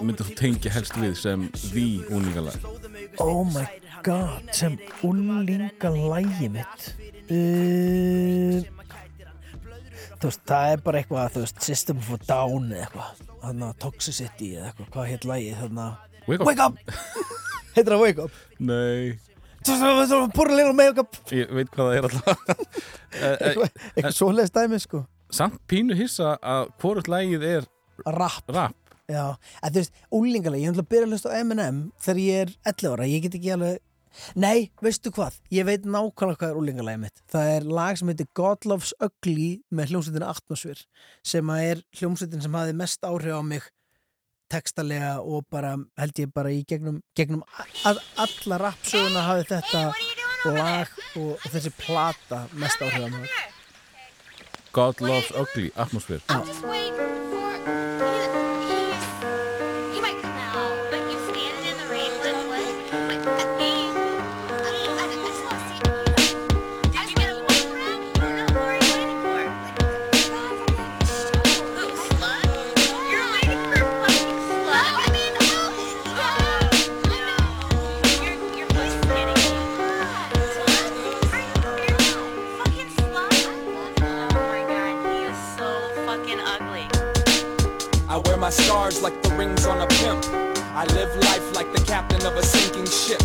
myndir 0.00 0.26
þú 0.26 0.34
tengja 0.38 0.72
helst 0.74 0.96
við 0.98 1.14
sem 1.18 1.44
því 1.54 1.86
úningalag? 2.14 2.66
Oh 3.22 3.44
my 3.46 3.66
god, 4.06 4.48
sem 4.54 4.78
unlinga 5.06 5.92
lægi 5.94 6.50
mitt 6.54 6.88
uh, 7.30 8.58
Þú 10.18 10.26
veist, 10.26 10.42
það 10.50 10.72
er 10.72 10.82
bara 10.82 11.00
eitthvað 11.00 11.34
þú 11.36 11.44
veist, 11.44 11.62
System 11.62 12.02
a 12.02 12.18
Down 12.26 12.72
eitthvað 12.74 13.24
þannig 13.44 13.66
að 13.68 13.76
Toxicity 13.84 14.50
eða 14.56 14.72
eitthvað, 14.72 14.90
hvað 14.96 15.10
heit 15.12 15.28
lægi 15.30 15.54
þannig 15.60 15.84
að 15.86 15.94
Wake 16.28 16.42
up. 16.42 16.48
Wake 16.48 16.62
Up 16.66 16.74
heitir 17.76 17.94
það 17.94 18.02
Wake 18.02 18.24
Up 18.26 18.40
Nei, 18.58 19.14
ég 21.34 21.54
veit 21.54 21.70
hvað 21.74 21.86
það 21.86 21.94
er 21.98 22.08
alltaf. 22.08 22.42
Eh, 23.08 23.22
eh, 23.24 23.46
eitthvað, 23.48 24.12
svoleiðis 24.18 24.52
dæmi 24.54 24.82
sko 24.82 25.06
Samt 25.30 25.60
pínu 25.68 25.96
hissa 25.98 26.36
að 26.40 26.70
hvort 26.80 27.08
lagið 27.10 27.44
er 27.44 27.66
rap, 28.06 28.44
rap. 28.48 28.94
já, 29.08 29.36
en 29.62 29.72
þú 29.74 29.80
veist 29.82 30.00
úlingalega, 30.14 30.62
ég 30.62 30.72
ætla 30.72 30.84
að 30.84 30.90
byrja 30.92 31.06
að 31.08 31.12
hlusta 31.12 31.32
á 31.32 31.38
Eminem 31.40 31.82
þegar 32.00 32.20
ég 32.22 32.42
er 32.44 32.54
11 32.72 32.90
ára, 32.92 33.08
ég 33.08 33.24
get 33.24 33.36
ekki 33.38 33.52
alveg 33.54 33.78
nei, 34.40 34.70
veistu 34.82 35.12
hvað, 35.14 35.36
ég 35.54 35.66
veit 35.68 35.84
nákvæmlega 35.86 36.40
hvað 36.40 36.52
er 36.52 36.60
úlingalega 36.60 37.02
mitt, 37.02 37.22
það 37.30 37.50
er 37.56 37.66
lag 37.78 37.98
sem 38.00 38.08
heitir 38.12 38.28
God 38.38 38.68
Loves 38.68 38.94
Ugly 39.04 39.50
með 39.70 39.92
hljómsveitina 39.92 40.30
Atmosfér, 40.32 40.80
sem 41.26 41.52
er 41.56 41.82
hljómsveitin 41.98 42.44
sem 42.44 42.56
hafi 42.60 42.76
mest 42.78 43.04
áhrif 43.06 43.36
á 43.36 43.42
mig 43.44 43.68
textalega 44.48 45.18
og 45.20 45.44
bara 45.52 45.74
held 46.00 46.22
ég 46.22 46.32
bara 46.32 46.52
í 46.54 46.62
gegnum, 46.68 47.02
gegnum 47.16 47.44
að 47.88 48.00
alla 48.16 48.60
rapsöguna 48.64 49.26
hafi 49.28 49.48
þetta 49.52 49.84
lag 50.56 50.98
og, 51.20 51.34
og 51.36 51.48
þessi 51.52 51.74
plata 51.76 52.46
mest 52.56 52.80
áhrif 52.80 53.04
á 53.04 53.10
mig 53.12 53.57
God 54.72 55.00
Loves 55.00 55.30
Ugly, 55.30 55.70
atmosfér. 55.74 56.20
I 90.78 90.84
live 90.94 91.12
life 91.24 91.56
like 91.56 91.72
the 91.72 91.82
captain 91.86 92.24
of 92.24 92.36
a 92.36 92.42
sinking 92.44 92.86
ship. 92.86 93.18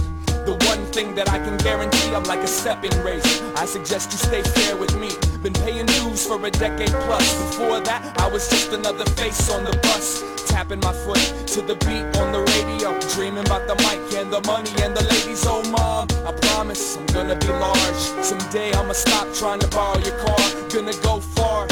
The 0.43 0.57
one 0.65 0.83
thing 0.91 1.13
that 1.13 1.29
I 1.29 1.37
can 1.37 1.55
guarantee, 1.57 2.09
I'm 2.15 2.23
like 2.23 2.39
a 2.39 2.47
stepping 2.47 2.97
race. 3.03 3.43
I 3.55 3.65
suggest 3.65 4.11
you 4.11 4.17
stay 4.17 4.41
fair 4.41 4.75
with 4.75 4.97
me. 4.97 5.09
Been 5.43 5.53
paying 5.53 5.85
dues 5.85 6.25
for 6.25 6.43
a 6.43 6.49
decade 6.49 6.89
plus. 7.05 7.27
Before 7.45 7.79
that, 7.81 8.19
I 8.19 8.27
was 8.27 8.49
just 8.49 8.73
another 8.73 9.05
face 9.21 9.51
on 9.51 9.65
the 9.65 9.77
bus. 9.83 10.23
Tapping 10.47 10.79
my 10.79 10.93
foot 10.93 11.21
to 11.53 11.61
the 11.61 11.75
beat 11.85 12.17
on 12.17 12.31
the 12.31 12.41
radio. 12.57 12.99
Dreaming 13.13 13.45
about 13.45 13.67
the 13.67 13.75
mic 13.85 14.01
and 14.17 14.33
the 14.33 14.41
money 14.47 14.73
and 14.81 14.97
the 14.97 15.03
ladies. 15.03 15.45
Oh, 15.45 15.61
mom, 15.69 16.07
I 16.25 16.31
promise 16.47 16.97
I'm 16.97 17.05
gonna 17.13 17.35
be 17.35 17.49
large. 17.49 18.03
Someday 18.25 18.73
I'ma 18.73 18.93
stop 18.93 19.31
trying 19.35 19.59
to 19.59 19.67
borrow 19.67 19.99
your 19.99 20.17
car. 20.25 20.41
Gonna 20.73 20.97
go 21.03 21.19
far 21.19 21.67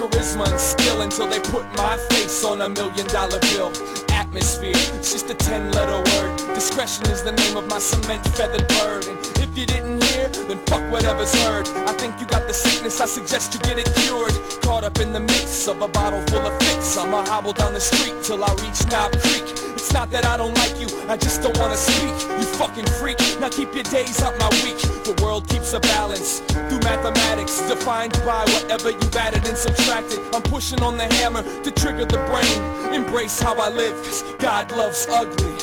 charisma 0.00 0.50
and 0.50 0.60
skill 0.60 1.02
until 1.02 1.26
they 1.26 1.40
put 1.40 1.64
my 1.76 1.96
face 2.08 2.44
on 2.44 2.62
a 2.62 2.68
million 2.68 3.06
dollar 3.08 3.38
bill. 3.52 3.70
Atmosphere, 4.10 4.72
it's 4.96 5.12
just 5.12 5.28
a 5.28 5.34
10 5.34 5.72
letter 5.72 5.98
word. 6.12 6.54
Discretion 6.54 7.06
is 7.10 7.22
the 7.22 7.32
name 7.32 7.56
of 7.56 7.68
my 7.68 7.78
cement 7.78 8.26
feathered 8.28 8.66
bird. 8.68 9.04
And 9.06 9.29
if 9.50 9.58
you 9.58 9.66
didn't 9.66 10.02
hear, 10.04 10.28
then 10.28 10.58
fuck 10.66 10.82
whatever's 10.92 11.34
heard. 11.42 11.66
I 11.88 11.92
think 11.94 12.20
you 12.20 12.26
got 12.26 12.46
the 12.46 12.54
sickness, 12.54 13.00
I 13.00 13.06
suggest 13.06 13.54
you 13.54 13.60
get 13.60 13.78
it 13.78 13.92
cured. 13.96 14.32
Caught 14.62 14.84
up 14.84 14.98
in 15.00 15.12
the 15.12 15.20
mix 15.20 15.66
of 15.66 15.82
a 15.82 15.88
bottle 15.88 16.22
full 16.28 16.46
of 16.46 16.56
fix. 16.62 16.96
I'ma 16.96 17.24
hobble 17.26 17.52
down 17.52 17.74
the 17.74 17.80
street 17.80 18.14
till 18.22 18.42
I 18.44 18.52
reach 18.62 18.86
Knob 18.90 19.12
Creek. 19.22 19.42
It's 19.74 19.92
not 19.92 20.10
that 20.10 20.24
I 20.24 20.36
don't 20.36 20.54
like 20.54 20.78
you, 20.78 20.88
I 21.08 21.16
just 21.16 21.42
don't 21.42 21.56
wanna 21.58 21.76
speak. 21.76 22.14
You 22.38 22.44
fucking 22.60 22.86
freak, 23.00 23.18
now 23.40 23.48
keep 23.48 23.74
your 23.74 23.84
days 23.84 24.22
out 24.22 24.38
my 24.38 24.48
week. 24.62 24.78
The 25.04 25.18
world 25.22 25.48
keeps 25.48 25.72
a 25.72 25.80
balance 25.80 26.40
through 26.40 26.80
mathematics, 26.80 27.60
defined 27.68 28.12
by 28.24 28.44
whatever 28.54 28.90
you've 28.90 29.16
added 29.16 29.46
and 29.48 29.56
subtracted. 29.56 30.20
I'm 30.32 30.42
pushing 30.42 30.82
on 30.82 30.96
the 30.96 31.12
hammer 31.14 31.42
to 31.42 31.70
trigger 31.70 32.04
the 32.04 32.18
brain. 32.30 32.94
Embrace 32.94 33.40
how 33.40 33.54
I 33.54 33.70
live, 33.70 33.96
cause 34.04 34.22
God 34.38 34.70
loves 34.72 35.06
ugly. 35.10 35.56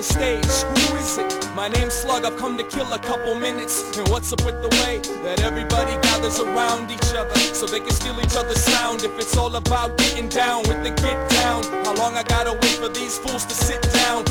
Who 0.00 0.96
is 0.96 1.18
it? 1.18 1.54
My 1.54 1.68
name's 1.68 1.92
Slug, 1.92 2.24
I've 2.24 2.38
come 2.38 2.56
to 2.56 2.64
kill 2.64 2.90
a 2.90 2.98
couple 2.98 3.34
minutes. 3.34 3.98
And 3.98 4.08
what's 4.08 4.32
up 4.32 4.42
with 4.46 4.62
the 4.62 4.70
way 4.80 4.96
that 5.24 5.42
everybody 5.42 5.92
gathers 6.08 6.40
around 6.40 6.90
each 6.90 7.12
other 7.14 7.36
so 7.36 7.66
they 7.66 7.80
can 7.80 7.90
steal 7.90 8.18
each 8.18 8.34
other's 8.34 8.62
sound? 8.62 9.04
If 9.04 9.18
it's 9.18 9.36
all 9.36 9.54
about 9.56 9.98
getting 9.98 10.30
down 10.30 10.62
with 10.62 10.82
the 10.82 10.90
get 11.02 11.28
down, 11.28 11.64
how 11.84 11.94
long 11.96 12.16
I 12.16 12.22
gotta 12.22 12.52
wait 12.52 12.78
for 12.80 12.88
these 12.88 13.18
fools 13.18 13.44
to 13.44 13.54
sit 13.54 13.82
down? 13.92 14.24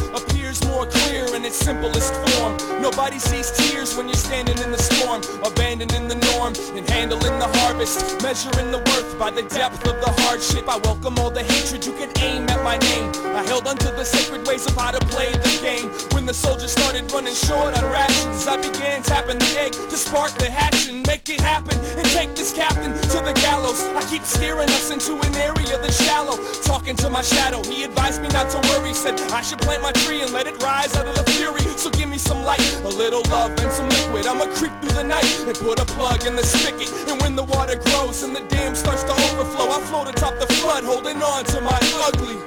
Appears 0.50 0.68
more 0.68 0.88
clear 0.88 1.36
in 1.36 1.46
its 1.46 1.58
simplest 1.58 2.12
form. 2.26 2.58
Nobody 2.82 3.20
sees 3.20 3.52
tears 3.52 3.96
when 3.96 4.08
you're 4.08 4.16
standing 4.16 4.58
in 4.58 4.72
the 4.72 4.82
storm, 4.82 5.22
abandoning 5.46 6.08
the 6.08 6.16
norm 6.34 6.56
and 6.76 6.90
handling 6.90 7.38
the 7.38 7.48
harvest, 7.60 8.24
measuring 8.24 8.72
the 8.72 8.80
worth 8.80 9.20
by 9.20 9.30
the 9.30 9.44
depth 9.44 9.86
of 9.86 10.02
the 10.02 10.12
hardship. 10.24 10.68
I 10.68 10.78
welcome 10.78 11.20
all 11.20 11.30
the 11.30 11.44
hatred 11.44 11.86
you 11.86 11.94
can 11.94 12.10
aim 12.24 12.50
at 12.50 12.64
my 12.64 12.78
name. 12.78 13.12
I 13.36 13.44
held 13.44 13.68
onto 13.68 13.92
the 13.92 14.04
sacred 14.04 14.48
ways 14.48 14.66
of 14.66 14.76
how 14.76 14.90
to 14.90 15.06
play 15.06 15.32
the 15.32 15.60
game. 15.62 15.92
When 16.16 16.26
the 16.26 16.34
soldiers 16.34 16.72
started 16.72 17.12
running 17.12 17.36
short 17.36 17.78
on 17.78 17.86
rations, 17.92 18.48
I 18.48 18.58
began 18.58 19.04
tapping 19.04 19.38
the 19.38 19.52
egg 19.60 19.74
to 19.74 19.98
spark 19.98 20.32
the 20.40 20.50
hatching, 20.50 21.04
make 21.06 21.30
it 21.30 21.42
happen, 21.42 21.78
and 21.78 22.06
take 22.08 22.34
this 22.34 22.54
captain 22.54 22.94
to 22.94 23.18
the 23.22 23.34
gallows. 23.46 23.84
I 23.94 24.02
keep 24.10 24.24
steering 24.24 24.70
us 24.70 24.90
into 24.90 25.14
an 25.14 25.36
area 25.36 25.78
that's 25.78 26.04
shallow. 26.04 26.38
Talking 26.64 26.96
to 26.98 27.10
my 27.12 27.22
shadow, 27.22 27.62
he 27.64 27.84
advised 27.84 28.24
me 28.24 28.30
not 28.30 28.50
to 28.50 28.58
worry. 28.70 28.96
Said 28.96 29.22
I 29.32 29.42
should 29.42 29.60
plant 29.60 29.84
my 29.84 29.92
tree 29.92 30.22
and 30.22 30.34
let 30.40 30.48
it 30.48 30.64
rise 30.64 30.96
out 30.96 31.06
of 31.06 31.16
the 31.16 31.32
fury. 31.32 31.60
So 31.76 31.90
give 31.90 32.08
me 32.08 32.18
some 32.18 32.44
light, 32.44 32.64
a 32.86 32.88
little 32.88 33.24
love 33.30 33.52
and 33.60 33.72
some 33.72 33.90
liquid. 33.90 34.26
I'ma 34.26 34.46
creep 34.56 34.72
through 34.80 34.96
the 34.96 35.04
night 35.04 35.28
and 35.42 35.56
put 35.58 35.82
a 35.82 35.86
plug 35.86 36.26
in 36.26 36.36
the 36.38 36.44
spigot. 36.44 36.90
And 37.10 37.22
when 37.22 37.36
the 37.36 37.44
water 37.44 37.76
grows 37.76 38.24
and 38.24 38.34
the 38.34 38.44
dam 38.48 38.74
starts 38.74 39.04
to 39.04 39.12
overflow, 39.12 39.68
I 39.70 39.82
float 39.82 40.08
atop 40.08 40.40
the 40.40 40.48
flood, 40.60 40.86
holding 40.86 41.22
on 41.22 41.44
to 41.44 41.60
my 41.60 41.80
ugly. 42.08 42.38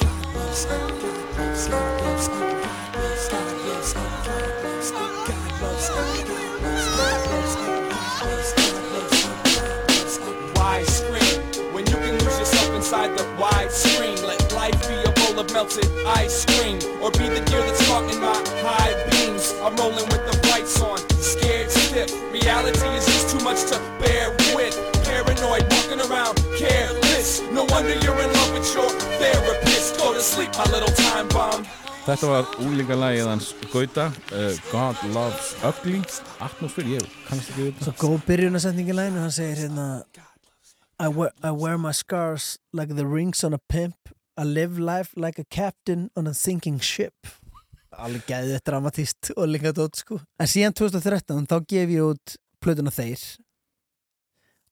Wide 10.56 10.86
screen, 10.86 11.74
when 11.74 11.84
you 11.86 11.96
can 11.96 12.14
lose 12.24 12.38
yourself 12.38 12.74
inside 12.74 13.18
the 13.18 13.26
wide 13.38 13.70
screen. 13.70 14.16
Let 14.24 14.40
life 14.54 14.80
be 14.88 14.94
a 15.10 15.12
bowl 15.12 15.40
of 15.40 15.52
melted 15.52 15.88
ice 16.06 16.46
cream, 16.46 16.78
or 17.02 17.10
be 17.10 17.28
the 17.28 17.42
much 23.62 23.70
to 23.70 23.78
bear 24.00 24.30
with. 24.56 24.74
Paranoid, 25.04 25.64
walking 25.72 26.00
around 26.00 26.36
careless. 26.56 27.42
No 27.52 27.64
wonder 27.64 27.94
you're 28.04 28.20
in 28.20 28.32
love 28.32 28.52
with 28.52 28.74
your 28.74 28.88
therapist. 29.20 29.98
Go 29.98 30.12
to 30.12 30.20
sleep, 30.20 30.50
my 30.56 30.64
little 30.64 30.94
time 30.94 31.28
bomb. 31.28 31.66
Þetta 32.02 32.26
var 32.26 32.48
úlingalagið 32.58 33.28
hans 33.30 33.52
Gauta 33.70 34.08
uh, 34.34 34.48
God 34.72 34.98
Loves 35.14 35.52
Ugly 35.62 36.00
Atmosfér, 36.42 36.88
ég 36.96 37.04
kannast 37.28 37.52
ekki 37.52 37.68
við 37.68 37.84
Svo 37.84 37.92
góð 38.00 38.24
byrjunarsetning 38.26 38.90
í 38.90 38.96
læginu, 38.98 39.20
hann 39.22 39.30
segir 39.30 39.60
hérna 39.60 39.84
I 40.98 41.06
wear, 41.06 41.30
I 41.46 41.52
wear 41.54 41.78
my 41.78 41.92
scars 41.94 42.56
like 42.74 42.96
the 42.98 43.06
rings 43.06 43.44
on 43.46 43.54
a 43.54 43.60
pimp 43.70 44.10
I 44.34 44.42
live 44.42 44.82
life 44.82 45.14
like 45.14 45.38
a 45.38 45.46
captain 45.46 46.08
on 46.18 46.26
a 46.26 46.34
sinking 46.34 46.82
ship 46.82 47.30
Alveg 47.94 48.26
gæðið 48.26 48.66
dramatíst 48.66 49.30
og 49.36 49.46
líka 49.54 49.70
dótt 49.70 50.02
sko 50.02 50.18
En 50.42 50.50
síðan 50.50 50.74
2013 50.74 51.46
þá 51.46 51.58
gef 51.70 51.86
ég 52.00 52.16
út 52.16 52.34
plötuna 52.62 52.90
þeir 52.94 53.22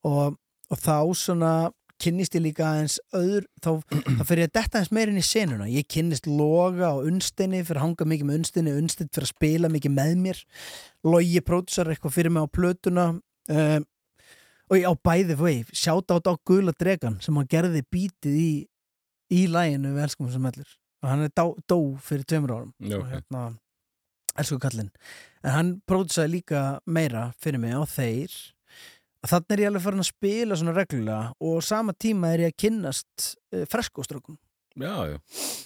og, 0.07 0.39
og 0.71 0.81
þá 0.81 0.97
svona 1.19 1.53
kynnist 2.01 2.35
ég 2.39 2.45
líka 2.47 2.65
aðeins 2.65 2.97
öður 3.17 3.47
þá, 3.61 3.71
þá 4.19 4.23
fyrir 4.25 4.45
ég 4.45 4.51
að 4.51 4.57
detta 4.57 4.79
aðeins 4.79 4.93
meira 4.97 5.13
inn 5.13 5.21
í 5.21 5.27
senuna. 5.27 5.69
Ég 5.71 5.89
kynnist 5.91 6.29
loga 6.31 6.95
og 6.97 7.09
unnsteini 7.11 7.63
fyrir 7.65 7.83
að 7.83 7.87
hanga 7.89 8.09
mikið 8.13 8.29
með 8.29 8.41
unnsteini, 8.41 8.77
unnstein 8.81 9.13
fyrir 9.13 9.29
að 9.29 9.35
spila 9.35 9.73
mikið 9.73 9.97
með 9.97 10.17
mér. 10.25 10.43
Logi 11.07 11.45
pródusar 11.45 11.93
eitthvað 11.93 12.17
fyrir 12.17 12.35
mig 12.35 12.49
á 12.49 12.55
plötuna 12.57 13.07
um, 13.13 13.89
og 14.71 14.79
ég 14.79 14.87
á 14.87 14.95
bæði 14.95 15.37
vei 15.41 15.57
sjáta 15.75 16.17
át 16.17 16.31
á 16.31 16.35
Gula 16.47 16.73
Dregan 16.79 17.19
sem 17.25 17.37
hann 17.37 17.51
gerði 17.51 17.83
bítið 17.91 18.37
í 18.39 18.51
í 19.31 19.47
læginu 19.51 19.95
við 19.95 20.07
elskum 20.07 20.31
sem 20.31 20.47
allir 20.47 20.71
og 21.01 21.09
hann 21.09 21.25
er 21.25 21.33
dó, 21.33 21.53
dó 21.71 21.79
fyrir 22.05 22.27
tveimur 22.29 22.55
árum. 22.55 22.73
Já, 22.83 22.99
og 22.99 23.07
hérna 23.09 23.45
elsku 24.39 24.59
kallinn. 24.61 24.91
En 25.45 25.55
hann 25.55 25.71
pródusaði 25.89 26.35
líka 26.37 26.63
meira 26.85 27.31
fyrir 27.41 27.63
mig 27.63 27.73
á 27.73 27.83
þeir 27.89 28.35
þannig 29.29 29.57
er 29.57 29.63
ég 29.65 29.71
alveg 29.71 29.85
farin 29.85 30.05
að 30.05 30.11
spila 30.11 30.57
svona 30.57 30.77
reglulega 30.77 31.33
og 31.41 31.65
sama 31.65 31.93
tíma 31.93 32.31
er 32.35 32.47
ég 32.47 32.55
að 32.55 32.63
kynnast 32.65 33.35
uh, 33.55 33.67
freskóströkkum 33.69 34.39
Já, 34.79 34.95
já, 35.11 35.17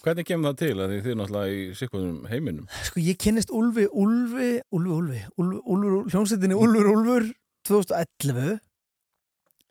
hvernig 0.02 0.24
kemur 0.26 0.54
það 0.54 0.60
til? 0.62 0.74
Að 0.80 0.92
þið 1.04 1.16
náttúrulega 1.20 1.52
í 1.52 1.64
sikkuðum 1.76 2.14
heiminum. 2.30 2.68
Sko 2.88 3.02
ég 3.04 3.18
kynnist 3.20 3.50
Úlfi, 3.52 3.84
Úlfi, 3.92 4.48
Úlfi, 4.72 4.94
Úlfi, 4.96 5.18
Úlfi, 5.36 5.58
Úlfur, 5.60 6.08
hljómsveitinni 6.08 6.56
Úlfur, 6.56 6.88
Úlfur 6.88 7.26
2011 7.68 8.56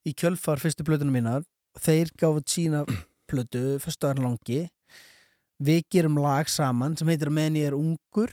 í 0.05 0.13
kjölfar 0.19 0.61
fyrstu 0.61 0.85
plötunum 0.85 1.17
mínar 1.17 1.43
þeir 1.81 2.13
gáfut 2.21 2.53
sína 2.53 2.83
plötu 3.31 3.79
fyrstaðar 3.83 4.21
langi. 4.21 4.67
Við 5.63 5.81
gerum 5.95 6.21
lag 6.21 6.49
saman 6.51 6.97
sem 6.99 7.09
heitir 7.09 7.33
Menn 7.33 7.57
ég 7.57 7.71
er 7.71 7.77
ungur. 7.77 8.31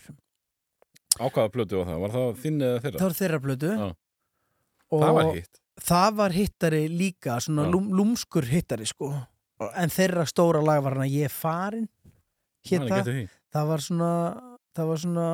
Á 1.16 1.26
hvaða 1.26 1.50
plötu 1.56 1.80
var 1.80 1.90
það? 1.90 2.04
Var 2.04 2.14
það 2.18 2.30
þinn 2.44 2.60
eða 2.60 2.84
þeirra? 2.84 3.00
það 3.00 3.08
var 3.08 3.18
þeirra 3.22 3.42
plötu. 3.48 3.72
Já. 3.72 3.88
Og 4.90 5.02
Það 5.04 5.14
var 5.18 5.30
hitt. 5.36 5.60
það 5.90 6.14
var 6.20 6.30
hittari 6.36 6.82
líka 6.92 7.36
svona 7.40 7.66
lúm, 7.70 7.90
lúmskur 7.94 8.44
hittari 8.50 8.86
sko. 8.86 9.12
En 9.76 9.88
þeirra 9.92 10.24
stóra 10.28 10.62
lag 10.64 10.82
var 10.82 10.96
hann 10.96 11.06
að 11.06 11.16
ég 11.20 11.30
farin 11.32 11.88
hét 12.66 12.80
Man 12.88 13.04
það, 13.52 13.66
var 13.68 13.78
svona 13.84 14.10
það 14.76 14.86
var 14.90 15.00
svona 15.04 15.28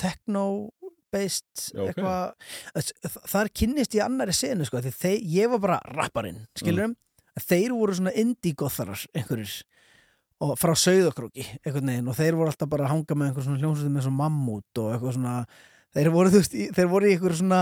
techno 0.00 0.44
based 1.10 1.70
eitthvað. 1.74 2.34
Þar 3.30 3.48
kynnist 3.54 3.94
ég 3.98 4.04
annari 4.04 4.34
senu 4.36 4.64
sko 4.68 4.78
því 4.82 4.92
þeir, 4.94 5.18
ég 5.34 5.50
var 5.50 5.58
bara 5.64 5.80
rapparinn 5.96 6.44
skilurum, 6.58 6.94
Mm. 6.94 7.42
þeir 7.46 7.72
voru 7.74 7.94
svona 7.94 8.12
indie-gotharar 8.18 9.00
einhverjir 9.16 9.62
og 10.40 10.56
frá 10.58 10.72
Sauðakróki 10.74 11.44
einhvern 11.64 11.86
veginn 11.90 12.08
og 12.10 12.16
þeir 12.18 12.34
voru 12.38 12.50
alltaf 12.50 12.68
bara 12.70 12.84
að 12.86 12.92
hanga 12.94 13.14
með 13.16 13.28
einhver 13.30 13.44
svona 13.46 13.60
hljómsveitum 13.62 13.94
með 13.96 14.06
svona 14.06 14.20
mammút 14.22 14.80
og 14.82 14.88
eitthvað 14.94 15.14
svona. 15.18 15.34
Þeir 15.94 16.10
voru, 16.14 16.30
veist, 16.34 16.52
þeir 16.76 16.88
voru 16.90 17.06
í 17.10 17.14
einhver 17.16 17.34
svona 17.38 17.60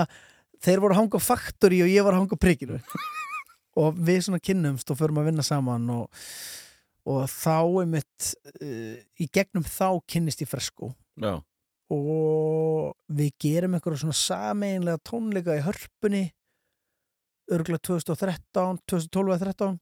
þeir 0.64 0.82
voru 0.82 0.96
að 0.96 1.02
hanga 1.02 1.20
á 1.20 1.28
faktori 1.28 1.82
og 1.84 1.90
ég 1.92 2.06
var 2.06 2.16
að 2.16 2.24
hanga 2.24 2.38
á 2.38 2.44
prikinu. 2.44 2.80
Og 3.78 3.94
við 3.94 4.24
svona 4.26 4.40
kynnumst 4.42 4.88
og 4.90 4.98
förum 4.98 5.20
að 5.20 5.28
vinna 5.28 5.42
saman 5.46 5.84
og, 5.94 6.22
og 7.06 7.28
þá 7.30 7.84
er 7.84 7.90
mitt 7.92 8.30
uh, 8.58 8.96
í 9.22 9.28
gegnum 9.30 9.62
þá 9.62 10.00
kynnist 10.10 10.42
ég 10.42 10.50
fresko 10.50 10.88
Já, 11.14 11.36
og 11.94 12.96
við 13.06 13.36
gerum 13.44 13.76
einhverja 13.76 14.02
svona 14.02 14.18
sameinlega 14.18 15.00
tónleika 15.06 15.56
í 15.56 15.62
hörpunni 15.62 16.24
örgulega 17.54 17.84
2013 17.88 18.82
2012 18.84 19.36
eða 19.36 19.44
13 19.46 19.78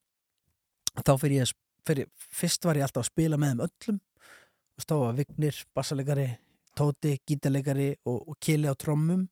þá 1.02 1.14
fyrir 1.20 1.40
ég, 1.40 1.54
fyrir, 1.86 2.10
fyrst 2.16 2.68
var 2.68 2.78
ég 2.78 2.86
alltaf 2.86 3.04
að 3.04 3.10
spila 3.10 3.40
með 3.40 3.54
þeim 3.54 3.64
öllum. 3.66 4.02
Og 4.76 4.84
stáða 4.84 5.14
Vignir, 5.16 5.62
bassalegari 5.72 6.26
Tóti, 6.76 7.14
gítarleikari 7.24 7.94
og, 8.04 8.18
og 8.28 8.36
Kili 8.44 8.68
á 8.68 8.76
trommum 8.76 9.22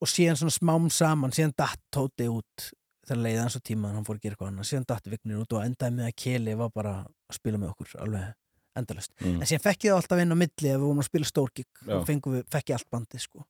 og 0.00 0.10
síðan 0.10 0.38
svona 0.40 0.56
smám 0.56 0.90
saman, 0.94 1.34
síðan 1.36 1.56
datt 1.58 1.82
Tóti 1.92 2.28
út 2.30 2.70
þegar 3.06 3.22
leiði 3.24 3.40
hans 3.42 3.58
á 3.58 3.60
tíma 3.64 3.92
hann 3.94 4.06
fór 4.06 4.18
að 4.18 4.24
gera 4.24 4.36
eitthvað 4.36 4.52
annað, 4.52 4.68
síðan 4.70 4.88
datt 4.90 5.08
Vignir 5.10 5.40
út 5.42 5.56
og 5.56 5.64
endaði 5.64 5.96
með 5.96 6.10
að 6.10 6.18
Kili 6.22 6.56
var 6.60 6.74
bara 6.74 6.96
að 7.04 7.38
spila 7.38 7.60
með 7.60 7.72
okkur 7.74 7.96
alveg 8.04 8.28
endalust 8.78 9.14
mm. 9.18 9.40
en 9.40 9.48
síðan 9.48 9.64
fekk 9.64 9.86
ég 9.86 9.94
það 9.94 10.02
alltaf 10.02 10.22
inn 10.22 10.36
á 10.36 10.42
milli 10.42 10.70
ef 10.70 10.76
við 10.76 10.84
vorum 10.84 11.02
að 11.02 11.08
spila 11.08 11.30
stórgig 11.30 11.66
Já. 11.82 11.96
og 11.96 12.04
við, 12.08 12.44
fekk 12.52 12.70
ég 12.70 12.78
allt 12.78 12.90
bandið 12.94 13.24
sko 13.24 13.42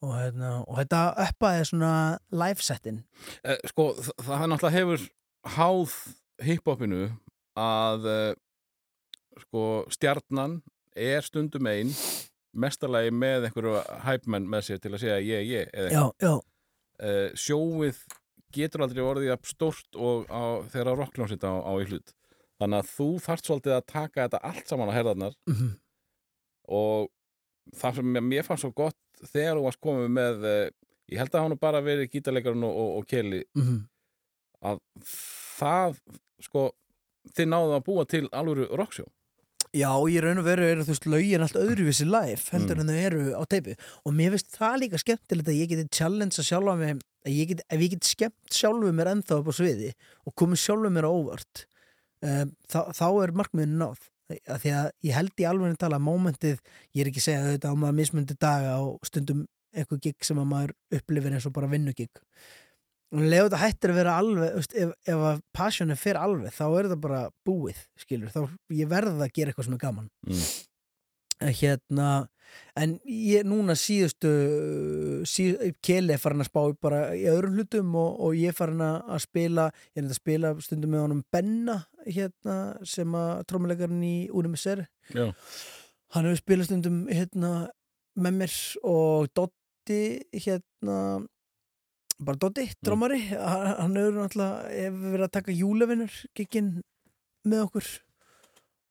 og, 0.00 0.12
hérna, 0.16 0.52
og 0.64 0.80
þetta 0.80 1.00
uppaði 1.26 1.64
svona 1.70 1.94
live-settin 2.42 3.00
eh, 3.44 3.58
Sko, 3.70 3.90
það 4.20 4.46
náttúrulega 4.52 4.76
hefur 4.76 5.06
háð 5.56 5.96
hiphopinu 6.44 7.02
að 7.60 8.10
eh, 8.12 8.32
sko, 9.46 9.64
stjarnan 9.92 10.60
er 10.96 11.24
stundum 11.24 11.68
einn 11.70 11.92
mestarlagi 12.52 13.12
með 13.14 13.48
einhverju 13.48 13.82
hæpmenn 14.06 14.48
með 14.50 14.66
sér 14.66 14.80
til 14.82 14.94
að 14.94 15.02
segja 15.04 15.18
ég, 15.22 15.50
ég 15.50 15.70
eða 15.74 15.90
já, 15.94 16.02
já, 16.24 16.32
uh, 17.04 17.28
sjóið 17.38 18.00
getur 18.54 18.84
aldrei 18.86 19.04
orðið 19.04 19.30
jafn 19.30 19.50
stórt 19.52 20.00
og 20.00 20.26
á, 20.26 20.42
þegar 20.72 20.98
rockljónsitt 20.98 21.46
á, 21.46 21.54
á 21.62 21.72
í 21.78 21.86
hlut. 21.86 22.14
Þannig 22.60 22.82
að 22.82 22.90
þú 22.90 23.08
þarft 23.24 23.46
svolítið 23.46 23.76
að 23.76 23.86
taka 23.92 24.24
þetta 24.24 24.40
allt 24.50 24.72
saman 24.72 24.90
á 24.90 24.96
herðarnar 24.96 25.36
mhm, 25.48 25.70
og 26.80 27.08
það 27.78 28.00
sem 28.00 28.10
mér- 28.16 28.26
mér 28.26 28.46
fannst 28.46 28.66
svo 28.66 28.72
gott 28.74 28.98
þegar 29.30 29.60
þú 29.60 29.64
varst 29.68 29.82
komið 29.84 30.10
með 30.16 30.44
uh, 30.48 30.66
ég 31.10 31.22
held 31.22 31.34
að 31.34 31.46
hann 31.46 31.60
bara 31.60 31.84
verið 31.84 32.10
gítarleikarinn 32.12 32.66
og, 32.66 32.74
og, 32.74 32.90
og 33.00 33.08
keli 33.10 33.40
mhm. 33.56 33.80
að 34.66 34.82
það 35.60 36.02
sko 36.44 36.66
þið 37.36 37.50
náðu 37.52 37.74
að 37.76 37.86
búa 37.86 38.06
til 38.08 38.26
alvöru 38.32 38.68
rocksjó 38.80 39.06
já, 39.76 39.90
í 40.10 40.16
raun 40.22 40.40
og 40.42 40.46
veru 40.48 40.66
eru 40.66 40.84
þú 40.86 40.94
veist 40.94 41.06
lögin 41.10 41.44
allt 41.44 41.58
öðruvísi 41.60 42.06
live 42.08 42.42
heldur 42.50 42.76
Mm. 42.76 42.80
en 42.80 42.90
þau 42.90 43.00
eru 43.06 43.24
á 43.38 43.42
teipi 43.46 43.76
og 44.04 44.14
mér 44.16 44.34
finnst 44.34 44.56
það 44.56 44.78
líka 44.82 44.98
skemmtilegt 45.02 45.48
að 45.48 45.60
ég 45.60 45.68
geti 45.70 45.88
challenge 45.94 46.38
að 46.40 46.48
sjálfa 46.50 46.76
mig 46.80 46.96
að 47.26 47.36
ég 47.36 47.48
get, 47.52 47.60
ef 47.68 47.80
ég 47.80 47.90
get 47.94 48.04
skemmt 48.08 48.56
sjálfu 48.56 48.92
mér 48.96 49.12
ennþá 49.12 49.38
upp 49.40 49.50
á 49.50 49.54
sviði 49.54 49.92
og 50.26 50.34
komið 50.34 50.62
sjálfu 50.64 50.90
mér 50.90 51.06
á 51.06 51.12
óvart 51.12 51.66
um, 52.24 52.50
þá, 52.66 52.80
þá 52.96 53.06
er 53.22 53.32
markmiðin 53.36 53.78
náð. 53.80 54.00
Að 54.46 54.60
því 54.62 54.72
að 54.78 54.88
ég 55.02 55.14
held 55.18 55.42
í 55.42 55.46
alveg 55.50 55.72
að 55.74 55.78
tala 55.82 55.98
að 55.98 56.04
mómentið, 56.06 56.58
ég 56.94 57.02
er 57.02 57.08
ekki 57.10 57.18
að 57.18 57.24
segja 57.26 57.46
þetta 57.50 57.70
á 57.70 57.74
maður 57.74 57.96
mismundi 57.98 58.36
daga 58.38 58.74
og 58.78 59.00
stundum 59.08 59.40
eitthvað 59.74 60.02
gig 60.04 60.26
sem 60.26 60.38
að 60.38 60.50
maður 60.52 60.74
upplifir 60.98 61.34
eins 61.34 61.46
og 61.50 61.54
bara 61.56 61.70
vinnugig 61.70 62.10
og 63.10 63.22
leðu 63.26 63.48
þetta 63.48 63.62
hættir 63.64 63.92
að 63.92 63.98
vera 64.00 64.16
alveg 64.22 64.56
veist, 64.58 64.74
ef, 64.78 64.90
ef 65.10 65.22
að 65.30 65.40
passionið 65.56 65.98
fer 66.02 66.18
alveg 66.20 66.52
þá 66.54 66.64
er 66.68 66.88
þetta 66.88 67.00
bara 67.06 67.22
búið, 67.48 67.78
skilur 67.98 68.34
þá 68.34 68.42
ég 68.78 68.90
verða 68.90 69.26
að 69.26 69.32
gera 69.38 69.50
eitthvað 69.52 69.70
sem 69.70 69.78
er 69.78 69.86
gaman 69.86 70.10
Mm. 70.26 70.44
en 71.40 71.54
hérna 71.56 72.10
en 72.76 72.92
ég 73.06 73.44
núna 73.46 73.76
síðustu 73.78 74.30
síð, 75.28 75.60
Keli 75.84 76.14
er 76.14 76.20
farin 76.22 76.42
að 76.42 76.48
spá 76.50 76.60
bara 76.82 77.00
í 77.16 77.22
öðrum 77.30 77.54
hlutum 77.58 77.94
og, 77.98 78.20
og 78.20 78.34
ég 78.38 78.50
er 78.52 78.56
farin 78.58 78.82
að 78.84 79.20
spila 79.24 79.68
ég 79.94 80.02
er 80.02 80.08
að 80.08 80.18
spila 80.18 80.52
stundum 80.62 80.94
með 80.94 81.04
honum 81.04 81.24
Benna 81.32 81.76
hérna 82.06 82.56
sem 82.86 83.14
að 83.16 83.44
trómuleikarinn 83.50 84.06
í 84.06 84.14
Já. 85.14 85.32
hann 86.14 86.26
hefur 86.26 86.42
spilað 86.42 86.70
stundum 86.70 87.02
hérna 87.10 87.52
með 88.20 88.40
mér 88.40 88.56
og 88.90 89.30
Dotti 89.34 90.02
hérna 90.34 90.98
bara 92.20 92.40
Dotti, 92.40 92.66
trómari 92.84 93.20
hann 93.32 93.66
hann 93.80 93.96
hefur 93.98 94.18
náttúrulega 94.18 94.70
hefur 94.74 95.14
verið 95.14 95.26
að 95.26 95.34
taka 95.38 95.56
júlevinnur 95.56 96.16
giginn 96.36 96.70
með 97.48 97.64
okkur. 97.66 97.90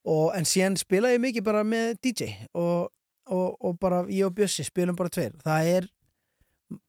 Og, 0.10 0.26
en 0.34 0.48
síðan 0.48 0.78
spila 0.80 1.12
ég 1.14 1.22
mikið 1.22 1.46
bara 1.46 1.62
með 1.68 1.98
DJ 2.02 2.32
og, 2.58 2.90
og, 3.30 3.50
og 3.60 3.76
bara 3.82 4.06
ég 4.10 4.26
og 4.26 4.34
Bjössi 4.38 4.66
spilum 4.66 4.98
bara 4.98 5.12
tveir. 5.14 5.36
Það 5.44 5.70
er, 5.76 5.90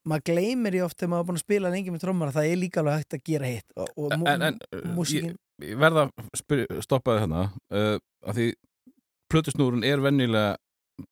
maður 0.09 0.25
gleymir 0.31 0.79
ég 0.79 0.87
oft 0.87 0.99
þegar 0.99 1.13
maður 1.13 1.25
er 1.25 1.29
búin 1.31 1.41
að 1.41 1.45
spila 1.45 1.73
lengi 1.75 1.93
með 1.93 2.03
trómara 2.05 2.35
það 2.37 2.49
er 2.51 2.59
líka 2.61 2.83
alveg 2.83 2.99
hægt 3.01 3.17
að 3.17 3.23
gera 3.31 3.51
hitt 3.51 3.79
og, 3.81 4.11
En, 4.13 4.27
en 4.49 4.59
uh, 4.77 4.83
músíkin. 4.97 5.33
ég, 5.33 5.71
ég 5.71 5.79
verða 5.81 6.07
að 6.09 6.83
stoppa 6.85 7.17
þið 7.17 7.23
hérna 7.25 7.45
uh, 7.49 7.95
að 8.29 8.41
því 8.41 8.49
plötusnúrun 9.33 9.87
er 9.89 10.03
venjulega 10.05 10.51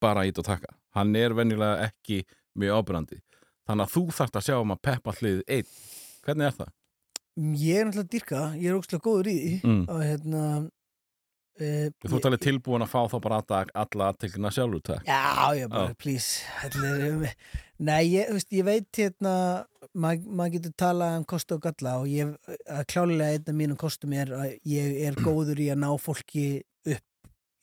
bara 0.03 0.27
ít 0.29 0.41
og 0.41 0.45
taka 0.49 0.75
hann 0.99 1.17
er 1.17 1.37
venjulega 1.37 1.89
ekki 1.89 2.21
mjög 2.59 2.83
ábyrrandi 2.83 3.21
þannig 3.69 3.85
að 3.87 3.95
þú 3.95 4.03
þarft 4.19 4.41
að 4.41 4.47
sjá 4.49 4.57
um 4.63 4.75
að 4.75 4.83
peppa 4.89 5.15
hlið 5.21 5.45
einn 5.47 5.71
hvernig 6.27 6.49
er 6.51 6.59
það? 6.63 6.75
ég 7.39 7.79
er 7.79 7.87
náttúrulega 7.87 8.11
dýrka, 8.17 8.39
það, 8.43 8.59
ég 8.59 8.73
er 8.73 8.81
ógstlega 8.81 9.05
góður 9.07 9.29
í 9.31 9.37
því 9.39 9.55
Mm. 9.69 9.83
og 9.95 10.01
hérna 10.03 10.43
e, 11.59 11.69
Þú 12.07 12.17
ert 12.19 12.27
alveg 12.29 12.43
tilbúin 12.45 12.85
að 12.85 12.91
fá 12.93 13.01
þá 13.13 13.17
bara 13.25 13.39
alla, 13.43 13.61
alla 13.83 14.09
aðteklina 14.13 14.51
sjálfur 14.55 14.83
takk 14.89 15.07
Já, 15.07 15.23
ég 15.59 15.71
bara, 15.73 15.93
Já. 15.93 15.97
please 16.03 16.43
Allir, 16.67 17.33
Nei, 17.79 18.03
ég, 18.11 18.33
veist, 18.35 18.51
ég 18.59 18.65
veit 18.67 18.89
hérna 18.99 19.33
maður 19.95 20.33
mað 20.41 20.57
getur 20.57 20.73
talað 20.83 21.17
um 21.21 21.27
kostu 21.31 21.55
og 21.55 21.63
galla 21.63 21.93
og 22.03 22.09
ég, 22.11 22.33
að 22.67 22.85
klálega 22.91 23.37
einn 23.37 23.53
af 23.53 23.59
mínum 23.61 23.79
kostum 23.79 24.15
er 24.19 24.33
að 24.35 24.57
ég 24.67 24.99
er 25.07 25.19
góður 25.23 25.63
í 25.63 25.69
að 25.71 25.79
ná 25.85 25.93
fólki 26.03 26.47
upp 26.91 27.05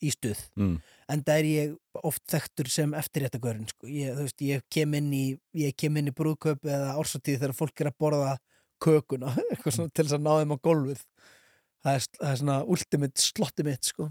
í 0.04 0.12
stuð 0.12 0.40
mm. 0.58 0.74
en 1.12 1.22
það 1.24 1.38
er 1.40 1.48
ég 1.50 2.02
oft 2.04 2.22
þekktur 2.30 2.68
sem 2.72 2.92
eftirréttagörn 2.98 3.64
sko. 3.70 3.88
ég, 3.88 4.20
ég 4.44 4.66
kem 4.72 4.96
inn 4.98 5.08
í 5.16 5.24
ég 5.56 5.76
kem 5.78 5.96
inn 5.96 6.10
í 6.10 6.16
brúðköp 6.16 6.66
eða 6.68 6.94
ársatíð 7.00 7.40
þegar 7.40 7.56
fólk 7.56 7.80
er 7.80 7.90
að 7.92 7.98
borða 8.04 8.36
kökuna 8.82 9.32
svona 9.64 9.92
til 9.92 10.04
þess 10.04 10.18
að 10.18 10.26
ná 10.26 10.32
þeim 10.36 10.54
á 10.54 10.58
gólfið 10.68 11.02
það 11.86 11.94
er, 11.94 12.06
það 12.20 12.30
er 12.30 12.40
svona 12.42 12.60
ultimate 12.76 13.24
slotti 13.24 13.66
mitt 13.66 13.90
sko 13.92 14.10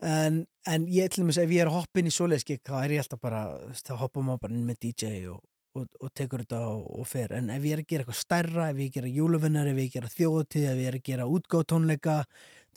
en, 0.00 0.42
en 0.64 0.88
ég 0.88 1.12
til 1.12 1.24
dæmis 1.24 1.40
ef 1.40 1.52
ég 1.52 1.64
er 1.64 1.70
að 1.70 1.80
hoppa 1.80 2.00
inn 2.00 2.10
í 2.10 2.14
svoleiðskik 2.14 2.64
þá 2.66 2.74
er 2.80 2.96
ég 2.96 3.04
alltaf 3.04 3.22
bara 3.22 3.44
þá 3.76 3.94
hoppa 4.00 4.24
maður 4.24 4.44
bara 4.46 4.56
inn 4.56 4.66
með 4.68 4.80
DJ 4.86 5.12
og, 5.32 5.40
og, 5.76 5.86
og 6.00 6.12
tekur 6.16 6.44
þetta 6.44 6.62
og, 6.70 6.86
og 7.02 7.08
fer 7.10 7.36
en 7.36 7.52
ef 7.52 7.68
ég 7.68 7.76
er 7.76 7.84
að 7.84 7.90
gera 7.92 8.06
eitthvað 8.06 8.20
stærra, 8.22 8.70
ef 8.72 8.80
ég 8.80 8.96
gera 8.96 9.14
júluvinnar 9.20 9.70
ef 9.70 9.80
ég 9.84 9.94
gera 9.98 10.12
þjóðutíð, 10.14 10.68
ef 10.72 10.80
ég 10.80 10.92
er 10.92 10.98
að 11.00 11.08
gera 11.10 11.30
útgóðtónleika 11.36 12.20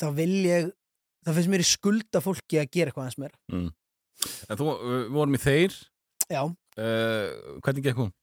þá 0.01 0.07
vil 0.19 0.33
ég 0.43 0.71
það 1.23 1.39
finnst 1.39 1.53
mér 1.53 1.63
í 1.63 1.69
skulda 1.69 2.21
fólki 2.23 2.61
að 2.61 2.71
gera 2.73 2.91
eitthvað 2.91 3.07
aðeins 3.07 3.21
meira. 3.23 3.37
Mm. 3.51 3.69
En 4.47 4.59
þú, 4.59 4.67
uh, 4.73 5.05
vorum 5.13 5.37
í 5.37 5.41
þeir. 5.41 5.77
Já, 6.31 6.43
uh, 6.47 7.59
hvernig 7.65 7.85
gekk 7.85 8.03
hún? 8.03 8.13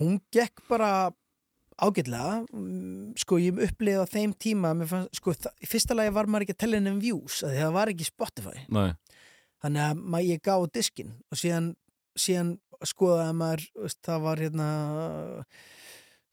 hún 0.00 0.18
gekk 0.32 0.62
bara 0.68 1.12
ágætlega. 1.82 2.44
Mm, 2.54 3.14
sko 3.18 3.38
ég 3.42 3.58
upplifði 3.66 4.02
á 4.02 4.06
þeim 4.10 4.34
tíma 4.38 4.74
mér 4.78 4.90
fannst, 4.90 5.18
sko, 5.18 5.34
í 5.34 5.68
fyrsta 5.70 5.96
lagi 5.96 6.14
var 6.14 6.30
maður 6.30 6.46
ekki 6.46 6.56
að 6.56 6.60
tella 6.64 6.80
inn 6.80 6.92
um 6.92 7.00
views 7.02 7.40
að 7.46 7.56
það 7.58 7.78
var 7.78 7.92
ekki 7.92 8.08
Spotify. 8.08 8.58
Nei, 8.74 8.94
þannig 9.62 9.86
að 9.86 10.04
maður 10.04 10.30
ég 10.30 10.44
gá 10.44 10.54
diskinn 10.74 11.16
og 11.30 11.40
síðan, 11.40 11.72
síðan 12.18 12.52
skoðaði 12.84 13.38
maður 13.40 13.66
það 14.04 14.26
var 14.28 14.44
hérna 14.44 14.68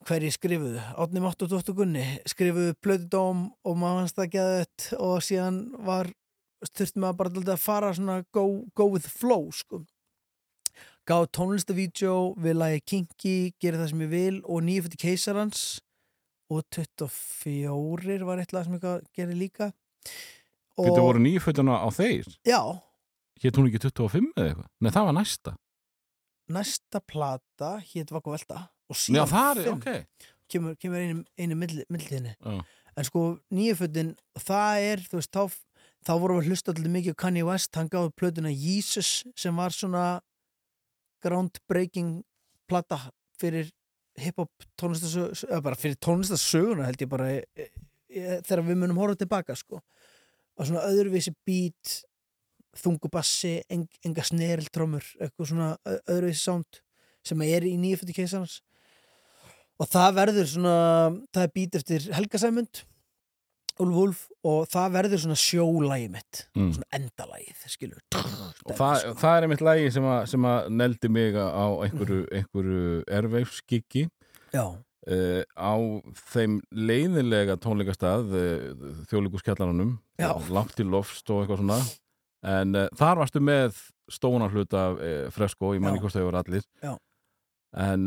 hverji 0.08 0.32
skrifuðu? 0.36 0.82
Átni 0.98 1.22
Máttu 1.24 1.48
Dóttur 1.50 1.76
Gunni 1.78 2.04
skrifuðu 2.30 2.76
Plötudóm 2.82 3.48
og 3.68 3.80
geðið 4.32 4.90
og 4.98 5.24
síðan 5.26 5.62
var 5.86 6.12
þurfti 6.66 7.02
maður 7.02 7.18
bara 7.22 7.56
að 7.56 7.62
fara 7.62 7.94
svona 7.94 8.24
go, 8.34 8.66
go 8.76 8.90
with 8.92 9.08
flow 9.08 9.50
sko. 9.52 9.84
Gáð 11.10 11.32
tónlistavídeó 11.34 12.36
við 12.38 12.60
lagi 12.60 12.84
Kinky, 12.86 13.54
gera 13.60 13.82
það 13.82 13.90
sem 13.90 14.04
ég 14.06 14.12
vil 14.12 14.38
og 14.46 14.62
nýjufötti 14.68 15.02
keisarans. 15.02 15.64
Og 16.52 16.62
24 16.76 18.22
var 18.28 18.42
eitt 18.44 18.54
lag 18.54 18.68
sem 18.68 18.78
ég 18.78 19.10
gerði 19.16 19.38
líka. 19.40 19.72
Og 20.78 20.88
Þetta 20.88 21.04
voru 21.04 21.22
nýfötuna 21.24 21.80
á 21.82 21.88
þeir? 21.94 22.28
Já, 22.48 22.62
Hétt 23.42 23.58
hún 23.58 23.72
ekki 23.72 23.80
25 23.82 24.28
eða 24.38 24.50
eitthvað? 24.52 24.68
Nei, 24.78 24.92
það 24.94 25.08
var 25.08 25.16
næsta. 25.18 25.52
Næsta 26.52 27.00
plata 27.02 27.72
hétt 27.90 28.12
Vakku 28.14 28.34
Velta 28.34 28.60
Já, 28.92 29.24
það 29.30 29.64
er, 29.64 29.72
ok. 29.74 29.90
kemur, 30.52 30.78
kemur 30.82 31.02
einu, 31.02 31.24
einu 31.40 31.58
milliðinni 31.58 32.36
Já. 32.36 32.62
en 32.98 33.08
sko 33.08 33.26
nýjufötin 33.54 34.16
það 34.40 34.88
er, 34.92 35.06
þú 35.12 35.22
veist, 35.22 35.32
þá, 35.38 35.88
þá 36.08 36.14
vorum 36.16 36.40
við 36.40 36.46
að 36.46 36.52
hlusta 36.52 36.74
alltaf 36.74 36.96
mikið 36.98 37.16
á 37.18 37.22
Kanye 37.24 37.46
West, 37.48 37.76
hann 37.80 37.92
gáði 37.92 38.14
plötuna 38.20 38.52
Jesus 38.52 39.14
sem 39.40 39.58
var 39.58 39.76
svona 39.76 40.06
groundbreaking 41.22 42.22
plata 42.70 43.00
fyrir 43.42 43.72
hip-hop 44.20 44.66
tónlistasöguna, 44.80 45.62
bara 45.64 45.80
fyrir 45.80 45.98
tónlistasöguna 46.04 46.88
held 46.90 47.04
ég 47.04 47.10
bara 47.12 47.30
e, 47.32 47.42
e, 47.56 47.68
e, 48.12 48.40
þegar 48.46 48.64
við 48.68 48.80
munum 48.82 49.02
horfa 49.02 49.22
tilbaka 49.22 49.56
sko. 49.58 49.82
Og 50.60 50.68
svona 50.68 50.84
öðruvísi 50.90 51.34
beat 51.48 52.02
þungubassi, 52.82 53.58
eng, 53.72 53.88
enga 54.08 54.26
sneriltrómur 54.28 55.06
eitthvað 55.20 55.52
svona 55.52 55.70
öðruvísi 55.88 56.44
sound 56.44 56.82
sem 57.28 57.42
er 57.46 57.66
í 57.68 57.76
nýjuföti 57.80 58.16
keisarans 58.18 58.60
og 59.82 59.90
það 59.90 60.16
verður 60.20 60.50
svona 60.52 60.76
það 61.34 61.44
er 61.48 61.54
beat 61.58 61.78
eftir 61.82 62.08
Helga 62.14 62.42
Sæmund 62.42 62.84
Úlf 63.82 63.96
Úlf 63.98 64.20
og 64.46 64.66
það 64.70 64.92
verður 64.98 65.22
svona 65.24 65.38
sjólægi 65.40 66.10
mitt 66.14 66.42
Mm. 66.58 66.72
svona 66.76 66.90
endalagið, 66.98 67.62
skilur. 67.72 68.02
Og 68.68 68.74
það, 68.78 69.06
það 69.18 69.38
er 69.38 69.46
einmitt 69.48 69.64
lægi 69.66 69.92
sem, 69.96 70.08
sem 70.30 70.46
að 70.46 70.68
neldi 70.76 71.10
mig 71.10 71.34
á 71.40 71.66
einhverju, 71.88 72.26
einhverju 72.36 72.84
erveifskiki 73.08 74.04
Já, 74.54 74.66
uh, 74.68 75.42
á 75.58 75.74
þeim 76.34 76.60
leiðilega 76.76 77.56
tónleikastað 77.64 78.36
uh, 78.36 78.68
þjóðleikurskjallarunum 79.10 79.96
Já. 80.20 80.30
langt 80.52 80.76
til 80.78 80.90
lofst 80.92 81.30
og 81.32 81.42
eitthvað 81.46 81.64
svona. 81.64 81.80
En 82.44 82.76
uh, 82.76 82.90
þar 83.00 83.22
varstu 83.24 83.42
með 83.42 83.80
stóna 84.12 84.52
hluta 84.52 84.90
af 84.92 85.02
fresko, 85.34 85.74
ég 85.78 85.82
manni 85.82 86.04
hvort 86.04 86.14
þau 86.14 86.28
voru 86.28 86.42
allir. 86.44 86.68
Já. 86.84 86.98
en 87.80 88.06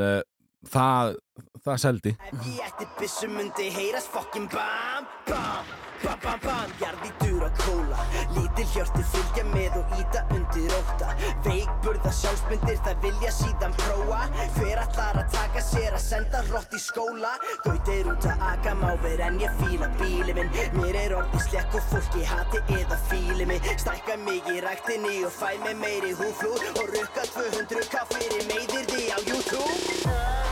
það 0.71 1.17
það 1.65 1.81
seldi. 1.81 2.13
Ef 2.29 2.47
ég 2.51 2.61
ætti 2.67 2.87
byssu 2.99 3.31
myndi 3.33 3.71
heyrast 3.73 4.11
fokkin 4.13 4.45
bam, 4.53 5.07
bam, 5.29 5.71
bam, 6.03 6.19
bam, 6.25 6.41
bam. 6.45 6.75
Jarðítur 6.81 7.47
og 7.47 7.63
kóla, 7.63 8.05
lítil 8.35 8.67
hjörtu 8.75 9.05
fylgja 9.15 9.45
með 9.49 9.79
og 9.81 9.95
íta 9.97 10.25
undir 10.35 10.75
óta 10.77 11.15
Veikburða 11.47 12.13
sjálfsmyndir 12.19 12.79
það 12.85 13.01
vilja 13.07 13.33
síðan 13.39 13.77
prófa. 13.81 14.21
Hver 14.59 14.83
allar 14.85 15.21
að 15.23 15.33
taka 15.39 15.65
sér 15.65 15.97
að 15.97 16.05
senda 16.05 16.45
rott 16.51 16.77
í 16.77 16.83
skóla? 16.85 17.33
Gautir 17.65 18.13
út 18.13 18.29
að 18.29 18.47
aka 18.51 18.77
máver 18.83 19.25
en 19.29 19.41
ég 19.41 19.59
fíla 19.63 19.91
bíli 20.01 20.37
minn. 20.37 20.53
Mér 20.77 21.01
er 21.07 21.19
orðið 21.23 21.49
slekk 21.49 21.81
og 21.81 21.91
fólki 21.95 22.25
hati 22.29 22.65
eða 22.77 23.01
fíli 23.09 23.49
mig. 23.49 23.73
Stækka 23.81 24.21
mig 24.27 24.53
í 24.53 24.61
ræktinni 24.65 25.23
og 25.25 25.33
fæ 25.33 25.55
mig 25.65 25.77
meiri 25.81 26.13
húflúr 26.19 26.61
Og 26.75 26.89
rukka 26.93 27.29
200k 27.35 28.09
fyrir 28.13 28.49
meiðir 28.53 28.91
því 28.93 29.05
á 29.17 29.19
YouTube 29.25 30.44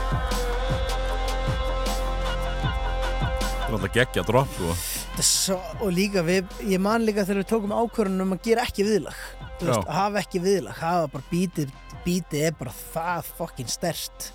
alltaf 3.77 3.95
geggja 3.95 4.23
dropp 4.27 4.53
sko. 4.57 4.75
Svo, 5.23 5.57
og 5.81 5.91
líka 5.95 6.23
við, 6.25 6.47
ég 6.69 6.81
man 6.81 7.05
líka 7.05 7.25
þegar 7.25 7.43
við 7.43 7.49
tókum 7.51 7.73
ákvörðunum 7.75 8.29
um 8.29 8.37
að 8.37 8.45
gera 8.49 8.67
ekki 8.67 8.85
viðlag 8.87 9.17
veist, 9.61 9.89
hafa 9.89 10.21
ekki 10.23 10.41
viðlag, 10.43 10.77
hafa 10.79 11.09
bara 11.13 11.27
bítið 11.31 11.73
bítið 12.03 12.47
er 12.49 12.55
bara 12.59 12.73
það 12.93 13.29
fokkin 13.37 13.69
stert 13.71 14.31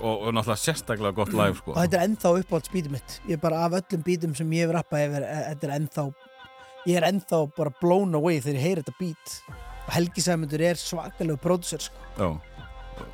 og, 0.00 0.14
og 0.14 0.34
náttúrulega 0.34 0.62
sérstaklega 0.62 1.16
gott 1.16 1.32
live 1.36 1.58
sko. 1.58 1.74
og 1.74 1.80
þetta 1.82 1.98
er 1.98 2.06
ennþá 2.08 2.34
uppáhalds 2.40 2.72
bítið 2.72 2.94
mitt 2.96 3.16
ég 3.28 3.36
er 3.36 3.42
bara 3.42 3.64
af 3.66 3.76
öllum 3.80 4.04
bítum 4.06 4.36
sem 4.38 4.54
ég 4.56 4.66
hef 4.66 4.76
rappað 4.76 5.06
yfir, 5.08 5.26
e- 5.26 5.42
þetta 5.50 5.68
er 5.68 5.74
ennþá 5.76 6.06
ég 6.88 7.00
er 7.00 7.08
ennþá 7.10 7.42
bara 7.56 7.74
blown 7.82 8.16
away 8.16 8.40
þegar 8.40 8.60
ég 8.60 8.66
heyri 8.68 8.84
þetta 8.84 8.96
bít 9.00 9.34
og 9.50 9.92
Helgi 9.96 10.24
Sæmundur 10.24 10.62
er 10.62 10.78
svakalegu 10.78 11.40
pródusser 11.42 11.82
sko. 11.82 12.08
Já. 12.16 12.28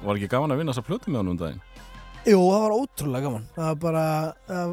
var 0.03 0.19
ekki 0.19 0.31
gaman 0.31 0.53
að 0.53 0.63
vinna 0.63 0.75
þessa 0.75 0.87
plötu 0.87 1.11
með 1.11 1.23
hann 1.23 1.33
um 1.33 1.41
daginn 1.41 1.63
Jú, 2.27 2.39
það 2.43 2.63
var 2.65 2.73
ótrúlega 2.75 3.29
gaman. 3.29 3.49
Það 3.55 3.67
var 3.69 3.77
bara 3.83 4.05
það, 4.49 4.73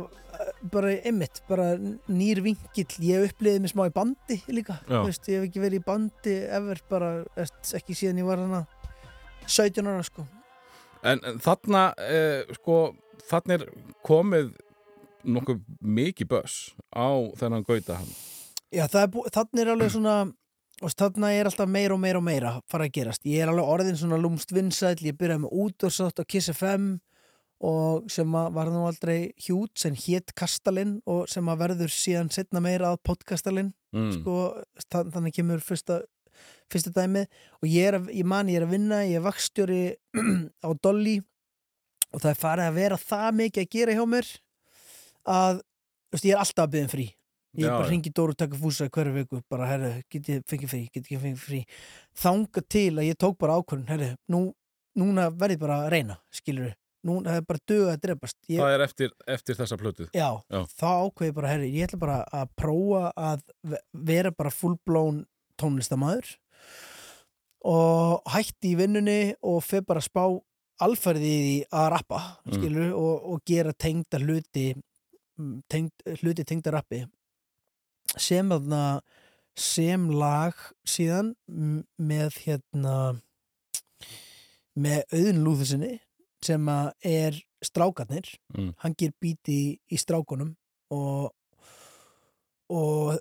bara 0.74 0.94
einmitt, 1.06 1.42
bara 1.50 1.68
nýr 2.10 2.42
vingill 2.46 3.06
ég 3.06 3.28
uppliði 3.28 3.62
mig 3.62 3.74
smá 3.74 3.86
í 3.88 3.94
bandi 3.94 4.40
líka 4.50 4.80
veist, 4.90 5.28
ég 5.30 5.40
hef 5.40 5.50
ekki 5.50 5.62
verið 5.62 5.82
í 5.82 5.86
bandi 5.86 6.36
ever 6.58 6.82
bara, 6.90 7.12
ekki 7.78 7.98
síðan 7.98 8.24
ég 8.24 8.28
var 8.28 8.42
hana 8.42 8.64
17 9.46 9.86
ára 9.86 10.04
sko. 10.08 10.26
En, 11.04 11.20
en 11.28 11.40
þarna, 11.44 11.88
eh, 12.00 12.54
sko, 12.58 12.78
þarna 13.28 13.58
er 13.60 13.66
komið 14.08 14.54
nokkuð 15.24 15.60
mikið 15.84 16.32
börs 16.32 16.58
á 16.96 17.12
þennan 17.40 17.66
gauta 17.68 18.00
hann. 18.00 18.14
Já, 18.74 18.88
er 18.88 19.12
þannig 19.36 19.62
er 19.62 19.74
alveg 19.76 19.94
svona 19.94 20.18
þannig 20.82 21.38
er 21.38 21.48
alltaf 21.48 21.70
meira 21.70 21.96
og 21.96 22.02
meira 22.02 22.20
og 22.20 22.26
meira 22.26 22.54
að 22.58 22.62
fara 22.72 22.88
að 22.88 22.96
gerast. 22.98 23.28
Ég 23.30 23.44
er 23.44 23.52
alveg 23.52 23.74
orðin 23.76 24.00
svona 24.00 24.20
lúmst 24.20 24.56
vinsæll, 24.56 24.98
ég 25.04 25.20
byrjaði 25.20 25.44
með 25.44 25.60
útdórsátt 25.68 26.24
á 26.24 26.26
Kiss 26.26 26.50
FM 26.50 26.96
og 27.62 28.10
sem 28.12 28.32
var 28.32 28.68
nú 28.72 28.86
aldrei 28.88 29.32
hjút 29.46 29.72
sem 29.80 29.94
hétt 29.96 30.34
Kastalinn 30.36 30.98
og 31.06 31.28
sem 31.32 31.46
að 31.48 31.62
verður 31.62 31.92
síðan 31.94 32.32
setna 32.34 32.60
meira 32.62 32.94
að 32.94 33.04
podcastalinn 33.08 33.74
Mm. 33.94 34.10
sko, 34.16 34.34
þa- 34.90 35.06
þannig 35.14 35.34
kemur 35.36 35.60
fyrsta, 35.62 36.00
fyrsta 36.74 36.90
dæmið. 36.96 37.28
Og 37.62 37.68
ég, 37.70 37.84
er 37.92 38.00
að, 38.00 38.08
ég 38.10 38.26
man 38.26 38.48
ég 38.50 38.58
er 38.58 38.64
að 38.66 38.72
vinna, 38.74 39.04
ég 39.06 39.20
er 39.20 39.22
vakstjóri 39.22 39.94
á 40.66 40.70
Dolly 40.82 41.20
og 42.14 42.22
það 42.24 42.32
er 42.32 42.40
farið 42.42 42.66
að 42.72 42.74
vera 42.80 42.98
það 42.98 43.28
mikið 43.38 43.62
að 43.64 43.70
gera 43.76 43.94
hjá 43.94 44.06
mér 44.10 44.32
að 45.30 45.62
veist, 46.12 46.26
ég 46.26 46.34
er 46.34 46.42
alltaf 46.42 46.66
að 46.66 46.72
byggja 46.74 46.88
um 46.88 46.92
frí. 46.96 47.06
Ég 47.54 47.68
Já, 47.68 47.70
bara 47.78 47.90
ringi 47.92 48.10
Dóru 48.18 48.34
og 48.34 48.38
taka 48.42 48.58
fúsa 48.58 48.90
hverju 48.90 49.14
viku 49.14 49.42
bara, 49.54 49.68
herru, 49.70 49.92
get 50.10 50.26
ég 50.34 50.42
fengið 50.50 50.72
frí, 50.74 50.82
get 50.90 51.12
ég 51.14 51.22
fengið 51.22 51.44
frí? 51.46 51.60
Þanga 52.18 52.64
til 52.74 52.90
að 52.98 53.08
ég 53.12 53.20
tók 53.22 53.38
bara 53.38 53.60
ákvörðun 53.62 53.92
herru, 53.94 54.08
nú, 54.34 54.40
núna 54.98 55.28
verði 55.30 55.60
bara 55.62 55.84
að 55.86 55.92
reyna 55.94 56.18
skilur 56.34 56.74
núna 57.06 57.36
er 57.38 57.42
bara 57.48 57.60
dög 57.68 57.90
að 57.92 58.00
drefast 58.06 58.38
ég, 58.50 58.60
Það 58.62 58.74
er 58.78 58.84
eftir, 58.86 59.12
eftir 59.28 59.56
þessa 59.60 59.78
plötuð. 59.82 60.10
Já, 60.16 60.30
Já. 60.52 60.62
þá 60.80 60.88
ákveði 61.08 61.34
bara, 61.36 61.48
herri, 61.52 61.72
ég 61.76 61.88
ætla 61.90 62.00
bara 62.00 62.18
að 62.32 62.50
prófa 62.60 63.04
að 63.18 63.42
ve- 63.64 63.82
vera 64.12 64.32
bara 64.32 64.50
fullblón 64.54 65.26
tónlistamæður 65.62 66.36
og 67.66 68.24
hætti 68.34 68.74
í 68.74 68.78
vinnunni 68.80 69.20
og 69.44 69.62
fyrir 69.64 69.86
bara 69.88 70.02
að 70.04 70.10
spá 70.10 70.24
alferði 70.84 71.34
í 71.34 71.58
að 71.72 71.90
rappa, 71.94 72.20
Mm. 72.46 72.56
skilur, 72.58 72.94
og, 72.98 73.28
og 73.34 73.44
gera 73.46 73.72
tengda 73.74 74.20
hluti 74.20 74.74
mm, 75.40 75.62
tengd, 75.70 75.92
hluti 76.22 76.44
tengda 76.46 76.72
rappi 76.74 77.04
sem 78.18 78.50
þarna 78.50 79.02
sem 79.56 80.10
lag 80.10 80.54
síðan 80.86 81.36
með 82.02 82.36
hérna 82.46 83.22
með 84.76 85.04
auðin 85.14 85.44
lúðusinni 85.46 85.92
sem 86.45 86.70
er 86.70 87.38
strákarnir 87.64 88.34
Mm. 88.53 88.74
hann 88.84 88.95
ger 88.99 89.14
bíti 89.22 89.53
í, 89.56 89.70
í 89.91 89.98
strákunum 89.98 90.56
og 90.94 91.32
og 92.74 93.20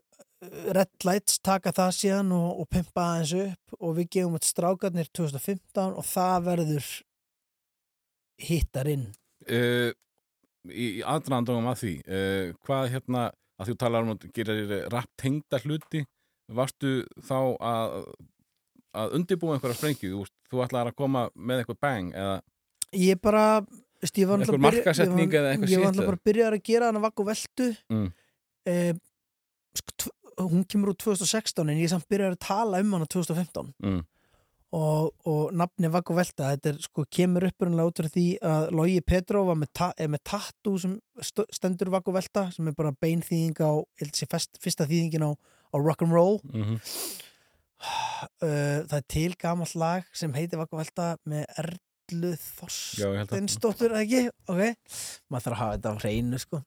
Red 0.75 1.05
Lights 1.07 1.39
taka 1.39 1.71
það 1.75 1.91
síðan 1.95 2.33
og, 2.35 2.61
og 2.63 2.69
pimpa 2.73 3.03
aðeins 3.13 3.33
upp 3.45 3.77
og 3.79 3.97
við 3.99 4.09
gefum 4.17 4.35
þetta 4.37 4.51
strákarnir 4.51 5.11
2015 5.15 5.93
og 6.01 6.07
það 6.09 6.47
verður 6.51 6.89
hittar 8.49 8.91
inn 8.93 9.11
Uh, 9.43 9.91
í, 10.71 11.01
í 11.01 11.03
aðdrandungum 11.03 11.67
að 11.67 11.81
því, 11.81 11.93
uh, 12.07 12.53
hvað 12.63 12.85
hérna, 12.93 13.23
að 13.59 13.73
þú 13.73 13.75
talar 13.81 14.05
um 14.07 14.13
að 14.13 14.27
gera 14.37 14.55
rap 14.93 15.09
tengda 15.19 15.59
hluti, 15.65 16.05
varstu 16.55 16.93
þá 17.27 17.35
að, 17.59 17.97
að 19.03 19.17
undirbúa 19.19 19.57
einhverja 19.57 19.81
sprengju, 19.81 20.13
þú, 20.13 20.23
þú 20.47 20.63
ætlaðir 20.63 20.93
að 20.93 20.99
koma 21.03 21.25
með 21.35 21.65
eitthvað 21.65 21.81
bang 21.83 22.15
eða 22.15 22.37
ég 22.93 23.21
bara 23.23 23.65
ég 24.19 24.29
var 24.29 24.43
að 24.43 24.59
eða? 26.01 26.07
bara 26.09 26.19
að 26.19 26.25
byrja 26.29 26.49
að 26.51 26.63
gera 26.67 26.91
hana 26.91 27.03
vakk 27.05 27.23
og 27.23 27.29
veltu. 27.31 27.69
Mm. 27.93 28.09
eh, 28.67 28.95
sko, 29.79 30.15
hún 30.43 30.65
kemur 30.69 30.93
úr 30.93 30.99
2016 30.99 31.69
en 31.69 31.79
ég 31.79 31.93
samt 31.93 32.09
byrjaði 32.11 32.37
að 32.37 32.43
tala 32.47 32.81
um 32.83 32.97
hana 32.97 33.07
2015 33.11 33.71
mm, 33.79 34.01
og, 34.79 35.13
og 35.29 35.55
nafni 35.57 35.91
Vakk 35.93 36.13
og 36.13 36.19
Velta 36.19 36.53
þetta 36.55 36.73
er, 36.73 36.79
sko, 36.83 37.05
kemur 37.13 37.47
upprunalega 37.51 37.91
út 37.91 38.01
frá 38.01 38.09
því 38.15 38.27
að 38.41 38.71
með, 39.61 39.71
ta 39.77 39.91
er 40.01 40.13
með 40.13 40.25
tattoo 40.31 40.81
sem 40.81 40.97
st 41.21 41.47
stendur 41.53 41.93
Vakk 41.93 42.09
og 42.11 42.17
Velta 42.17 42.47
sem 42.55 42.71
er 42.71 42.77
bara 42.79 42.95
beinþýðing 43.05 43.61
á 43.61 43.73
ég 43.83 44.07
held 44.07 44.17
sé 44.19 44.29
fyrsta 44.33 44.89
þýðingin 44.89 45.29
á, 45.29 45.31
á 45.37 45.77
rock'n'roll 45.77 46.41
mm 46.49 46.79
uh, 48.43 48.79
það 48.89 48.99
er 48.99 49.07
til 49.11 49.33
gamall 49.41 49.73
lag 49.79 50.07
sem 50.17 50.33
heitir 50.37 50.61
Vakk 50.61 50.75
og 50.77 50.83
Velta 50.83 51.09
með 51.29 51.47
Að- 52.11 52.49
Þorsteinsdóttur 52.59 53.95
ekki, 54.03 54.25
ok. 54.51 54.63
Maður 55.31 55.45
þarf 55.47 55.55
að 55.55 55.61
hafa 55.63 55.77
þetta 55.77 55.93
á 55.93 56.01
hreinu 56.03 56.41
sko. 56.43 56.63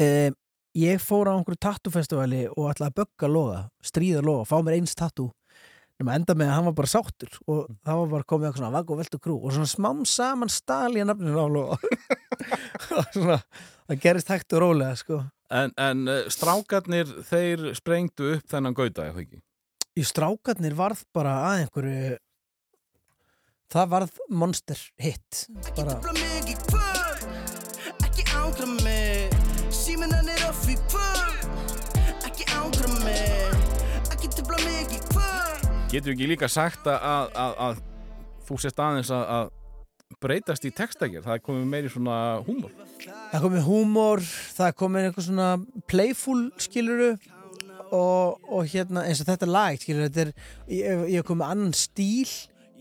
Uh, 0.00 0.30
ég 0.76 1.00
fór 1.00 1.30
á 1.30 1.36
einhverju 1.38 1.60
tattoo-festivali 1.62 2.42
og 2.50 2.70
ætlaði 2.72 2.90
að 2.90 2.96
bögga 3.00 3.28
loga, 3.30 3.60
stríða 3.86 4.22
loga, 4.26 4.44
fá 4.50 4.58
mér 4.66 4.80
eins 4.80 4.96
tattoo 4.98 5.30
nema 5.96 6.12
enda 6.18 6.34
með 6.36 6.50
að 6.50 6.56
hann 6.58 6.66
var 6.66 6.74
bara 6.76 6.90
sáttur 6.92 7.30
og 7.48 7.60
Mm. 7.70 7.76
það 7.86 7.96
var 8.02 8.08
bara 8.12 8.26
komið 8.28 8.46
eitthvað 8.50 8.60
svona 8.60 8.74
vagg 8.74 8.90
og 8.92 8.98
veltu 9.00 9.18
krú 9.24 9.36
og 9.40 9.52
svona 9.54 9.70
smám 9.70 10.02
saman 10.04 10.50
stál 10.52 10.92
ég 10.98 11.06
nafninu 11.08 11.40
á 11.40 11.48
loga. 11.48 11.78
Og 12.96 13.06
svona, 13.14 13.38
það 13.88 14.00
gerist 14.02 14.28
hægt 14.28 14.52
og 14.52 14.60
rólega 14.60 14.96
sko. 15.00 15.22
En, 15.50 15.72
en 15.80 16.02
uh, 16.08 16.26
strákarnir, 16.28 17.08
þeir 17.30 17.62
sprengdu 17.78 18.34
upp 18.36 18.44
þennan 18.52 18.76
gauta, 18.76 19.06
eða 19.08 19.22
ekki? 19.24 19.40
í 19.96 20.04
strákarnir 20.04 20.74
varð 20.76 21.00
bara 21.16 21.32
að 21.48 21.62
einhverju 21.62 22.16
það 23.72 23.90
varð 23.94 24.20
monster 24.28 24.80
hit. 25.02 25.46
Bara 25.76 25.96
Trufla 25.96 26.14
mig 26.18 26.52
í 26.52 26.56
kvöld 26.66 28.04
Ekki 28.06 28.26
ángra 28.36 28.68
mig. 28.80 29.36
Síminn 29.74 30.14
hann 30.14 30.30
er 30.32 30.46
off 30.48 30.64
í 30.70 30.78
kvöld 30.90 32.24
Ekki 32.28 32.48
ángra 32.54 32.92
mig. 33.02 33.60
Ekki 34.14 34.32
trufla 34.38 34.62
mig 34.64 34.96
í 34.96 35.02
kvöld. 35.10 35.68
Getur 35.92 36.14
ekki 36.14 36.30
líka 36.32 36.50
sagt 36.50 36.88
að, 36.90 37.30
að, 37.36 37.54
að, 37.66 37.84
þú 38.48 38.58
sést 38.62 38.82
aðeins 38.82 39.12
að, 39.14 39.28
að 39.36 39.54
breytast 40.22 40.64
í 40.66 40.72
textækjar, 40.74 41.24
það 41.24 41.36
er 41.36 41.42
komið 41.44 41.64
meiri 41.70 41.90
svona 41.92 42.18
húmor. 42.46 42.72
Það 43.02 43.36
er 43.38 43.44
komið 43.44 43.64
húmor, 43.66 44.22
það 44.56 44.68
er 44.68 44.76
komið 44.82 45.08
eitthvað 45.08 45.26
svona 45.28 45.48
playful 45.90 46.38
skiluru 46.62 47.08
og, 47.94 48.46
og 48.50 48.70
hérna 48.70 49.04
eins 49.06 49.22
og 49.22 49.30
þetta 49.30 49.48
lag 49.50 49.80
skiluru, 49.82 50.08
þetta 50.08 50.24
er, 50.24 50.32
ég, 50.72 51.04
er 51.20 51.26
komið 51.26 51.50
annan 51.50 51.74
stíl, 51.76 52.30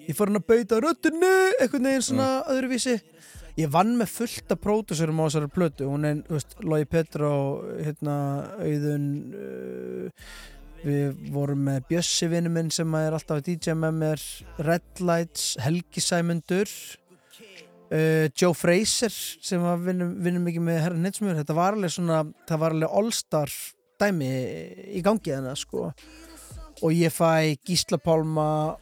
ég 0.05 0.17
fór 0.17 0.31
hann 0.31 0.39
að 0.39 0.47
bauta 0.51 0.81
röddinu, 0.83 1.33
eitthvað 1.59 1.85
neginn 1.85 2.05
svona 2.05 2.29
öðruvísi. 2.53 2.97
Ég 3.55 3.71
vann 3.71 3.93
með 3.95 4.11
fullt 4.11 4.51
af 4.51 4.59
pródúsurum 4.59 5.21
á 5.23 5.25
þessari 5.25 5.51
plötu, 5.55 5.87
hún 5.87 6.07
er, 6.07 6.19
þú 6.27 6.35
veist, 6.35 6.57
Lói 6.65 6.83
Petró, 6.91 7.31
hérna, 7.79 8.17
Auðun, 8.59 9.07
uh, 9.39 10.27
við 10.83 11.23
vorum 11.31 11.63
með 11.69 11.85
Bjössi 11.93 12.27
vinnu 12.29 12.51
minn 12.51 12.73
sem 12.73 12.99
er 12.99 13.15
alltaf 13.15 13.39
að 13.39 13.47
DJ 13.53 13.77
með 13.79 14.01
mér, 14.01 14.25
Red 14.67 15.01
Lights, 15.07 15.47
Helgi 15.63 16.03
Sæmundur, 16.03 16.75
uh, 17.95 18.27
Joe 18.35 18.53
Fraser 18.57 19.13
sem 19.15 19.63
var 19.63 19.79
vinnum, 19.85 20.17
vinnum 20.25 20.45
mikið 20.49 20.67
með 20.67 20.81
Herra 20.83 20.99
Netsmjör 20.99 21.39
þetta 21.39 21.57
var 21.57 21.79
alveg 21.79 21.95
svona, 21.95 22.21
það 22.49 22.63
var 22.65 22.75
alveg 22.75 22.99
all-star 23.01 23.57
dæmi 24.01 24.31
í 24.99 25.03
gangi 25.05 25.31
þannig 25.31 25.59
sko. 25.59 25.89
Og 26.83 26.91
ég 26.91 27.13
fæ 27.13 27.55
Gísla 27.63 28.01
Pálma 28.03 28.75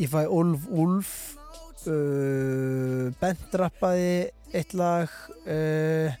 ég 0.00 0.08
fæ 0.12 0.22
Ulf 0.28 0.66
Ulf 0.70 1.12
uh, 1.86 3.10
Bent 3.20 3.56
rappaði 3.60 4.30
eitt 4.52 4.74
lag 4.78 5.08
uh, 5.46 6.14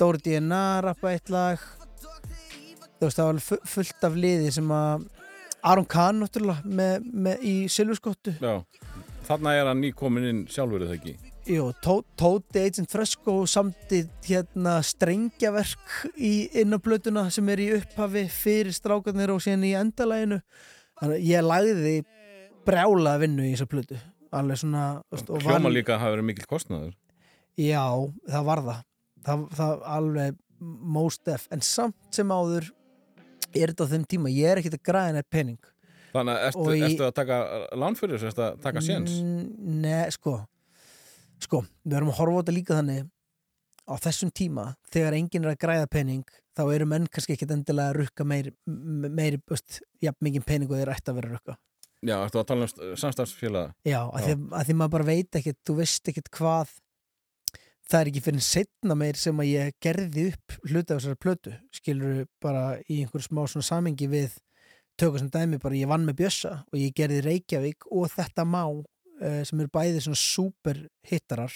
Dóri 0.00 0.20
DNA 0.24 0.62
rappaði 0.82 1.20
eitt 1.20 1.30
lag. 1.30 1.60
Þú 2.98 3.06
veist 3.08 3.20
það 3.20 3.28
var 3.28 3.66
fullt 3.74 4.06
af 4.08 4.16
liði 4.18 4.50
sem 4.54 4.70
að 4.74 5.04
Aron 5.64 5.86
Kahn 5.88 6.18
náttúrulega 6.20 6.64
með, 6.66 7.04
með, 7.12 7.44
í 7.46 7.54
Silvurskottu 7.72 8.34
þarna 9.24 9.54
er 9.56 9.68
hann 9.70 9.80
nýkomin 9.80 10.26
inn 10.28 10.42
sjálfur 10.52 10.84
eða 10.84 10.98
ekki? 10.98 11.14
Jú, 11.48 11.70
Tó- 11.84 12.04
Tóti 12.16 12.60
Agent 12.60 12.88
Fresco 12.92 13.42
samti 13.48 14.02
hérna 14.24 14.78
strengjaverk 14.84 16.12
í 16.16 16.32
inn 16.60 16.72
á 16.76 16.78
plötuna 16.80 17.26
sem 17.32 17.48
er 17.52 17.60
í 17.64 17.70
upphafi 17.78 18.26
fyrir 18.32 18.72
strákarnir 18.76 19.32
og 19.32 19.42
síðan 19.44 19.64
í 19.68 19.74
endalæginu 19.76 20.40
þannig 21.00 21.16
að 21.18 21.26
ég 21.28 21.44
lagði 21.48 21.94
brjála 22.66 23.16
vinnu 23.22 23.44
í 23.46 23.52
þessa 23.54 23.68
plötu. 23.70 23.98
Alveg 24.34 24.58
svona 24.58 24.84
veist, 25.12 25.28
og 25.30 25.42
var- 25.42 25.58
Hljóma 25.60 25.70
líka 25.72 25.98
hafa 25.98 26.14
verið 26.16 26.24
mikil 26.30 26.46
kostnaður. 26.50 26.94
Já, 27.56 27.84
það 28.28 28.44
var 28.48 28.62
það. 28.66 28.80
Það, 29.24 29.44
það 29.58 29.84
alveg 29.98 30.38
most 30.60 31.24
def. 31.24 31.46
En 31.54 31.60
samt 31.60 31.94
sem 32.10 32.28
áður 32.28 32.70
er 33.54 33.70
þetta 33.72 33.86
á 33.86 33.92
þeim 33.92 34.04
tíma, 34.10 34.32
ég 34.34 34.50
er 34.50 34.58
ekkert 34.58 34.78
að 34.80 34.84
græða 34.90 35.12
neitt 35.14 35.30
pening. 35.30 35.58
Þannig 36.14 36.34
að 36.34 36.46
ertu, 36.48 36.66
í- 36.74 36.82
ertu 36.88 37.06
að 37.08 37.14
taka 37.14 37.38
lán 37.74 37.96
fyrir 37.98 38.18
þessu, 38.18 38.30
ertu 38.32 38.42
að 38.48 38.60
taka 38.62 38.80
séns? 38.80 39.14
Nei, 39.58 40.10
sko. 40.10 40.46
Sko, 41.42 41.64
við 41.86 41.96
erum 41.98 42.10
að 42.12 42.18
horfa 42.20 42.34
á 42.34 42.40
þetta 42.42 42.54
líka 42.58 42.78
þannig. 42.80 43.10
Á 43.84 43.94
þessum 44.00 44.30
tíma, 44.32 44.74
þegar 44.90 45.12
enginn 45.18 45.44
er 45.44 45.54
að 45.54 45.58
græða 45.60 45.88
pening, 45.90 46.24
þá 46.56 46.62
eru 46.74 46.86
menn 46.86 47.06
kannski 47.06 47.34
ekkit 47.36 47.50
endilega 47.52 47.92
að 47.92 47.98
rukka 48.00 48.24
meiri, 48.24 48.52
m- 48.66 49.10
meiri 49.14 49.36
búst, 49.44 49.80
jafn 50.00 50.22
mikið 50.24 50.46
pening 50.46 50.70
og 50.70 50.78
þeir 50.78 50.92
ætti 50.94 51.10
að 51.12 51.18
vera 51.18 51.28
að 51.28 51.34
rukka 51.36 51.56
Já, 52.04 52.18
ertu 52.20 52.40
að 52.40 52.48
tala 52.50 52.66
um 52.68 52.96
samstarfsfélaga? 53.00 53.74
Já, 53.88 54.00
að, 54.04 54.26
Því, 54.26 54.34
að 54.52 54.66
því 54.68 54.78
maður 54.78 54.94
bara 54.96 55.08
veit 55.08 55.38
ekkit 55.40 55.60
þú 55.64 55.76
veist 55.78 56.10
ekkit 56.12 56.32
hvað 56.36 56.74
það 57.84 58.00
er 58.00 58.10
ekki 58.10 58.22
fyrir 58.24 58.44
setna 58.44 58.96
meir 58.96 59.18
sem 59.20 59.40
að 59.40 59.50
ég 59.50 59.76
gerði 59.82 60.26
upp 60.32 60.56
hluti 60.64 60.94
af 60.94 60.98
þessari 61.00 61.20
plötu 61.20 61.54
skilur 61.74 62.24
bara 62.42 62.64
í 62.88 63.02
einhverju 63.02 63.28
smá 63.28 63.42
svona 63.50 63.68
samengi 63.68 64.08
við 64.10 64.36
tökum 65.00 65.20
sem 65.20 65.30
dæmi 65.32 65.60
bara 65.62 65.78
ég 65.78 65.90
vann 65.90 66.06
með 66.06 66.22
Bjössa 66.22 66.54
og 66.70 66.78
ég 66.78 66.94
gerði 66.96 67.22
Reykjavík 67.24 67.88
og 67.90 68.10
þetta 68.12 68.46
má 68.48 68.62
uh, 68.70 69.40
sem 69.46 69.60
eru 69.60 69.72
bæði 69.74 70.04
svona 70.04 70.20
super 70.20 70.84
hittarar. 71.08 71.52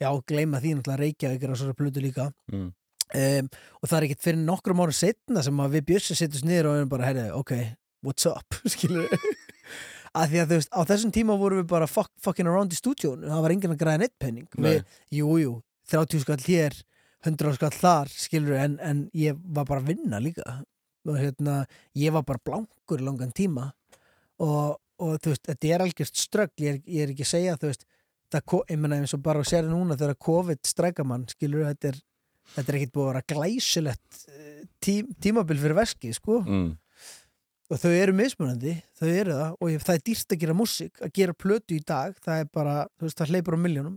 Já, 0.00 0.08
gleyma 0.26 0.62
því 0.62 0.76
náttúrulega 0.78 1.02
Reykjavík 1.02 1.42
er 1.42 1.52
á 1.52 1.54
þessari 1.54 1.78
plötu 1.78 2.04
líka. 2.04 2.30
Mm. 2.52 2.70
um, 2.72 3.52
og 3.80 3.90
það 3.90 3.96
er 3.98 4.08
ekkert 4.08 4.26
fyrir 4.26 4.44
nokkrum 4.46 4.82
árum 4.82 4.96
setna 4.96 5.44
sem 5.44 5.62
að 5.62 5.78
við 5.78 5.88
Bjössi 5.90 6.18
setjumst 6.18 6.48
niður 6.48 6.70
og 6.70 6.80
erum 6.80 6.92
bara, 6.92 7.08
herri, 7.10 7.28
ok, 7.34 7.54
what's 8.06 8.28
up? 8.30 8.60
Skilur 8.72 9.10
að 10.18 10.32
því 10.32 10.40
að 10.42 10.50
þú 10.50 10.58
veist, 10.60 10.72
á 10.72 10.80
þessum 10.90 11.12
tíma 11.14 11.36
vorum 11.40 11.62
við 11.62 11.68
bara 11.72 11.88
fuck, 11.90 12.10
fucking 12.22 12.48
around 12.50 12.74
í 12.74 12.78
stúdíónu, 12.78 13.28
það 13.30 13.44
var 13.44 13.54
enginn 13.54 13.74
að 13.74 13.80
græða 13.80 14.02
neitt 14.02 14.16
penning. 14.20 14.48
Við, 14.56 14.82
jú, 15.18 15.36
jú, 15.40 15.54
30 15.92 16.24
skall 16.24 16.40
hér 16.46 16.76
100 17.22 17.56
skall 17.56 17.72
þar, 17.74 18.12
skilur 18.12 18.58
en, 18.58 18.76
en 18.82 19.02
ég 19.16 19.38
var 19.54 19.66
bara 19.68 19.82
að 19.82 19.92
vinna 19.92 20.20
líka. 20.22 20.58
Og 21.08 21.18
hérna, 21.18 21.62
ég 21.98 22.14
var 22.14 22.26
bara 22.26 22.42
blankur 22.44 23.02
í 23.02 23.06
langan 23.06 23.32
tíma. 23.34 23.70
Og, 24.42 24.78
og 25.02 25.18
þú 25.22 25.32
veist, 25.32 25.44
þetta 25.48 25.70
er 25.70 25.84
algjört 25.86 26.18
strögg 26.18 26.64
ég, 26.64 26.80
ég 26.86 27.06
er 27.06 27.14
ekki 27.14 27.26
að 27.26 27.32
segja, 27.32 27.58
þú 27.60 27.70
veist 27.70 27.86
það, 28.32 28.56
ég 28.72 28.80
menna 28.80 28.98
eins 29.00 29.14
og 29.14 29.22
bara 29.24 29.42
að 29.42 29.52
sér 29.52 29.68
núna 29.68 29.98
þegar 29.98 30.18
COVID 30.26 30.62
strækar 30.66 31.06
mann, 31.08 31.28
skilur 31.30 31.68
þetta 31.68 31.92
er 31.92 32.00
þetta 32.52 32.72
er 32.72 32.78
ekkit 32.78 32.94
búið 32.94 33.04
að 33.04 33.10
vera 33.12 33.24
glæsilegt 33.32 34.22
eh, 34.28 34.62
tí, 34.82 34.96
tímabil 35.22 35.60
fyrir 35.60 35.78
veski, 35.78 36.12
sko. 36.16 36.40
Mm. 36.46 36.70
Og 37.72 37.80
þau 37.80 37.92
eru 37.96 38.14
mismunandi, 38.16 38.76
þau 39.00 39.08
eru 39.08 39.36
það 39.38 39.54
og 39.58 39.70
ég, 39.72 39.84
það 39.86 39.98
er 39.98 40.02
dýrt 40.08 40.34
að 40.34 40.42
gera 40.42 40.56
músík, 40.56 40.98
að 41.00 41.14
gera 41.18 41.36
plötu 41.44 41.76
í 41.78 41.84
dag 41.88 42.16
það 42.24 42.42
er 42.42 42.50
bara, 42.52 42.74
þú 42.98 43.08
veist, 43.08 43.20
það 43.20 43.32
hleypur 43.32 43.56
á 43.56 43.64
miljónum 43.64 43.96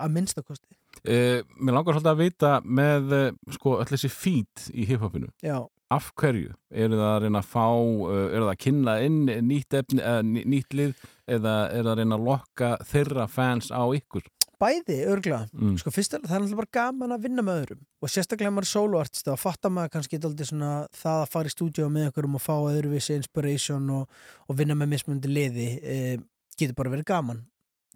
að 0.00 0.14
minnstakosti 0.16 0.76
Uh, 1.00 1.40
mér 1.56 1.76
langar 1.78 1.94
svolítið 1.94 2.10
að 2.10 2.18
vita 2.20 2.48
með 2.66 3.12
uh, 3.14 3.28
sko 3.54 3.76
öll 3.80 3.86
þessi 3.88 4.08
fít 4.12 4.64
í 4.74 4.84
hiphopinu 4.88 5.30
já, 5.40 5.62
af 5.94 6.10
hverju? 6.18 6.50
Eru 6.70 6.98
það 6.98 7.12
að 7.12 7.22
reyna 7.24 7.40
að 7.40 7.48
fá 7.48 7.68
uh, 7.70 8.10
eru 8.26 8.42
það 8.42 8.50
að 8.50 8.58
kynna 8.64 8.96
inn 9.06 9.20
nýtt, 9.46 9.76
efni, 9.78 10.02
uh, 10.02 10.18
nýtt 10.26 10.76
lið 10.76 11.06
eða 11.30 11.54
er 11.70 11.86
það 11.86 11.92
að 11.94 12.02
reyna 12.02 12.18
að 12.18 12.26
lokka 12.26 12.70
þeirra 12.90 13.26
fans 13.30 13.70
á 13.72 13.82
ykkur? 13.96 14.26
Bæði, 14.60 14.96
örgla 15.08 15.40
Mm. 15.52 15.76
sko 15.80 15.90
fyrst 15.90 16.14
það 16.14 16.30
er 16.30 16.40
alltaf 16.40 16.58
bara 16.60 16.72
gaman 16.76 17.14
að 17.14 17.22
vinna 17.24 17.42
með 17.42 17.60
öðrum. 17.62 17.80
Og 18.02 18.08
sérstaklega 18.12 18.52
maður 18.52 18.66
er 18.66 18.72
soloartist 18.72 19.26
þá 19.26 19.36
fattar 19.38 19.70
maður 19.70 19.92
kannski 19.94 20.20
svona 20.20 20.88
það 20.92 21.22
að 21.22 21.30
fara 21.30 21.48
í 21.48 21.54
stúdíu 21.54 21.88
með 21.90 22.08
einhverjum 22.08 22.34
og 22.34 22.44
fá 22.44 22.54
öðruvísi 22.70 23.16
inspiration 23.16 23.90
og, 23.90 24.08
og 24.48 24.56
vinna 24.56 24.74
með 24.74 24.92
mismundi 24.94 25.28
liði 25.28 25.68
e, 25.82 26.18
getur 26.56 26.74
bara 26.74 26.90
verið 26.90 27.08
gaman. 27.08 27.46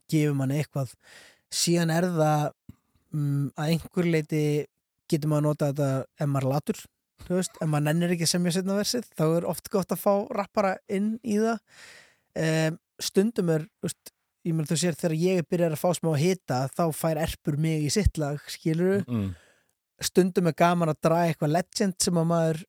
Gefur 0.09 0.35
manni 0.35 0.61
eitthvað. 0.61 0.95
Síðan 1.53 1.91
er 1.91 2.09
það 2.09 2.51
mm, 3.13 3.53
að 3.57 3.71
einhver 3.75 4.11
leiti 4.11 4.43
getur 5.11 5.29
maður 5.31 5.43
að 5.43 5.49
nota 5.49 5.71
þetta 5.73 5.91
ef 6.25 6.29
maður 6.33 6.51
latur 6.55 6.85
þú 7.25 7.39
veist, 7.39 7.61
ef 7.61 7.69
maður 7.71 7.87
nennir 7.89 8.15
ekki 8.17 8.29
semja 8.29 8.55
setna 8.57 8.79
versið 8.79 9.07
þá 9.17 9.25
er 9.29 9.47
oft 9.49 9.71
gott 9.73 9.93
að 9.95 10.03
fá 10.03 10.13
rappara 10.35 10.75
inn 10.93 11.15
í 11.23 11.39
það. 11.41 11.61
Um, 12.35 12.79
stundum 13.03 13.53
er 13.55 13.67
þú 13.79 13.89
veist, 13.89 14.14
ég 14.45 14.53
meðal 14.55 14.71
þú 14.75 14.77
sér 14.83 14.99
þegar 15.01 15.17
ég 15.23 15.47
byrjar 15.51 15.73
að 15.77 15.81
fá 15.81 15.89
smá 15.97 16.11
að 16.13 16.21
hita 16.25 16.61
þá 16.77 16.85
fær 16.93 17.21
erpur 17.25 17.57
mig 17.61 17.87
í 17.87 17.91
sitt 17.95 18.19
lag 18.21 18.39
skilur 18.53 19.05
Mm. 19.09 19.35
stundum 20.03 20.47
er 20.51 20.57
gaman 20.59 20.91
að 20.93 21.01
draga 21.07 21.33
eitthvað 21.33 21.55
legend 21.55 21.95
sem 22.03 22.15
að 22.21 22.27
maður 22.33 22.63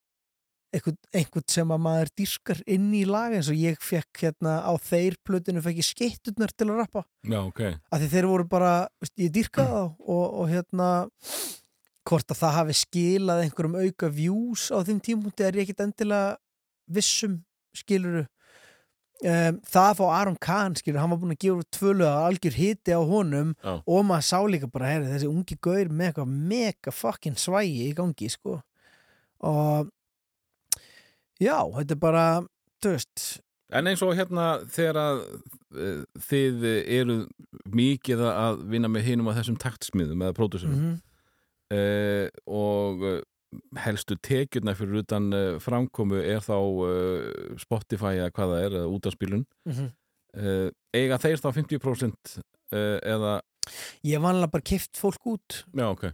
einhvern, 0.75 1.43
sem 1.47 1.69
að 1.71 1.79
maður 1.85 2.09
dýrkar 2.19 2.61
inn 2.67 2.87
í 2.93 3.05
lag 3.07 3.31
eins 3.35 3.47
og 3.51 3.55
ég 3.55 3.77
fekk 3.79 4.23
hérna 4.25 4.57
á 4.67 4.71
þeir 4.83 5.15
plötinu 5.23 5.61
fekk 5.63 5.79
ég 5.79 5.87
skeitturnar 5.87 6.51
til 6.51 6.67
að 6.67 6.79
rappa 6.81 7.03
Já, 7.23 7.39
ok. 7.45 7.61
af 7.91 8.01
því 8.01 8.09
þeir 8.11 8.27
voru 8.27 8.47
bara, 8.51 8.73
ég 9.17 9.31
dýrkaði 9.31 9.71
þá 9.71 9.83
og, 9.83 10.25
og 10.41 10.49
hérna 10.51 10.89
hvort 12.05 12.29
að 12.31 12.41
það 12.43 12.55
hafi 12.59 12.75
skilað 12.77 13.43
einhverjum 13.45 13.77
auka 13.81 14.09
views 14.13 14.67
á 14.69 14.77
þeim 14.85 14.99
tímúti 15.01 15.45
er 15.47 15.55
ég 15.57 15.65
ekkit 15.65 15.85
endilega 15.87 16.35
vissum 16.91 17.39
skiluru 17.75 18.25
um, 19.23 19.59
það 19.71 19.87
að 19.89 19.97
fá 19.99 20.03
Aron 20.17 20.37
Kahn 20.41 20.75
skilur, 20.79 20.99
hann 21.01 21.13
var 21.13 21.21
búin 21.21 21.35
að 21.35 21.41
gefa 21.45 21.63
út 21.63 21.71
tvölu 21.77 22.07
að 22.09 22.27
algjör 22.29 22.57
hiti 22.59 22.95
á 22.95 23.01
honum 23.01 23.53
Já. 23.61 23.73
og 23.79 24.05
maður 24.09 24.27
sá 24.29 24.39
líka 24.49 24.69
bara, 24.71 24.91
herri, 24.93 25.09
þessi 25.13 25.31
ungi 25.31 25.57
gaur 25.61 25.91
með 25.91 26.11
eitthvað 26.11 26.35
mega 26.53 26.95
fucking 26.95 27.39
svægi 27.39 27.89
í 27.89 27.95
gangi 27.97 28.29
sko. 28.33 28.59
Og 29.45 29.89
já, 31.41 31.57
þetta 31.77 31.97
er 31.97 32.01
bara 32.01 32.27
veist, 32.85 33.41
En 33.73 33.89
eins 33.89 34.01
og 34.05 34.13
hérna 34.13 34.59
þegar 34.69 34.99
að 35.01 35.23
uh, 35.73 36.03
þið 36.27 36.65
eru 36.69 37.15
mikið 37.73 38.21
að 38.29 38.61
vinna 38.69 38.91
með 38.91 39.09
hinum 39.09 39.31
að 39.31 39.41
þessum 39.41 39.57
taktsmiðum 39.59 40.21
eða 40.21 40.37
pródúsum 40.37 40.75
mm 40.75 40.95
uh, 41.73 42.27
og 42.45 43.05
uh, 43.05 43.21
helstu 43.85 44.15
tekjurna 44.23 44.73
fyrir 44.77 45.03
utan 45.03 45.29
uh, 45.33 45.55
framkomu 45.63 46.19
er 46.21 46.41
þá 46.45 46.55
uh, 46.57 47.55
Spotify 47.61 48.15
eða 48.19 48.31
hvað 48.35 48.53
það 48.53 48.65
er, 48.67 48.77
eða 48.81 48.91
útanspilun 48.97 49.45
mm 49.69 49.87
uh, 50.35 50.69
eiga 50.95 51.17
þeir 51.19 51.39
þá 51.43 51.49
50% 51.55 52.35
uh, 52.37 52.99
eða, 53.03 53.33
ég 54.07 54.21
var 54.23 54.35
alveg 54.35 54.51
bara 54.53 54.65
kift 54.67 54.99
fólk 54.99 55.25
út. 55.31 55.63
Já 55.75 55.87
ok. 55.89 56.05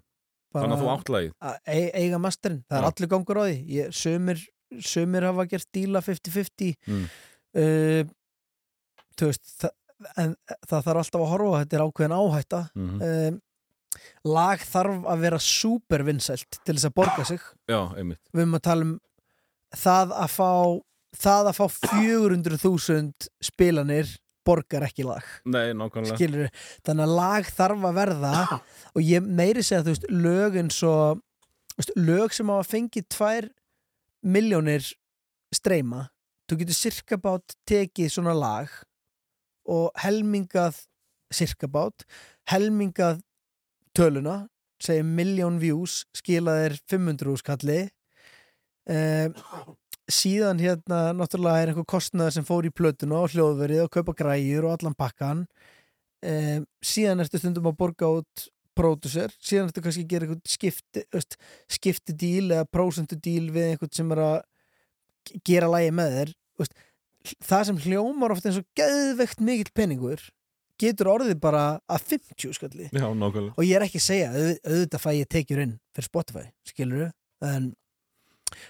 Bara 0.52 0.66
þannig 0.68 0.76
að 0.76 0.82
þú 0.82 1.20
að 1.48 1.60
e- 1.74 1.92
eiga 2.02 2.20
masterinn, 2.20 2.64
það 2.68 2.78
er 2.80 2.86
Já. 2.86 2.90
allir 2.92 3.10
gangur 3.14 3.40
á 3.40 3.44
því. 3.48 3.58
Ég, 3.72 3.94
sömur, 3.96 4.42
sömur 4.84 5.28
hafa 5.30 5.46
gert 5.52 5.70
díla 5.76 6.02
50-50 6.04 6.74
Mm. 6.88 7.06
uh, 7.62 8.02
þú 9.20 9.30
veist 9.32 9.54
það, 9.62 9.74
en 10.18 10.36
það 10.68 10.86
þarf 10.88 11.02
alltaf 11.04 11.22
að 11.22 11.32
horfa 11.32 11.62
þetta 11.62 11.78
er 11.78 11.86
ákveðin 11.86 12.18
áhætta. 12.18 12.62
Mm 12.76 13.02
um, 13.08 13.40
lag 14.28 14.62
þarf 14.64 15.06
að 15.10 15.24
vera 15.26 15.40
super 15.44 16.06
vinsælt 16.08 16.60
til 16.62 16.76
þess 16.76 16.90
að 16.90 16.98
borga 16.98 17.26
sig. 17.28 17.44
Já, 17.70 17.82
einmitt. 17.98 18.22
Við 18.32 18.46
erum 18.46 18.58
að 18.58 18.66
tala 18.68 18.88
um 18.88 18.96
það 19.82 20.16
að 20.18 20.34
fá 20.36 20.52
það 21.22 21.50
að 21.52 21.58
fá 21.58 21.66
400.000 21.92 23.32
spilanir 23.44 24.12
borgar 24.48 24.86
ekki 24.88 25.06
lag. 25.06 25.26
Nei, 25.46 25.74
nákvæmlega. 25.78 26.18
Skilur 26.18 26.48
þannig 26.86 27.06
að 27.06 27.18
lag 27.20 27.50
þarf 27.58 27.90
að 27.90 28.00
verða 28.00 28.36
og 28.96 29.02
ég 29.06 29.28
meiri 29.28 29.66
segja 29.66 29.84
þú 29.86 29.96
veist 29.96 30.08
lög 30.12 30.58
eins 30.62 30.80
og 30.88 31.22
veist, 31.78 31.94
lög 32.00 32.36
sem 32.36 32.54
hafa 32.54 32.70
fengið 32.72 33.10
tvær 33.18 33.50
miljónir 34.22 34.88
streyma. 35.54 36.08
Þú 36.50 36.62
getur 36.62 36.78
cirka 36.78 37.20
bát 37.22 37.56
tekið 37.70 38.14
svona 38.16 38.34
lag 38.36 38.72
og 39.70 39.92
helmingað 40.02 40.82
cirka 41.32 41.70
bát 41.72 42.04
helmingað 42.52 43.22
töluna 43.98 44.46
segjum 44.82 45.12
miljón 45.18 45.60
views 45.62 46.02
skilaðir 46.18 46.78
500 46.90 47.38
skalli 47.42 47.82
um, 48.90 49.36
síðan 50.12 50.62
hérna 50.62 51.12
náttúrulega 51.16 51.64
er 51.64 51.72
einhver 51.72 51.88
kostnaður 51.90 52.36
sem 52.36 52.48
fór 52.48 52.68
í 52.68 52.74
plötuna 52.74 53.22
og 53.22 53.36
hljóðverið 53.36 53.86
og 53.86 53.94
kaupa 53.94 54.16
græjur 54.18 54.68
og 54.68 54.76
allan 54.76 54.98
pakkan. 54.98 55.46
Um, 56.22 56.66
síðan 56.84 57.24
ertu 57.24 57.40
stundum 57.42 57.70
að 57.72 57.78
borga 57.80 58.10
út 58.20 58.48
pródusser, 58.78 59.34
síðan 59.44 59.70
ertu 59.70 59.84
kannski 59.84 60.06
að 60.06 60.12
gera 60.14 60.28
eitthvað 60.28 60.54
skipti, 60.54 61.06
öst, 61.18 61.38
skipti 61.72 62.16
díl 62.18 62.52
eða 62.52 62.68
prósentu 62.70 63.18
díl 63.20 63.50
við 63.54 63.72
einhvern 63.72 63.96
sem 63.96 64.14
er 64.16 64.24
að 64.26 64.38
gera 65.48 65.72
lægi 65.72 65.96
með 65.98 66.18
þér. 66.18 66.36
Öst, 66.66 66.78
það 67.48 67.66
sem 67.70 67.82
hljómar 67.88 68.36
ofta 68.36 68.52
eins 68.52 68.62
og 68.62 68.70
geðveikt 68.78 69.44
mikill 69.46 69.74
peningur 69.78 70.30
getur 70.82 71.10
orðið 71.14 71.38
bara 71.44 71.64
að 71.92 72.04
50 72.12 72.56
skalli. 72.58 72.90
Já, 72.92 73.06
og 73.08 73.64
ég 73.66 73.76
er 73.78 73.86
ekki 73.86 74.02
að 74.02 74.08
segja, 74.08 74.32
auð- 74.34 74.60
auðvitað 74.66 75.04
fæ 75.06 75.10
ég 75.20 75.30
tekjur 75.36 75.62
inn 75.66 75.76
fyrir 75.96 76.08
Spotify, 76.10 76.46
skilur 76.68 77.12
en 77.46 77.72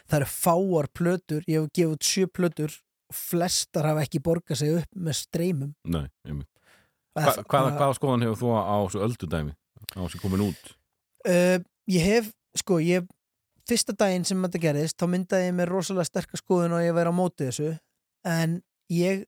það 0.07 0.17
eru 0.21 0.29
fáar 0.31 0.87
plötur 0.93 1.43
ég 1.49 1.61
hef 1.61 1.71
gefið 1.77 2.07
sjö 2.11 2.27
plötur 2.31 2.75
flestar 3.11 3.87
hafa 3.89 4.05
ekki 4.05 4.21
borgað 4.23 4.61
sig 4.61 4.75
upp 4.79 4.91
með 4.95 5.17
streymum. 5.19 5.71
Nei, 5.83 6.05
einmitt. 6.27 6.47
Hva, 7.17 7.33
hvaða, 7.43 7.71
hvaða 7.75 7.95
skoðan 7.97 8.21
hefur 8.23 8.39
þú 8.39 8.51
á 8.55 8.75
þessu 8.85 9.01
öldudæmi 9.07 9.55
á 9.91 9.99
þessu 10.05 10.21
komin 10.21 10.45
út? 10.45 10.69
Uh, 11.27 11.57
ég 11.91 12.05
hef, 12.07 12.29
sko, 12.55 12.77
ég 12.79 13.09
fyrsta 13.67 13.93
daginn 13.99 14.23
sem 14.27 14.39
þetta 14.45 14.61
gerðist, 14.63 14.95
þá 14.99 15.05
myndaði 15.11 15.49
ég 15.49 15.57
mér 15.57 15.71
rosalega 15.73 16.07
sterkar 16.07 16.39
skoðun 16.39 16.77
og 16.77 16.85
ég 16.85 16.95
væri 16.95 17.11
á 17.11 17.15
móti 17.19 17.49
þessu 17.49 17.73
en 18.31 18.55
ég 18.91 19.25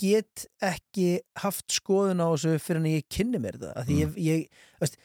get 0.00 0.46
ekki 0.64 1.22
haft 1.42 1.72
skoðun 1.72 2.22
á 2.22 2.28
þessu 2.32 2.58
fyrir 2.62 2.82
en 2.82 2.90
ég 2.92 3.08
kynni 3.12 3.40
mér 3.42 3.58
það 3.60 3.88
því 3.88 3.96
ég, 4.00 4.18
ég, 4.26 4.60
veist, 4.82 5.00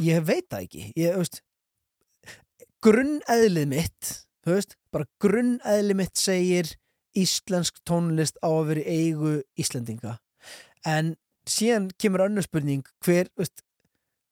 ég 0.00 0.28
veit 0.28 0.46
það 0.48 0.66
ekki. 0.66 0.84
Ég, 0.98 1.16
veist, 1.20 1.42
grunneðlið 2.82 3.68
mitt 3.72 4.12
veist, 4.48 4.76
bara 4.94 5.08
grunneðlið 5.22 5.98
mitt 5.98 6.18
segir 6.18 6.72
íslensk 7.18 7.82
tónlist 7.88 8.38
á 8.40 8.48
að 8.48 8.70
vera 8.72 8.86
eigu 8.88 9.34
Íslendinga. 9.60 10.16
En 10.88 11.14
síðan 11.48 11.90
kemur 12.00 12.24
önnur 12.26 12.46
spurning 12.46 12.86
hver, 13.04 13.28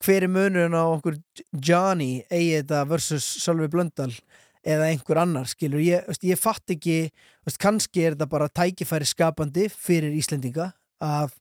hver 0.03 0.27
er 0.27 0.33
munurinn 0.33 0.77
á 0.77 0.85
okkur 0.89 1.21
Johnny 1.53 2.25
eigi 2.31 2.57
þetta 2.61 2.85
versus 2.91 3.27
Sölvi 3.45 3.69
Blöndal 3.71 4.13
eða 4.67 4.91
einhver 4.91 5.21
annar 5.23 5.49
skilur, 5.49 5.81
ég, 5.81 6.05
veist, 6.09 6.25
ég 6.27 6.41
fatt 6.41 6.73
ekki 6.75 6.97
veist, 7.47 7.61
kannski 7.61 8.05
er 8.05 8.17
þetta 8.17 8.29
bara 8.31 8.49
tækifæri 8.53 9.09
skapandi 9.09 9.69
fyrir 9.73 10.13
Íslendinga 10.19 10.71
að, 11.01 11.37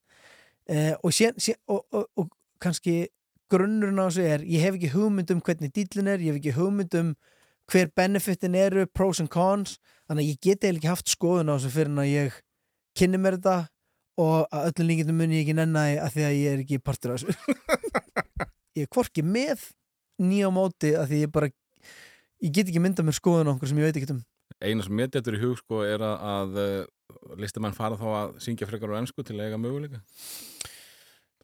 e, 0.70 0.94
og, 1.04 1.12
síðan, 1.16 1.40
síðan, 1.44 1.62
og, 1.76 1.82
og, 1.92 2.06
og 2.16 2.30
kannski 2.64 3.10
grunnurinn 3.52 4.00
á 4.00 4.08
þessu 4.08 4.28
er 4.28 4.46
ég 4.48 4.64
hef 4.64 4.78
ekki 4.78 4.94
hugmynd 4.94 5.34
um 5.34 5.42
hvernig 5.44 5.74
dýtlinn 5.76 6.12
er 6.12 6.24
ég 6.24 6.32
hef 6.32 6.40
ekki 6.40 6.56
hugmynd 6.56 6.96
um 7.00 7.16
hver 7.70 7.90
benefitin 7.98 8.56
eru 8.58 8.86
pros 8.88 9.20
and 9.22 9.32
cons 9.34 9.78
þannig 10.08 10.24
að 10.24 10.30
ég 10.30 10.40
get 10.40 10.64
eiginlega 10.64 10.80
ekki 10.80 10.94
haft 10.94 11.12
skoðun 11.12 11.52
á 11.52 11.56
þessu 11.58 11.74
fyrir 11.76 11.92
en 11.92 12.04
að 12.04 12.12
ég 12.14 12.40
kynni 12.98 13.20
mér 13.22 13.38
þetta 13.38 13.58
og 14.20 14.54
að 14.54 14.70
öllum 14.70 14.90
líkindum 14.90 15.20
muni 15.22 15.40
ég 15.40 15.46
ekki 15.46 15.56
nenni 15.58 16.00
að 16.02 16.16
því 16.16 16.26
að 16.28 16.38
ég 16.38 16.54
er 16.54 16.64
ekki 16.64 16.80
partur 16.84 17.14
af 17.14 17.22
þessu. 17.22 17.56
Ég 18.78 18.86
er 18.86 18.92
hvorki 18.94 19.24
með 19.26 19.64
nýja 20.22 20.52
móti 20.54 20.92
að 20.96 21.10
því 21.10 21.20
ég 21.24 21.32
bara 21.34 21.50
ég 22.46 22.54
get 22.56 22.70
ekki 22.72 22.82
mynda 22.84 23.04
mér 23.06 23.18
skoðun 23.18 23.52
okkur 23.56 23.72
sem 23.72 23.82
ég 23.82 23.90
veit 23.90 24.00
ekki 24.02 24.14
um 24.16 24.22
Eina 24.60 24.84
sem 24.84 24.96
mér 24.98 25.10
dettur 25.14 25.38
í 25.38 25.42
hug 25.44 25.58
sko 25.62 25.84
er 25.86 26.02
að, 26.04 26.16
að 26.34 26.58
uh, 26.64 27.36
listamann 27.40 27.76
fara 27.78 27.98
þá 28.00 28.08
að 28.22 28.32
syngja 28.44 28.68
frekar 28.68 28.92
á 28.96 29.00
ennsku 29.00 29.24
til 29.24 29.38
að 29.38 29.46
eiga 29.50 29.60
möguleika 29.62 30.02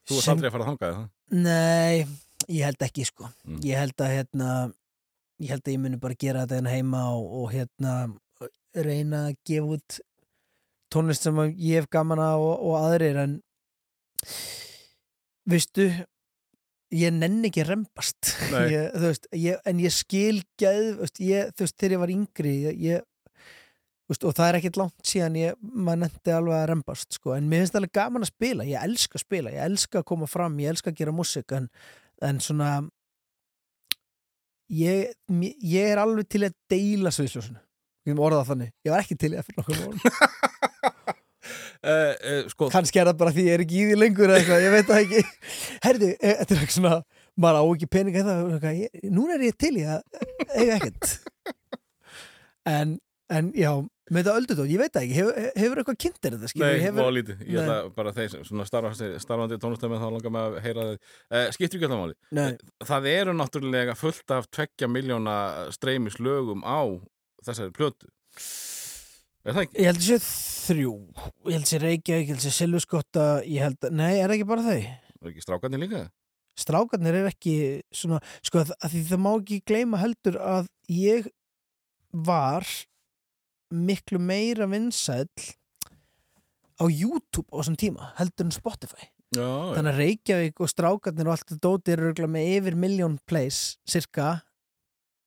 Þú 0.06 0.16
varst 0.18 0.30
aldrei 0.30 0.48
að 0.50 0.54
fara 0.54 0.64
að 0.66 0.70
þangað 0.72 0.96
það? 0.96 1.06
Nei, 1.42 2.06
ég 2.52 2.66
held 2.68 2.82
ekki 2.86 3.06
sko 3.08 3.30
Mm. 3.46 3.60
ég 3.66 3.78
held 3.80 4.02
að 4.04 4.12
hérna 4.16 4.50
ég 5.42 5.50
held 5.52 5.64
að 5.66 5.72
ég 5.74 5.80
muni 5.82 5.98
bara 6.02 6.18
gera 6.18 6.42
þetta 6.44 6.58
hérna 6.60 6.74
heima 6.74 7.00
og, 7.14 7.24
og 7.40 7.48
hérna 7.54 7.94
reyna 8.76 9.22
að 9.30 9.38
gefa 9.48 9.76
út 9.78 9.98
tónlist 10.92 11.26
sem 11.26 11.38
ég 11.56 11.80
hef 11.80 11.88
gaman 11.90 12.22
að 12.22 12.44
og, 12.44 12.54
og 12.70 12.76
aðrir 12.82 13.18
en 13.24 13.34
veistu 15.46 15.88
ég 16.94 17.12
nenni 17.14 17.50
ekki 17.50 17.64
að 17.64 17.72
rembast. 17.72 18.32
Nei. 18.52 18.62
ég, 18.72 18.96
veist, 19.02 19.28
ég, 19.34 19.60
en 19.66 19.82
ég 19.82 19.94
skil 19.94 20.40
gæð, 20.60 20.88
veist, 21.02 21.20
ég, 21.24 21.52
þú 21.54 21.66
veist, 21.66 21.76
þegar 21.76 21.94
ég 21.96 22.02
var 22.02 22.14
yngri 22.14 22.56
veist, 24.06 24.22
og 24.22 24.34
það 24.38 24.48
er 24.48 24.58
ekkert 24.60 24.80
langt 24.80 25.08
síðan 25.10 25.38
ég, 25.40 25.60
maður 25.72 26.02
nefndi 26.04 26.34
alveg 26.36 26.58
að 26.60 26.66
rembast 26.70 27.18
sko, 27.18 27.34
en 27.34 27.48
mér 27.50 27.64
finnst 27.64 27.74
það 27.74 27.82
alveg 27.82 27.96
gaman 27.98 28.26
að 28.26 28.32
spila. 28.32 28.68
Ég 28.68 28.90
elska 28.90 29.18
að 29.18 29.26
spila, 29.26 29.54
ég 29.54 29.70
elska 29.70 30.02
að 30.02 30.08
koma 30.12 30.30
fram. 30.30 30.60
Ég 30.62 30.74
elska 30.74 30.92
að 30.92 31.00
gera 31.02 31.16
músik 31.16 31.56
en, 31.56 31.70
en 32.22 32.42
svona 32.44 32.72
ég, 34.72 35.14
er 35.82 36.02
alveg 36.02 36.28
til 36.30 36.46
að 36.46 36.58
deila 36.70 37.12
sviðsljósinu 37.14 37.62
við 38.06 38.14
erum 38.14 38.22
orðað 38.22 38.50
þannig, 38.52 38.72
ég 38.86 38.94
var 38.94 39.02
ekki 39.02 39.18
til 39.18 39.32
í 39.32 39.36
það 39.36 39.46
fyrir 39.48 39.58
nokkuð 39.60 40.58
Uh, 41.86 42.12
uh, 42.18 42.38
sko, 42.50 42.68
kannski 42.74 42.98
er 42.98 43.10
það 43.10 43.18
bara 43.20 43.34
því 43.36 43.46
ég 43.46 43.56
er 43.56 43.62
ekki 43.62 43.78
í 43.78 43.88
því 43.90 43.98
lengur 44.00 44.30
eða 44.32 44.40
eitthvað, 44.40 44.64
ég 44.64 44.72
veit 44.74 44.88
það 44.90 45.02
ekki 45.04 45.20
herði, 45.86 46.12
e, 46.18 46.32
þetta 46.40 46.56
er 46.56 46.62
eitthvað 46.62 46.76
svona 46.76 46.94
maður 47.36 47.58
á 47.60 47.64
ekki 47.66 47.88
peninga 47.94 48.24
það, 48.26 48.40
eitthvað, 48.56 48.80
ég, 48.80 49.10
núna 49.14 49.36
er 49.36 49.44
ég 49.46 49.58
til 49.60 49.74
í 49.76 49.84
að 49.86 50.00
eiga 50.56 50.78
ekkert 50.80 51.12
en, 52.76 52.96
en 53.30 53.52
já 53.54 53.70
með 54.06 54.22
þetta 54.22 54.34
öldudótt, 54.40 54.70
ég 54.70 54.80
veit 54.80 54.92
það 54.94 55.04
ekki, 55.06 55.16
hefur, 55.16 55.46
hefur 55.58 55.80
eitthvað 55.80 55.98
kynntir 56.04 56.34
þetta, 56.36 56.50
skilur, 56.52 56.68
Nei, 56.68 56.82
hefur, 56.84 57.08
lítið. 57.16 57.40
Ég 57.50 57.56
ætla 57.62 57.78
bara 57.96 58.12
þeir 58.14 58.36
svona 58.46 58.66
starfandi, 58.68 59.08
starfandi 59.22 59.58
tónlistamið 59.62 60.04
þá 60.04 60.06
langar 60.14 60.34
mig 60.36 60.44
að 60.44 60.58
heyra 60.62 60.84
þið. 60.86 61.00
Uh, 61.26 61.46
skiptir 61.56 61.80
ekki 61.80 61.88
alltaf 61.88 62.02
máli. 62.04 62.16
Nei. 62.38 62.84
Það 62.92 63.08
eru 63.10 63.34
náttúrulega 63.34 63.96
fullt 63.98 64.36
af 64.36 64.46
tveggja 64.54 64.90
miljóna 64.92 65.36
streymis 65.74 66.20
lögum 66.22 66.62
á 66.62 66.86
þessari 67.48 67.74
plötu. 67.74 68.10
Er 69.46 69.54
það 69.54 69.62
ekki? 69.62 69.78
ég 69.78 69.86
held 69.86 70.00
að 70.00 70.06
sé 70.06 70.16
þrjú. 70.26 70.92
Ég 71.46 71.54
held 71.54 71.62
að 71.62 71.70
sé 71.70 71.78
Reykjavík, 71.82 72.12
ég 72.26 72.30
held 72.32 72.40
að 72.40 72.46
sé 72.46 72.54
Silvuskotta 72.56 73.26
ég 73.46 73.62
held 73.62 73.86
að, 73.86 73.92
nei, 73.94 74.12
er 74.18 74.26
það 74.26 74.36
ekki 74.36 74.48
bara 74.50 74.64
þau? 74.66 74.78
Er 75.16 75.30
ekki 75.30 75.44
strákarnir 75.44 75.82
líka? 75.84 76.06
strákarnir 76.56 77.18
er 77.18 77.28
ekki 77.30 77.56
svona, 77.94 78.20
sko, 78.44 78.62
að 78.64 78.72
að 78.80 78.94
því 78.94 79.02
það 79.10 79.22
má 79.24 79.30
ekki 79.34 79.58
gleyma 79.68 80.00
heldur 80.00 80.38
að 80.40 80.70
ég 80.92 81.28
var 82.26 82.66
miklu 83.68 84.20
meira 84.22 84.68
vinsæll 84.70 85.28
á 86.80 86.84
YouTube 86.88 87.48
á 87.52 87.60
þessum 87.60 87.78
tíma 87.80 88.12
heldur 88.20 88.48
en 88.48 88.56
Spotify. 88.56 89.10
Já, 89.36 89.48
þannig 89.74 89.90
að 89.90 90.00
Reykjavík 90.00 90.62
og 90.62 90.70
strákarnir 90.70 91.28
og 91.28 91.34
allt 91.34 91.48
þetta 91.50 91.66
dóti 91.66 91.92
eru 91.96 92.30
með 92.30 92.52
yfir 92.56 92.78
miljón 92.78 93.18
plays 93.28 93.76
cirka, 93.88 94.40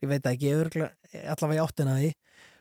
ég 0.02 0.10
veit 0.10 0.24
það 0.24 0.34
ekki 0.38 0.88
allavega 1.28 1.60
í 1.60 1.64
áttina 1.66 1.98
því. 2.00 2.12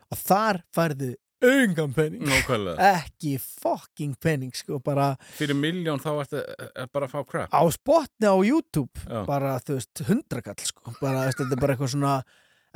Og 0.09 0.19
þar 0.19 0.61
færðu 0.75 1.13
engan 1.41 1.93
penning 1.95 2.27
ekki 2.27 3.37
fucking 3.39 4.15
penning 4.19 4.51
sko, 4.55 4.79
bara 4.83 5.13
Fyrir 5.37 5.55
miljón 5.55 6.01
þá 6.03 6.09
ertu 6.25 6.41
er 6.43 6.89
bara 6.91 7.07
að 7.07 7.13
fá 7.15 7.23
crap. 7.27 7.49
á 7.55 7.61
spotni 7.71 8.27
á 8.27 8.35
YouTube 8.43 8.91
Já. 9.07 9.23
bara, 9.25 9.55
þú 9.63 9.77
veist, 9.79 10.03
hundrakall 10.09 10.59
sko. 10.67 10.93
bara, 11.01 11.27
þetta 11.31 11.47
er 11.55 11.61
bara 11.63 11.75
eitthvað 11.77 11.93
svona 11.95 12.17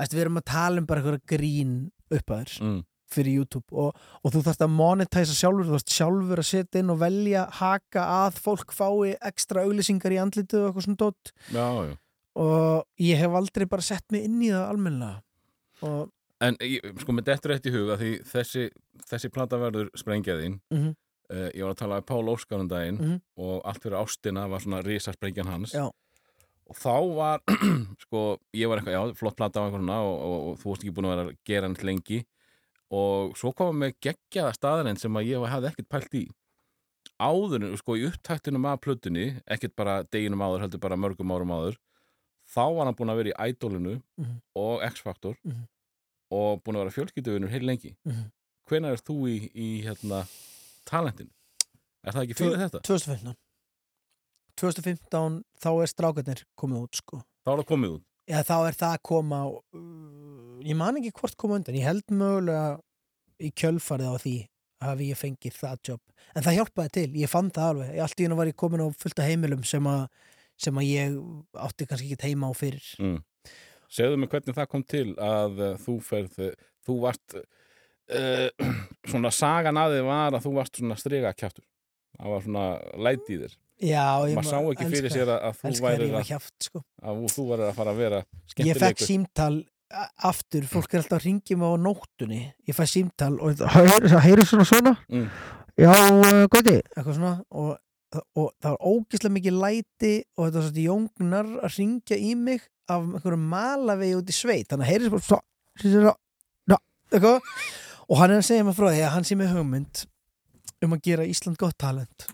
við 0.09 0.23
erum 0.23 0.39
að 0.41 0.45
tala 0.49 0.81
um 0.81 0.85
bara 0.89 1.01
eitthvað 1.03 1.21
grín 1.35 1.75
uppaður 2.13 2.55
Mm. 2.61 2.79
fyrir 3.13 3.35
YouTube 3.43 3.69
og, 3.77 3.93
og 4.23 4.31
þú 4.33 4.39
þarfst 4.47 4.63
að 4.65 4.71
monetæsa 4.73 5.35
sjálfur 5.37 5.67
þú 5.67 5.75
þarfst 5.75 5.93
sjálfur 5.93 6.39
að 6.41 6.47
setja 6.49 6.79
inn 6.81 6.89
og 6.89 6.97
velja 7.03 7.43
haka 7.59 8.05
að 8.25 8.39
fólk 8.41 8.73
fái 8.73 9.13
ekstra 9.21 9.61
auglýsingar 9.67 10.15
í 10.15 10.21
andlitu 10.23 10.63
og 10.63 10.71
eitthvað 10.71 10.87
svona 10.87 11.01
dótt 11.03 11.33
og 12.35 12.87
ég 12.97 13.19
hef 13.21 13.35
aldrei 13.37 13.67
bara 13.69 13.81
sett 13.85 14.05
mig 14.11 14.23
inn 14.25 14.39
í 14.41 14.49
það 14.49 14.65
almennilega 14.71 15.21
og 15.85 16.09
En 16.43 16.57
sko, 16.99 17.13
með 17.15 17.27
dettur 17.29 17.53
eitt 17.55 17.67
í 17.69 17.71
huga 17.73 17.95
því 18.01 18.11
þessi, 18.27 18.63
þessi 19.09 19.29
plata 19.31 19.59
verður 19.61 19.89
sprengjaðinn. 19.99 20.59
Mhm. 20.73 20.93
Uh, 21.33 21.47
ég 21.55 21.63
var 21.63 21.71
að 21.73 21.79
tala 21.79 21.97
um 22.01 22.03
Pál 22.09 22.27
Óskar 22.29 22.59
um 22.59 22.67
daginn 22.67 22.97
Mhm. 22.99 23.21
og 23.39 23.61
allt 23.65 23.81
fyrir 23.81 23.95
ástina 24.01 24.43
var 24.51 24.59
svona 24.59 24.81
risasprengjan 24.83 25.47
hans. 25.47 25.71
Já. 25.73 25.85
Og 26.69 26.75
þá 26.75 27.15
var, 27.15 27.39
sko, 28.03 28.39
ég 28.53 28.67
var 28.69 28.79
eitthvað, 28.81 28.93
já, 28.97 29.15
flott 29.15 29.35
plata 29.39 29.59
á 29.59 29.65
einhverjuna 29.67 29.97
og, 30.03 30.17
og, 30.19 30.37
og 30.51 30.59
þú 30.59 30.69
varst 30.73 30.83
ekki 30.83 30.93
búin 30.97 31.07
að 31.07 31.13
vera 31.15 31.25
að 31.29 31.37
gera 31.47 31.67
hann 31.69 31.77
lengi 31.87 32.19
og 32.93 33.33
svo 33.39 33.53
komum 33.55 33.79
með 33.83 33.95
geggjaða 34.05 34.53
staðarinn 34.59 34.99
sem 35.01 35.15
að 35.17 35.27
ég 35.31 35.47
hafði 35.49 35.71
ekkert 35.71 35.89
pælt 35.89 36.13
í 36.19 36.23
áður, 37.23 37.65
sko, 37.79 37.95
í 37.97 38.05
upptæktunum 38.09 38.65
af 38.69 38.81
plötunni, 38.83 39.25
ekkert 39.47 39.75
bara 39.79 40.03
deginum 40.03 40.43
áður, 40.43 40.65
heldur 40.65 40.81
bara 40.83 40.97
mörgum 40.99 41.31
árum 41.33 41.53
áður 41.55 41.77
þá 42.53 42.63
var 42.75 42.85
hann 42.89 42.97
búin 42.99 43.11
að 43.13 43.21
vera 43.23 43.33
í 43.33 43.53
Idolinu 43.53 44.01
Mhm. 44.19 44.41
og 44.55 44.81
X-Factor 44.91 45.35
Mhm. 45.45 45.67
Og 46.33 46.63
búin 46.63 46.79
að 46.79 46.85
vera 46.85 46.95
fjölskylduvinur 46.97 47.53
heil 47.53 47.67
lengi. 47.69 47.93
Mhm. 48.07 48.31
hvenær 48.69 48.95
er 48.95 49.01
þú 49.03 49.17
í, 49.27 49.37
í 49.53 49.69
hérna, 49.83 50.23
talentin? 50.87 51.29
Er 52.03 52.15
það 52.15 52.23
ekki 52.23 52.37
fyrir 52.39 52.61
þetta? 52.61 52.79
2015 52.87 53.35
2015 54.59 55.43
þá 55.59 55.69
er 55.73 55.91
strákarnir 55.91 56.43
komið 56.59 56.85
út 56.85 56.99
sko. 57.01 57.19
Þá 57.43 57.51
er 57.53 57.61
það 57.61 57.69
komið 57.73 57.95
út? 57.97 58.05
Já, 58.29 58.39
þá 58.47 58.55
er 58.69 58.77
það 58.79 58.95
að 58.95 59.03
koma 59.09 59.39
uh, 59.51 60.59
ég 60.63 60.77
man 60.79 60.99
ekki 60.99 61.11
hvort 61.19 61.37
koma 61.39 61.57
undan, 61.59 61.75
ég 61.75 61.87
held 61.87 62.13
mögulega 62.13 62.77
í 63.43 63.51
kjölfarið 63.59 64.13
á 64.13 64.17
því 64.23 64.35
hafi 64.83 65.09
ég 65.09 65.19
fengið 65.19 65.57
það 65.57 65.89
jobb, 65.89 66.01
en 66.35 66.45
það 66.45 66.57
hjálpaði 66.59 66.93
til. 66.97 67.09
Ég 67.21 67.31
fann 67.31 67.51
það 67.55 67.69
alveg, 67.73 67.91
allt 68.03 68.19
í 68.19 68.25
hennu 68.27 68.37
var 68.39 68.49
ég 68.51 68.57
komin 68.59 68.83
á 68.83 68.87
fullta 68.99 69.27
heimilum 69.27 69.63
sem 69.67 69.87
að, 69.87 70.01
sem 70.59 70.79
að 70.79 70.89
ég 70.89 71.15
átti 71.65 71.87
kannski 71.89 72.09
ekki 72.11 72.31
heima 72.31 72.51
á 72.51 72.53
fyrir. 72.57 72.89
Mm. 72.99 73.21
Segðu 73.93 74.21
mig 74.21 74.31
hvernig 74.31 74.57
það 74.57 74.71
kom 74.71 74.85
til 74.89 75.09
að 75.21 75.59
uh, 75.61 75.73
þú 75.81 75.97
ferð, 76.05 76.39
þú 76.85 76.95
varst 77.03 77.37
uh, 78.17 78.71
svona 79.09 79.33
sagan 79.33 79.79
að 79.81 79.99
þið 79.99 80.09
var 80.09 80.39
að 80.39 80.47
þú 80.47 80.55
varst 80.57 80.81
svona 80.81 80.97
striga 80.99 81.35
kjáttur 81.37 81.67
það 82.17 82.33
var 82.33 82.47
svona 82.47 82.65
læti 83.07 83.35
í 83.35 83.41
þér. 83.43 83.59
Já, 83.83 84.05
ég 84.29 84.37
maður 84.37 84.49
sá 84.49 84.57
ekki 84.71 84.89
fyrir 84.93 85.11
sér 85.11 85.29
að, 85.33 85.45
að 85.49 85.55
þú 85.59 85.93
rífa 85.99 86.23
að, 86.37 86.49
sko. 86.61 86.81
að 87.03 87.21
þú 87.33 87.45
værir 87.49 87.65
að 87.67 87.77
fara 87.79 87.93
að 87.93 88.01
vera 88.03 88.19
Ég 88.23 88.27
fekk 88.29 88.53
skemmtilegur. 88.53 89.07
símtal 89.09 89.55
aftur, 90.29 90.67
fólk 90.69 90.93
er 90.93 91.01
alltaf 91.01 91.19
að 91.19 91.25
ringja 91.27 91.57
mig 91.59 91.73
á 91.73 91.77
nóttunni. 91.81 92.41
Ég 92.69 92.77
fæ 92.77 92.83
símtal 92.89 93.33
og 93.37 93.57
það 93.59 94.19
heyri 94.25 94.45
svona 94.49 94.67
svona? 94.69 94.93
Mm. 95.09 95.27
já, 95.77 95.89
uh, 95.89 96.45
goti 96.53 96.77
eitthvað 96.79 97.17
svona 97.17 97.33
og, 97.49 97.73
og 98.37 98.47
það 98.61 98.69
var 98.69 98.87
ógislega 98.93 99.35
mikið 99.39 99.59
læti 99.65 100.13
og 100.37 100.47
þetta 100.47 100.59
var 100.59 100.67
svona 100.69 100.87
jóngnar 100.87 101.51
að 101.59 101.77
ringja 101.79 102.21
í 102.21 102.33
mig 102.39 102.69
af 102.91 102.99
einhverju 102.99 103.39
malavegi 103.39 104.17
út 104.19 104.31
í 104.31 104.35
sveit. 104.35 104.67
Þannig 104.71 105.07
að 105.07 105.19
svo, 105.23 105.39
eitthvað. 107.13 107.53
Og 108.09 108.19
hann 108.19 108.33
er 108.33 108.41
að 108.41 108.49
segja 108.49 108.65
mig 108.67 108.75
frá 108.77 108.89
því 108.89 109.01
að 109.05 109.13
hann 109.15 109.27
sé 109.27 109.37
með 109.39 109.55
hugmynd 109.55 110.03
um 110.83 110.95
að 110.95 111.05
gera 111.07 111.27
Ísland 111.29 111.59
gott 111.61 111.77
talent. 111.79 112.27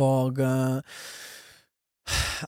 Og 0.00 0.40
uh, 0.42 0.80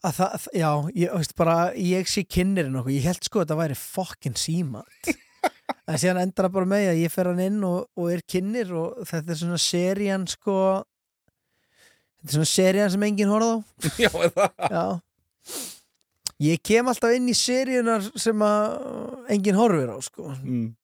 að 0.03 0.17
það, 0.19 0.49
já, 0.57 0.71
ég, 0.97 1.13
veist, 1.13 1.37
bara, 1.39 1.59
ég 1.79 2.11
sé 2.11 2.25
kynnirinn 2.25 2.79
okkur, 2.81 2.95
ég 2.97 3.07
held 3.07 3.23
sko 3.25 3.41
að 3.41 3.47
þetta 3.47 3.61
væri 3.61 3.79
fokkin 3.79 4.37
símat 4.37 5.13
en 5.89 6.01
síðan 6.01 6.25
endar 6.25 6.49
það 6.49 6.57
bara 6.59 6.71
með 6.73 6.89
að 6.91 7.01
ég 7.05 7.15
fer 7.15 7.31
hann 7.31 7.45
inn 7.45 7.63
og, 7.69 7.87
og 7.97 8.11
er 8.13 8.25
kynnir 8.29 8.75
og 8.77 9.07
þetta 9.09 9.33
er 9.33 9.41
svona 9.41 9.61
serían 9.63 10.27
sko 10.29 10.59
þetta 12.19 12.29
er 12.29 12.35
svona 12.35 12.51
serían 12.51 12.93
sem 12.97 13.07
enginn 13.07 13.33
horfð 13.33 13.53
á. 13.53 13.57
Já, 14.03 14.11
það? 14.11 14.69
Já 14.75 14.87
ég 16.43 16.61
kem 16.65 16.89
alltaf 16.91 17.15
inn 17.17 17.31
í 17.31 17.37
seríunar 17.37 18.05
sem 18.19 18.43
að 18.45 19.31
enginn 19.33 19.59
horfir 19.59 19.93
á 19.93 19.99
sko. 20.05 20.33
Mm. 20.43 20.75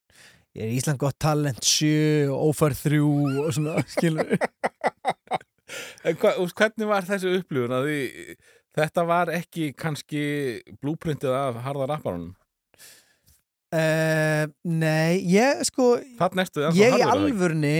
ég 0.56 0.66
er 0.66 0.74
Ísland 0.78 1.00
gott 1.00 1.18
talent 1.20 1.64
7 1.64 2.30
og 2.32 2.52
ófær 2.52 2.76
3 2.76 3.00
og 3.02 3.52
svona 3.56 3.84
skilur 3.94 4.36
En 6.04 6.18
hva, 6.20 6.34
hvernig 6.36 6.84
var 6.84 7.06
þessi 7.08 7.30
upplifun? 7.38 7.72
Að 7.72 7.86
því, 7.88 8.34
þetta 8.76 9.04
var 9.08 9.30
ekki 9.32 9.70
kannski 9.72 10.24
blúprintið 10.82 11.32
af 11.32 11.62
harða 11.64 11.88
rapparunum 11.94 12.34
uh, 13.72 14.44
nei, 14.68 15.22
ég 15.32 15.64
sko 15.68 15.94
ennþá 16.02 16.72
ég 16.76 17.00
í 17.00 17.06
alvörni 17.06 17.76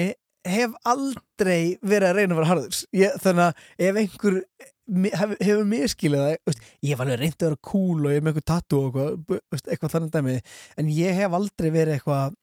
hef 0.49 0.74
aldrei 0.89 1.77
verið 1.82 2.09
að 2.09 2.16
reyna 2.19 2.35
að 2.35 2.39
vera 2.40 2.51
harður. 2.51 2.78
Ég, 2.99 3.19
þannig 3.23 3.44
að 3.44 3.89
ef 3.89 4.01
einhver 4.03 4.39
mi- 4.87 5.13
hef, 5.15 5.35
hefur 5.41 5.67
miskilið 5.69 6.23
það 6.25 6.63
ég 6.83 6.93
hef 6.95 7.03
alveg 7.05 7.21
reynd 7.21 7.37
að 7.39 7.47
vera 7.49 7.61
cool 7.71 8.07
og 8.07 8.13
ég 8.13 8.21
er 8.21 8.25
með 8.27 8.33
eitthvað 8.33 8.49
tattoo 8.53 8.81
og 8.89 8.97
eitthvað, 8.97 9.69
eitthvað 9.75 9.95
þannig 9.97 10.15
dæmi 10.17 10.37
en 10.83 10.89
ég 10.97 11.21
hef 11.21 11.37
aldrei 11.39 11.71
verið 11.75 11.99
eitthvað 11.99 12.35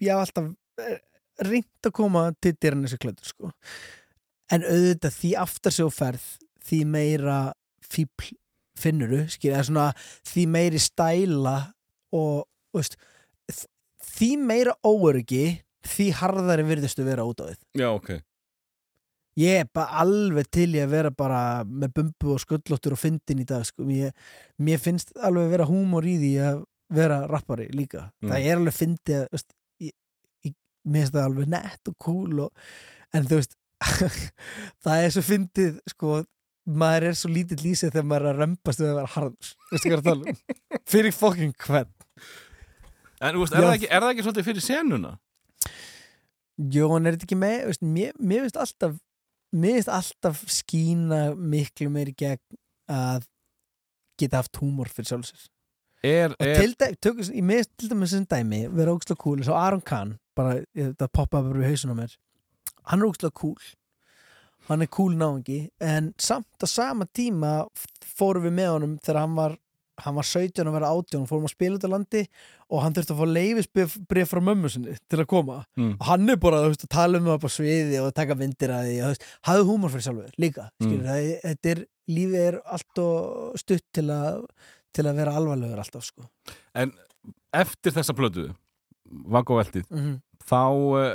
ég 0.00 0.10
hef 0.12 0.20
alltaf 0.24 0.50
eh, 0.84 0.98
reynd 1.46 1.88
að 1.88 1.96
koma 1.96 2.26
til 2.40 2.54
dyrinn 2.60 2.84
þessi 2.86 3.00
klæður 3.00 3.30
sko. 3.32 3.52
en 4.50 4.64
auðvitað 4.66 5.16
því 5.20 5.32
aftar 5.44 5.80
og 5.86 5.92
ferð 5.96 6.28
því 6.70 6.80
meira 6.86 7.38
fíbl 7.90 8.30
finnuru, 8.80 9.26
svona 9.28 9.90
því 10.24 10.46
meiri 10.48 10.78
stæla 10.80 11.56
og 12.16 12.46
veist, 12.72 12.96
því 14.16 14.30
meira 14.40 14.72
óöryggi 14.86 15.60
því 15.90 16.06
harðari 16.20 16.64
virðistu 16.68 17.04
vera 17.04 17.24
út 17.28 17.40
á 17.40 17.48
við 17.50 17.58
Já, 17.80 17.88
ok. 17.92 18.10
Ég 19.40 19.60
er 19.62 19.68
bara 19.74 20.02
alveg 20.04 20.48
til 20.52 20.68
ég 20.76 20.84
að 20.86 20.92
vera 20.94 21.10
bara 21.14 21.40
með 21.64 21.94
bumbu 21.98 22.34
og 22.34 22.42
sköllóttur 22.42 22.96
og 22.96 23.00
fyndin 23.00 23.40
í 23.42 23.46
dag 23.48 23.64
sko. 23.68 23.86
mér, 23.88 24.10
mér 24.60 24.80
finnst 24.82 25.14
alveg 25.16 25.46
að 25.48 25.54
vera 25.56 25.68
húmor 25.70 26.06
í 26.08 26.16
því 26.20 26.32
að 26.48 26.60
vera 26.90 27.20
rappari 27.30 27.68
líka 27.72 28.08
Mm. 28.20 28.32
það 28.32 28.46
er 28.50 28.56
alveg 28.58 28.74
fyndið 28.76 29.16
að, 29.20 29.28
veist, 29.36 29.52
ég, 29.86 29.92
ég, 30.48 30.54
mér 30.84 31.04
finnst 31.04 31.14
það 31.16 31.28
alveg 31.30 31.48
nett 31.54 31.88
og 31.92 31.96
cool 32.02 32.40
og, 32.46 32.66
en 33.14 33.28
þú 33.30 33.38
veist 33.40 33.56
það 34.84 35.04
er 35.06 35.14
svo 35.14 35.22
fyndið 35.24 35.78
sko, 35.88 36.18
maður 36.80 37.06
er 37.10 37.16
svo 37.16 37.30
lítill 37.32 37.62
í 37.70 37.74
sig 37.78 37.92
þegar 37.94 38.08
maður 38.10 38.26
er 38.26 38.34
að 38.34 38.42
rempast 38.44 38.82
við 38.82 38.90
að 38.90 38.98
vera 39.00 39.94
er 39.96 40.04
tala 40.04 40.34
um 40.34 40.40
fyrir 40.92 41.16
fokkin 41.16 41.54
hvern 41.64 41.96
En 43.20 43.36
veist, 43.36 43.52
er, 43.52 43.60
það 43.60 43.74
ekki, 43.76 43.88
er 43.92 44.00
það 44.00 44.10
ekki 44.14 44.22
svolítið 44.24 44.46
fyrir 44.46 44.64
senuna? 44.64 45.10
Jón, 46.72 47.04
er 47.04 47.16
þetta 47.16 47.26
ekki 47.28 47.36
með 47.40 47.56
veist, 47.68 47.82
mér, 47.84 48.14
mér 48.16 48.46
finnst 48.46 48.60
alltaf 48.60 48.94
finnst 49.50 49.90
alltaf 49.92 50.44
skína 50.50 51.30
miklu 51.36 51.90
meiri 51.92 52.14
gegn 52.16 52.60
að 52.90 53.26
geta 54.20 54.42
haft 54.42 54.60
húmor 54.60 54.90
fyrir 54.92 55.12
sjálfsir 55.12 55.48
Er, 56.00 56.32
og 56.32 56.46
er, 56.46 56.54
til 56.56 56.72
dæmi, 56.80 56.96
tökum, 57.04 57.26
ég 57.28 57.44
með 57.44 57.66
til 57.76 57.90
dæmis 57.92 58.14
sem 58.14 58.24
dæmi 58.24 58.62
vera 58.72 58.92
ógslag 58.96 59.18
cool, 59.20 59.42
eins 59.42 59.50
og 59.52 59.58
Aron 59.60 59.82
Kahn 59.84 60.14
bara, 60.36 60.62
þetta 60.72 61.08
poppa 61.12 61.42
bara 61.44 61.60
í 61.60 61.68
hausinn 61.68 61.92
á 61.92 61.96
mér. 61.98 62.14
Hann 62.88 63.02
er 63.02 63.10
ógslag 63.10 63.34
cool. 63.36 63.60
Hann 64.70 64.84
er 64.84 64.88
cool 64.88 65.18
náungi 65.18 65.66
en 65.84 66.14
samt 66.20 66.64
á 66.64 66.66
sama 66.68 67.04
tíma 67.12 67.66
fórum 68.16 68.46
við 68.48 68.56
með 68.56 68.70
honum 68.72 68.96
þegar 69.02 69.20
hann 69.20 69.36
var 69.36 69.58
hann 70.04 70.16
var 70.16 70.26
17 70.26 70.66
og 70.68 70.74
verið 70.76 70.88
18 70.90 71.26
fórum 71.30 71.46
að 71.48 71.52
spila 71.54 71.76
út 71.78 71.86
á 71.86 71.90
landi 71.94 72.22
og 72.70 72.82
hann 72.84 72.94
þurfti 72.96 73.14
að 73.14 73.20
fá 73.20 73.26
leifisbrif 73.34 74.30
frá 74.30 74.40
mömmu 74.48 74.70
sinni 74.72 74.96
til 75.08 75.18
að 75.22 75.26
koma 75.30 75.58
Mm. 75.76 75.94
og 76.00 76.04
hann 76.06 76.28
er 76.30 76.36
bara 76.36 76.62
veist, 76.68 76.84
að 76.84 76.92
tala 76.96 77.18
um 77.18 77.24
það 77.30 77.40
på 77.44 77.50
sviði 77.56 78.00
og 78.04 78.14
taka 78.14 78.34
myndir 78.34 78.70
að 78.74 78.88
því 78.90 78.96
og, 79.10 79.24
hafðu 79.48 79.66
húmor 79.70 79.90
fyrir 79.94 80.06
sjálfur 80.08 80.32
líka 80.38 80.68
Mm. 80.80 80.96
það, 81.06 81.28
þetta 81.44 81.70
er, 81.74 81.84
lífið 82.10 82.40
er 82.48 82.60
allt 82.66 82.98
og 82.98 83.58
stutt 83.58 83.84
til 83.92 84.06
að 84.10 84.44
til 84.92 85.04
að 85.06 85.14
vera 85.20 85.36
alvarlegur 85.38 85.78
alltaf 85.78 86.02
sko. 86.04 86.24
en 86.74 86.92
eftir 87.54 87.92
þessa 87.92 88.14
plötu, 88.14 88.48
Vaggo 89.10 89.56
Veltið, 89.60 89.86
mm 89.90 90.20
þá 90.50 90.60
uh, 90.98 91.08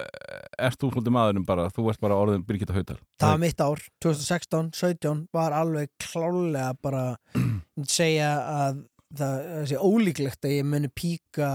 ert 0.66 0.80
þú 0.80 0.90
svolítið 0.94 1.16
maðurinn 1.18 1.46
bara, 1.48 1.68
þú 1.76 1.90
ert 1.92 2.00
bara 2.04 2.16
orðin 2.22 2.46
Birgitta 2.48 2.76
Hautar. 2.76 3.00
það 3.20 3.34
var 3.34 3.42
mitt 3.44 3.62
ár, 3.66 3.82
2016, 4.06 4.70
17 4.80 5.24
var 5.36 5.56
alveg 5.58 5.92
klálega 6.00 6.72
bara 6.82 7.04
myndi 7.36 7.92
segja 7.92 8.30
að 8.56 8.82
það, 9.16 9.44
sé 9.72 9.82
ólíklegt 9.84 10.48
að 10.48 10.56
ég 10.58 10.68
muni 10.72 10.90
píka 10.96 11.52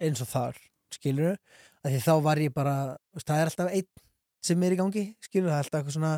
eins 0.00 0.20
og 0.24 0.28
þar 0.32 0.60
skilur 0.92 1.36
því 1.82 1.98
þá 2.04 2.12
var 2.22 2.38
ég 2.44 2.52
bara 2.54 2.76
það 3.18 3.38
er 3.40 3.50
alltaf 3.50 3.72
einn 3.72 3.88
sem 4.42 4.62
er 4.66 4.74
í 4.74 4.78
gangi 4.80 5.04
skilur 5.24 5.48
það 5.50 5.56
er 5.56 5.64
alltaf 5.64 5.80
eitthvað 5.80 5.96
svona 5.96 6.12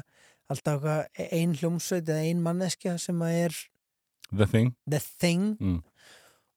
alltaf 0.53 0.75
eitthvað 0.89 1.31
ein 1.39 1.55
hljómsveit 1.61 2.09
eða 2.11 2.27
ein 2.29 2.43
manneskja 2.45 2.99
sem 3.01 3.23
að 3.25 3.39
er 3.47 3.57
The 4.35 4.47
Thing. 4.51 4.71
the 4.91 4.99
thing 5.21 5.43
Mm. 5.61 5.83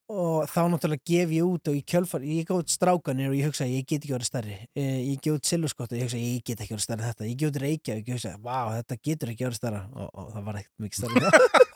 Og 0.08 0.48
þá 0.48 0.62
náttúrulega 0.72 1.04
gef 1.08 1.34
ég 1.36 1.48
út 1.48 1.68
og 1.72 1.76
í 1.76 1.84
kjölfar, 1.84 2.24
ég 2.24 2.48
gaf 2.48 2.62
út 2.62 2.72
strákanir 2.72 3.32
og 3.32 3.36
ég 3.36 3.50
hugsa 3.50 3.68
ég 3.68 3.84
get 3.88 4.02
ekki 4.02 4.16
verið 4.16 4.30
stærri. 4.30 4.58
Eh, 4.78 5.02
ég 5.14 5.20
gef 5.24 5.36
út 5.36 5.50
silfurskott 5.50 5.92
og 5.92 6.00
ég 6.00 6.08
hugsa 6.08 6.22
ég 6.22 6.46
get 6.48 6.64
ekki 6.64 6.76
verið 6.76 6.86
stærri 6.86 7.04
en 7.04 7.10
þetta. 7.10 7.28
Ég 7.28 7.42
gef 7.42 7.52
út 7.52 7.62
reykja 7.64 7.98
og 7.98 8.00
ég 8.00 8.16
hugsa, 8.16 8.36
vá, 8.40 8.58
þetta 8.78 9.00
getur 9.10 9.34
ekki 9.34 9.48
verið 9.50 9.60
stærra. 9.60 9.84
Og, 9.92 10.08
og 10.14 10.32
það 10.36 10.48
var 10.48 10.62
ekkert 10.62 10.86
mikið 10.86 10.98
stærri 11.02 11.16
en 11.18 11.24
það. 11.28 11.76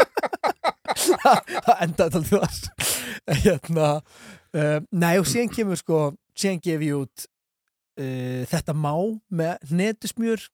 Endaði 1.83 2.21
alltaf 2.21 2.31
þar 2.31 2.81
hérna 3.43 3.89
uh, 4.55 4.79
nei 4.91 5.13
og 5.19 5.27
síðan 5.29 5.51
kemur 5.53 5.79
sko 5.79 5.99
síðan 6.37 6.61
gef 6.63 6.83
ég 6.85 6.97
út 6.97 7.27
uh, 8.01 8.41
þetta 8.49 8.75
má 8.75 8.93
með 9.29 9.71
netusmjör 9.71 10.47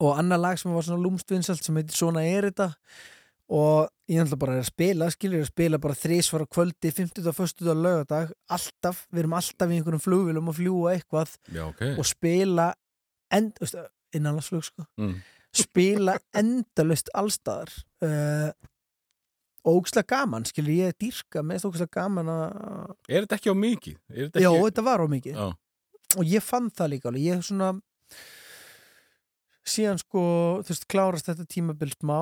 og 0.00 0.16
annar 0.16 0.40
lag 0.40 0.60
sem 0.60 0.72
var 0.72 0.86
svona 0.86 1.02
lúmstvinsalt 1.04 1.64
sem 1.64 1.76
heitir 1.76 1.96
Svona 1.96 2.24
er 2.24 2.48
þetta 2.48 2.70
og 3.50 3.88
ég 4.10 4.20
ætla 4.22 4.36
bara 4.38 4.58
að 4.60 4.68
spila 4.68 5.08
skilur 5.10 5.42
að 5.42 5.48
spila 5.50 5.78
bara 5.82 5.96
þrísvar 5.98 6.44
á 6.46 6.52
kvöldi 6.54 6.92
50. 6.94 7.26
og 7.26 7.40
1. 7.42 7.64
og 7.72 7.80
lögadag 7.82 8.32
alltaf, 8.54 9.04
við 9.10 9.24
erum 9.24 9.34
alltaf 9.38 9.70
í 9.72 9.78
einhverjum 9.80 10.02
flugvilum 10.04 10.50
og 10.52 10.56
fljúa 10.58 10.92
eitthvað 10.94 11.32
Já, 11.50 11.64
ok. 11.66 11.82
og 11.98 12.06
spila 12.06 12.68
end, 13.34 13.58
veistu, 13.62 13.82
innanlandsflug 14.14 14.66
sko 14.68 14.86
Mm. 14.98 15.16
spila 15.54 16.14
endalust 16.42 17.10
allstaðar 17.14 17.72
uh, 18.06 18.50
og 19.66 19.80
ógslag 19.82 20.06
gaman 20.08 20.46
skilur 20.48 20.72
ég 20.72 20.94
dýrka 21.02 21.42
mest 21.44 21.66
ógslag 21.68 21.90
gaman 21.92 22.30
að 22.30 22.94
Er 23.10 23.26
þetta 23.26 23.36
ekki 23.40 23.50
á 23.52 23.56
mikið? 23.58 23.96
Er 24.14 24.28
þetta 24.30 24.40
já 24.46 24.50
ekki... 24.54 24.62
þetta 24.70 24.84
var 24.86 25.02
á 25.02 25.06
mikið 25.10 25.34
Já. 25.42 25.48
og 26.18 26.24
ég 26.36 26.46
fann 26.46 26.70
það 26.70 26.92
líka 26.94 27.10
alveg 27.10 27.26
ég 27.26 27.42
svona 27.50 27.72
síðan 29.70 30.00
sko 30.00 30.22
þú 30.64 30.72
veist 30.72 30.86
klárast 30.90 31.28
þetta 31.28 31.44
tímabil 31.50 31.92
smá 31.98 32.20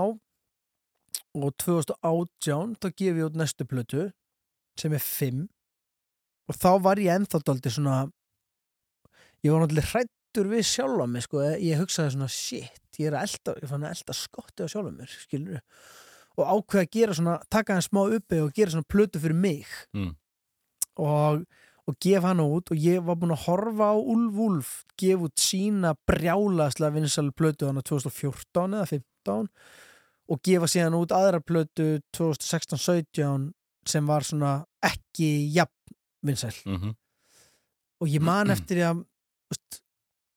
og 1.39 1.55
2018 1.63 2.77
þá 2.83 2.89
gef 2.91 3.15
ég 3.15 3.27
út 3.27 3.39
næstu 3.39 3.67
plötu 3.69 4.09
sem 4.79 4.95
er 4.95 5.03
5 5.05 5.47
og 6.49 6.57
þá 6.57 6.71
var 6.85 7.03
ég 7.03 7.15
ennþá 7.15 7.43
daldi 7.45 7.73
svona 7.73 7.99
ég 9.45 9.53
var 9.53 9.63
náttúrulega 9.63 9.93
hrættur 9.93 10.51
við 10.51 10.67
sjálfa 10.67 11.07
mig 11.11 11.25
sko, 11.27 11.45
ég 11.63 11.81
hugsaði 11.81 12.15
svona 12.15 12.31
shit, 12.33 12.83
ég 12.99 13.11
er 13.11 13.19
að 13.19 13.29
elda, 13.29 13.57
ég 13.63 13.71
fann 13.71 13.87
að 13.87 13.95
elda 13.97 14.17
skotti 14.17 14.67
á 14.67 14.73
sjálfa 14.73 14.95
mér, 14.95 15.15
skilur 15.27 15.63
og 16.39 16.45
ákveða 16.47 16.85
að 16.85 16.93
gera 16.95 17.17
svona, 17.19 17.39
taka 17.51 17.75
hann 17.75 17.87
smá 17.87 18.05
uppi 18.07 18.43
og 18.45 18.53
gera 18.55 18.71
svona 18.71 18.87
plötu 18.87 19.19
fyrir 19.23 19.35
mig. 19.35 19.67
Mm. 19.97 20.13
og, 21.03 21.43
og 21.89 21.97
gef 22.03 22.25
hann 22.27 22.43
út 22.43 22.71
og 22.73 22.79
ég 22.83 23.03
var 23.07 23.19
búinn 23.19 23.35
að 23.35 23.45
horfa 23.47 23.91
á 23.95 23.97
Ulf 23.99 24.39
Ulf 24.47 24.73
gef 24.99 25.27
út 25.27 25.43
sína 25.43 25.95
brjálaslega 26.09 26.95
vinsal 26.95 27.31
plötu 27.35 27.69
hann 27.69 27.83
2014 27.83 28.79
eða 28.79 28.89
15 28.91 29.51
og 30.29 30.41
gefa 30.45 30.69
síðan 30.69 30.97
út 30.99 31.15
aðra 31.17 31.41
plötu 31.41 31.99
2016-17 32.17 33.51
sem 33.89 34.09
var 34.09 34.27
svona 34.27 34.59
ekki 34.85 35.49
jafn 35.55 35.95
vinsæl. 36.27 36.57
Mm 36.69 36.97
og 37.99 38.09
ég 38.11 38.23
man 38.23 38.51
eftir 38.55 38.83
að 38.87 39.03
úst, 39.53 39.81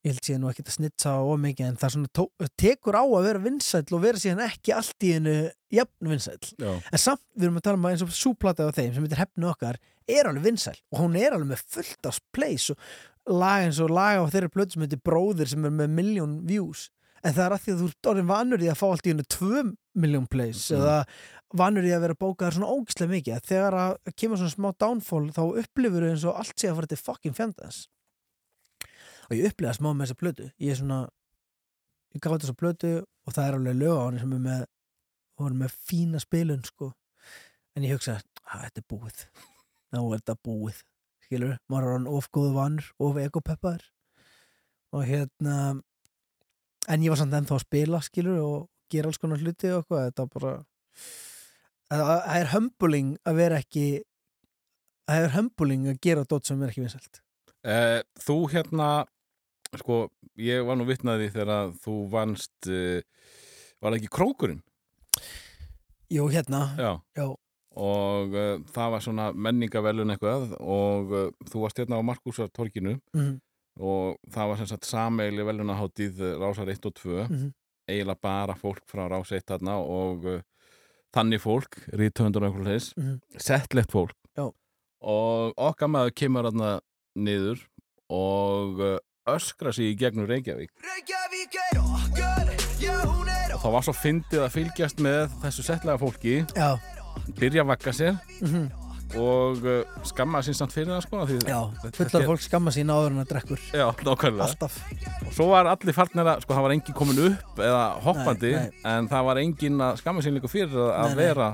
ég 0.02 0.16
held 0.16 0.26
síðan 0.26 0.44
nú 0.46 0.52
ekki 0.52 0.66
að 0.66 0.76
snitsa 0.78 1.14
á 1.14 1.22
mikið 1.44 1.68
en 1.68 1.80
það 1.82 1.94
svona 1.96 2.12
tó, 2.18 2.24
tekur 2.58 2.98
á 2.98 3.04
að 3.06 3.28
vera 3.28 3.44
vinsæll 3.44 3.86
og 3.94 4.04
vera 4.06 4.22
síðan 4.22 4.44
ekki 4.48 4.74
allt 4.74 5.06
í 5.06 5.12
hennu 5.18 5.36
jafn 5.74 6.12
vinsæll. 6.14 6.40
Já. 6.58 6.72
en 6.74 7.04
samt 7.04 7.24
við 7.36 7.48
erum 7.48 7.60
að 7.62 7.68
tala 7.68 7.80
um 7.80 7.86
að 7.86 7.96
eins 7.96 8.06
og 8.08 8.16
súplata 8.18 8.66
á 8.66 8.74
þeim 8.74 8.96
sem 8.96 9.06
heitir 9.06 9.22
hefnu 9.22 9.52
okkar 9.52 9.78
er 10.10 10.32
alveg 10.32 10.48
vinsæl 10.50 10.78
og 10.92 11.04
hún 11.04 11.20
er 11.20 11.36
alveg 11.36 11.52
með 11.54 11.66
fullt 11.76 12.10
af 12.10 12.18
plays 12.34 12.72
og 12.74 12.82
lag 13.30 13.68
eins 13.68 13.80
og 13.84 13.94
lag 13.94 14.18
á 14.18 14.26
þeirra 14.34 14.50
plötu 14.56 14.76
sem 14.76 14.88
heitir 14.88 15.04
Bróðir 15.06 15.52
sem 15.52 15.70
er 15.70 15.76
með 15.76 15.94
miljón 16.00 16.40
views. 16.50 16.90
En 17.22 17.36
það 17.36 17.46
er 17.46 17.54
að 17.54 17.62
því 17.62 17.74
að 17.74 17.82
þú 17.82 17.90
ert 17.92 18.10
orðin 18.10 18.32
vanur 18.32 18.64
í 18.66 18.70
að 18.72 18.80
fá 18.80 18.88
allt 18.90 19.06
í 19.06 19.12
hennu 19.14 19.26
tvö 19.30 19.64
miljón 19.98 20.28
plays 20.32 20.70
Mm. 20.72 20.78
eða 20.80 20.98
vanur 21.54 21.84
í 21.84 21.92
að 21.92 22.02
vera 22.06 22.16
bókaðar 22.16 22.56
svona 22.56 22.72
ógislega 22.72 23.12
mikið 23.12 23.42
þegar 23.50 23.74
að 23.76 24.14
kemur 24.16 24.38
svona 24.40 24.56
smá 24.56 24.70
downfall 24.80 25.32
þá 25.36 25.42
upplifur 25.64 26.06
eins 26.10 26.24
og 26.26 26.38
allt 26.40 26.56
sé 26.56 26.70
að 26.70 26.76
fara 26.80 26.88
til 26.88 26.98
fucking 27.02 27.36
fjandans. 27.36 27.88
Og 29.30 29.36
ég 29.38 29.48
upplifa 29.52 29.74
smá 29.76 29.92
með 29.94 30.06
þessa 30.08 30.20
plötu. 30.22 30.52
Ég 30.60 30.72
er 30.72 30.80
svona 30.80 31.02
ég 32.16 32.22
gaf 32.24 32.38
þessa 32.40 32.56
plötu 32.60 32.94
og 33.28 33.34
það 33.36 33.48
er 33.48 33.58
alveg 33.60 33.76
lög 33.80 33.98
á 34.00 34.04
hann 34.06 34.20
sem 34.20 34.34
er 34.34 34.44
með 34.46 34.66
hún 35.40 35.52
er 35.52 35.60
með 35.66 35.76
fína 35.90 36.20
spilun 36.22 36.64
sko. 36.68 36.94
En 37.76 37.84
ég 37.84 37.94
hugsa 37.96 38.18
að 38.48 38.66
þetta 38.66 38.82
er 38.84 38.88
búið. 38.92 39.26
Nú 39.92 40.14
er 40.14 40.20
þetta 40.20 40.36
búið. 40.48 40.82
Skilur, 41.26 41.58
maður 41.72 41.88
er 41.88 41.96
hann 41.98 42.08
of 42.12 42.28
góðu 42.32 42.54
vanur 42.58 42.88
of 43.00 43.16
ekopeppaður 43.18 43.84
og 44.92 45.06
hérna 45.08 45.82
en 46.92 47.04
ég 47.06 47.10
var 47.14 47.20
samt 47.22 47.32
ennþá 47.38 47.56
að 47.56 47.64
spila 47.64 48.02
skilur 48.04 48.40
og 48.44 48.70
gera 48.94 49.12
alls 49.12 49.20
konar 49.22 49.42
hluti 49.42 49.72
og 49.72 49.82
eitthvað 49.84 50.06
þetta 50.10 50.28
bara 50.36 50.54
það 51.92 52.40
er 52.40 52.50
humbling 52.54 53.12
að 53.28 53.40
vera 53.42 53.60
ekki 53.62 53.86
það 55.10 55.26
er 55.26 55.36
humbling 55.36 55.90
að 55.92 56.00
gera 56.06 56.24
dót 56.30 56.48
sem 56.48 56.62
er 56.64 56.72
ekki 56.74 56.86
vinsælt 56.86 57.22
Eh, 57.62 58.00
þú 58.18 58.36
hérna, 58.50 59.04
sko, 59.78 60.08
ég 60.42 60.64
var 60.66 60.80
nú 60.80 60.88
vitnaði 60.88 61.28
þegar 61.30 61.70
þú 61.84 61.94
vannst, 62.10 62.56
uh, 62.66 63.04
var 63.86 63.94
ekki 63.94 64.10
krókurinn? 64.10 64.64
Jú, 66.10 66.26
hérna, 66.34 66.64
Já. 66.80 66.96
já, 67.14 67.28
Og 67.78 68.34
uh, 68.34 68.58
það 68.74 68.90
var 68.96 69.04
svona 69.06 69.28
menningavelun 69.32 70.10
eitthvað 70.16 70.56
og 70.60 71.14
uh, 71.14 71.30
þú 71.48 71.62
varst 71.62 71.78
hérna 71.84 72.02
á 72.02 72.08
Markusartorkinu 72.10 72.98
mhm, 73.14 73.38
og 73.80 74.18
það 74.34 74.50
var 74.50 74.58
sem 74.60 74.68
sagt 74.74 74.90
sameigli 74.90 75.46
velunaháttíð 75.48 76.20
Rásar 76.42 76.68
1 76.74 76.90
og 76.90 76.98
2. 76.98 77.28
mhm. 77.30 77.54
Eiginlega 77.92 78.22
bara 78.24 78.56
fólk 78.58 78.82
frá 78.90 79.06
ráseitt 79.12 79.46
þarna 79.52 79.78
og 79.84 80.26
uh, 80.26 80.42
þannig 81.16 81.42
fólk, 81.44 81.76
rítöfundur 81.92 82.44
og 82.46 82.50
einhverju 82.52 82.68
leis, 82.72 82.92
Mhm. 82.98 83.20
settlegt 83.38 83.92
fólk. 83.92 84.16
Já. 84.38 84.48
og 85.02 85.54
okkar 85.58 85.90
maður 85.90 86.12
kemur 86.16 86.46
þarna 86.50 86.80
niður 87.18 87.60
og 88.10 88.80
uh, 88.80 88.98
öskra 89.28 89.74
sig 89.74 89.92
í 89.92 89.98
gegnum 89.98 90.28
Reykjavík. 90.30 90.70
Reykjavík 90.82 91.58
er 91.62 91.80
okkar, 91.82 92.52
já 92.82 92.96
hún 93.06 93.28
er 93.30 93.54
og 93.56 93.62
það 93.62 93.72
var 93.76 93.86
svo 93.88 93.94
fyndið 93.98 94.44
að 94.46 94.54
fylgjast 94.56 95.00
með 95.04 95.36
þessu 95.44 95.64
settlega 95.68 95.98
fólki. 96.02 96.36
Já, 96.56 96.70
byrja 97.38 97.62
að 97.66 97.72
vakka 97.74 97.92
sér. 97.94 98.16
Mhm, 98.42 98.70
og 99.20 99.64
uh, 99.66 99.98
skamma 100.08 100.42
sín 100.46 100.56
samt 100.58 100.74
fyrir 100.76 100.92
það 100.94 101.02
sko 101.06 101.22
því, 101.30 101.38
já 101.50 101.58
fullar 101.98 102.26
fólk 102.30 102.44
skamma 102.46 102.74
sín 102.76 102.92
áður 102.94 103.16
en 103.16 103.24
að 103.24 103.32
drekkur. 103.32 103.64
Já, 103.76 103.88
nákvæmlega. 104.06 104.48
Alltaf. 104.48 104.78
Og 105.28 105.34
svo 105.36 105.48
var 105.52 105.70
allir 105.72 105.96
farnir 105.98 106.30
að, 106.32 106.44
sko 106.46 106.56
það 106.58 106.66
var 106.68 106.76
engin 106.76 106.98
komin 106.98 107.22
upp 107.28 107.62
eða 107.68 107.82
hoppandi, 108.06 108.54
Nei, 108.56 108.70
nei. 108.72 108.84
en 108.94 109.10
það 109.12 109.28
var 109.30 109.42
engin 109.42 109.84
að 109.88 110.00
skamma 110.04 110.24
sín 110.26 110.38
líka 110.38 110.52
fyrir 110.52 110.78
að, 110.78 110.92
að 111.02 111.10
Nei, 111.12 111.18
vera 111.22 111.50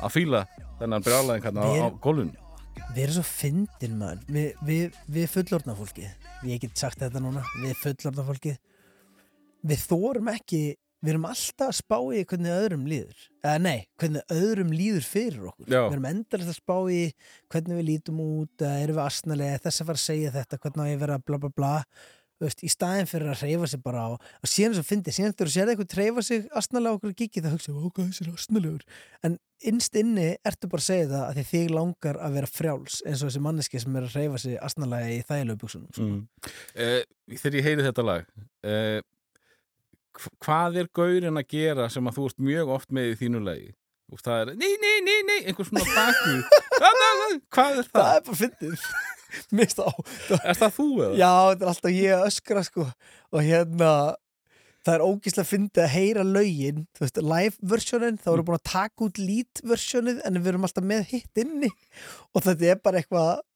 að 0.00 0.14
fíla 0.16 0.44
þennan 0.80 1.06
brjálæðin 1.08 1.46
hérna 1.48 1.66
á, 1.66 1.70
Við 1.70 1.84
á 1.84 1.88
gólun 2.06 2.30
Við 2.90 3.02
erum 3.04 3.16
svo 3.18 3.24
fyndin 3.28 3.96
maður. 4.00 4.22
Við, 4.34 4.46
við, 4.66 5.00
við 5.14 5.26
fullorðna 5.34 5.74
fólki 5.78 6.06
Ég 6.48 6.62
get 6.62 6.78
sagt 6.80 7.02
þetta 7.02 7.20
núna. 7.22 7.42
Við 7.60 7.74
fullorðna 7.82 8.24
fólki 8.26 8.54
Við 9.70 9.82
þórum 9.90 10.30
ekki 10.32 10.62
Við 11.00 11.12
erum 11.14 11.26
alltaf 11.30 11.70
að 11.70 11.76
spá 11.78 11.96
í 12.12 12.22
hvernig 12.28 12.52
öðrum 12.52 12.86
líður 12.90 13.26
Eða 13.40 13.58
nei, 13.64 13.78
hvernig 14.00 14.34
öðrum 14.36 14.72
líður 14.76 15.06
fyrir 15.08 15.50
okkur 15.50 15.66
Já. 15.72 15.80
Við 15.80 15.96
erum 15.96 16.08
endalist 16.10 16.52
að 16.52 16.58
spá 16.58 16.76
í 16.92 17.02
hvernig 17.52 17.80
við 17.80 17.86
lítum 17.88 18.22
út 18.24 18.64
erum 18.68 18.98
við 18.98 19.04
asnalega, 19.06 19.60
þess 19.64 19.80
að 19.80 19.90
fara 19.92 20.02
að 20.02 20.06
segja 20.06 20.34
þetta 20.38 20.60
hvernig 20.60 20.82
á 20.84 20.90
ég 20.90 20.98
að 20.98 21.04
vera 21.06 21.20
bla 21.24 21.40
bla 21.40 21.52
bla 21.56 21.74
veist, 22.40 22.64
í 22.64 22.70
staðin 22.72 23.08
fyrir 23.08 23.30
að 23.32 23.44
reyfa 23.44 23.68
sig 23.70 23.82
bara 23.84 24.06
á 24.06 24.08
og 24.16 24.48
síðan 24.48 24.76
svo 24.78 24.84
fyndi, 24.86 25.12
síðan 25.14 25.36
þú 25.36 25.48
sér 25.52 25.70
eitthvað 25.72 25.96
reyfa 25.98 26.24
sig 26.24 26.48
asnalega 26.56 26.98
okkur 26.98 27.14
gigi 27.18 27.42
það 27.44 27.56
hugsa, 27.56 27.74
ok, 27.76 28.00
þessi 28.08 28.26
er 28.26 28.32
asnalegur 28.34 28.84
en 29.26 29.36
innst 29.70 29.96
inni 30.00 30.26
ertu 30.48 30.70
bara 30.72 30.80
að 30.80 30.88
segja 30.88 31.08
það 31.10 31.24
að 31.26 31.38
því 31.38 31.46
þig 31.50 31.72
langar 31.76 32.20
að 32.24 32.36
vera 32.38 32.50
frjáls 32.50 33.00
eins 33.04 33.20
og 33.20 33.30
þessi 33.30 33.44
manneski 33.44 33.82
sem 33.82 34.00
er 34.00 34.08
að 34.08 34.18
reyfa 34.18 34.42
sig 34.44 34.58
asnalega 34.70 35.12
í 35.12 35.22
þægilegu 35.28 35.62
buksunum 35.64 35.92
sko. 35.92 36.08
mm. 36.08 36.20
uh, 36.86 37.00
Þegar 37.36 37.58
ég 37.60 37.68
heyri 37.68 37.88
þetta 37.88 38.06
lag 38.08 38.30
uh, 38.40 39.00
hvað 40.44 40.80
er 40.82 40.90
gaurinn 40.96 41.40
að 41.40 41.52
gera 41.54 41.88
sem 41.92 42.08
að 42.08 42.18
þú 42.18 42.26
ert 42.30 42.42
mjög 42.50 42.72
oft 42.76 42.90
með 42.94 43.12
í 43.12 43.18
þínu 43.22 43.44
lagi? 43.46 43.70
Og 44.10 44.18
það 44.24 44.40
er, 44.42 44.48
nei, 44.58 44.72
nei, 44.82 44.96
nei, 45.06 45.18
nei 45.28 45.36
einhver 45.46 45.68
svona 45.68 45.84
baku. 45.86 46.32
Hvað 47.54 47.76
er 47.78 47.86
það? 47.86 47.92
Það? 47.92 48.14
er 48.16 48.24
bara 48.26 48.40
fyndið. 48.40 48.80
Er 49.30 50.56
það 50.58 50.72
þú 50.74 50.84
eða? 51.04 51.10
já, 51.14 51.28
þetta 51.52 51.62
er 51.62 51.68
alltaf 51.70 51.92
ég 51.94 52.14
að 52.16 52.24
öskra 52.26 52.62
sko. 52.66 52.86
Og 53.30 53.44
hérna 53.46 53.90
það 54.82 54.96
er 54.96 55.04
ógíslega 55.04 55.46
fyndið 55.46 55.84
að 55.84 55.92
heyra 55.92 56.24
lögin. 56.26 56.80
Þú 56.96 57.04
veist, 57.04 57.20
live 57.22 57.70
versionin, 57.74 58.18
þá 58.18 58.26
erum 58.32 58.40
við 58.40 58.48
búin 58.48 58.58
að 58.58 58.72
taka 58.72 59.06
út 59.06 59.20
lead 59.22 59.62
versionið 59.70 60.24
en 60.26 60.40
við 60.40 60.50
erum 60.50 60.66
alltaf 60.66 60.88
með 60.90 61.06
hitt 61.12 61.42
inni. 61.44 61.70
Og 62.34 62.42
þetta 62.48 62.72
er 62.72 62.82
bara 62.82 63.04
eitthvað 63.04 63.46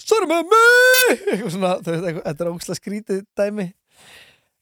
Sorry 0.00 0.28
mig 0.28 0.44
eitthvað 1.30 1.50
svona, 1.56 1.74
þetta 1.84 2.36
er 2.36 2.52
ógíslega 2.52 2.80
skrítið 2.80 3.24
dæmi 3.36 3.70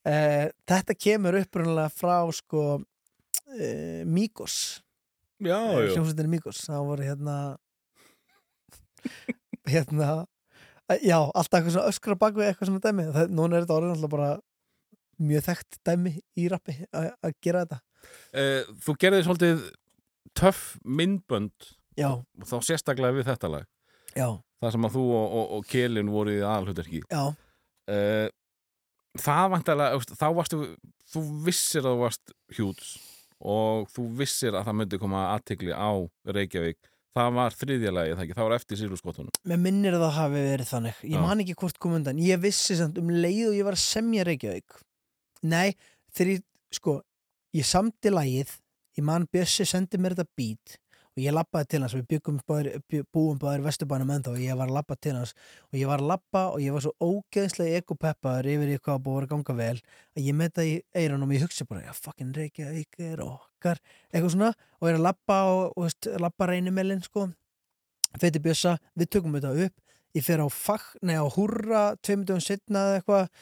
eh, 0.09 0.49
þetta 0.69 0.97
kemur 0.97 1.39
upprunnilega 1.43 1.93
frá 1.93 2.17
sko 2.35 2.65
eh, 3.59 4.03
Migos. 4.09 4.81
Já, 5.39 5.55
já, 5.55 5.93
hljómsveitinni 5.93 6.33
Migos. 6.33 6.65
Það 6.67 6.89
voru 6.89 7.07
hérna 7.07 7.37
hérna 9.69 10.11
eh, 10.89 11.01
já, 11.07 11.19
alltaf 11.21 11.61
eitthvað 11.61 11.77
svona 11.77 11.93
öskra 11.93 12.19
bak 12.19 12.39
við 12.39 12.51
eitthvað 12.51 12.73
svona 12.73 12.85
dæmi. 12.85 13.09
Það, 13.15 13.35
núna 13.39 13.59
er 13.59 13.67
þetta 13.67 13.79
orðin 13.79 13.97
alltaf 13.97 14.15
bara 14.15 14.31
mjög 15.19 15.47
þekkt 15.49 15.81
dæmi 15.87 16.15
í 16.39 16.49
rappi 16.51 16.77
að 16.95 17.35
gera 17.43 17.65
þetta. 17.65 17.81
Uh, 18.31 18.77
Þú 18.85 18.95
gerði 19.03 19.25
svolítið 19.27 19.65
töff 20.39 20.77
myndbönd 20.87 21.73
já, 21.99 22.13
og 22.15 22.47
þá 22.47 22.57
sérstaklega 22.63 23.17
við 23.17 23.27
þetta 23.33 23.51
lag. 23.51 23.67
Já, 24.15 24.29
það 24.63 24.75
sem 24.75 24.87
að 24.89 24.95
þú 24.95 25.05
og, 25.19 25.25
og, 25.41 25.49
og 25.57 25.67
Kelin 25.69 26.13
voru 26.13 26.37
í 26.37 26.43
aðalhuturki 26.43 27.03
já. 27.03 27.23
Uh, 27.89 28.29
það 29.23 29.49
vantarlega 29.55 30.19
þá 30.19 30.29
varstu, 30.37 30.61
þú 31.13 31.23
vissir 31.47 31.87
að 31.87 31.95
þú 31.95 32.03
varst 32.05 32.35
hjúts 32.57 32.93
og 33.39 33.89
þú 33.95 34.07
vissir 34.19 34.57
að 34.59 34.69
það 34.69 34.79
myndi 34.81 35.01
koma 35.01 35.27
aðtikli 35.37 35.75
á 35.75 35.91
Reykjavík. 36.27 36.79
Það 37.19 37.35
var 37.35 37.55
þriðja 37.57 37.93
lagi, 37.95 38.17
það 38.21 38.45
var 38.45 38.55
eftir 38.55 38.79
síluskottunum. 38.79 39.35
Mér 39.49 39.61
minnir 39.63 39.97
að 39.97 40.05
það 40.05 40.17
hafi 40.19 40.43
verið 40.45 40.69
þannig. 40.71 40.99
Ég 41.09 41.23
man 41.25 41.43
ekki 41.43 41.57
hvort 41.59 41.79
kom 41.83 41.97
undan. 41.97 42.21
Ég 42.23 42.39
vissi 42.43 42.77
samt 42.79 42.99
um 43.01 43.11
leið 43.11 43.49
og 43.49 43.57
ég 43.59 43.67
var 43.67 43.79
að 43.79 43.83
semja 43.83 44.27
Reykjavík. 44.29 44.77
Nei, 45.49 45.75
þegar 46.15 46.33
ég 46.35 46.45
sko, 46.79 46.95
ég 47.57 47.67
samdi 47.67 48.13
lagið 48.13 48.53
Ég 48.99 49.05
man 49.07 49.29
Bjössi 49.31 49.63
sendi 49.69 49.99
mér 50.03 50.17
þetta 50.19 50.35
beat 50.39 50.79
og 51.19 51.25
ég 51.25 51.35
labbaði 51.35 51.67
til 51.73 51.81
hans, 51.83 51.95
við 51.97 52.05
byggum 52.13 52.37
báðir, 52.47 52.77
búum 53.11 53.39
báðir 53.43 53.65
vesturbænum 53.65 54.13
ennþá 54.15 54.35
og 54.37 54.43
ég 54.43 54.59
var 54.59 54.71
að 54.71 54.77
labba 54.77 54.97
til 55.03 55.15
hans 55.19 55.33
og 55.67 55.79
ég 55.81 55.91
var 55.91 55.99
að 55.99 56.11
labba 56.13 56.43
og 56.53 56.63
ég 56.63 56.77
var 56.77 56.85
svo 56.85 56.93
ógeðslega 57.03 57.81
ekopeppaður 57.83 58.49
yfir 58.53 58.71
í 58.71 58.79
hvað 58.79 59.01
búið 59.09 59.27
að 59.27 59.33
ganga 59.33 59.57
vel 59.59 59.75
að 60.15 60.29
ég 60.29 60.39
með 60.39 60.55
það 60.55 60.71
í 60.71 60.77
eiranum 61.03 61.27
og 61.27 61.35
ég 61.35 61.45
hugsa 61.49 61.67
bara, 61.67 61.83
já 61.89 61.97
fucking 61.99 62.31
Reykjavík 62.39 63.03
er 63.03 63.25
okkar. 63.27 63.83
Eitthvað 64.13 64.35
svona 64.37 64.53
og 64.79 64.91
er 64.93 65.01
að 65.01 65.07
labba 65.09 65.39
og, 65.51 65.63
veist, 65.83 66.11
labba 66.23 66.51
reynimelin 66.53 67.03
sko. 67.03 67.27
Feiti 68.23 68.43
bjössa, 68.45 68.79
við 68.95 69.11
tökum 69.17 69.35
þetta 69.35 69.57
upp. 69.67 69.97
Ég 70.15 70.25
fer 70.25 70.39
á 70.39 70.47
fag, 70.47 70.87
nei 71.03 71.19
á 71.19 71.27
húrra 71.27 71.89
tveimur 71.99 72.31
dögum 72.31 72.47
setna 72.47 72.87
eða 72.87 73.01
eitthvað 73.01 73.33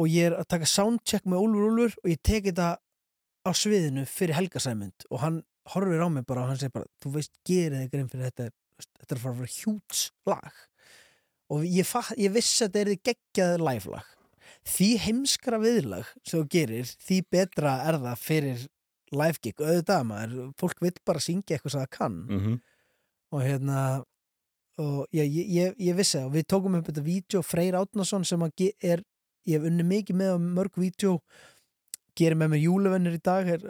og 0.00 0.08
ég 0.08 0.30
er 0.30 0.40
að 0.40 0.48
taka 0.56 0.72
soundcheck 0.72 1.28
með 1.28 1.44
Úlfur 1.44 1.68
Úlfur 1.68 2.00
og 2.00 2.08
ég 2.14 2.22
tek 2.24 2.48
þetta 2.48 2.72
á 3.44 3.50
sviðinu 3.56 4.06
fyrir 4.08 4.36
Helga 4.36 4.60
Sæmund 4.62 5.06
og 5.10 5.22
hann 5.22 5.40
horfir 5.74 6.02
á 6.02 6.08
mig 6.08 6.26
bara 6.26 6.44
og 6.44 6.52
hann 6.52 6.60
segir 6.60 6.74
bara 6.74 6.88
þú 7.02 7.14
veist, 7.18 7.32
gerið 7.46 7.84
þig 7.84 7.92
grein 7.92 8.08
fyrir 8.08 8.30
þetta 8.30 8.50
þetta 8.80 9.14
er 9.14 9.18
að 9.18 9.22
fara 9.22 9.34
að 9.34 9.40
vera 9.40 9.56
hjúts 9.58 10.06
lag. 10.26 10.64
Og 11.50 11.64
ég, 11.66 11.86
fatt, 11.86 12.14
ég 12.16 12.32
vissi 12.32 12.64
að 12.64 12.70
þetta 12.70 12.80
er 12.80 13.04
geggjað 13.10 13.54
live 13.66 13.94
lag 13.96 14.16
því 14.68 14.90
heimskara 15.04 15.60
viðlag 15.62 16.08
sem 16.22 16.40
þú 16.40 16.44
gerir, 16.52 16.92
því 17.06 17.18
betra 17.32 17.76
er 17.88 17.98
það 18.02 18.22
fyrir 18.24 18.66
live 19.10 19.42
gig, 19.42 19.56
auðvitað 19.58 20.06
maður 20.06 20.50
fólk 20.60 20.82
vill 20.84 20.96
bara 21.06 21.22
syngja 21.22 21.56
eitthvað 21.56 21.74
sem 21.74 21.84
það 21.84 21.94
kann. 21.96 22.18
Mm 22.28 22.40
-hmm. 22.40 22.58
og 23.30 23.42
hérna 23.42 23.78
og 24.80 25.06
ég, 25.12 25.26
ég, 25.28 25.74
ég, 25.76 25.96
vissi 25.96 26.18
það. 26.18 26.26
Og 26.26 26.34
við 26.34 26.46
tókum 26.46 26.74
upp 26.74 26.86
þetta 26.86 27.02
vídeo 27.02 27.42
Freyr 27.42 27.74
Átnason 27.74 28.24
sem 28.24 28.42
er, 28.42 29.02
ég 29.44 29.58
hef 29.58 29.66
unni 29.66 29.82
mikið 29.82 30.16
með 30.16 30.38
mörg 30.38 30.76
vídeo 30.76 31.20
gerir 32.16 32.36
með 32.36 32.48
mér 32.48 32.62
júluvennir 32.64 33.14
í 33.14 33.22
dag 33.22 33.48
er 33.48 33.60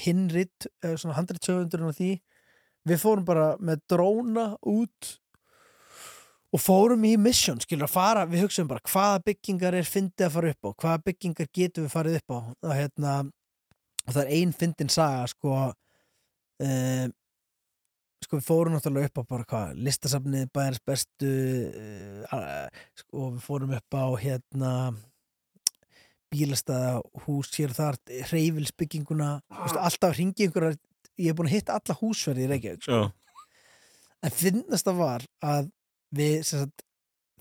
hinn 0.00 0.28
ritt, 0.32 0.66
eh, 0.82 0.96
svona 1.00 1.16
100-200 1.18 1.88
og 1.88 1.98
því. 1.98 2.12
Við 2.88 3.00
fórum 3.00 3.24
bara 3.24 3.54
með 3.58 3.84
dróna 3.88 4.48
út 4.60 5.14
og 6.54 6.60
fórum 6.60 7.06
í 7.08 7.16
mission, 7.18 7.58
skilur 7.58 7.88
að 7.88 7.94
fara. 7.94 8.26
Við 8.26 8.44
hugsaum 8.44 8.68
bara 8.70 8.84
hvaða 8.84 9.22
byggingar 9.24 9.74
er 9.74 9.88
fyndið 9.88 10.28
að 10.28 10.34
fara 10.36 10.52
upp 10.52 10.68
á? 10.68 10.70
Hvaða 10.84 11.04
byggingar 11.08 11.48
getum 11.52 11.86
við 11.86 11.94
farið 11.96 12.20
upp 12.20 12.30
á? 12.30 12.38
Og 12.68 12.74
hérna 12.74 13.14
og 14.04 14.12
það 14.12 14.22
er 14.24 14.32
ein 14.38 14.52
fyndin 14.54 14.92
saga 14.92 15.26
sko 15.30 15.54
um, 15.64 17.14
sko 18.24 18.38
við 18.38 18.46
fórum 18.46 18.76
náttúrulega 18.76 19.10
upp 19.10 19.20
á 19.20 19.30
bara 19.32 19.48
hvað 19.48 19.80
listasafnið 19.86 20.46
bæðars 20.54 20.82
bestu 20.88 21.32
uh, 22.28 22.84
sko 23.00 23.30
við 23.34 23.42
fórum 23.44 23.74
upp 23.76 23.98
á 23.98 24.06
hérna 24.20 24.72
bílastæða 26.34 26.94
hús 27.24 27.52
hér 27.54 27.70
og 27.72 27.78
þar 27.78 27.98
hreyfilsbygginguna 28.30 29.28
veistu, 29.62 29.78
alltaf 29.78 30.16
hringi 30.16 30.48
einhverjar 30.48 30.76
ég 31.20 31.30
hef 31.30 31.38
búin 31.38 31.50
að 31.50 31.56
hitta 31.58 31.78
alla 31.78 31.96
húsverði 32.00 32.44
í 32.46 32.50
Reykjavík 32.50 32.82
sko. 32.82 33.00
en 34.24 34.34
finnast 34.34 34.88
það 34.88 35.00
var 35.00 35.26
að 35.44 35.70
við 36.14 36.36
sagt, 36.48 36.84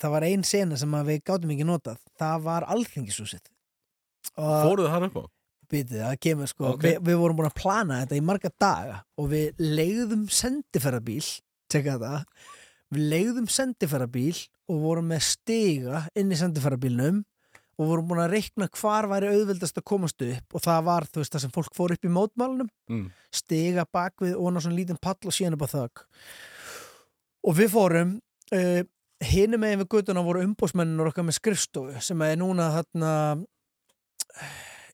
það 0.01 0.13
var 0.15 0.25
ein 0.29 0.43
sena 0.47 0.77
sem 0.77 0.97
við 1.09 1.23
gátum 1.25 1.53
ekki 1.55 1.67
notað 1.67 2.01
það 2.19 2.45
var 2.47 2.67
alþingishúsið 2.73 3.49
og 4.37 4.59
Fóruðu 4.67 4.91
þar 4.93 5.07
upp 5.09 5.17
á? 5.19 5.23
Býtið, 5.73 6.01
það 6.03 6.17
kemur 6.21 6.49
sko, 6.51 6.65
Ok. 6.75 6.83
við, 6.85 6.97
við 7.07 7.17
vorum 7.17 7.37
búin 7.39 7.49
að 7.49 7.57
plana 7.57 8.01
þetta 8.03 8.17
í 8.19 8.23
marga 8.23 8.49
daga 8.61 8.97
og 9.17 9.29
við 9.31 9.61
leiðum 9.63 10.27
sendiferðabíl, 10.29 11.23
tjekka 11.71 11.95
þetta, 11.97 12.43
við 12.93 13.07
leiðum 13.13 13.47
sendiferðabíl 13.49 14.35
og 14.69 14.83
vorum 14.83 15.09
með 15.09 15.23
stiga 15.31 16.03
inn 16.19 16.29
í 16.29 16.37
sendiferðabílnum 16.37 17.23
og 17.77 17.87
vorum 17.89 18.07
búin 18.11 18.21
að 18.23 18.35
reikna 18.35 18.67
hvar 18.77 19.07
væri 19.09 19.31
auðveldast 19.33 19.79
að 19.81 19.87
komast 19.89 20.21
upp 20.21 20.57
og 20.57 20.61
það 20.65 20.81
var 20.89 21.07
þú 21.09 21.21
veist 21.23 21.33
það 21.35 21.43
sem 21.45 21.53
fólk 21.55 21.77
fór 21.77 21.95
upp 21.95 22.05
í 22.05 22.11
mótmálunum, 22.13 22.69
Mm. 22.89 23.05
stiga 23.33 23.85
bakvið 23.89 24.35
og 24.37 24.51
ná 24.53 24.59
svona 24.61 24.77
lítinn 24.77 25.01
pall 25.01 25.17
og 25.25 25.33
síðan 25.33 25.55
upp 25.57 25.65
á 25.65 25.73
þögg 25.73 26.03
og 27.43 27.55
við 27.57 27.69
fórum 27.73 28.11
uh, 28.53 28.83
hinum 29.23 29.63
megin 29.63 29.79
við 29.81 29.89
göttuna 29.95 30.23
voru 30.25 30.43
umbósmennur 30.43 31.09
okkar 31.09 31.25
með 31.25 31.39
skrifstofu 31.39 32.01
sem 32.03 32.21
er 32.21 32.37
núna 32.37 32.69
þarna 32.75 33.11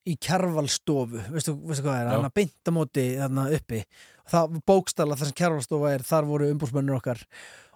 í 0.09 0.15
kjarvalstofu 0.21 1.23
veistu, 1.33 1.55
veistu 1.67 1.85
hvað 1.85 2.01
er, 2.01 2.11
hann 2.13 2.27
að 2.27 2.35
beinta 2.39 2.73
móti 2.73 3.05
þarna 3.19 3.45
uppi. 3.55 3.81
Það 4.29 4.59
bókstala 4.69 5.17
þar 5.17 5.29
sem 5.29 5.37
kjarvalstofa 5.41 5.93
er, 5.95 6.05
þar 6.05 6.27
voru 6.29 6.49
umbúrsmennur 6.53 6.99
okkar. 6.99 7.21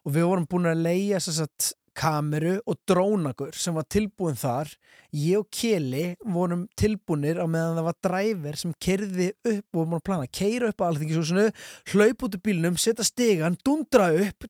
Og 0.03 0.13
við 0.15 0.27
vorum 0.29 0.47
búin 0.49 0.69
að 0.69 0.83
leia 0.85 1.21
þess 1.23 1.43
að 1.45 1.69
kameru 1.97 2.57
og 2.65 2.77
drónagur 2.89 3.55
sem 3.57 3.75
var 3.77 3.87
tilbúin 3.91 4.37
þar. 4.39 4.71
Ég 5.13 5.39
og 5.39 5.49
Keli 5.53 6.05
vorum 6.25 6.67
tilbúinir 6.79 7.41
á 7.41 7.45
meðan 7.45 7.79
það 7.79 7.89
var 7.89 7.97
dræver 8.07 8.59
sem 8.59 8.75
kerði 8.81 9.31
upp 9.37 9.65
og 9.73 9.79
vorum 9.79 9.97
að 9.97 10.05
plana 10.09 10.29
að 10.29 10.35
keira 10.39 10.71
upp 10.73 10.85
á 10.85 10.89
alþingisúsinu 10.89 11.49
hlaup 11.93 12.25
út 12.27 12.37
úr 12.39 12.45
bílnum, 12.49 12.79
setja 12.81 13.05
stigan, 13.07 13.59
dundra 13.65 14.09
upp 14.13 14.49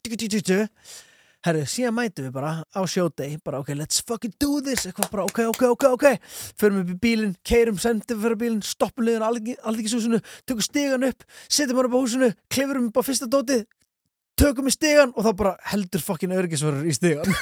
herru, 1.44 1.64
síðan 1.68 1.95
mætum 1.98 2.28
við 2.28 2.36
bara 2.38 2.53
á 2.64 2.82
sjódei 2.88 3.36
bara 3.44 3.60
ok, 3.60 3.74
let's 3.76 3.99
fucking 4.07 4.34
do 4.40 4.61
this 4.64 4.86
eitthvað 4.88 5.11
bara 5.11 5.26
ok, 5.28 5.41
ok, 5.52 5.64
ok, 5.76 5.86
ok. 5.98 6.06
Förum 6.60 6.82
upp 6.84 6.94
í 6.94 6.98
bílinn, 7.03 7.36
keirum 7.48 7.80
sendum 7.82 8.22
fyrir 8.24 8.40
bílinn 8.40 8.64
stoppum 8.65 9.07
liðan 9.07 9.26
alþingisúsinu 9.28 10.22
tökum 10.48 10.64
stigan 10.64 11.07
upp, 11.10 11.26
setjum 11.52 11.82
hann 11.82 11.90
upp 11.90 11.98
á 11.99 12.03
húsinu 12.03 12.32
klifurum 12.48 12.90
upp 12.90 13.02
á 13.03 13.03
fyrsta 13.03 13.28
dótið 13.28 13.65
tökum 14.39 14.69
við 14.69 14.77
stigan 14.77 15.14
og 15.14 15.27
þá 15.27 15.31
bara 15.39 15.53
heldur 15.72 16.03
fokkin 16.03 16.35
örgisverður 16.35 16.89
í 16.89 16.95
stigan 16.95 17.35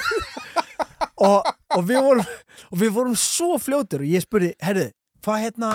og, 1.28 1.48
og, 1.72 1.80
við 1.88 2.02
vorum, 2.04 2.34
og 2.70 2.82
við 2.82 2.92
vorum 2.96 3.16
svo 3.18 3.56
fljótir 3.62 4.04
og 4.04 4.12
ég 4.12 4.24
spurði, 4.24 4.52
herðu, 4.62 4.90
hvað 5.24 5.42
hérna 5.46 5.72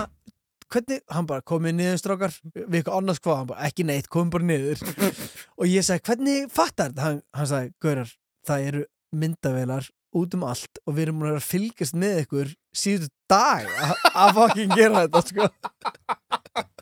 hvernig, 0.68 1.02
hann 1.12 1.28
bara 1.28 1.44
komið 1.48 1.78
niður 1.78 2.00
strákar. 2.02 2.34
Við 2.52 2.80
eitthvað 2.80 2.98
annars 2.98 3.22
hvað, 3.24 3.38
hann 3.40 3.50
bara 3.52 3.68
ekki 3.68 3.86
neitt 3.88 4.08
komið 4.12 4.34
bara 4.34 4.48
niður. 4.50 4.82
Og 5.62 5.70
ég 5.70 5.86
sagði, 5.86 6.04
hvernig 6.10 6.50
fattar 6.52 6.90
þetta, 6.90 7.06
hann, 7.06 7.22
hann 7.32 7.48
sagði, 7.48 7.72
gaurar 7.80 8.10
það 8.48 8.66
eru 8.70 8.82
myndavelar 9.16 9.88
út 10.18 10.34
um 10.36 10.44
allt 10.48 10.80
og 10.86 10.96
við 10.96 11.06
erum 11.06 11.18
múin 11.20 11.36
að 11.36 11.44
fylgjast 11.44 11.96
með 11.98 12.22
ykkur 12.22 12.52
síðustu 12.76 13.12
dag 13.28 13.68
að 14.14 14.30
fokkin 14.38 14.72
gera 14.72 15.04
þetta 15.04 15.22
sko 15.26 15.48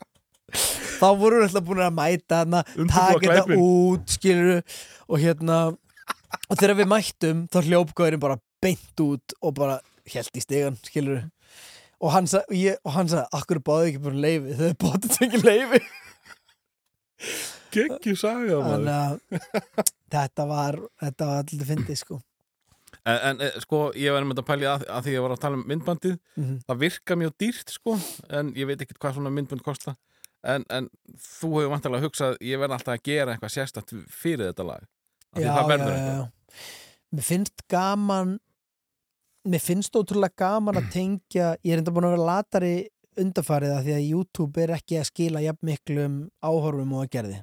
þá 0.97 1.07
vorum 1.21 1.41
við 1.41 1.47
alltaf 1.47 1.65
búin 1.67 1.83
að 1.85 1.95
mæta 1.97 2.41
hana, 2.43 2.63
Undirbúa 2.75 3.07
taka 3.17 3.37
þetta 3.41 3.57
út 3.63 4.15
skilur 4.17 4.61
og 5.07 5.21
hérna 5.23 5.57
og 6.47 6.57
þegar 6.59 6.75
við 6.81 6.91
mættum 6.91 7.45
þá 7.53 7.57
hljópgöðurinn 7.69 8.23
bara 8.23 8.39
beint 8.63 9.03
út 9.05 9.37
og 9.41 9.53
bara 9.59 9.79
held 10.11 10.37
í 10.39 10.43
stegan 10.43 10.77
skilur 10.83 11.23
og 11.97 12.11
hann 12.13 12.27
sagði, 12.29 12.45
og 12.51 12.57
ég, 12.61 12.75
og 12.85 12.93
hann 12.93 13.07
sagði 13.09 13.39
akkur 13.39 13.59
báðu 13.65 13.87
ekki 13.91 14.03
bara 14.03 14.23
leifi 14.27 14.57
þau 14.59 14.73
báðu 14.83 15.01
þetta 15.07 15.25
ekki 15.27 15.41
leifi 15.45 15.81
Gekki 17.73 18.13
saga 18.17 18.59
þannig 18.63 18.93
að 18.93 19.41
þetta 20.13 20.45
var 20.49 20.77
þetta 21.01 21.27
var 21.27 21.39
alltaf 21.41 21.67
fyndið 21.67 21.97
sko. 21.99 22.19
En, 23.07 23.17
en 23.31 23.41
eh, 23.43 23.57
sko, 23.63 23.79
ég 23.99 24.11
var 24.13 24.23
einmitt 24.23 24.39
að 24.39 24.47
pælja 24.47 24.75
að, 24.77 24.85
að 24.91 25.05
því 25.07 25.15
ég 25.17 25.23
var 25.25 25.33
að 25.35 25.41
tala 25.43 25.57
um 25.59 25.65
myndbandið 25.67 26.15
Mhm. 26.37 26.55
það 26.67 26.79
virka 26.85 27.17
mjög 27.19 27.33
dýrt 27.43 27.73
sko 27.75 27.97
en 28.39 28.53
ég 28.55 28.67
veit 28.69 28.81
ekkert 28.85 28.99
hvað 29.03 29.17
svona 29.17 29.31
myndband 29.33 29.63
kosta 29.65 29.95
en, 30.43 30.65
en 30.69 30.89
þú 31.21 31.53
hefur 31.55 31.71
vantilega 31.73 32.07
hugsað 32.07 32.37
ég 32.45 32.61
verð 32.61 32.77
alltaf 32.77 32.97
að 32.97 33.05
gera 33.09 33.33
eitthvað 33.33 33.55
sérstætt 33.55 33.95
fyrir 34.11 34.51
þetta 34.51 34.67
lag. 34.67 34.89
Það 35.37 35.71
verður 35.71 35.95
eitthvað. 35.95 36.27
Mér 37.07 37.23
finnst 37.23 37.63
gaman 37.71 38.37
Mér 39.47 39.61
finnst 39.63 39.95
ótrúlega 39.95 40.43
gaman 40.43 40.79
að 40.81 40.87
tengja 40.97 41.53
Ég 41.63 41.75
er 41.75 41.81
enda 41.81 41.93
búin 41.95 42.07
að 42.09 42.17
vera 42.17 42.29
latari 42.33 42.75
undarfarið 43.17 43.73
að 43.73 43.85
því 43.85 43.93
að 43.97 44.07
YouTube 44.07 44.63
er 44.63 44.73
ekki 44.77 44.99
að 44.99 45.07
skila 45.11 45.43
jafn 45.43 45.69
miklum 45.71 46.17
áhorfum 46.45 46.91
og 46.93 47.05
að 47.05 47.13
gerði. 47.15 47.37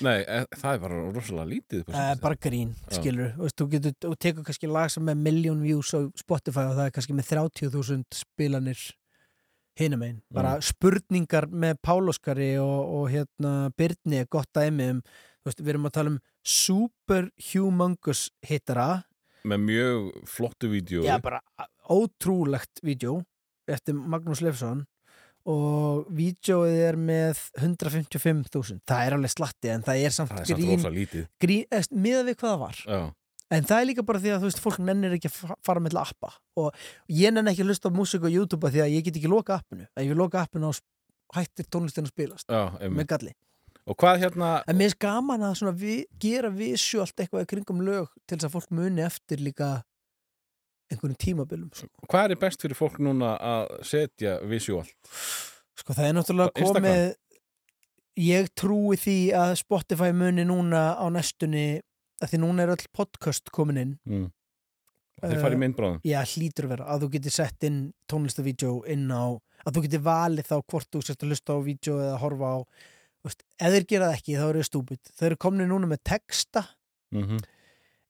Nei, 0.00 0.22
e, 0.24 0.38
það 0.56 0.70
er 0.70 0.78
bara 0.86 1.00
rosalega 1.12 1.50
lítið 1.50 1.82
síðustu. 1.82 2.20
bara 2.22 2.38
grín, 2.46 2.70
Já. 2.72 2.94
skilur 2.96 3.34
þú, 3.34 3.42
veist, 3.42 3.56
þú, 3.60 3.66
getur, 3.74 3.96
þú 4.06 4.12
tekur 4.24 4.46
kannski 4.46 4.70
lag 4.72 4.92
sem 4.92 5.10
er 5.12 5.18
million 5.20 5.58
views 5.60 5.90
á 5.92 6.00
Spotify 6.16 6.64
og 6.64 6.78
það 6.78 6.86
er 6.86 6.94
kannski 6.96 7.16
með 7.18 7.28
30.000 7.34 8.16
spilanir 8.16 8.86
hinum 9.76 10.02
einn, 10.06 10.20
bara 10.32 10.56
Mm. 10.56 10.62
spurningar 10.62 11.46
með 11.52 11.78
Páloskari 11.84 12.54
og, 12.62 12.94
og 12.96 13.10
hérna 13.12 13.70
Byrni 13.76 14.22
er 14.22 14.26
gott 14.30 14.48
dæmi 14.56 14.90
um 14.94 15.02
veist, 15.46 15.60
við 15.60 15.74
erum 15.74 15.86
að 15.86 15.92
tala 15.98 16.10
um 16.14 16.18
super 16.42 17.30
humongous 17.52 18.30
hittara. 18.42 19.04
Með 19.46 19.60
mjög 19.62 20.26
flottu 20.26 20.68
vídeo. 20.72 21.04
Já, 21.06 21.18
bara 21.22 21.40
ótrúlegt 21.88 22.80
vídeo 22.82 23.20
eftir 23.68 23.94
Magnús 23.94 24.40
Leifsson 24.42 24.84
og 25.46 26.08
vídeoið 26.10 26.80
er 26.88 26.96
með 26.98 27.38
155.000 27.62 28.80
það 28.88 29.04
er 29.06 29.14
alveg 29.14 29.30
slatti 29.30 29.70
en 29.70 29.84
það 29.86 30.00
er 30.02 30.14
samt 30.14 30.32
það 30.32 30.40
er 30.40 30.48
samt 30.50 30.98
grín, 30.98 31.28
grín 31.42 31.68
eða, 31.70 31.86
miðað 31.94 32.26
við 32.30 32.38
hvað 32.40 32.50
það 32.50 32.62
var. 32.64 32.80
Já, 32.82 33.00
en 33.54 33.62
það 33.68 33.80
er 33.80 33.88
líka 33.90 34.02
bara 34.06 34.18
því 34.22 34.32
að 34.34 34.42
þú 34.42 34.48
veist 34.50 34.62
fólk 34.64 34.78
nennir 34.82 35.14
ekki 35.16 35.30
að 35.30 35.36
fa- 35.38 35.56
fara 35.66 35.80
með 35.84 35.98
appa 36.02 36.32
og 36.58 36.74
ég 37.12 37.32
nenni 37.34 37.52
ekki 37.52 37.62
að 37.62 37.70
hlusta 37.72 37.90
á 37.92 37.96
músík 37.98 38.26
á 38.26 38.30
YouTube 38.32 38.70
því 38.74 38.82
að 38.84 38.94
ég 38.96 39.04
get 39.06 39.18
ekki 39.20 39.30
loka 39.30 39.60
appinu 39.60 39.86
að 39.94 40.02
ég 40.06 40.12
vil 40.14 40.18
loka 40.22 40.42
appinu 40.42 40.70
og 40.72 40.80
hættir 41.36 41.66
tónlistin 41.70 42.06
að 42.08 42.14
spilast 42.14 42.48
já, 42.50 42.62
með 42.90 43.06
galli 43.14 43.34
Og 43.86 43.94
hvað 44.02 44.18
hérna 44.24 44.46
en 44.66 44.74
mér 44.80 44.90
er 44.90 44.96
gaman 44.98 45.44
að 45.46 45.52
svona 45.60 45.72
vi, 45.78 46.00
gera 46.18 46.48
visuált 46.50 47.14
eitthvað 47.22 47.44
í 47.44 47.50
kringum 47.52 47.84
lög 47.86 48.08
til 48.26 48.34
þess 48.34 48.48
að 48.48 48.54
fólk 48.56 48.72
muni 48.74 49.04
eftir 49.06 49.38
líka 49.38 49.68
einhvern 50.90 51.14
tímabilum 51.18 51.70
sko. 51.74 51.86
Hvað 52.10 52.34
er 52.34 52.40
best 52.42 52.62
fyrir 52.62 52.78
fólk 52.78 52.98
núna 53.02 53.36
að 53.38 53.76
setja 53.86 54.40
visual? 54.50 54.82
Sko 55.78 55.94
það 55.94 56.08
er 56.08 56.16
náttúrulega 56.18 56.50
Á 56.50 56.58
Instagram? 56.58 56.82
komið 56.82 58.26
ég 58.26 58.50
trúi 58.58 58.98
því 58.98 59.16
að 59.38 59.54
Spotify 59.62 60.10
muni 60.18 60.42
núna 60.50 60.82
á 60.98 61.06
næstunni 61.12 61.66
að 62.22 62.32
því 62.32 62.42
núna 62.42 62.64
er 62.64 62.74
öll 62.76 62.88
podcast 62.96 63.52
komin 63.54 63.82
inn 63.82 63.94
Mm. 64.06 64.32
Þeir 65.16 65.40
fara 65.40 65.54
í 65.54 65.56
Eh, 65.56 65.62
myndbráðum 65.62 66.00
Já, 66.04 66.20
hlýtur 66.28 66.66
að 66.66 66.72
vera 66.74 66.86
að 66.92 67.02
þú 67.02 67.08
getur 67.14 67.32
sett 67.32 67.64
inn 67.64 67.78
tónlistavídeó 68.08 68.84
inn 68.92 69.08
á 69.08 69.40
að 69.64 69.72
þú 69.76 69.82
getur 69.86 70.04
valið 70.04 70.50
þá 70.50 70.56
hvort 70.60 70.90
þú 70.92 71.02
sért 71.02 71.22
að 71.22 71.32
hlusta 71.32 71.56
á 71.56 71.58
vídeo 71.64 71.96
eða 72.04 72.18
horfa 72.20 72.50
á 72.52 72.58
veist, 73.26 73.42
ef 73.58 73.72
þeir 73.72 73.86
gera 73.88 74.10
það 74.10 74.18
ekki 74.18 74.36
þá 74.36 74.46
eru 74.48 74.60
þeir 74.60 74.68
stúpid 74.70 75.12
þeir 75.16 75.28
eru 75.30 75.40
komin 75.46 75.70
núna 75.70 75.90
með 75.90 76.02
texta 76.04 76.62
mm 77.14 77.24
-hmm. 77.24 77.40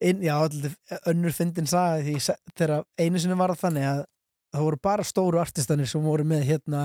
inn, 0.00 0.22
já, 0.22 0.34
alltaf 0.34 0.76
önnur 1.06 1.32
fyndin 1.32 1.70
sagði 1.70 2.16
því 2.16 2.36
þegar 2.56 2.84
einu 2.98 3.18
sinni 3.18 3.38
var 3.38 3.54
þannig 3.54 3.86
að 3.86 4.04
það 4.52 4.66
voru 4.66 4.82
bara 4.82 5.04
stóru 5.04 5.40
artistanir 5.40 5.86
sem 5.86 6.02
voru 6.02 6.24
með 6.24 6.42
hérna 6.50 6.82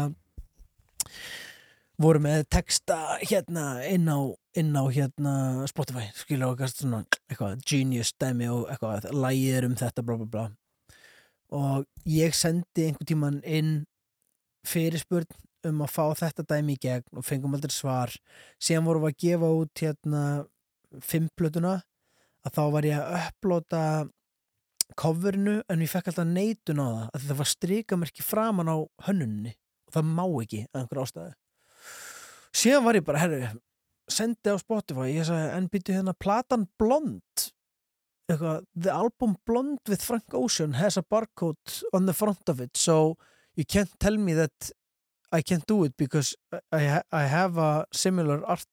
voru 2.01 2.21
með 2.23 2.45
texta 2.51 2.97
hérna 3.21 3.81
inn 3.87 4.09
á, 4.09 4.19
inn 4.57 4.73
á 4.73 4.83
hérna 4.91 5.33
Spotify, 5.69 6.07
skilja 6.17 6.49
eitthvað 6.49 6.73
svona 6.73 7.01
eitthvað 7.29 7.61
genius 7.67 8.13
dæmi 8.21 8.49
og 8.51 8.69
eitthvað 8.71 9.07
lægið 9.13 9.57
er 9.57 9.67
um 9.67 9.77
þetta 9.79 10.05
bla 10.05 10.17
bla 10.21 10.27
bla. 10.33 10.45
Og 11.51 11.85
ég 12.07 12.35
sendi 12.37 12.87
einhvern 12.87 13.09
tíman 13.09 13.39
inn 13.43 13.73
fyrirspurn 14.67 15.27
um 15.67 15.83
að 15.85 15.93
fá 15.93 16.05
þetta 16.23 16.45
dæmi 16.53 16.77
í 16.77 16.81
gegn 16.81 17.19
og 17.19 17.27
fengum 17.27 17.57
aldrei 17.57 17.73
svar. 17.75 18.13
Síðan 18.61 18.87
vorum 18.87 19.05
við 19.05 19.13
að 19.13 19.21
gefa 19.25 19.51
út 19.59 19.83
hérna 19.83 20.23
fimmplötuna 21.05 21.75
að 22.41 22.55
þá 22.57 22.63
var 22.75 22.87
ég 22.87 22.97
að 23.01 23.19
upplóta 23.19 23.83
coverinu 24.97 25.59
en 25.71 25.83
ég 25.83 25.91
fekk 25.91 26.11
alltaf 26.11 26.27
neitun 26.27 26.81
á 26.81 26.87
það 26.87 27.05
að 27.11 27.27
það 27.27 27.41
var 27.43 27.51
strikamerki 27.51 28.25
framan 28.25 28.73
á 28.73 28.77
hönnunni. 29.07 29.53
Og 29.87 29.95
það 29.97 30.11
má 30.17 30.25
ekki 30.25 30.65
að 30.71 30.81
einhver 30.81 31.03
ástæðu 31.03 31.31
síðan 32.55 32.85
var 32.85 32.99
ég 32.99 33.05
bara, 33.07 33.21
herru 33.23 33.41
sendi 34.11 34.51
á 34.51 34.57
Spotify, 34.59 35.07
ég 35.15 35.27
sagði 35.27 35.55
en 35.55 35.69
býtu 35.71 35.95
hérna 35.95 36.13
platan 36.17 36.67
Blond 36.79 37.47
eitthvað, 38.31 38.65
the 38.75 38.91
album 38.91 39.35
Blond 39.47 39.79
with 39.87 40.03
Frank 40.03 40.35
Ocean 40.35 40.75
has 40.79 40.97
a 40.97 41.03
barcode 41.03 41.81
on 41.93 42.05
the 42.05 42.15
front 42.15 42.49
of 42.49 42.61
it 42.63 42.75
so 42.77 43.17
you 43.55 43.65
can't 43.67 43.91
tell 43.99 44.17
me 44.17 44.33
that 44.33 44.71
I 45.33 45.41
can't 45.41 45.65
do 45.65 45.85
it 45.85 45.95
because 45.97 46.35
I, 46.73 47.01
I 47.11 47.23
have 47.23 47.57
a 47.57 47.85
similar 47.93 48.43
art, 48.45 48.67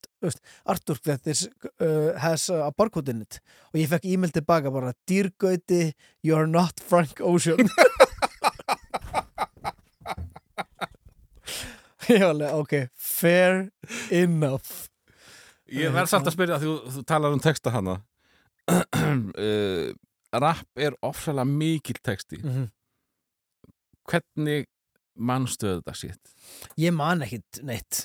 artwork 0.67 1.03
that 1.05 1.25
is, 1.27 1.49
uh, 1.81 2.19
has 2.19 2.49
a 2.51 2.73
barcode 2.77 3.09
in 3.09 3.23
it. 3.23 3.39
Og 3.71 3.79
ég 3.79 3.87
fekk 3.87 4.09
e-mail 4.11 4.35
tilbaka 4.35 4.73
bara 4.75 4.91
Dear 5.07 5.31
Gauti, 5.39 5.93
you're 6.27 6.51
not 6.51 6.83
Frank 6.83 7.23
Ocean 7.23 7.63
ég 12.09 12.23
alveg, 12.25 12.55
ok 12.55 12.75
fair 12.97 13.69
enough. 14.11 14.87
Ég 15.69 15.93
verð 15.93 16.09
samt 16.09 16.29
að 16.31 16.35
spyrja 16.37 16.57
að 16.59 16.65
þú, 16.65 17.03
talar 17.09 17.35
um 17.37 17.43
texta 17.45 17.75
hana. 17.75 17.99
Uh, 19.39 19.95
Rapp 20.37 20.77
er 20.81 20.93
ofsalega 21.07 21.49
mikill 21.49 22.01
texti. 22.05 22.41
Mm 22.45 22.67
Hvernig 24.09 24.65
manstu 25.21 25.67
þetta 25.69 25.93
sitt? 25.97 26.31
ég 26.81 26.95
man 26.97 27.21
ekkit 27.27 27.59
neitt. 27.69 27.99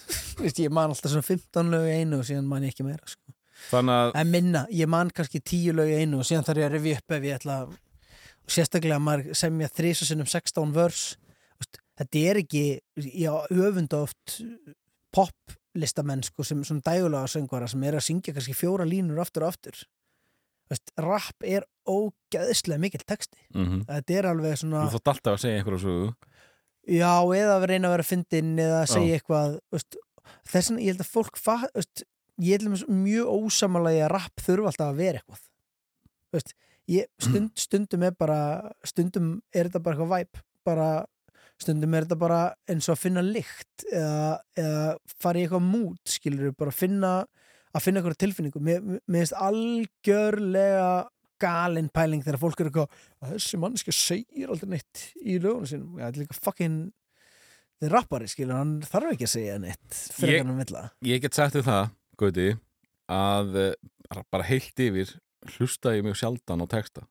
Ég 0.60 0.72
man 0.74 0.92
alltaf 0.92 1.12
svona 1.14 1.24
15 1.24 1.70
lög 1.72 1.86
í 1.88 1.94
einu 2.02 2.18
og 2.20 2.26
síðan 2.28 2.48
man 2.50 2.66
ég 2.66 2.74
ekki 2.74 2.84
meira 2.88 3.08
sko. 3.08 3.32
Þannig 3.70 4.18
að 4.20 4.32
minna, 4.34 4.64
ég 4.76 4.90
man 4.92 5.12
kannski 5.16 5.40
10 5.40 5.78
lög 5.78 5.92
í 5.94 6.00
einu 6.02 6.20
og 6.20 6.28
síðan 6.28 6.44
þarf 6.48 6.60
ég 6.64 6.68
að 6.68 6.76
revja 6.76 6.98
upp 7.00 7.16
ef 7.16 7.28
ég 7.30 7.38
ætla 7.38 7.56
að- 7.64 7.78
sérstaklega 8.52 9.00
maður 9.00 9.38
semja 9.40 9.70
þrisa 9.72 10.10
sinnum 10.10 10.28
16 10.28 10.74
vörs 10.76 11.04
þetta 12.00 12.24
er 12.30 12.40
ekki 12.44 12.64
ég 12.96 13.54
öfunda 13.54 14.04
oft 14.06 14.38
poplistamenn 15.14 16.24
sko, 16.26 16.46
sem 16.48 16.64
svona 16.66 16.86
dægulega 16.86 17.30
söngvara 17.30 17.70
sem 17.70 17.84
er 17.88 17.98
að 17.98 18.08
syngja 18.08 18.34
kannski 18.36 18.56
fjóra 18.58 18.88
línur 18.88 19.22
aftur 19.24 19.46
og 19.46 19.54
aftur. 19.54 19.84
Vist, 20.72 20.94
rap 21.04 21.46
er 21.46 21.66
ógeðslega 21.90 22.82
mikill 22.82 23.04
texti. 23.06 23.38
Mm 23.54 23.84
þetta 23.90 24.18
er 24.18 24.30
alveg 24.32 24.58
svona 24.62 24.88
þú 24.88 24.98
þótt 24.98 25.14
alltaf 25.14 25.36
að 25.36 25.44
segja 25.44 25.60
einhverju 25.62 25.84
sögu. 25.84 26.10
Já, 26.84 27.14
eða 27.36 27.60
að 27.60 27.68
reyna 27.72 27.88
að 27.88 27.96
vera 27.96 28.08
fyndinn 28.08 28.58
eða 28.60 28.82
að 28.82 28.88
Já. 28.88 28.94
segja 28.94 29.20
eitthvað 29.20 29.56
veist, 29.72 29.98
þess 30.50 30.70
vegna, 30.70 30.84
ég 30.84 30.92
held 30.92 31.04
að 31.04 31.14
fólk 31.14 31.40
fa, 31.40 31.58
veist, 31.76 32.04
ég 32.44 32.58
held 32.58 32.74
að 32.74 32.96
mjög 33.04 33.32
ósamalagi 33.38 34.02
að 34.04 34.14
rapp 34.18 34.44
þurfa 34.44 34.72
alltaf 34.72 34.90
að 34.90 35.00
vera 35.00 35.22
eitthvað. 35.22 35.44
Veist, 36.34 36.56
ég, 36.92 37.08
stund, 37.28 37.54
stundum 37.60 38.08
er 38.08 38.18
bara 38.20 38.40
stundum 38.88 39.30
er 39.54 39.70
þetta 39.70 39.84
bara 39.84 39.96
eitthvað 39.96 40.16
væp 40.18 40.44
bara 40.64 40.90
stundum 41.64 41.96
er 41.96 42.06
þetta 42.06 42.20
bara 42.22 42.42
eins 42.70 42.90
og 42.90 42.96
að 42.96 43.04
finna 43.06 43.24
lykt 43.26 43.88
eða, 43.90 44.38
eða 44.60 44.84
fara 45.24 45.40
í 45.40 45.46
eitthvað 45.46 45.66
mút 45.68 46.14
skilur 46.16 46.56
bara 46.60 46.76
finna 46.76 47.14
að 47.74 47.86
finna 47.86 48.02
eitthvað 48.02 48.20
tilfinningu. 48.22 48.62
Mér, 48.64 48.84
finnst 49.10 49.38
algjörlega 49.40 50.90
galin 51.42 51.90
pæling 51.92 52.22
þegar 52.24 52.40
fólk 52.40 52.62
er 52.62 52.70
eitthvað 52.70 53.00
að 53.24 53.32
þessi 53.34 53.60
mannski 53.60 53.96
segir 53.96 54.52
aldrei 54.54 54.76
neitt 54.76 55.08
í 55.20 55.40
lögunum 55.40 55.68
sínum. 55.70 55.96
Ja, 55.98 56.08
þetta 56.08 56.20
er 56.20 56.28
líka 56.28 56.38
fucking 56.38 56.78
þetta 57.84 57.90
er 57.90 57.96
rappari 57.98 58.30
skilur, 58.32 58.56
hann 58.56 58.78
þarf 58.88 59.14
ekki 59.14 59.28
að 59.28 59.34
segja 59.34 59.58
neitt 59.62 59.98
fyrir 60.16 60.44
hann 60.44 60.54
að 60.54 60.62
vilja 60.62 60.84
Ég 61.10 61.24
get 61.24 61.38
sagt 61.38 61.58
þér 61.58 61.66
það, 61.68 61.90
Gauti 62.22 62.50
að 63.12 63.58
eh, 63.60 64.22
bara 64.32 64.48
heilt 64.48 64.84
yfir 64.86 65.18
hlusta 65.58 65.96
ég 65.98 66.06
mjög 66.06 66.20
sjaldan 66.22 66.64
á 66.64 66.68
texta 66.72 67.04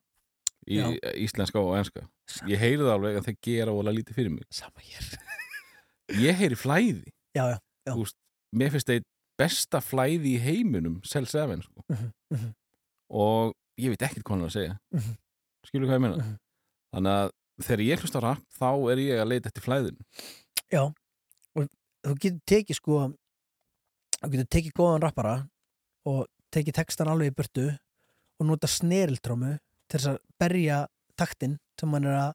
í 0.70 0.78
Já. 0.78 0.86
íslenska 1.18 1.58
og 1.60 1.74
enska 1.78 2.04
ég 2.48 2.60
heyri 2.62 2.82
það 2.82 2.92
alveg 2.96 3.16
að 3.18 3.26
þeir 3.28 3.38
gera 3.48 3.72
ólega 3.74 3.96
lítið 3.98 4.14
fyrir 4.18 4.30
mig 4.36 4.44
sama 4.50 4.84
hér 4.86 5.08
ég 6.28 6.38
heyri 6.38 6.58
flæði 6.58 7.12
já, 7.34 7.44
já, 7.54 7.58
já. 7.88 7.94
Veist, 7.96 8.16
mér 8.54 8.70
finnst 8.74 8.86
þeir 8.92 9.02
besta 9.40 9.80
flæði 9.82 10.36
í 10.36 10.40
heiminum 10.44 11.00
Cell 11.08 11.26
7 11.26 11.62
sko. 11.64 11.82
Mhm, 11.88 12.10
mhm. 12.36 12.50
og 13.10 13.54
ég 13.80 13.90
veit 13.94 14.02
ekkert 14.06 14.22
hvað 14.24 14.36
hann 14.36 14.44
er 14.46 14.50
að 14.52 14.56
segja 14.58 14.76
Mhm. 14.94 15.16
skilur 15.66 15.88
hvað 15.88 15.98
ég 15.98 16.04
meina 16.06 16.16
Mhm. 16.22 16.36
þannig 16.94 17.16
að 17.22 17.30
þegar 17.66 17.84
ég 17.88 18.00
hlusta 18.04 18.20
rap 18.22 18.42
þá 18.58 18.68
er 18.92 18.96
ég 19.02 19.20
að 19.22 19.28
leita 19.32 19.48
eftir 19.50 19.62
flæðin 19.66 19.98
Já, 20.72 20.82
og 21.56 21.68
þú 22.06 22.14
getur 22.20 22.40
tekið 22.46 22.76
sko 22.78 23.00
þú 24.22 24.30
getur 24.30 24.48
tekið 24.54 24.72
góðan 24.78 25.02
rappara 25.02 25.34
og 26.06 26.26
tekið 26.54 26.74
textan 26.78 27.08
alveg 27.08 27.32
í 27.32 27.34
burtu 27.34 27.66
og 28.40 28.46
nota 28.46 28.66
sneriltrómu 28.70 29.58
til 29.92 29.98
þess 30.00 30.12
að 30.14 30.20
berja 30.40 30.84
taktin 31.20 31.58
sem 31.78 31.92
hann 31.92 32.08
er 32.08 32.18
að 32.18 32.30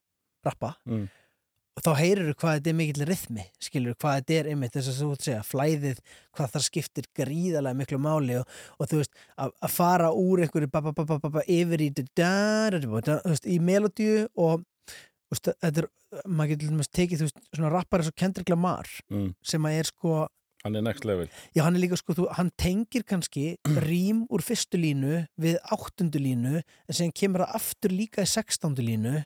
rappa 0.45 0.75
Mm. 0.87 1.07
og 1.77 1.83
þá 1.85 1.89
heyrir 1.99 2.29
hvað 2.37 2.55
þetta 2.57 2.69
er 2.71 2.77
mikill 2.77 3.07
rithmi 3.09 3.43
skilur 3.61 3.97
hvað 3.99 4.19
þetta 4.19 4.37
er 4.37 4.49
einmitt 4.53 4.77
þess 4.77 4.91
að 4.93 5.01
þú 5.01 5.09
segja 5.25 5.41
flæðið, 5.45 5.99
hvað 6.37 6.53
það 6.53 6.65
skiptir 6.67 7.09
gríðarlega 7.17 7.79
miklu 7.81 7.99
máli 8.01 8.39
og, 8.39 8.55
og 8.77 8.89
þú 8.91 9.01
veist 9.01 9.13
að, 9.35 9.51
að 9.65 9.75
fara 9.75 10.13
úr 10.13 10.45
einhverju 10.45 10.71
ba, 10.73 10.81
ba, 10.87 10.93
ba, 10.95 11.43
yfir 11.43 11.83
í 11.85 11.91
þú 12.85 12.95
í 13.45 13.59
melodíu 13.59 14.25
og 14.37 14.63
þú 14.63 15.35
veist, 15.35 15.51
þetta 15.65 15.83
er, 15.83 15.89
maður 16.25 16.53
getur 16.53 16.71
tekið 16.95 17.21
þú 17.21 17.27
veist, 17.27 17.45
svona 17.51 17.73
rappar 17.73 18.01
eins 18.01 18.13
og 18.13 18.17
Kendrick 18.17 18.49
Lamar 18.53 18.89
mm. 19.11 19.29
sem 19.43 19.69
að 19.69 19.81
er 19.81 19.91
sko 19.91 20.25
hann 20.67 20.79
er 20.79 20.85
next 20.85 21.07
level. 21.07 21.27
Já 21.55 21.63
hann 21.65 21.77
er 21.77 21.85
líka 21.85 21.99
sko, 21.99 22.15
þú, 22.17 22.29
hann 22.37 22.51
tengir 22.59 23.05
kannski 23.07 23.49
rím 23.87 24.25
úr 24.29 24.45
fyrstu 24.45 24.79
línu 24.81 25.23
við 25.39 25.59
áttundu 25.65 26.21
línu 26.21 26.59
en 26.61 26.99
sem 26.99 27.13
kemur 27.15 27.45
það 27.45 27.61
aftur 27.61 27.95
líka 27.95 28.25
í 28.25 28.31
sextándu 28.31 28.85
línu 28.85 29.21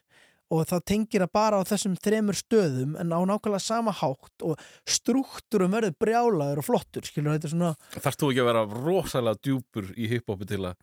og 0.52 0.66
þá 0.68 0.76
tengir 0.84 1.24
það 1.24 1.32
bara 1.32 1.60
á 1.60 1.62
þessum 1.64 1.94
þremur 1.96 2.36
stöðum 2.36 2.96
en 3.00 3.12
á 3.12 3.20
nákvæmlega 3.24 3.64
sama 3.64 3.92
hátt 3.96 4.44
og 4.44 4.60
struktúrum 4.88 5.72
verður 5.72 5.96
brjálaður 6.00 6.60
og 6.60 6.66
flottur 6.66 7.08
skilur 7.08 7.38
þetta 7.38 7.48
er 7.48 7.54
svona 7.54 7.70
þarfst 7.96 8.20
þú 8.20 8.32
ekki 8.32 8.42
að 8.42 8.50
vera 8.50 8.64
rosalega 8.68 9.40
djúpur 9.40 9.92
í 9.96 10.10
hiphopi 10.12 10.48
til 10.50 10.60
að 10.68 10.76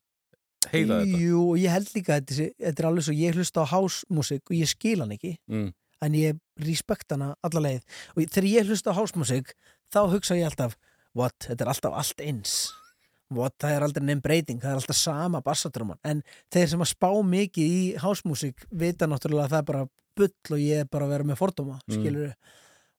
heyra 0.67 1.01
þetta? 1.03 1.19
Jú, 1.21 1.43
og 1.53 1.59
ég 1.61 1.73
held 1.73 1.91
líka 1.95 2.17
að 2.17 2.31
þetta, 2.31 2.47
þetta 2.65 2.83
er 2.83 2.89
alveg 2.89 3.07
svo 3.07 3.15
ég 3.17 3.37
hlusta 3.37 3.63
á 3.63 3.71
hásmusik 3.73 4.51
og 4.51 4.57
ég 4.57 4.71
skil 4.71 4.97
hann 5.03 5.15
ekki 5.15 5.35
mm. 5.49 5.67
en 6.05 6.17
ég 6.17 6.39
respekt 6.65 7.15
hana 7.15 7.33
alla 7.45 7.63
leið. 7.63 7.83
Og 8.15 8.23
þegar 8.25 8.49
ég 8.51 8.71
hlusta 8.71 8.95
á 8.95 8.97
hásmusik 8.99 9.53
þá 9.93 9.99
hugsa 10.13 10.37
ég 10.37 10.49
alltaf 10.49 10.75
what, 11.17 11.35
þetta 11.47 11.65
er 11.65 11.71
alltaf 11.73 11.93
allt 11.99 12.21
eins. 12.21 12.55
What, 13.29 13.53
það 13.61 13.75
er 13.75 13.83
aldrei 13.85 14.05
nefn 14.07 14.21
breyting, 14.25 14.59
það 14.61 14.71
er 14.71 14.79
alltaf 14.81 14.97
sama 14.97 15.41
bassadröman, 15.45 15.99
en 16.03 16.23
þeir 16.49 16.67
sem 16.71 16.81
að 16.81 16.89
spá 16.95 17.09
mikið 17.21 17.75
í 17.75 17.81
hásmusik 18.01 18.65
vita 18.71 19.05
náttúrulega 19.05 19.45
að 19.45 19.53
það 19.53 19.59
er 19.61 19.67
bara 19.69 19.83
bull 20.17 20.55
og 20.55 20.59
ég 20.63 20.81
er 20.83 20.89
bara 20.89 21.05
að 21.05 21.13
vera 21.13 21.23
með 21.29 21.37
fordóma, 21.37 21.79
Mm. 21.85 21.93
skilur 21.99 22.33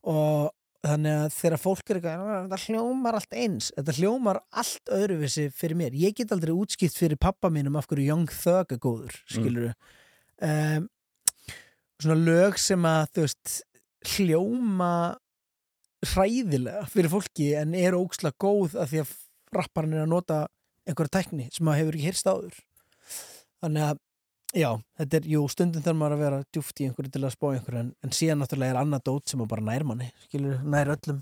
og 0.04 0.52
þannig 0.86 1.16
að 1.18 1.34
þegar 1.34 1.60
fólk 1.60 1.90
er 1.90 1.96
eitthvað, 1.98 2.20
"Ah, 2.24 2.46
þetta 2.46 2.60
hljómar 2.66 3.14
allt 3.18 3.34
eins 3.36 3.72
þetta 3.76 3.96
hljómar 3.98 4.40
allt 4.52 4.84
öðruvísi 4.88 5.52
fyrir 5.52 5.76
mér. 5.76 5.92
Ég 5.92 6.14
get 6.14 6.30
aldrei 6.32 6.54
útskipt 6.54 6.96
fyrir 6.96 7.18
pappa 7.18 7.50
mínum 7.50 7.76
af 7.76 7.86
hverju 7.86 8.06
Young 8.06 8.26
Thug 8.30 8.72
er 8.72 8.78
góður, 8.78 9.12
skilur 9.28 9.74
um, 10.40 10.88
svona 12.00 12.24
lög 12.24 12.56
sem 12.56 12.80
að 12.82 13.10
þú 13.12 13.20
veist 13.26 13.62
hljóma 14.06 15.16
hræðilega 16.06 16.86
fyrir 16.90 17.12
fólki 17.12 17.51
en 17.60 17.74
er 17.77 17.97
óksla 17.98 18.32
góð 18.40 18.77
af 18.81 18.90
því 18.93 19.02
að 19.02 19.16
rapparinn 19.56 19.97
er 19.98 20.05
að 20.05 20.12
nota 20.14 20.39
einhverja 20.89 21.18
tækni 21.18 21.48
sem 21.52 21.66
maður 21.66 21.82
hefur 21.82 21.98
ekki 21.98 22.09
hyrst 22.09 22.31
áður. 22.31 22.60
Þannig 23.60 23.86
að 23.86 24.01
já, 24.56 24.70
þetta 25.01 25.18
er, 25.18 25.28
jú, 25.35 25.43
stundum 25.52 25.85
þarf 25.85 25.98
maður 26.01 26.16
að 26.16 26.22
vera 26.24 26.40
djúft 26.55 26.81
í 26.81 26.86
einhverju 26.89 27.14
til 27.14 27.24
að 27.24 27.35
spá 27.35 27.47
einhverju 27.51 27.82
en, 27.82 27.90
en 28.05 28.14
síðan 28.16 28.40
náttúrulega 28.43 28.74
er 28.74 28.81
annað 28.81 29.05
dót 29.10 29.32
sem 29.32 29.44
að 29.44 29.51
bara 29.52 29.66
nær 29.66 29.86
manni 29.86 30.09
skilur, 30.24 30.62
nær 30.64 30.94
öllum 30.97 31.20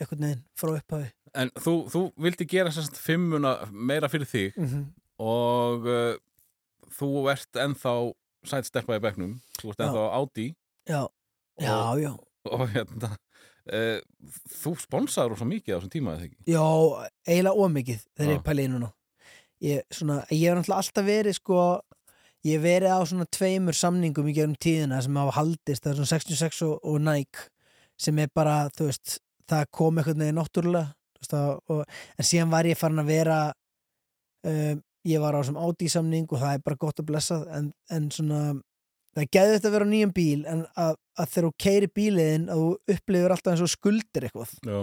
einhvern 0.00 0.26
veginn 0.26 0.42
frá 0.58 0.72
upphafi. 0.74 1.10
En 1.38 1.52
þú, 1.62 1.74
þú 1.92 2.02
vildi 2.24 2.48
gera 2.50 2.72
sérst 2.74 2.98
fimmuna 2.98 3.54
meira 3.70 4.10
fyrir 4.10 4.26
þig 4.26 4.58
mm 4.58 4.66
-hmm. 4.66 4.84
og 5.22 5.86
uh, 5.86 6.14
þú 6.98 7.30
ert 7.30 7.56
ennþá 7.56 7.94
sætsteppa 8.50 8.96
í 8.96 9.02
bekknum 9.04 9.40
þú 9.60 9.72
ert 9.72 9.82
ennþá 9.84 10.04
áti 10.18 10.46
já, 10.88 11.02
já, 11.60 11.76
já. 12.00 12.12
og 12.44 12.68
hérna 12.72 13.12
uh, 13.12 13.29
þú 14.60 14.72
sponsaður 14.80 15.38
svo 15.38 15.48
mikið 15.50 15.74
á 15.74 15.76
þessum 15.78 15.92
tíma 15.92 16.16
eða 16.16 16.26
ekki? 16.26 16.40
Já, 16.50 16.64
eiginlega 17.28 17.66
ómikið 17.66 18.02
þegar 18.18 18.34
ég 18.34 18.42
pæli 18.46 18.66
í 18.66 18.72
núna. 18.72 18.90
Ég, 19.60 19.86
svona, 19.92 20.18
ég 20.32 20.46
hef 20.48 20.58
náttúrulega 20.58 20.82
alltaf 20.82 21.06
verið 21.06 21.36
sko, 21.36 21.62
ég 22.48 22.56
hef 22.56 22.64
verið 22.64 22.94
á 22.96 23.00
svona 23.04 23.26
tveimur 23.36 23.76
samningum 23.76 24.30
í 24.30 24.36
gegnum 24.36 24.56
tíðina 24.56 25.00
sem 25.04 25.18
hafa 25.20 25.36
haldist 25.36 25.84
það 25.84 25.92
er 25.92 25.98
svona 26.00 26.12
66 26.14 26.62
og, 26.66 26.76
og 26.88 27.02
Nike 27.04 27.48
sem 28.00 28.20
er 28.22 28.30
bara, 28.32 28.62
þú 28.72 28.88
veist 28.88 29.18
það 29.50 29.66
kom 29.76 30.00
eitthvað 30.00 30.22
neginn 30.22 30.40
náttúrulega 30.40 30.94
og, 31.68 31.82
en 32.16 32.26
síðan 32.26 32.52
var 32.54 32.68
ég 32.70 32.78
farin 32.80 33.02
að 33.02 33.12
vera 33.12 33.40
um, 34.48 34.80
ég 35.04 35.20
var 35.22 35.36
á 35.36 35.40
sem 35.44 35.56
Audi 35.60 35.88
samning 35.92 36.28
og 36.30 36.40
það 36.40 36.56
er 36.56 36.64
bara 36.64 36.80
gott 36.80 37.00
að 37.00 37.08
blessa 37.10 37.40
en, 37.56 37.70
en 37.92 38.08
svona 38.14 38.40
það 39.16 39.28
geðið 39.36 39.54
þetta 39.56 39.70
að 39.70 39.76
vera 39.76 39.86
á 39.88 39.92
nýjum 39.92 40.14
bíl 40.16 40.40
en 40.50 40.64
að, 40.78 40.96
að 41.18 41.30
þegar 41.34 41.46
þú 41.46 41.52
keiri 41.64 41.90
bíliðin 41.98 42.48
að 42.50 42.62
þú 42.62 42.94
upplifir 42.94 43.34
alltaf 43.34 43.54
eins 43.54 43.64
og 43.64 43.72
skuldir 43.72 44.26
eitthvað. 44.28 44.52
Já. 44.66 44.78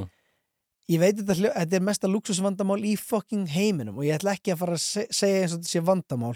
ég 0.94 1.04
veit 1.04 1.22
þetta, 1.22 1.38
þetta 1.46 1.80
er 1.80 1.86
mesta 1.88 2.12
luxusvandamál 2.12 2.82
í 2.88 2.96
fucking 3.00 3.48
heiminum 3.52 4.02
og 4.02 4.08
ég 4.08 4.20
ætla 4.20 4.36
ekki 4.38 4.54
að 4.56 4.62
fara 4.64 4.76
að 4.78 4.84
se 4.84 5.08
segja 5.16 5.46
eins 5.46 5.56
og 5.56 5.62
þetta 5.62 5.74
sé 5.74 5.86
vandamál 5.88 6.36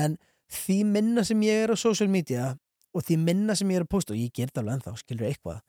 en 0.00 0.18
því 0.50 0.80
minna 0.90 1.24
sem 1.26 1.46
ég 1.46 1.64
er 1.64 1.74
á 1.74 1.76
social 1.78 2.10
media 2.10 2.50
og 2.90 3.06
því 3.06 3.20
minna 3.22 3.54
sem 3.58 3.70
ég 3.70 3.80
er 3.80 3.86
að 3.86 3.92
posta 3.94 4.14
og 4.14 4.18
ég 4.18 4.34
ger 4.34 4.50
þetta 4.50 4.64
alveg 4.64 4.78
ennþá, 4.78 4.94
skilur 4.98 5.28
eitthvað 5.28 5.60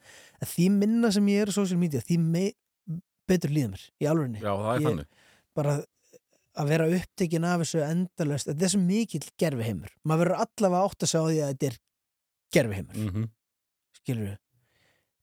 en 0.42 0.50
því 0.50 0.68
minna 0.74 1.12
sem 1.14 1.28
ég 1.30 1.44
er 1.44 1.54
á 1.54 1.54
social 1.54 1.82
media 1.82 2.02
því 2.06 2.18
betur 3.30 3.54
líður 3.54 3.76
mér 3.76 3.84
í 4.02 4.10
er 4.76 4.86
þannig. 4.88 5.10
bara 5.58 5.76
að 6.60 6.72
vera 6.74 6.90
upptekinn 6.98 7.48
af 7.48 7.62
þessu 7.64 7.84
endalaust 7.86 8.50
þetta 8.50 8.68
er 8.68 8.74
svo 8.74 8.82
mikill 8.84 9.24
gerfi 9.40 9.68
heimur 9.70 9.94
maður 10.04 10.26
verður 10.26 10.44
allavega 10.46 10.88
átt 10.88 11.06
að 11.06 11.12
segja 11.12 11.24
á 11.24 11.30
því 11.30 11.42
að 11.42 11.52
þetta 11.52 11.70
er 11.70 11.78
gerfi 12.52 12.80
heimur 12.80 12.98
mm 12.98 13.12
-hmm. 13.12 13.30
skilur 14.02 14.26
við 14.26 14.38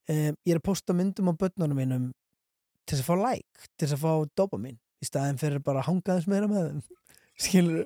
um, 0.08 0.38
ég 0.46 0.54
er 0.54 0.60
að 0.60 0.68
posta 0.70 0.96
myndum 0.96 1.30
á 1.30 1.40
börnunum 1.42 1.78
mínum 1.82 2.10
til 2.88 2.96
þess 2.96 3.04
að 3.04 3.10
fá 3.10 3.16
like 3.20 3.68
til 3.76 3.86
þess 3.86 3.96
að 3.96 4.04
fá 4.04 4.12
dopamin 4.40 4.78
í 4.98 5.08
staðin 5.08 5.40
fyrir 5.40 5.64
bara 5.64 5.82
að 5.82 5.90
hanga 5.92 6.16
þess 6.16 6.30
meira 6.30 6.50
með 6.50 6.68
þeim. 6.68 6.84
Skilur 7.44 7.82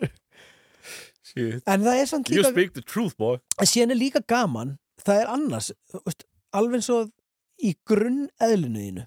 við 1.36 1.58
en 1.70 1.86
það 1.86 1.98
er 1.98 2.08
samt 2.10 2.30
You 2.30 2.42
líka 2.42 2.52
speak 2.52 2.76
the 2.76 2.84
truth 2.84 3.16
boy. 3.20 3.40
En 3.60 3.68
síðan 3.68 3.94
er 3.94 4.00
líka 4.00 4.22
gaman 4.28 4.76
það 5.02 5.22
er 5.22 5.32
annars 5.32 5.72
veist, 6.06 6.24
alveg 6.54 6.80
eins 6.80 6.90
og 6.92 7.10
í 7.62 7.74
grunn 7.88 8.24
eðlinu 8.42 8.86
þínu. 8.86 9.04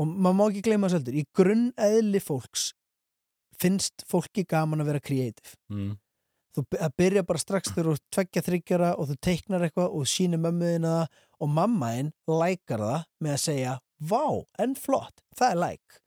Og 0.00 0.08
maður 0.10 0.38
má 0.38 0.44
ekki 0.48 0.64
gleyma 0.66 0.88
þess 0.88 0.98
heldur 0.98 1.18
í 1.20 1.26
grunn 1.36 1.68
eðli 1.80 2.22
fólks 2.22 2.72
finnst 3.60 4.04
fólki 4.10 4.44
gaman 4.48 4.82
að 4.82 4.90
vera 4.92 5.04
kreatív 5.04 5.54
mm. 5.72 5.92
þú 6.56 6.64
by- 6.72 6.82
að 6.86 6.96
byrja 7.00 7.24
bara 7.28 7.42
strax 7.42 7.72
þegar 7.72 7.90
þú 7.90 7.96
tveggja 8.16 8.44
þryggjara 8.48 8.90
og 8.98 9.10
þú 9.10 9.16
teiknar 9.28 9.66
eitthvað 9.66 9.96
og 9.98 10.10
sýnir 10.10 10.42
mömmuðina 10.42 10.94
það 10.98 11.22
og 11.44 11.52
mammaðin 11.58 12.12
lækar 12.30 12.84
það 12.84 13.08
með 13.24 13.36
að 13.36 13.42
segja 13.44 13.78
vá, 14.04 14.24
en 14.60 14.76
flott, 14.76 15.24
það 15.38 15.50
er 15.50 15.62
læk 15.62 15.98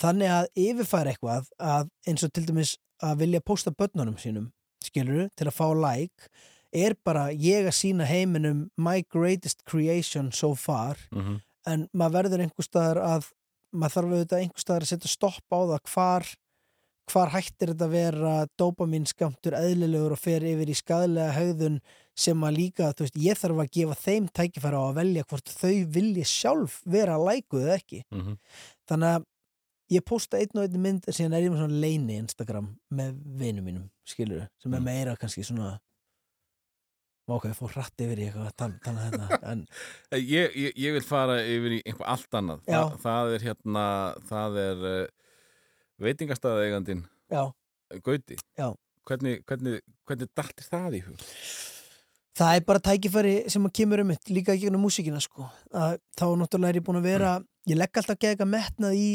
þannig 0.00 0.34
að 0.36 0.50
yfirfæra 0.66 1.14
eitthvað 1.14 1.48
að 1.62 1.88
eins 2.06 2.26
og 2.26 2.34
til 2.36 2.44
dæmis 2.48 2.76
að 3.04 3.18
vilja 3.24 3.44
posta 3.44 3.72
börnunum 3.76 4.16
sínum, 4.20 4.50
skilur 4.84 5.28
til 5.36 5.48
að 5.48 5.56
fá 5.56 5.66
læk 5.76 6.30
er 6.76 6.96
bara 7.06 7.28
ég 7.32 7.68
að 7.68 7.76
sína 7.76 8.06
heiminum 8.08 8.66
my 8.76 9.00
greatest 9.12 9.62
creation 9.68 10.32
so 10.32 10.54
far. 10.58 10.98
Mm 11.14 11.38
en 11.70 11.86
maður 11.96 12.20
verður 12.20 12.44
einhver 12.44 12.66
staðar 12.66 13.00
að 13.02 13.30
maður 13.76 13.96
þarf 13.96 14.12
auðvitað 14.12 14.42
einhver 14.42 14.62
staðar 14.62 14.86
að 14.86 14.92
setja 14.92 15.12
stopp 15.12 15.52
á 15.52 15.58
það 15.58 15.80
hvar 15.92 16.28
hvar 17.12 17.30
hættir 17.30 17.70
þetta 17.72 17.86
að 17.86 17.94
vera 17.94 18.32
dopaminskamtur 18.58 19.54
eðlilegur 19.58 20.12
og 20.16 20.18
fer 20.18 20.42
yfir 20.42 20.72
í 20.72 20.74
skadlega 20.74 21.36
högðun 21.36 21.78
sem 22.16 22.40
að 22.48 22.56
líka, 22.56 22.90
þú 22.96 23.04
veist, 23.06 23.16
ég 23.20 23.38
þarf 23.38 23.62
að 23.62 23.70
gefa 23.76 23.96
þeim 24.02 24.26
tækifæra 24.34 24.80
á 24.80 24.84
að 24.88 24.98
velja 25.02 25.24
hvort 25.30 25.52
þau 25.60 25.74
vilji 25.96 26.24
sjálf 26.26 26.80
vera 26.84 27.16
lækuð 27.20 27.62
eða 27.66 27.78
ekki 27.80 28.02
Mhm. 28.10 28.36
þannig 28.88 29.16
að 29.16 29.26
ég 29.94 30.02
posta 30.04 30.38
einn 30.40 30.56
og 30.58 30.64
einn 30.66 30.82
mynd 30.82 31.04
síðan 31.06 31.34
er 31.38 31.42
ég 31.46 31.50
með 31.52 31.60
svona 31.62 31.80
leini 31.84 32.16
Instagram 32.18 32.70
með 32.90 33.12
vinum 33.38 33.64
mínum, 33.64 33.90
skilur 34.04 34.48
sem 34.58 34.74
er 34.74 34.80
Mm. 34.80 34.84
meira 34.84 35.16
kannski 35.16 35.44
svona 35.46 35.78
ok, 37.28 37.44
ég 37.50 37.56
fór 37.58 37.72
hratt 37.74 38.02
yfir 38.02 38.18
í 38.22 38.26
eitthvað 38.28 38.48
að 38.50 38.56
tala, 38.56 38.80
tala 38.84 38.98
þetta 39.10 39.38
en 39.52 39.62
Ég, 40.14 40.52
ég, 40.56 40.72
ég 40.78 40.92
vil 40.96 41.02
fara 41.06 41.38
yfir 41.42 41.76
í 41.78 41.82
einhvað 41.84 42.10
allt 42.14 42.36
annað. 42.38 42.60
Þa, 42.66 42.82
það 43.02 43.32
er 43.36 43.46
hérna, 43.48 43.86
það 44.30 44.58
er 44.62 44.84
uh, 44.90 45.06
veitingastæðaegandinn 46.02 47.06
já, 47.32 47.42
Gauti. 48.02 48.36
Já. 48.58 48.72
Hvernig, 49.06 49.44
hvernig, 49.46 49.80
hvernig 50.08 50.30
dattir 50.34 50.66
það 50.66 50.98
í 50.98 51.00
hug? 51.06 51.26
það 52.36 52.58
er 52.58 52.64
bara 52.68 52.82
tækifæri 52.84 53.36
sem 53.52 53.64
að 53.66 53.74
kemur 53.80 54.02
um 54.02 54.10
mitt 54.12 54.32
líka 54.32 54.56
gegnum 54.58 54.84
músíkina 54.86 55.20
sko 55.24 55.46
að 55.72 55.98
þá 56.18 56.26
náttúrulega 56.40 56.72
er 56.74 56.80
ég 56.80 56.86
búin 56.86 57.00
að 57.00 57.08
vera 57.08 57.32
ég 57.68 57.78
legg 57.78 57.96
alltaf 57.96 58.16
ekki 58.16 58.30
eitthvað 58.30 58.52
metnað 58.52 58.98
í 58.98 59.08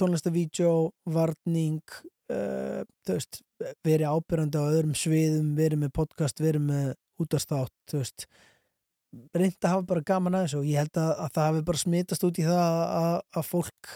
tónlistavídeó 0.00 0.74
varning 1.14 1.96
uh, 2.32 2.82
þú 3.06 3.16
veist, 3.16 3.40
verið 3.86 4.10
ábyrjandi 4.10 4.60
á 4.60 4.64
öðrum 4.66 4.96
sviðum, 4.98 5.54
verið 5.56 5.84
með 5.84 5.94
podcast 5.96 6.42
verið 6.42 6.66
með 6.66 6.90
útastátt 7.22 7.74
þú 7.90 8.02
veist 8.02 8.26
reynd 9.38 9.56
að 9.62 9.70
hafa 9.70 9.86
bara 9.94 10.06
gaman 10.06 10.36
að 10.36 10.48
þessu 10.48 10.60
og 10.60 10.68
ég 10.68 10.82
held 10.82 10.98
að, 10.98 11.10
að 11.22 11.34
það 11.36 11.48
hafi 11.48 11.66
bara 11.70 11.82
smitast 11.84 12.26
út 12.26 12.40
í 12.42 12.46
það 12.48 12.62
að, 12.64 13.18
að 13.38 13.48
fólk 13.52 13.92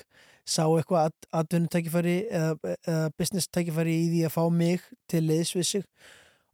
sá 0.49 0.65
eitthvað 0.65 1.11
at, 1.11 1.29
atvinnutækifæri 1.43 2.17
eða, 2.33 2.77
eða 2.79 3.11
business 3.21 3.51
tækifæri 3.53 3.95
í 3.99 4.09
því 4.15 4.25
að 4.29 4.35
fá 4.35 4.43
mig 4.55 4.89
til 5.11 5.23
liðs 5.29 5.55
við 5.57 5.69
sig. 5.73 5.87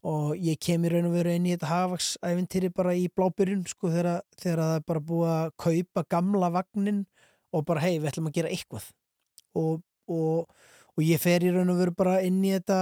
Og 0.04 0.34
ég 0.36 0.60
kem 0.60 0.84
í 0.84 0.90
raun 0.92 1.08
og 1.08 1.16
veru 1.16 1.32
inn 1.32 1.46
í 1.48 1.54
þetta 1.54 1.70
hafvaksæfintýri 1.70 2.70
bara 2.76 2.92
í 2.98 3.06
blábyrjun 3.16 3.64
sko 3.70 3.88
þegar, 3.94 4.20
þegar 4.36 4.60
það 4.60 4.76
er 4.76 4.84
bara 4.90 5.04
búið 5.08 5.32
að 5.32 5.54
kaupa 5.64 6.04
gamla 6.12 6.50
vagnin 6.58 7.00
og 7.54 7.64
bara 7.68 7.84
hei 7.86 7.96
við 7.96 8.10
ætlum 8.10 8.28
að 8.28 8.38
gera 8.40 8.52
eitthvað. 8.52 8.90
Og, 9.56 9.80
og, 10.10 10.66
og 10.94 11.06
ég 11.06 11.22
fer 11.22 11.46
í 11.46 11.54
raun 11.54 11.72
og 11.72 11.80
veru 11.80 11.96
bara 11.96 12.18
inn 12.26 12.42
í 12.44 12.52
þetta 12.52 12.78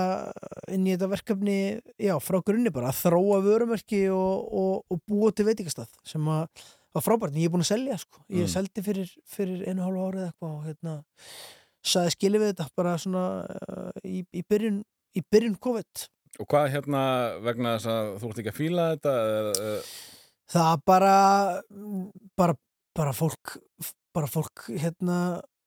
inn 0.72 0.88
í 0.88 0.96
þetta 0.96 1.10
verkefni 1.12 1.56
já 2.00 2.14
frá 2.24 2.40
grunni 2.42 2.72
bara 2.74 2.90
að 2.90 3.04
þróa 3.04 3.42
vörumerki 3.44 4.06
og, 4.10 4.48
og, 4.90 5.02
búa 5.06 5.30
til 5.30 5.46
veitingastað 5.48 5.92
sem 6.08 6.26
að 6.32 6.48
var 6.94 7.02
frábært, 7.04 7.32
en 7.32 7.40
ég 7.42 7.48
er 7.48 7.52
búin 7.54 7.64
að 7.64 7.70
selja 7.72 7.98
sko. 7.98 8.22
ég 8.30 8.44
Mm. 8.46 8.52
seldi 8.52 8.82
fyrir, 8.84 9.12
fyrir 9.26 9.62
einu 9.68 9.82
hálfu 9.86 10.06
árið 10.08 10.24
eitthvað 10.28 10.56
og 10.56 10.64
hérna 10.66 10.94
saði 11.82 12.10
skilið 12.14 12.40
við 12.44 12.50
þetta 12.52 12.66
bara 12.76 12.96
svona 12.98 13.22
uh, 13.42 13.90
í, 14.04 14.24
í 14.32 14.42
byrjun 14.48 14.82
í 15.16 15.22
byrjun 15.30 15.58
COVID 15.58 16.08
Og 16.40 16.46
hvað 16.48 16.70
hérna 16.72 17.00
vegna 17.44 17.74
þess 17.76 17.88
að 17.92 18.06
þú 18.22 18.28
ert 18.30 18.38
ekki 18.40 18.52
að 18.52 18.60
fíla 18.60 18.84
þetta? 18.94 19.14
eða, 19.38 19.50
eh, 19.68 19.88
það 20.52 20.84
bara 20.86 21.16
bara, 22.38 22.54
bara 22.96 23.12
fólk 23.12 23.56
bara 24.14 24.26
fólk 24.28 24.66
hérna 24.80 25.18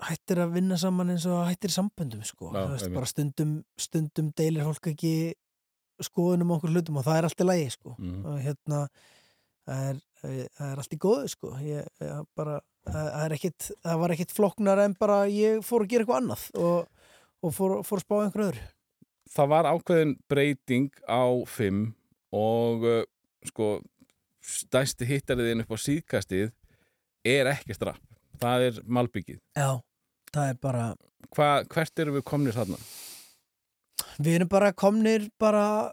hættir 0.05 0.41
að 0.43 0.53
vinna 0.57 0.77
saman 0.77 1.09
eins 1.13 1.25
og 1.29 1.45
hættir 1.47 1.71
samböndum 1.71 2.23
sko. 2.27 2.49
Já, 2.53 2.65
veist, 2.69 2.89
bara 2.93 3.05
stundum, 3.09 3.63
stundum 3.79 4.31
deilir 4.35 4.65
fólk 4.67 4.89
ekki 4.91 5.33
skoðunum 6.03 6.51
okkur 6.57 6.73
hlutum 6.73 6.97
og 6.99 7.05
það 7.07 7.17
er 7.21 7.27
allt 7.29 7.41
í 7.41 7.47
lagi 7.47 7.69
sko. 7.71 7.95
Mhm. 7.97 8.25
og 8.25 8.39
hérna 8.43 8.79
það 9.65 9.85
er, 9.89 10.01
það 10.25 10.69
er 10.71 10.81
allt 10.81 10.95
í 10.95 11.01
góðu 11.01 11.31
sko. 11.31 11.51
ég, 11.63 11.89
ég 12.03 12.29
bara, 12.37 12.59
það, 12.87 13.09
er 13.23 13.35
ekkit 13.37 13.69
það 13.71 13.99
var 14.03 14.15
ekkit 14.15 14.35
flokknar 14.35 14.83
en 14.85 14.95
bara 14.99 15.19
ég 15.31 15.65
fór 15.65 15.85
að 15.85 15.91
gera 15.93 16.05
eitthvað 16.05 16.21
annað 16.23 16.45
og, 16.61 17.09
og 17.45 17.55
fór, 17.55 17.75
fór 17.87 18.01
að 18.01 18.07
spá 18.07 18.17
einhver 18.21 18.47
öðru 18.49 18.65
Það 19.35 19.51
var 19.51 19.67
ákveðin 19.67 20.11
breyting 20.29 20.91
á 21.09 21.25
5 21.49 21.79
og 22.35 22.85
uh, 22.85 23.01
sko 23.49 23.69
stæsti 24.45 25.07
hittariðin 25.09 25.63
upp 25.63 25.73
á 25.73 25.77
síðkastið 25.81 26.51
er 27.25 27.49
ekki 27.49 27.73
strapp. 27.73 28.01
Það 28.37 28.67
er 28.67 28.79
malbyggið. 28.85 29.41
já, 29.57 29.81
það 30.33 30.49
er 30.51 30.57
bara 30.61 30.85
Hva, 31.33 31.49
hvert 31.71 31.99
eru 31.99 32.13
við 32.19 32.25
komnir 32.27 32.55
þarna? 32.55 32.77
Við 34.21 34.35
erum 34.37 34.49
bara 34.51 34.73
komnir 34.77 35.29
bara 35.41 35.91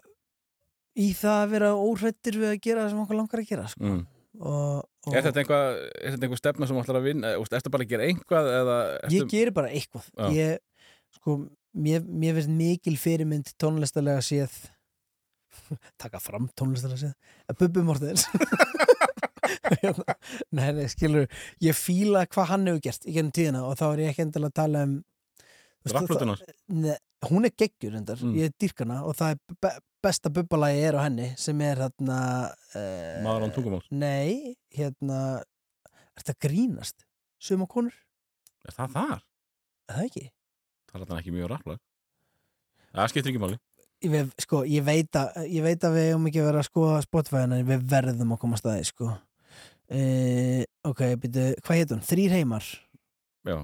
í 0.93 1.09
það 1.17 1.39
að 1.39 1.53
vera 1.55 1.71
óhrættir 1.73 2.37
við 2.37 2.51
að 2.51 2.59
gera 2.61 2.83
það 2.83 2.91
sem 2.91 3.01
okkur 3.03 3.17
langar 3.17 3.41
að 3.41 3.49
gera 3.49 3.65
sko. 3.71 3.87
Mm. 3.87 4.03
Og, 4.39 4.83
og 5.05 5.15
Er 5.15 5.25
þetta 5.27 5.43
einhvað, 5.43 5.79
er 5.99 6.15
þetta 6.15 6.27
einhver 6.27 6.41
stefna 6.41 6.69
sem 6.69 6.79
ætlar 6.81 6.99
að 6.99 7.09
vinna? 7.09 7.33
Úst, 7.41 7.53
ertu 7.53 7.71
bara 7.73 7.85
að 7.85 7.93
gera 7.93 8.07
einhvað 8.09 8.49
eða 8.53 8.77
ég 9.13 9.27
geri 9.31 9.53
bara 9.55 9.73
eitthvað. 9.73 10.07
Já. 10.17 10.29
ég, 10.37 10.87
sko, 11.19 11.37
mér, 11.85 12.05
mér 12.07 12.39
finnst 12.39 12.53
mikil 12.57 12.97
fyrirmynd 13.01 13.53
tónlistalega 13.61 14.23
séð 14.25 14.55
taka 16.01 16.21
fram 16.23 16.49
tónlistalega 16.57 17.05
séð. 17.05 17.33
Að 17.51 17.59
Bubbi 17.61 17.85
Mortens. 17.85 18.27
Nei, 20.53 20.69
nei, 20.75 20.85
skilur 20.91 21.25
ég 21.63 21.75
fíla 21.75 22.23
hvað 22.31 22.49
hann 22.51 22.67
hefur 22.69 22.81
gert 22.83 23.07
í 23.07 23.15
gennum 23.15 23.33
tíðina 23.35 23.63
og 23.67 23.75
þá 23.79 23.83
er 23.89 24.01
ég 24.03 24.13
ekki 24.13 24.23
endilega 24.25 24.51
að 24.51 24.57
tala 24.59 24.83
um 24.87 24.93
Rapplutunar? 25.91 26.39
hún 27.29 27.45
er 27.47 27.51
geggjur 27.55 27.95
endar, 27.95 28.17
Mm. 28.19 28.33
ég 28.35 28.45
er 28.49 28.53
dýrkana 28.59 29.01
og 29.07 29.15
það 29.15 29.31
er 29.31 29.55
be 29.61 29.69
besta 30.03 30.29
bubbalagi 30.29 30.81
er 30.83 30.95
á 30.99 31.03
henni 31.07 31.29
sem 31.39 31.61
er 31.61 31.77
hérna 31.79 32.51
uh, 32.75 33.23
Maður 33.23 33.45
án 33.47 33.53
tungumál? 33.55 33.83
Nei, 33.91 34.55
hérna 34.75 35.41
Er 36.13 36.21
þetta 36.21 36.35
grínast? 36.47 37.05
Suma 37.39 37.65
konur? 37.65 37.93
Er 38.67 38.73
það 38.75 38.91
þar? 38.93 39.21
Er 39.89 39.95
það 39.95 40.03
ekki? 40.09 40.25
Það 40.91 40.99
er 40.99 41.05
þarna 41.07 41.19
ekki 41.23 41.31
mjög 41.33 41.47
rapplag. 41.49 41.79
Það 42.93 43.07
skiptir 43.09 43.31
ekki 43.31 43.41
máli. 43.41 43.57
Vef, 44.13 44.33
sko, 44.43 44.59
ég, 44.67 44.83
veit 44.85 45.15
að, 45.17 45.39
ég 45.49 45.63
veit 45.65 45.83
að 45.87 45.95
við 45.97 46.05
hefum 46.11 46.27
ekki 46.29 46.43
verið 46.43 46.59
að 46.61 46.67
skoða 46.67 46.99
Spotify 47.07 47.41
en 47.47 47.55
við 47.65 47.85
verðum 47.95 48.35
að 48.35 48.39
koma 48.43 48.59
að 48.59 48.61
staði 48.61 48.85
sko. 48.91 49.09
uh, 49.89 50.63
Ok, 50.83 51.01
byrju, 51.23 51.47
hvað 51.63 51.79
heit 51.79 51.93
hún? 51.95 52.03
Þrýr 52.11 52.35
heimar 52.37 52.65
Já. 53.47 53.57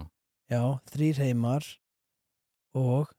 Já, 0.49 0.61
þrýr 0.89 1.19
heimar 1.27 1.67
og? 2.77 3.09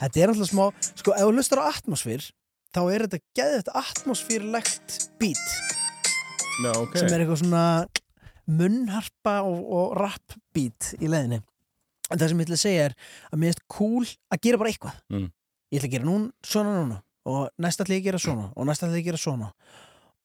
Þetta 0.00 0.20
er 0.20 0.32
alltaf 0.32 0.48
smá 0.48 0.68
sko, 0.96 1.12
ef 1.12 1.26
þú 1.26 1.32
lustar 1.36 1.60
á 1.60 1.70
atmosfýr 1.70 2.24
þá 2.74 2.80
er 2.86 3.04
þetta 3.06 3.20
geðið 3.38 3.70
atmosfýrlegt 3.80 4.96
beat. 5.20 5.52
Já, 6.60 6.72
ok. 6.76 6.96
sem 6.98 7.10
er 7.10 7.24
eitthvað 7.24 7.42
svona 7.42 7.64
munnharpa 8.50 9.40
og, 9.46 9.60
og 9.64 9.94
rap 9.98 10.36
beat 10.54 10.92
í 11.00 11.10
leiðinni. 11.10 11.40
En 12.10 12.18
það 12.18 12.32
sem 12.32 12.42
ég 12.42 12.48
ætla 12.48 12.58
að 12.58 12.64
segja 12.64 12.88
er 12.88 12.96
að 13.30 13.38
mér 13.38 13.52
finnst 13.52 13.66
cool 13.70 14.08
að 14.34 14.42
gera 14.46 14.60
bara 14.60 14.72
eitthvað. 14.72 14.98
Mm. 15.12 15.28
ég 15.70 15.78
ætla 15.78 15.90
að 15.90 15.94
gera 15.94 16.08
nún, 16.08 16.26
svona 16.46 16.74
núna. 16.74 16.98
Og 17.30 17.62
næst 17.62 17.82
ætla 17.82 17.96
ég 17.96 18.02
að 18.02 18.08
gera 18.10 18.22
svona 18.22 18.48
og 18.54 18.68
næst 18.68 18.84
ætla 18.84 18.98
ég 18.98 19.04
að 19.04 19.10
gera 19.10 19.22
svona. 19.22 19.50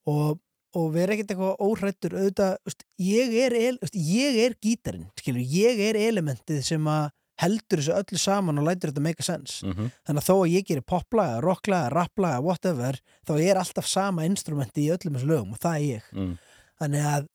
Og, 0.10 0.40
og 0.76 0.90
vera 0.96 1.16
ekkert 1.16 1.34
eitthvað 1.34 1.62
óhrættur 1.64 2.16
auðvitað, 2.18 2.56
veist, 2.68 2.88
ég 3.02 3.36
er 3.46 3.56
el, 3.58 3.78
veist, 3.82 3.96
ég 3.96 4.40
er 4.46 4.58
gítarinn, 4.64 5.06
skilur, 5.20 5.46
ég 5.56 5.80
er 5.90 6.00
elementið 6.00 6.64
sem 6.68 6.90
að 6.92 7.12
heldur 7.42 7.82
þessu 7.82 7.96
öllu 7.98 8.20
saman 8.20 8.62
og 8.62 8.68
lætur 8.70 8.92
þetta 8.92 9.04
make 9.04 9.24
a 9.24 9.28
sense. 9.28 9.60
Mm 9.66 9.92
þannig 10.08 10.22
að 10.22 10.28
þó 10.30 10.36
að 10.36 10.52
ég 10.54 10.68
gerir 10.70 10.86
poplaga, 10.88 11.40
rocklaga, 11.44 11.92
rapplaga, 11.92 12.42
whatever 12.44 13.00
þá 13.28 13.34
er 13.42 13.60
alltaf 13.60 13.88
sama 13.92 14.26
instrumenti 14.28 14.86
í 14.86 14.92
öllum 14.96 15.18
þessu 15.18 15.32
lögum 15.32 15.56
og 15.56 15.64
það 15.64 15.76
er 15.76 15.88
ég. 15.90 16.12
Mm. 16.14 16.36
þannig 16.80 17.08
að 17.12 17.28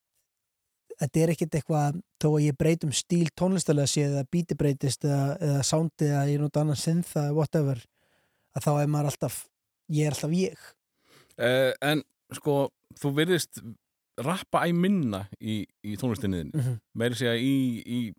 þetta 1.01 1.21
er 1.21 1.33
ekkert 1.35 1.55
eitthvað 1.59 2.01
þó 2.21 2.29
að 2.31 2.45
ég 2.45 2.59
breyt 2.61 2.85
um 2.85 2.93
stíl 2.93 3.29
tónlistalega 3.37 3.89
séð 3.89 4.17
eða 4.19 4.27
bíti 4.33 4.57
breytist 4.57 5.05
eða, 5.05 5.37
eða 5.41 5.63
soundi 5.65 6.09
eða 6.09 6.27
ég 6.29 6.43
nota 6.43 6.65
annan 6.65 6.81
synth 6.81 7.15
eða 7.17 7.37
whatever 7.37 7.81
að 8.57 8.67
þá 8.67 8.73
er 8.75 8.91
maður 8.93 9.13
alltaf 9.13 9.39
ég 9.91 10.07
er 10.07 10.17
alltaf 10.17 10.37
ég. 10.37 10.69
Uh, 11.41 11.73
en 11.81 12.03
sko, 12.37 12.69
þú 12.99 13.13
virðist 13.17 13.61
rappa 14.21 14.65
æ 14.67 14.73
minna 14.75 15.29
í, 15.41 15.65
í 15.85 15.97
tónlistinniðinni. 15.97 16.53
mm 16.55 16.61
-hmm. 16.61 16.79
Meiri 16.95 17.15
segja 17.15 17.35
í, 17.37 17.83
í, 17.87 18.15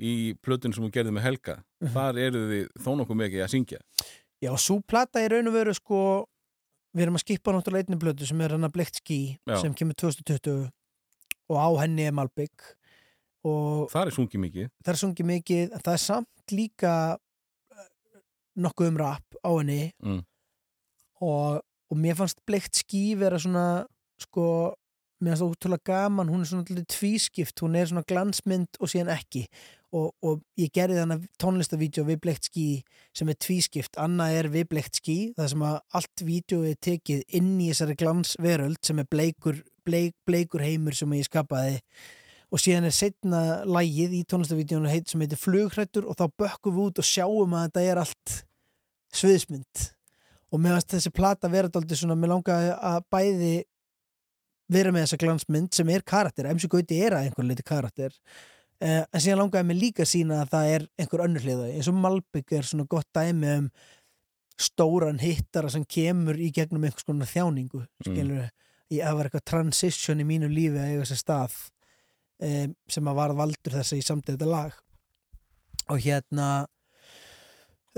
í 0.00 0.34
plötun 0.42 0.72
sem 0.74 0.82
hún 0.84 0.90
gerði 0.92 1.12
með 1.12 1.22
Helga. 1.22 1.56
Mhm. 1.82 1.92
Þar 1.92 2.18
eru 2.18 2.40
þið 2.50 2.68
þó 2.84 2.90
nokkuð 2.96 3.16
mikið 3.16 3.44
að 3.44 3.50
syngja. 3.52 3.78
Já, 4.42 4.56
svo 4.58 4.80
plata 4.86 5.20
í 5.24 5.28
raun 5.30 5.46
og 5.48 5.52
veru 5.54 5.74
sko 5.74 6.26
við 6.94 7.02
erum 7.02 7.14
að 7.16 7.20
skipa 7.24 7.52
náttúrulega 7.52 7.84
einni 7.88 7.96
blötu 7.98 8.26
sem 8.26 8.40
er 8.40 8.50
hann 8.50 8.64
að 8.64 8.72
Blikt 8.72 8.96
Ski 8.96 9.38
Já. 9.46 9.60
sem 9.60 9.74
kemur 9.74 9.94
2020 9.94 10.70
og 11.50 11.56
á 11.58 11.68
henni 11.82 12.02
er 12.06 12.12
Malbygg 12.12 12.52
og 13.44 13.90
Þar 13.90 14.06
er 14.06 14.10
sungið 14.12 14.40
mikið. 14.40 14.68
það 14.84 14.92
er 14.92 15.00
sungið 15.02 15.26
mikið 15.26 15.70
það 15.82 15.92
er 15.92 15.98
samt 15.98 16.52
líka 16.52 17.18
eh, 17.72 18.20
nokkuð 18.56 18.88
um 18.88 18.96
rap 18.96 19.24
á 19.44 19.50
henni 19.58 19.92
Mm. 20.02 20.22
og, 21.20 21.62
og 21.90 21.96
mér 21.98 22.14
fannst 22.14 22.38
bleikt 22.46 22.74
skí 22.84 23.16
vera 23.18 23.38
svona 23.38 23.86
sko, 24.24 24.74
mér 25.22 25.34
fannst 25.34 25.44
það 25.44 25.54
útrúlega 25.54 25.88
gaman 25.90 26.30
hún 26.32 26.42
er 26.44 26.50
svona 26.50 26.84
tvískipt, 26.90 27.62
hún 27.62 27.78
er 27.78 27.88
svona 27.90 28.04
glansmynd 28.08 28.80
og 28.80 28.90
síðan 28.90 29.14
ekki. 29.14 29.46
Og, 29.94 30.10
og 30.26 30.40
ég 30.58 30.72
gerði 30.74 30.98
þannig 30.98 31.28
tónlistavídeó 31.38 32.02
við 32.08 32.18
bleikt 32.24 32.48
skí 32.48 32.66
sem 33.14 33.30
er 33.30 33.38
tvískipt, 33.38 33.94
annað 34.00 34.40
er 34.40 34.48
við 34.50 34.66
bleikt 34.72 34.98
skí, 34.98 35.16
það 35.36 35.50
sem 35.52 35.64
að 35.68 35.78
allt 36.00 36.24
vídeo 36.26 36.64
er 36.66 36.80
tekið 36.82 37.22
inn 37.38 37.52
í 37.62 37.70
þessari 37.70 37.94
glansveröld 38.00 38.82
sem 38.82 38.98
er 38.98 39.08
bleikur, 39.14 39.62
bleik, 39.86 40.16
bleikur 40.26 40.64
heimur 40.66 40.98
sem 40.98 41.14
ég 41.14 41.28
skapaði. 41.28 41.78
Og 42.50 42.62
síðan 42.62 42.88
er 42.90 42.94
setna 42.94 43.44
lægið 43.66 44.18
í 44.18 44.24
tónlistavídeónu 44.30 44.90
heit, 44.90 45.06
sem 45.10 45.22
heitir 45.22 45.38
flughrættur 45.38 46.10
og 46.10 46.18
þá 46.18 46.26
bökkum 46.42 46.74
við 46.74 46.90
út 46.90 47.02
og 47.02 47.08
sjáum 47.08 47.54
að 47.54 47.68
þetta 47.68 47.86
er 47.86 48.02
allt 48.02 48.38
sviðismynd 49.14 49.88
og 50.54 50.62
mér 50.62 50.76
fannst 50.76 50.92
þessi 50.94 51.10
plata 51.14 51.50
dálítið 51.50 51.98
svona, 51.98 52.16
mér 52.18 52.30
langaði 52.36 52.74
að 52.78 52.98
bæði 53.10 53.54
vera 54.72 54.92
með 54.94 55.06
þessa 55.06 55.20
glansmynd 55.20 55.74
sem 55.76 55.90
er 55.92 56.04
karakter, 56.06 56.48
MC 56.50 56.70
Gauti 56.72 57.00
er 57.04 57.16
að 57.16 57.28
einhver 57.28 57.48
leiti 57.48 57.66
karakter 57.66 58.14
uh, 58.14 59.02
en 59.04 59.20
síðan 59.20 59.44
langaði 59.44 59.68
mig 59.68 59.80
líka 59.80 60.04
að 60.04 60.12
sína 60.14 60.40
að 60.42 60.54
það 60.54 60.70
er 60.76 60.86
einhver 61.02 61.24
önnur 61.26 61.44
hliða 61.44 61.68
eins 61.72 61.90
og 61.90 62.00
Malbygg 62.00 62.56
er 62.56 62.68
svona 62.68 62.88
gott 62.88 63.10
dæmi 63.16 63.52
um 63.58 63.68
stóran 64.60 65.18
hittara 65.18 65.70
sem 65.72 65.84
kemur 65.84 66.38
í 66.38 66.50
gegnum 66.54 66.84
einhvers 66.86 67.06
konar 67.06 67.30
þjáningu 67.30 67.82
skilur 68.06 68.38
við, 68.38 68.50
ég 68.94 69.06
að 69.08 69.16
vera 69.18 69.30
eitthvað 69.30 69.48
transition 69.50 70.22
í 70.22 70.26
mínu 70.28 70.50
lífi 70.52 70.78
að 70.78 70.92
eiga 70.92 71.02
þessi 71.02 71.18
stað 71.20 71.56
um, 72.44 72.74
sem 72.90 73.10
að 73.10 73.18
var 73.18 73.34
valdur 73.38 73.74
þess 73.74 73.94
að 73.94 74.00
ég 74.00 74.06
samtið 74.08 74.36
þetta 74.36 74.50
lag. 74.50 74.76
Og 75.90 76.00
hérna 76.04 76.48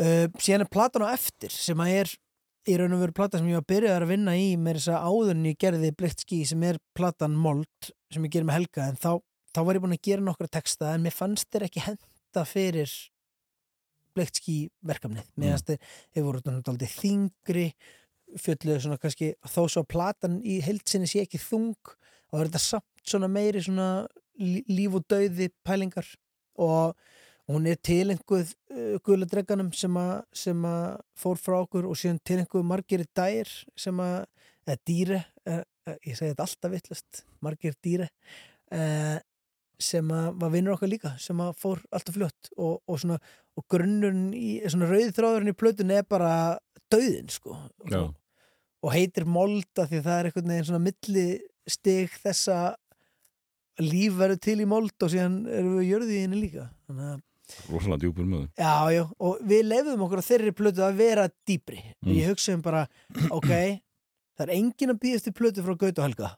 uh, 0.01 0.27
síðan 0.41 0.65
er 0.65 0.73
platan 0.73 1.07
á 1.07 1.09
eftir 1.13 1.53
sem 1.55 1.83
að 1.83 1.99
er 2.01 2.15
í 2.67 2.77
raun 2.79 2.95
og 2.97 3.03
veru 3.05 3.15
plata 3.17 3.39
sem 3.39 3.49
ég 3.51 3.59
var 3.61 3.67
byrjaðar 3.71 4.05
að 4.07 4.13
vinna 4.13 4.35
í 4.39 4.47
með 4.59 4.79
þess 4.81 4.91
að 4.95 5.09
áður 5.11 5.35
en 5.37 5.49
ég 5.51 5.59
gerði 5.63 5.91
Blitzki 6.01 6.39
sem 6.49 6.63
er 6.67 6.79
platan 6.97 7.37
Mold 7.39 7.91
sem 8.13 8.25
ég 8.27 8.33
gerir 8.35 8.49
með 8.49 8.59
Helga 8.61 8.89
en 8.91 8.99
þá, 9.01 9.11
þá 9.55 9.61
var 9.67 9.79
ég 9.79 9.85
búin 9.85 9.97
að 9.97 10.07
gera 10.09 10.27
nokkra 10.27 10.51
texta 10.59 10.95
en 10.95 11.05
mér 11.05 11.15
fannst 11.15 11.49
þér 11.55 11.67
ekki 11.69 11.85
henda 11.87 12.45
fyrir 12.49 12.93
Blitzki 14.17 14.57
verkefnið. 14.89 15.27
Mér 15.37 15.55
fannst 15.55 15.71
þeir, 15.71 16.25
voru 16.25 16.41
náttúrulega 16.47 16.89
þingri 16.95 17.67
fjölluðu 18.41 18.79
svona 18.83 19.01
kannski 19.01 19.33
þó 19.45 19.61
svo 19.69 19.83
að 19.85 19.91
platan 19.93 20.39
í 20.43 20.59
heildsinni 20.65 21.09
sé 21.11 21.23
ekki 21.23 21.41
þung 21.41 21.77
og 22.33 22.41
er 22.41 22.49
þetta 22.49 22.63
samt 22.65 23.05
svona 23.07 23.29
meiri 23.31 23.61
svona 23.63 24.07
lí- 24.41 24.65
líf 24.73 24.97
og 24.99 25.05
dauði 25.13 25.51
pælingar. 25.65 26.09
Og 26.57 26.97
hún 27.51 27.69
er 27.71 27.79
tilenguð 27.79 28.51
uh, 28.75 28.97
gula 29.07 29.29
dreganum 29.31 29.71
sem 29.77 29.97
að 30.01 30.99
fór 31.19 31.39
frá 31.41 31.61
okkur 31.61 31.87
og 31.87 31.99
síðan 31.99 32.23
tilenguð 32.27 32.67
margir 32.67 33.07
dær 33.17 33.51
sem 33.79 34.03
að 34.03 34.25
eða 34.67 34.83
dýre, 34.89 35.23
uh, 35.47 35.63
uh, 35.87 35.97
ég 36.03 36.19
segi 36.19 36.33
þetta 36.33 36.47
alltaf 36.47 36.75
vittlust, 36.75 37.25
margir 37.45 37.77
dýre 37.85 38.11
uh, 38.75 39.17
sem 39.79 40.11
að 40.11 40.31
var 40.41 40.53
vinnur 40.55 40.75
okkar 40.75 40.91
líka, 40.91 41.13
sem 41.23 41.41
að 41.43 41.53
fór 41.61 41.83
alltaf 41.95 42.17
fljótt 42.17 42.51
og, 42.57 42.81
og 42.89 43.01
svona, 43.01 43.19
og 43.57 43.67
grunnurinn 43.71 44.31
í, 44.35 44.57
svona 44.67 44.89
rauði 44.91 45.13
þráðurinn 45.17 45.53
í 45.53 45.59
plötun 45.59 45.93
er 45.95 46.07
bara 46.09 46.31
dauðin, 46.93 47.29
sko. 47.31 47.59
Og, 47.85 48.17
og 48.83 48.95
heitir 48.95 49.29
molda 49.29 49.87
því 49.87 50.01
það 50.01 50.19
er 50.19 50.31
einhvern 50.31 50.53
veginn 50.53 50.69
svona 50.71 50.85
milli 50.87 51.27
stig 51.67 52.19
þessa 52.23 52.59
líf 53.83 54.17
verður 54.17 54.41
til 54.47 54.59
í 54.63 54.69
mold 54.69 55.05
og 55.05 55.13
síðan 55.13 55.41
erum 55.53 55.79
við 55.81 55.91
jörði 55.91 56.17
í 56.17 56.23
henni 56.25 56.41
líka. 56.41 56.69
Þannig 56.89 57.11
að 57.11 57.23
rosalega 57.71 58.03
djúpur 58.03 58.27
möður 58.27 58.49
Já, 58.59 58.91
já, 58.95 59.03
og 59.23 59.41
við 59.47 59.63
lefðum 59.71 60.05
okkur 60.07 60.23
á 60.23 60.29
þeirri 60.29 60.53
plötu 60.57 60.85
að 60.85 61.01
vera 61.01 61.27
dýpri. 61.49 61.81
Mm. 62.03 62.13
Ég 62.17 62.31
hugsaðum 62.33 62.65
bara, 62.65 62.83
ok, 63.31 63.51
það 64.37 64.45
er 64.47 64.55
engin 64.57 64.95
að 64.95 65.01
býðast 65.05 65.31
í 65.31 65.35
plötu 65.37 65.65
frá 65.67 65.77
Gaut 65.79 66.01
og 66.01 66.07
Helga. 66.07 66.35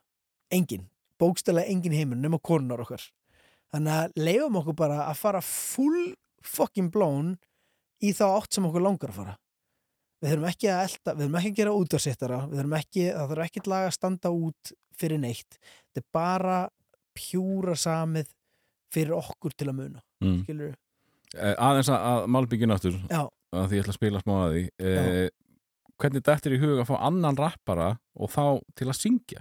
Engin. 0.55 0.86
Bókstælega 1.18 1.72
engin 1.72 1.97
í 1.97 2.01
heiminum 2.02 2.24
nema 2.26 2.40
konunar 2.44 2.85
okkar. 2.85 3.02
Þannig 3.72 3.94
að 3.97 4.22
leifum 4.22 4.60
okkur 4.62 4.78
bara 4.78 5.02
að 5.09 5.20
fara 5.20 5.43
full 5.44 6.12
fucking 6.47 6.93
blown 6.94 7.35
í 8.05 8.12
þá 8.16 8.24
átt 8.30 8.56
sem 8.56 8.66
okkur 8.68 8.85
langar 8.85 9.12
að 9.12 9.20
fara. 9.22 9.36
Við 10.18 10.32
þurfum 10.32 10.48
ekki 10.51 10.70
að 10.70 10.82
elda, 10.85 11.14
við 11.14 11.24
þurfum 11.24 11.39
ekki 11.39 11.51
að 11.51 11.59
gera 11.60 11.76
útvarsittara, 11.78 12.39
við 12.48 12.60
þurfum 12.60 12.76
ekki, 12.78 13.05
það 13.06 13.30
þurfum 13.32 13.44
ekki 13.44 13.64
lag 13.70 13.86
að 13.86 13.94
standa 13.94 14.32
út 14.35 14.72
fyrir 14.98 15.22
neitt. 15.22 15.59
Þetta 15.62 16.02
er 16.02 16.09
bara 16.14 16.59
pjúra 17.18 17.76
samið 17.78 18.32
fyrir 18.94 19.14
okkur 19.18 19.55
til 19.55 19.68
að 19.68 19.76
muna, 19.78 20.02
mm. 20.24 20.40
skilur 20.47 20.72
Eh, 20.72 20.88
aðeins 21.36 21.90
að, 21.92 22.26
Malbyggin 22.32 22.72
aftur 22.74 22.96
að 23.10 23.68
því 23.68 23.76
ég 23.78 23.82
ætla 23.84 23.92
að 23.94 23.98
spila 24.00 24.20
smá 24.22 24.34
að 24.46 24.52
því. 24.55 24.62
Eh, 24.80 25.28
hvernig 25.98 26.24
þetta 26.24 26.48
er 26.48 26.55
í 26.56 26.60
huga 26.62 26.82
að 26.84 26.88
fá 26.90 26.96
annan 27.09 27.36
rappara 27.36 27.88
og 28.16 28.30
þá 28.32 28.44
til 28.78 28.88
að 28.88 28.98
syngja? 29.00 29.40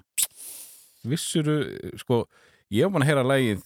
Vissuru 1.08 1.58
sko, 2.02 2.26
ég 2.74 2.84
hef 2.88 2.92
búin 2.94 3.06
að 3.06 3.12
heyra 3.12 3.24
lægið 3.28 3.62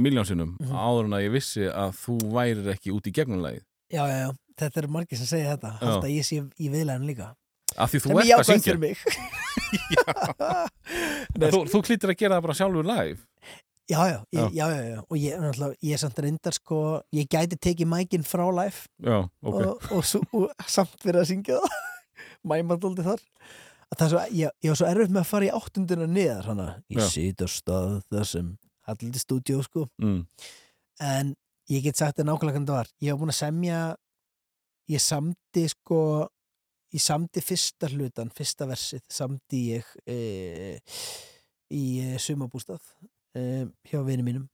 miljónsinnum 0.00 0.56
Mhm. 0.58 0.72
áður 0.74 1.04
en 1.04 1.12
að 1.18 1.24
ég 1.28 1.32
vissi 1.36 1.68
að 1.70 1.92
þú 2.02 2.16
værir 2.34 2.72
ekki 2.74 2.90
út 2.96 3.06
í 3.06 3.12
gegnum 3.14 3.42
lægið 3.44 3.62
Já, 3.94 4.02
já, 4.10 4.16
já, 4.24 4.30
þetta 4.58 4.76
er 4.82 4.86
margir 4.88 5.18
sem 5.20 5.26
segja 5.26 5.54
þetta. 5.56 5.70
Að 5.78 6.08
ég 6.10 6.24
sé 6.26 6.40
í 6.58 6.68
viðlæðinu 6.72 7.06
líka. 7.06 7.28
Af 7.76 7.92
því 7.92 7.98
þú 8.00 8.10
er 8.10 8.24
ert 8.24 8.40
að 8.40 8.46
syngja. 8.48 8.74
þú, 11.52 11.60
þú 11.70 11.80
klítir 11.86 12.10
að 12.10 12.18
gera 12.18 12.38
það 12.38 12.42
bara 12.48 12.56
sjálfur 12.58 12.88
live 12.88 13.18
Já, 13.90 14.00
já, 14.08 14.20
já, 14.32 14.48
já, 14.56 14.66
já 14.88 15.00
Og 15.02 15.18
ég, 15.20 15.34
náttúrulega, 15.36 15.76
ég 15.84 15.92
er 15.92 16.00
samt 16.00 16.20
reyndar 16.24 16.56
sko 16.56 16.78
Ég 17.12 17.28
gæti 17.28 17.58
tekið 17.60 17.90
mækin 17.90 18.24
frá 18.24 18.46
live 18.48 18.86
já, 18.96 19.18
ok 19.44 19.58
og, 19.60 19.84
og, 19.92 20.04
svo, 20.08 20.22
og 20.32 20.68
samt 20.72 20.96
verið 21.04 21.20
að 21.20 21.28
syngja 21.28 21.58
það 21.60 21.74
Mæmandóldi 22.48 23.04
þar 23.04 23.20
að 23.94 23.98
það 24.00 24.06
er 24.06 24.12
svo, 24.12 24.22
ég, 24.40 24.54
ég 24.64 24.72
var 24.72 24.80
svo 24.80 24.88
erfitt 24.88 25.14
með 25.14 25.22
að 25.22 25.30
fara 25.30 25.46
í 25.46 25.54
áttunduna 25.54 26.06
niður 26.10 26.50
hana. 26.50 26.68
Ég 26.92 27.00
Já. 27.00 27.08
sit 27.12 27.44
á 27.44 27.48
stað 27.50 27.98
þar 28.10 28.30
sem 28.30 28.52
Halldi 28.84 29.20
stúdíó 29.20 29.62
sko 29.64 29.86
mm. 30.02 30.18
en 31.00 31.34
ég 31.72 31.84
get 31.86 31.96
sagt 31.96 32.18
það 32.18 32.28
nákvæmlega 32.28 32.58
hvernig 32.58 32.68
það 32.68 32.80
var 32.80 32.90
ég 33.00 33.14
var 33.14 33.20
búin 33.22 33.32
að 33.32 33.38
semja 33.38 33.78
ég 34.92 35.04
samdi 35.04 35.64
sko 35.72 36.00
ég 36.94 37.02
samdi 37.02 37.42
fyrsta 37.42 37.88
hlutan, 37.90 38.32
fyrsta 38.34 38.68
versið 38.68 39.04
samdi 39.08 39.62
ég 39.72 39.88
e, 40.04 40.18
í 41.72 41.84
e, 42.04 42.10
sumabústað 42.20 42.84
e, 43.36 43.64
hjá 43.90 44.00
vini 44.06 44.26
mínum. 44.26 44.48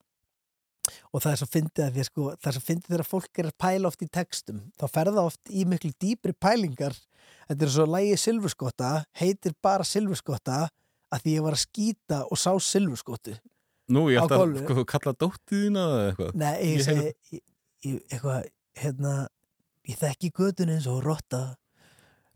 Og 1.12 1.22
það 1.22 1.32
er 1.32 1.38
svo 1.40 1.48
fyndið 1.50 1.84
að 1.84 1.94
því 1.94 2.02
að 2.02 2.08
sko 2.08 2.26
það 2.32 2.50
er 2.50 2.56
svo 2.56 2.64
fyndið 2.66 2.92
þegar 2.94 3.06
fólk 3.06 3.40
er 3.40 3.48
að 3.50 3.58
pæla 3.62 3.90
oft 3.90 4.02
í 4.02 4.08
textum. 4.10 4.60
Þá 4.80 4.84
ferða 4.90 5.24
oft 5.28 5.52
í 5.52 5.64
miklu 5.68 5.92
dýpri 6.02 6.34
pælingar. 6.34 6.96
Þetta 7.50 7.66
er 7.66 7.72
svo 7.74 7.86
lægi 7.90 8.18
silfurskotta 8.24 8.90
heitir 9.20 9.54
bara 9.62 9.86
silfurskotta 9.86 10.64
að 11.10 11.24
því 11.24 11.36
ég 11.36 11.46
var 11.46 11.56
að 11.56 11.64
skýta 11.64 12.20
og 12.26 12.40
sá 12.40 12.50
silfurskottu. 12.62 13.36
Nú, 13.90 14.06
ég 14.12 14.22
ætla 14.22 14.44
að 14.44 14.60
sko, 14.62 14.84
kalla 14.86 15.14
dóttið 15.18 15.64
þína 15.66 15.86
eða 15.90 16.02
eitthvað? 16.08 16.34
Nei, 16.38 16.52
ég, 16.54 16.74
Ég 16.76 16.84
segi 16.86 17.40
ég, 17.86 18.02
eitthvað, 18.06 18.44
hérna 18.78 19.14
ég 19.88 19.98
þekki 19.98 20.30
götun 20.36 20.72
eins 20.74 20.86
og 20.90 21.00
rotta 21.04 21.42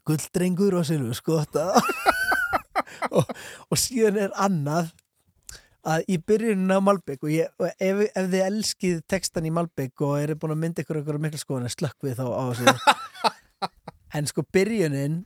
gulldrengur 0.09 0.75
og 0.81 0.87
silfur 0.89 1.17
skotta 1.17 1.69
og, 3.17 3.31
og 3.71 3.81
síðan 3.81 4.19
er 4.27 4.35
annað 4.41 4.91
að 5.85 6.07
í 6.09 6.19
byrjunin 6.29 6.73
á 6.73 6.81
Malbygg 6.85 7.25
og, 7.25 7.31
ég, 7.33 7.53
og 7.61 7.69
ef, 7.73 8.03
ef 8.09 8.31
þið 8.33 8.43
elskið 8.47 8.99
textan 9.11 9.49
í 9.49 9.53
Malbygg 9.55 10.05
og 10.07 10.17
eru 10.23 10.37
búin 10.41 10.55
að 10.57 10.63
mynda 10.63 10.85
ykkur 10.85 11.01
ykkur 11.03 11.21
miklu 11.23 11.41
skoðan 11.41 11.73
slökk 11.73 12.07
við 12.07 12.19
þá 12.21 12.27
á 12.33 12.45
þessu 12.51 12.75
en 14.19 14.31
sko 14.31 14.45
byrjunin 14.55 15.23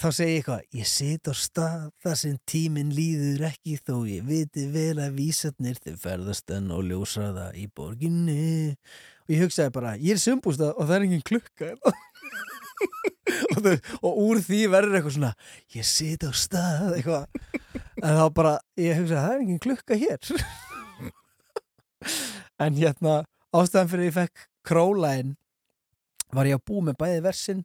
þá 0.00 0.08
segi 0.14 0.30
ég 0.30 0.40
eitthvað, 0.40 0.66
ég 0.78 0.90
sit 0.90 1.30
á 1.30 1.34
stað 1.34 1.86
þar 2.04 2.18
sem 2.20 2.36
tíminn 2.48 2.92
líður 2.94 3.48
ekki 3.50 3.78
þó 3.80 3.96
ég 4.06 4.26
viti 4.28 4.66
vel 4.70 5.00
að 5.02 5.16
vísarnir 5.18 5.80
þau 5.82 5.96
ferðast 6.04 6.54
enn 6.54 6.70
og 6.74 6.84
ljósa 6.86 7.32
það 7.34 7.58
í 7.58 7.66
borginni 7.74 8.44
og 8.76 9.34
ég 9.34 9.42
hugsaði 9.44 9.74
bara, 9.74 9.96
ég 9.98 10.14
er 10.14 10.22
sumbústað 10.22 10.76
og 10.76 10.86
það 10.86 10.96
er 10.96 11.08
engin 11.08 11.26
klukka 11.26 11.72
hérna. 11.72 11.96
Og, 13.54 13.58
þau, 13.64 13.74
og 14.00 14.20
úr 14.26 14.40
því 14.44 14.60
verður 14.72 14.98
eitthvað 14.98 15.16
svona 15.16 15.32
ég 15.76 15.88
sit 15.88 16.24
á 16.26 16.32
stað 16.36 16.96
eitthvað. 16.96 17.24
En 18.00 18.16
þá 18.16 18.24
bara, 18.36 18.54
ég 18.80 18.98
hugsaði, 19.00 19.20
það 19.20 19.34
er 19.34 19.44
engin 19.44 19.62
klukka 19.66 19.98
hér. 20.00 20.20
En 22.60 22.76
hérna 22.76 23.20
ástæðan 23.56 23.90
fyrir 23.92 24.08
ég 24.08 24.16
fekk 24.16 24.48
królæn 24.68 25.36
var 26.34 26.48
ég 26.48 26.58
að 26.58 26.66
bú 26.68 26.82
með 26.84 26.98
bæði 27.00 27.22
versin 27.24 27.62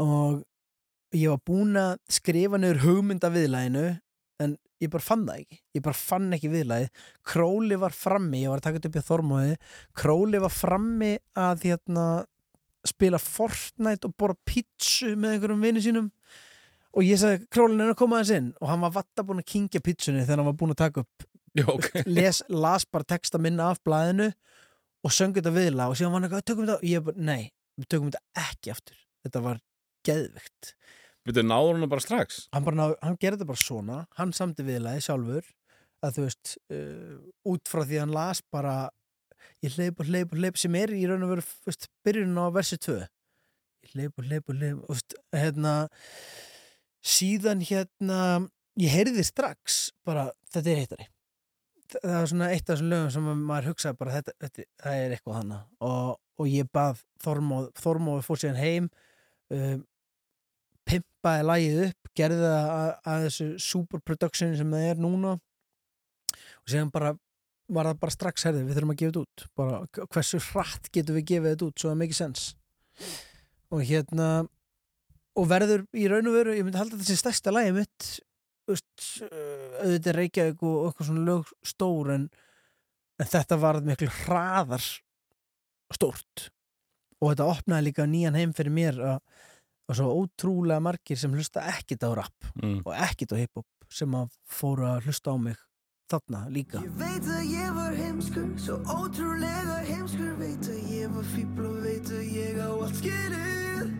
og 0.00 0.40
ég 1.16 1.32
var 1.32 1.42
búin 1.46 1.78
að 1.78 1.98
skrifa 2.10 2.58
niður 2.60 2.82
hugmynda 2.84 3.30
viðlæginu 3.34 3.84
en 4.40 4.56
ég 4.80 4.90
bara 4.92 5.04
fann 5.04 5.26
það 5.28 5.42
ekki. 5.42 5.58
Ég 5.76 5.84
bara 5.84 6.00
fann 6.00 6.30
ekki 6.34 6.50
viðlægið 6.52 7.04
Króli 7.32 7.78
var 7.80 7.94
frammi, 7.94 8.42
ég 8.44 8.52
var 8.52 8.62
að 8.62 8.66
taka 8.68 8.80
þetta 8.80 8.90
upp 8.90 8.98
í 9.00 9.06
Þormóði. 9.08 9.56
Króli 10.00 10.42
var 10.42 10.54
frammi 10.54 11.12
að 11.38 11.66
hérna, 11.68 12.06
spila 12.88 13.18
Fortnite 13.20 14.08
og 14.08 14.14
bora 14.18 14.36
pítsu 14.46 15.14
með 15.16 15.36
einhverjum 15.36 15.64
vini 15.66 15.82
sínum. 15.84 16.10
Og 16.96 17.06
ég 17.06 17.20
sagði 17.20 17.46
Królin 17.54 17.82
er 17.84 17.92
að 17.92 17.98
koma 18.00 18.18
aðeins 18.18 18.32
inn? 18.38 18.48
Og 18.60 18.70
hann 18.72 18.82
var 18.82 18.94
vatta 18.96 19.24
búin 19.26 19.42
að 19.42 19.50
kingja 19.52 19.82
pítsunni 19.84 20.24
þegar 20.24 20.42
hann 20.42 20.50
var 20.50 20.58
búin 20.58 20.74
að 20.74 20.80
taka 20.82 21.04
upp. 21.04 21.26
Já, 21.58 21.66
ok. 21.70 21.90
Les, 22.18 22.42
las 22.50 22.86
bara 22.86 23.06
texta 23.06 23.38
minna 23.42 23.70
af 23.74 23.82
blaðinu 23.86 24.30
og 25.06 25.14
söng 25.14 25.34
þetta 25.36 25.52
viðla 25.54 25.88
og 25.90 25.96
síðan 25.98 26.12
var 26.14 26.20
hann 26.20 26.28
eitthvað, 26.28 26.46
tökum 26.50 26.66
þetta 26.66 26.78
og 26.80 26.88
ég 26.90 27.04
bara, 27.06 27.24
nei, 27.30 27.42
við 27.80 27.88
tökum 27.94 28.10
þetta 28.10 28.44
ekki 28.48 28.74
aftur. 28.74 28.98
Þetta 29.26 29.42
var 29.44 29.62
geðvikt 30.06 30.74
Við 31.28 31.42
náður 31.44 31.76
hann 31.76 31.90
bara 31.92 32.02
strax? 32.02 32.44
Hann, 32.54 32.64
bara, 32.64 32.78
náði- 32.78 32.98
hann 33.04 33.18
gerði 33.20 33.38
þetta 33.38 33.48
bara 33.50 33.60
svona. 33.62 33.98
Hann 34.16 34.32
samti 34.32 34.64
viðlaði 34.66 35.02
sjálfur. 35.04 35.50
Að 36.00 36.14
þú 36.16 36.22
veist, 36.24 36.52
uh, 36.72 37.16
út 37.52 37.68
frá 37.68 37.82
því 37.84 37.98
hann 38.00 38.14
las 38.14 38.40
bara 38.52 38.74
ég 39.64 39.76
hleyp 39.76 40.00
og 40.00 40.10
hleyp 40.10 40.34
og 40.34 40.40
hleyp 40.40 40.58
sem 40.60 40.76
er 40.80 40.92
í 40.96 41.04
raun 41.08 41.26
og 41.26 41.34
veru 41.34 41.76
byrjun 42.06 42.40
á 42.40 42.46
versi 42.54 42.78
2 42.80 42.96
ég 43.00 43.94
hleyp 43.94 44.20
og 44.20 44.28
hleyp 44.28 44.50
og 44.52 44.60
hleyp 44.60 44.84
og 44.88 45.16
hérna 45.36 45.74
síðan 47.00 47.64
hérna 47.64 48.20
ég 48.80 48.92
heyrði 48.94 49.24
strax 49.26 49.90
bara 50.06 50.30
þetta 50.52 50.72
er 50.72 50.82
hittari 50.84 51.10
það 51.90 52.16
var 52.16 52.32
svona 52.32 52.50
eitt 52.54 52.66
af 52.68 52.76
þessum 52.76 52.90
lögum 52.92 53.14
sem 53.14 53.30
maður 53.50 53.72
hugsaði 53.72 54.00
bara 54.00 54.16
þetta, 54.18 54.34
þetta 54.44 54.66
það 54.84 55.04
er 55.04 55.14
eitthvað 55.16 55.38
hana 55.40 55.62
og, 55.82 56.18
og 56.38 56.50
ég 56.50 56.68
bað 56.72 57.00
Þormóð, 57.20 57.70
Þormóð 57.76 58.20
fór 58.24 58.40
síðan 58.40 58.60
heim 58.60 58.90
um, 59.52 59.80
pimpaði 60.90 61.46
lagið 61.46 61.80
upp 61.88 62.12
gerði 62.16 62.42
það 62.42 62.70
að, 62.74 62.90
að 63.12 63.24
þessu 63.26 63.48
super 63.62 64.02
production 64.04 64.54
sem 64.58 64.74
það 64.74 64.86
er 64.90 65.02
núna. 65.02 65.34
Og 66.60 66.72
síðan 66.72 66.92
bara 66.94 67.14
var 67.70 67.86
það 67.90 67.98
bara 68.02 68.14
strax 68.14 68.46
herði, 68.48 68.64
við 68.68 68.78
þurfum 68.78 68.94
að 68.94 69.00
gefa 69.00 69.10
þetta 69.12 69.22
út. 69.24 69.44
Bara 69.60 70.06
hversu 70.14 70.40
hratt 70.50 70.90
getum 70.94 71.18
við 71.18 71.26
gefið 71.30 71.52
þetta 71.54 71.68
út? 71.70 71.76
Svo 71.82 71.92
það 71.92 72.00
mikið 72.02 72.18
sens. 72.20 72.46
Og 73.70 73.84
hérna 73.86 74.28
og 75.38 75.46
verður 75.48 75.84
í 75.96 76.08
raun 76.10 76.26
og 76.28 76.34
veru, 76.36 76.56
ég 76.58 76.66
myndi 76.66 76.80
halda 76.80 76.98
þetta 76.98 77.08
sem 77.12 77.20
stærsta 77.20 77.54
lagið 77.54 77.78
mitt 77.80 78.08
auðvitað 78.70 80.16
Reykjavík 80.16 80.64
og 80.66 80.88
eitthvað 80.88 81.08
svona 81.10 81.24
lög 81.26 81.48
stór 81.66 82.10
en, 82.14 82.26
en 83.20 83.30
þetta 83.30 83.58
var 83.62 83.80
miklu 83.86 84.10
hraðar 84.24 84.84
stórt. 85.94 86.48
Og 87.20 87.32
þetta 87.32 87.48
opnaði 87.52 87.88
líka 87.90 88.06
nýjan 88.08 88.38
heim 88.38 88.52
fyrir 88.56 88.74
mér 88.74 89.00
að 89.14 89.22
og 89.90 89.96
svo 89.98 90.12
ótrúlega 90.20 90.78
margir 90.86 91.18
sem 91.18 91.32
hlusta 91.34 91.64
ekkit 91.72 92.04
á 92.06 92.10
rap 92.14 92.36
Mm. 92.60 92.80
og 92.84 92.92
ekkit 92.94 93.32
á 93.34 93.36
hiphop 93.40 93.66
sem 93.90 94.10
að 94.14 94.30
fóru 94.46 94.84
að 94.86 95.08
hlusta 95.08 95.32
á 95.34 95.36
mig 95.38 95.58
þarna 96.10 96.40
líka. 96.50 96.80
Ég 96.82 96.94
veit 96.98 97.26
að 97.30 97.42
ég 97.46 97.74
var 97.76 97.94
heimskur, 97.94 98.48
svo 98.58 98.78
ótrúlega 98.90 99.78
heimskur. 99.86 100.32
Veit 100.40 100.70
að 100.70 100.80
ég 100.90 101.12
var 101.14 101.26
fíbl 101.34 101.68
og 101.68 101.76
veit 101.84 102.10
að 102.10 102.24
ég 102.34 102.58
á 102.58 102.70
allt 102.70 102.96
skilið. 102.98 103.92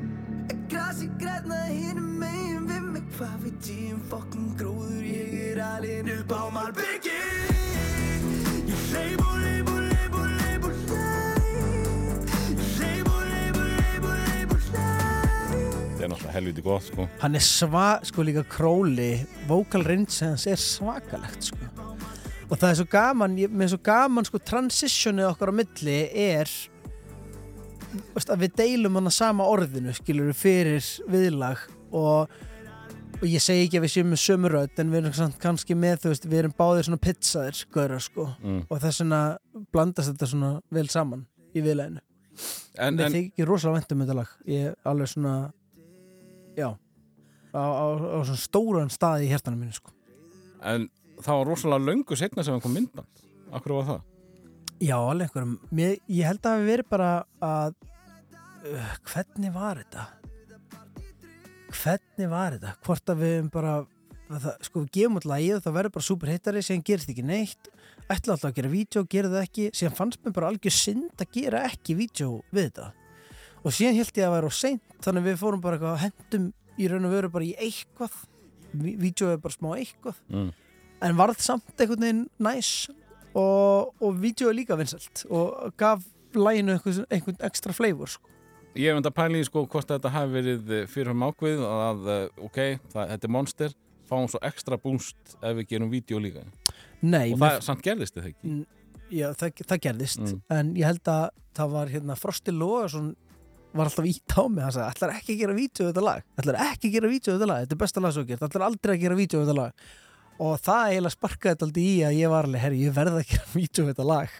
En 0.51 0.65
grasi 0.73 1.11
græna 1.20 1.61
hinum 1.69 2.11
megin 2.19 2.66
við 2.66 2.89
mig? 2.97 3.05
Hvað 3.19 3.37
veit 3.45 3.70
ég 3.70 3.95
um 3.95 4.03
fokkin 4.11 4.49
gróður, 4.59 5.05
ég 5.07 5.35
er 5.51 5.62
alinn 5.66 6.11
upp 6.15 6.31
á 6.35 6.43
malbyggi 6.55 7.19
Ég 8.70 8.85
hleyp 8.91 9.23
og 9.24 9.35
hleyp 9.43 9.70
og 9.70 9.81
hleyp 9.82 10.15
og 10.15 10.27
hleyp 10.31 10.66
og 10.66 10.74
hleyp. 10.87 12.32
Ég 12.51 12.62
hleyp 12.78 13.11
og 13.11 13.20
hleyp 13.27 13.59
og 13.61 13.66
hleyp 13.74 14.07
og 14.07 14.16
hleyp 14.24 14.55
og 14.55 14.65
hleyp. 14.70 15.77
Þetta 15.91 16.07
er 16.07 16.12
náttúrulega 16.15 16.37
helviti 16.39 16.66
gott 16.66 16.87
sko. 16.87 17.09
Hann 17.23 17.39
er 17.39 17.45
sva, 17.45 17.87
sko 18.07 18.27
líka 18.27 18.47
króli. 18.57 19.12
Vocal 19.51 19.87
range 19.87 20.23
hans 20.24 20.47
er 20.51 20.59
svakalegt 20.61 21.51
sko 21.51 21.90
og 22.51 22.59
það 22.59 22.68
er 22.70 22.78
svo 22.81 22.86
gaman, 22.90 23.39
ég, 23.39 23.52
með 23.55 23.74
svo 23.74 23.81
gaman 23.86 24.27
sko 24.27 24.40
transitionið 24.43 25.31
okkar 25.31 25.52
á 25.55 25.59
milli 25.60 25.97
er 26.10 26.51
veist, 28.14 28.31
að 28.31 28.44
við 28.44 28.56
deilum 28.60 28.98
hana 28.98 29.12
sama 29.14 29.47
orðinu 29.51 29.94
skilur 29.97 30.31
við 30.32 30.40
fyrir 30.40 30.90
viðlag 31.10 31.62
og, 31.97 32.32
og 33.20 33.24
ég 33.28 33.43
segi 33.44 33.68
ekki 33.68 33.81
að 33.81 33.86
við 33.86 33.94
séum 33.94 34.12
með 34.12 34.22
sömu 34.24 34.52
rödd 34.52 34.82
en 34.82 34.93
við 34.93 35.02
erum 35.02 35.16
samt 35.20 35.40
kannski 35.43 35.78
með 35.78 36.05
þú 36.05 36.14
veist, 36.14 36.28
við 36.31 36.43
erum 36.43 36.59
báðir 36.59 36.89
svona 36.89 37.02
pizzaðir 37.06 37.64
gaurar 37.74 38.05
sko 38.05 38.28
mm. 38.43 38.60
og 38.68 38.85
þess 38.85 39.05
vegna 39.05 39.22
blandast 39.70 40.12
þetta 40.12 40.31
svona 40.35 40.52
vel 40.74 40.86
saman 40.93 41.27
í 41.55 41.64
viðlæðinu 41.64 42.05
en, 42.81 43.01
en, 43.01 43.16
þykir 43.16 43.51
rosalega 43.51 43.81
vænt 43.81 43.94
um 43.94 44.05
þetta 44.05 44.20
lag 44.22 44.39
Ég 44.48 44.70
er 44.70 44.78
alveg 44.89 45.10
svona 45.14 45.35
Já 46.59 46.70
Á, 47.51 47.59
á, 47.66 47.86
á 47.98 48.18
svona 48.22 48.39
stóran 48.39 48.93
stað 48.94 49.24
í 49.24 49.31
hjertanum 49.32 49.64
mínu 49.64 49.74
sko. 49.74 49.90
en 50.62 50.85
það 51.27 51.39
var 51.41 51.49
rosalega 51.51 51.87
löngu 51.91 52.17
setna 52.19 52.45
sem 52.47 52.55
hann 52.57 52.65
kom 52.65 52.75
myndband 52.77 53.27
Akkur 53.53 53.75
var 53.81 53.87
það? 53.89 54.01
Já, 54.81 54.97
alveg 54.97 55.27
einhverjum 55.29 55.55
Mér, 55.77 55.97
Ég 56.09 56.29
held 56.29 56.41
að 56.41 56.47
það 56.47 56.59
hafi 56.59 56.69
verið 56.71 56.91
bara 56.95 57.11
að 57.45 57.75
uh, 58.71 58.93
Hvernig 59.11 59.55
var 59.57 59.81
þetta? 59.83 60.05
Hvernig 61.71 62.31
var 62.31 62.57
þetta? 62.57 62.73
Hvort 62.87 63.13
að 63.13 63.21
við 63.25 63.51
bara 63.55 63.75
að 63.81 63.89
það, 64.45 64.55
Sko, 64.67 64.83
við 64.85 64.93
gefum 64.97 65.19
út 65.21 65.27
lagið 65.31 65.57
og 65.59 65.65
það 65.67 65.77
verður 65.79 65.95
bara 65.97 66.07
super 66.09 66.33
hittari 66.33 66.63
Síðan 66.67 66.85
gerist 66.91 67.13
ekki 67.13 67.27
neitt 67.27 67.71
Ætla 68.11 68.35
alltaf 68.35 68.49
að 68.51 68.57
gera 68.59 68.73
vídeo, 68.73 69.05
gera 69.11 69.31
það 69.31 69.45
ekki 69.47 69.69
Síðan 69.79 69.99
fannst 69.99 70.25
mér 70.27 70.35
bara 70.39 70.51
algjör 70.51 70.75
synd 70.75 71.23
að 71.23 71.31
gera 71.37 71.63
ekki 71.69 71.97
vídeo 71.99 72.31
við 72.55 72.71
þetta 72.71 72.89
Og 73.61 73.75
síðan 73.77 73.99
held 74.01 74.11
ég 74.17 74.25
að 74.25 74.27
það 74.31 74.35
væri 74.39 74.51
á 74.51 74.55
seint 74.63 74.99
Þannig 75.05 75.27
við 75.29 75.39
fórum 75.43 75.63
bara 75.63 75.77
eitthvað 75.79 75.95
að 75.97 76.03
hendum 76.07 76.49
í 76.81 76.89
raun 76.91 77.07
og 77.11 77.15
veru 77.15 77.31
bara 77.35 77.47
í 77.47 77.53
eitthvað 77.61 78.19
Ví- 78.71 78.97
Vídeó 79.03 79.31
er 79.35 79.41
bara 79.43 79.57
smá 79.59 79.71
eitthvað 79.77 80.19
Mm. 80.31 80.51
En 81.02 81.16
varð 81.18 81.39
samt 81.43 81.81
einhvern 81.81 82.01
veginn 82.05 82.24
næs 82.39 82.89
og, 83.35 83.94
og 84.02 84.16
vídeo 84.20 84.51
er 84.51 84.56
líka 84.59 84.77
vinsælt 84.78 85.24
og 85.31 85.72
gaf 85.81 86.02
læginu 86.35 86.74
einhvern, 86.77 87.06
einhvern 87.10 87.39
ekstra 87.47 87.72
flavor 87.77 88.06
sko. 88.10 88.27
Ég 88.78 88.86
hef 88.93 89.01
enda 89.01 89.10
pæli 89.10 89.40
í 89.43 89.47
sko 89.48 89.64
hvort 89.66 89.89
þetta 89.90 90.10
hafi 90.14 90.31
verið 90.36 90.68
eh, 90.77 90.85
fyrir 90.90 91.10
um 91.14 91.24
ákveð 91.27 91.62
að 91.66 92.10
eh, 92.14 92.27
ok, 92.47 92.59
það, 92.93 93.09
þetta 93.14 93.27
er 93.27 93.32
monster 93.35 93.72
fáum 94.10 94.28
svo 94.31 94.39
ekstra 94.47 94.78
boost 94.82 95.35
ef 95.40 95.56
við 95.59 95.66
gerum 95.72 95.90
vídeo 95.90 96.20
líka. 96.22 96.44
Nei, 97.02 97.32
og 97.32 97.39
mér- 97.40 97.56
það 97.59 97.66
samt 97.66 97.82
gerðist 97.86 98.14
þetta 98.18 98.31
ekki? 98.31 98.55
Já, 99.10 99.27
það, 99.35 99.64
það 99.66 99.81
gerðist 99.89 100.20
Mm. 100.22 100.40
en 100.55 100.70
ég 100.78 100.86
held 100.86 101.09
að 101.10 101.24
það 101.59 101.70
var 101.74 101.89
hérna 101.90 102.14
Frosti 102.18 102.52
Lóðarsson 102.55 103.09
var 103.74 103.86
alltaf 103.86 104.06
ít 104.06 104.35
á 104.39 104.43
mig 104.51 104.62
hann 104.64 104.72
sagði, 104.74 104.90
ætlar 104.94 105.12
ekki 105.16 105.35
að 105.35 105.40
gera 105.43 105.55
vídeo 105.59 105.89
þetta 105.90 106.02
lag? 106.06 106.22
Ætlar 106.39 106.59
ekki 106.68 106.89
að 106.90 106.94
gera 106.94 107.10
vídeo 107.10 107.35
þetta 107.35 107.48
lag, 107.51 107.64
þetta 107.64 107.74
er 107.77 107.81
besta 107.82 108.01
lag 108.05 108.14
svo 108.14 108.24
gert. 108.27 108.43
Ætlar 108.47 108.64
aldrei 108.68 108.94
að 108.97 109.02
gera 109.05 109.18
vídeo 109.18 109.43
þetta 109.43 109.56
lag 109.59 109.72
og 110.41 110.57
það 110.65 110.87
eiginlega 110.95 111.15
sparkaði 111.17 111.53
þetta 111.55 111.67
aldrei 111.69 111.85
í 111.85 111.97
að 112.09 112.17
ég 112.21 112.33
var 112.33 112.49
alveg, 112.49 112.62
herri, 112.65 112.79
ég 112.87 112.95
verð 112.97 113.19
að 113.21 113.27
gera 113.35 113.51
vídeo 113.55 113.85
við 113.85 113.93
þetta 113.93 114.07
lag. 114.09 114.39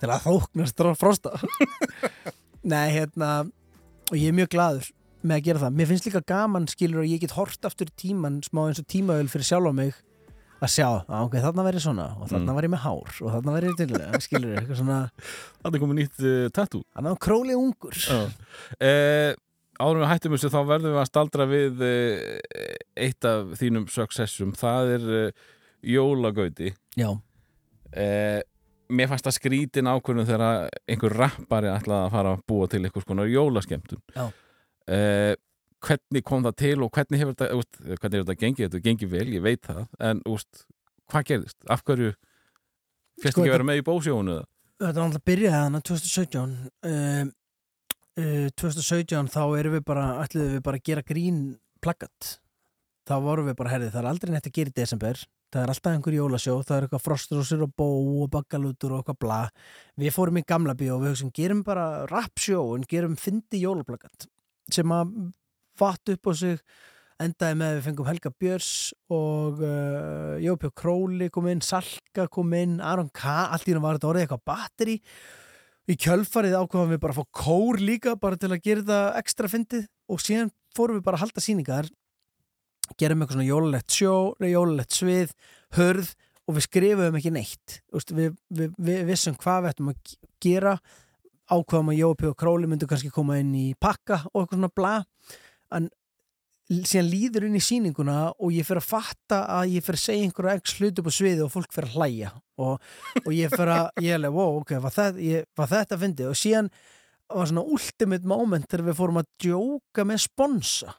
Til 0.00 0.10
að 0.12 0.24
þóknast 0.26 0.82
Frosta. 1.00 1.32
Nei, 2.72 2.86
hérna 2.96 3.30
og 4.10 4.16
ég 4.18 4.30
er 4.30 4.36
mjög 4.36 4.50
gladur 4.54 4.88
með 5.26 5.38
að 5.38 5.46
gera 5.48 5.62
það. 5.64 5.76
Mér 5.78 5.88
finnst 5.90 6.08
líka 6.08 6.22
gaman 6.28 6.66
skilur 6.70 7.02
að 7.04 7.12
ég 7.12 7.22
get 7.24 7.34
hort 7.36 7.68
aftur 7.68 7.88
í 7.90 7.94
tíman 7.98 8.40
smá 8.46 8.66
eins 8.68 8.80
og 8.82 8.88
tímaöl 8.92 9.28
fyrir 9.32 9.48
sjálf 9.48 9.72
á 9.72 9.74
mig 9.76 9.94
að 10.56 10.70
sjá, 10.72 10.86
að 11.04 11.24
ok, 11.26 11.34
þarna 11.44 11.64
væri 11.66 11.80
svona 11.84 12.04
og 12.16 12.30
þarna 12.30 12.52
Mm. 12.52 12.56
ég 12.56 12.70
með 12.72 12.80
hár 12.86 13.16
og 13.20 13.32
þarna 13.34 13.54
væri 13.56 13.72
til 13.76 13.88
skilur, 14.24 14.54
eitthvað 14.56 14.78
svona. 14.80 15.00
Er 15.66 15.80
komið 15.82 15.98
nýtt 15.98 16.22
uh, 16.24 16.46
tattoo. 16.56 16.84
Hann 16.96 17.08
var 17.10 17.18
króli 17.20 17.56
ungur. 17.58 17.92
Já. 17.92 18.22
eh, 18.80 19.34
En 19.80 19.98
við 20.00 20.08
hættum 20.10 20.34
þessu 20.36 20.50
þá 20.54 20.58
verðum 20.70 20.94
við 20.94 21.00
að 21.02 21.08
staldra 21.10 21.46
við 21.50 21.82
eh, 21.84 22.76
eitt 23.06 23.24
af 23.28 23.54
þínum 23.60 23.86
successum 23.92 24.52
það 24.56 24.92
er 24.96 25.06
eh, 25.20 25.46
jólagauti 25.94 26.72
já, 26.96 27.10
eh, 27.92 28.42
Mér 28.86 29.08
fannst 29.10 29.26
það 29.26 29.34
skrítin 29.40 29.88
ákvörðun 29.90 30.28
þegar 30.28 30.68
einhver 30.86 31.14
rappari 31.18 31.66
ætlaði 31.72 32.04
að 32.06 32.12
fara 32.14 32.34
að 32.36 32.42
búa 32.46 32.68
til 32.70 32.84
einhvers 32.86 33.06
konar 33.08 33.26
jólaskemtun 33.26 33.98
Já. 34.14 34.28
eh, 34.86 35.34
Hvernig 35.86 36.22
kom 36.24 36.42
það 36.46 36.54
til 36.62 36.76
og 36.86 36.90
hvernig 36.94 37.20
hefur 37.20 37.34
þetta, 37.34 37.48
úst, 37.58 37.76
hvernig 37.82 38.14
hefur 38.16 38.24
þetta 38.30 38.40
gengið, 38.40 38.68
þetta 38.70 38.84
gengið 38.86 39.10
vel, 39.12 39.26
ég 39.36 39.42
veit 39.44 39.60
það 39.66 39.82
en 40.08 40.22
úst, 40.30 40.62
hvað 41.12 41.26
gerðist? 41.28 41.58
Af 41.70 41.82
hverju 41.86 42.12
fyrst 43.20 43.34
Sko, 43.36 43.42
ekki 43.44 43.52
vera 43.52 43.66
með 43.68 43.82
í 43.82 43.84
bósjónu? 43.86 44.38
þetta 44.80 44.96
var 44.96 45.04
alltaf 45.10 45.24
byrjaði 45.28 45.58
hana 45.60 45.82
2017 45.84 46.54
uh, 46.86 47.26
uh, 48.20 48.48
2017 48.56 49.30
þá 49.32 49.42
erum 49.60 49.76
við 49.76 49.86
bara 49.88 50.08
ætluðum 50.24 50.58
við 50.58 50.66
bara 50.66 50.80
að 50.80 50.90
gera 50.90 51.06
grín 51.06 51.40
plaggat. 51.84 52.36
Þá 53.06 53.16
vorum 53.22 53.46
við 53.46 53.58
bara, 53.60 53.72
herði, 53.76 53.90
það 53.94 54.02
er 54.02 54.10
aldrei 54.10 54.32
neitt 54.34 54.48
að 54.48 54.56
gera 54.58 54.72
í 54.72 54.76
desember. 54.80 55.20
Það 55.54 55.62
er 55.62 55.70
alltaf 55.72 55.92
einhver 55.94 56.16
jólasjó, 56.16 56.56
það 56.66 56.76
er 56.76 56.86
eitthvað 56.86 57.04
frostrósir 57.04 57.60
og 57.62 57.74
bó 57.78 57.86
og 58.24 58.30
baggalútur 58.32 58.96
og 58.96 59.02
eitthvað 59.02 59.20
bla. 59.22 59.38
Við 60.02 60.16
fórum 60.16 60.40
í 60.40 60.42
gamla 60.48 60.74
bíó 60.74 60.96
og 60.96 61.04
við 61.04 61.14
hugsaum, 61.14 61.30
gerum 61.36 61.62
bara 61.66 61.86
rapsjó 62.10 62.64
en 62.74 62.88
gerum 62.90 63.14
fyndi 63.20 63.62
jólaplaggat 63.62 64.26
sem 64.74 64.90
að 64.90 65.14
vatt 65.78 66.10
upp 66.10 66.30
á 66.30 66.32
sig 66.34 66.60
endaði 67.22 67.56
með 67.56 67.70
að 67.70 67.76
við 67.76 67.86
fengum 67.86 68.08
Helga 68.10 68.32
Björs 68.42 68.70
og 69.14 69.62
uh, 69.64 70.36
Jópjó 70.42 70.72
Króli 70.76 71.30
kom 71.32 71.48
inn, 71.48 71.62
Salka 71.64 72.26
kom 72.32 72.52
inn 72.58 72.76
Aron 72.84 73.08
K, 73.14 73.30
allt 73.46 73.68
í 73.68 73.76
hún 73.76 73.84
var 73.84 73.96
þetta 73.96 74.10
orðið 74.10 74.26
eitthvað 74.26 74.46
batteri 74.50 74.96
í 75.86 75.96
kjölfarið 76.02 76.56
ákveðum 76.58 76.92
við 76.94 77.00
bara 77.02 77.14
að 77.14 77.20
fá 77.20 77.42
kór 77.44 77.78
líka 77.82 78.16
bara 78.18 78.38
til 78.40 78.50
að 78.50 78.62
gera 78.64 78.82
þetta 78.82 79.00
ekstra 79.20 79.50
fyndið 79.52 79.84
og 80.10 80.22
síðan 80.22 80.50
fórum 80.76 80.98
við 80.98 81.04
bara 81.06 81.18
að 81.20 81.24
halda 81.26 81.44
sýningar. 81.44 81.90
Gerum 83.00 83.22
eitthvað 83.22 83.36
svona 83.38 83.48
jólalegt 83.48 83.94
sjó 83.96 84.14
jólalegt 84.46 84.94
svið, 84.94 85.32
hörð 85.78 86.12
og 86.46 86.54
við 86.58 86.66
skrifum 86.68 87.16
ekki 87.18 87.32
neitt. 87.34 87.78
Við, 87.90 88.36
við, 88.54 88.74
við 88.78 89.00
vissum 89.08 89.34
hvað 89.42 89.64
við 89.64 89.72
ættum 89.74 89.90
að 89.92 90.00
ge- 90.06 90.30
gera. 90.46 90.76
Ákveðum 91.46 91.92
að 91.92 91.98
Jópi 92.00 92.26
og 92.26 92.36
Króli 92.38 92.66
myndu 92.66 92.86
kannski 92.90 93.10
koma 93.14 93.36
inn 93.38 93.52
í 93.54 93.66
pakka 93.78 94.24
og 94.32 94.40
eitthvað 94.44 94.56
svona 94.58 94.72
bla. 94.74 94.94
En 95.78 95.84
síðan 96.66 97.08
líður 97.12 97.46
inn 97.46 97.58
í 97.58 97.62
sýninguna 97.62 98.16
og 98.42 98.50
ég 98.54 98.66
fyrir 98.66 98.82
að 98.82 98.88
fatta 98.88 99.38
að 99.54 99.76
ég 99.76 99.86
fyrir 99.86 100.00
að 100.00 100.02
segja 100.02 100.26
einhverja 100.26 100.58
ekki 100.58 100.76
hluti 100.80 101.02
upp 101.02 101.10
á 101.10 101.14
sviði 101.14 101.44
og 101.44 101.52
fólk 101.52 101.74
fyrir 101.74 101.92
að 101.92 101.96
hlæja. 101.96 102.30
Og, 102.56 102.86
og 103.22 103.32
ég 103.36 103.52
fyrir 103.54 103.72
að, 103.76 103.88
ég 104.02 104.12
er 104.12 104.18
alveg, 104.18 104.34
wow, 104.34 104.60
ok, 104.62 104.72
var 104.82 104.94
þetta, 104.96 105.22
ég, 105.22 105.48
var 105.58 105.70
þetta 105.70 105.98
fyndið? 106.00 106.30
Og 106.32 106.40
síðan 106.40 106.70
var 107.30 107.50
svona 107.50 107.66
ultimate 107.76 108.30
moment 108.30 108.66
þegar 108.70 108.88
við 108.88 108.98
fórum 108.98 109.20
að 109.22 109.30
djóka 109.44 110.06
með 110.08 110.22
sponsa. 110.26 110.96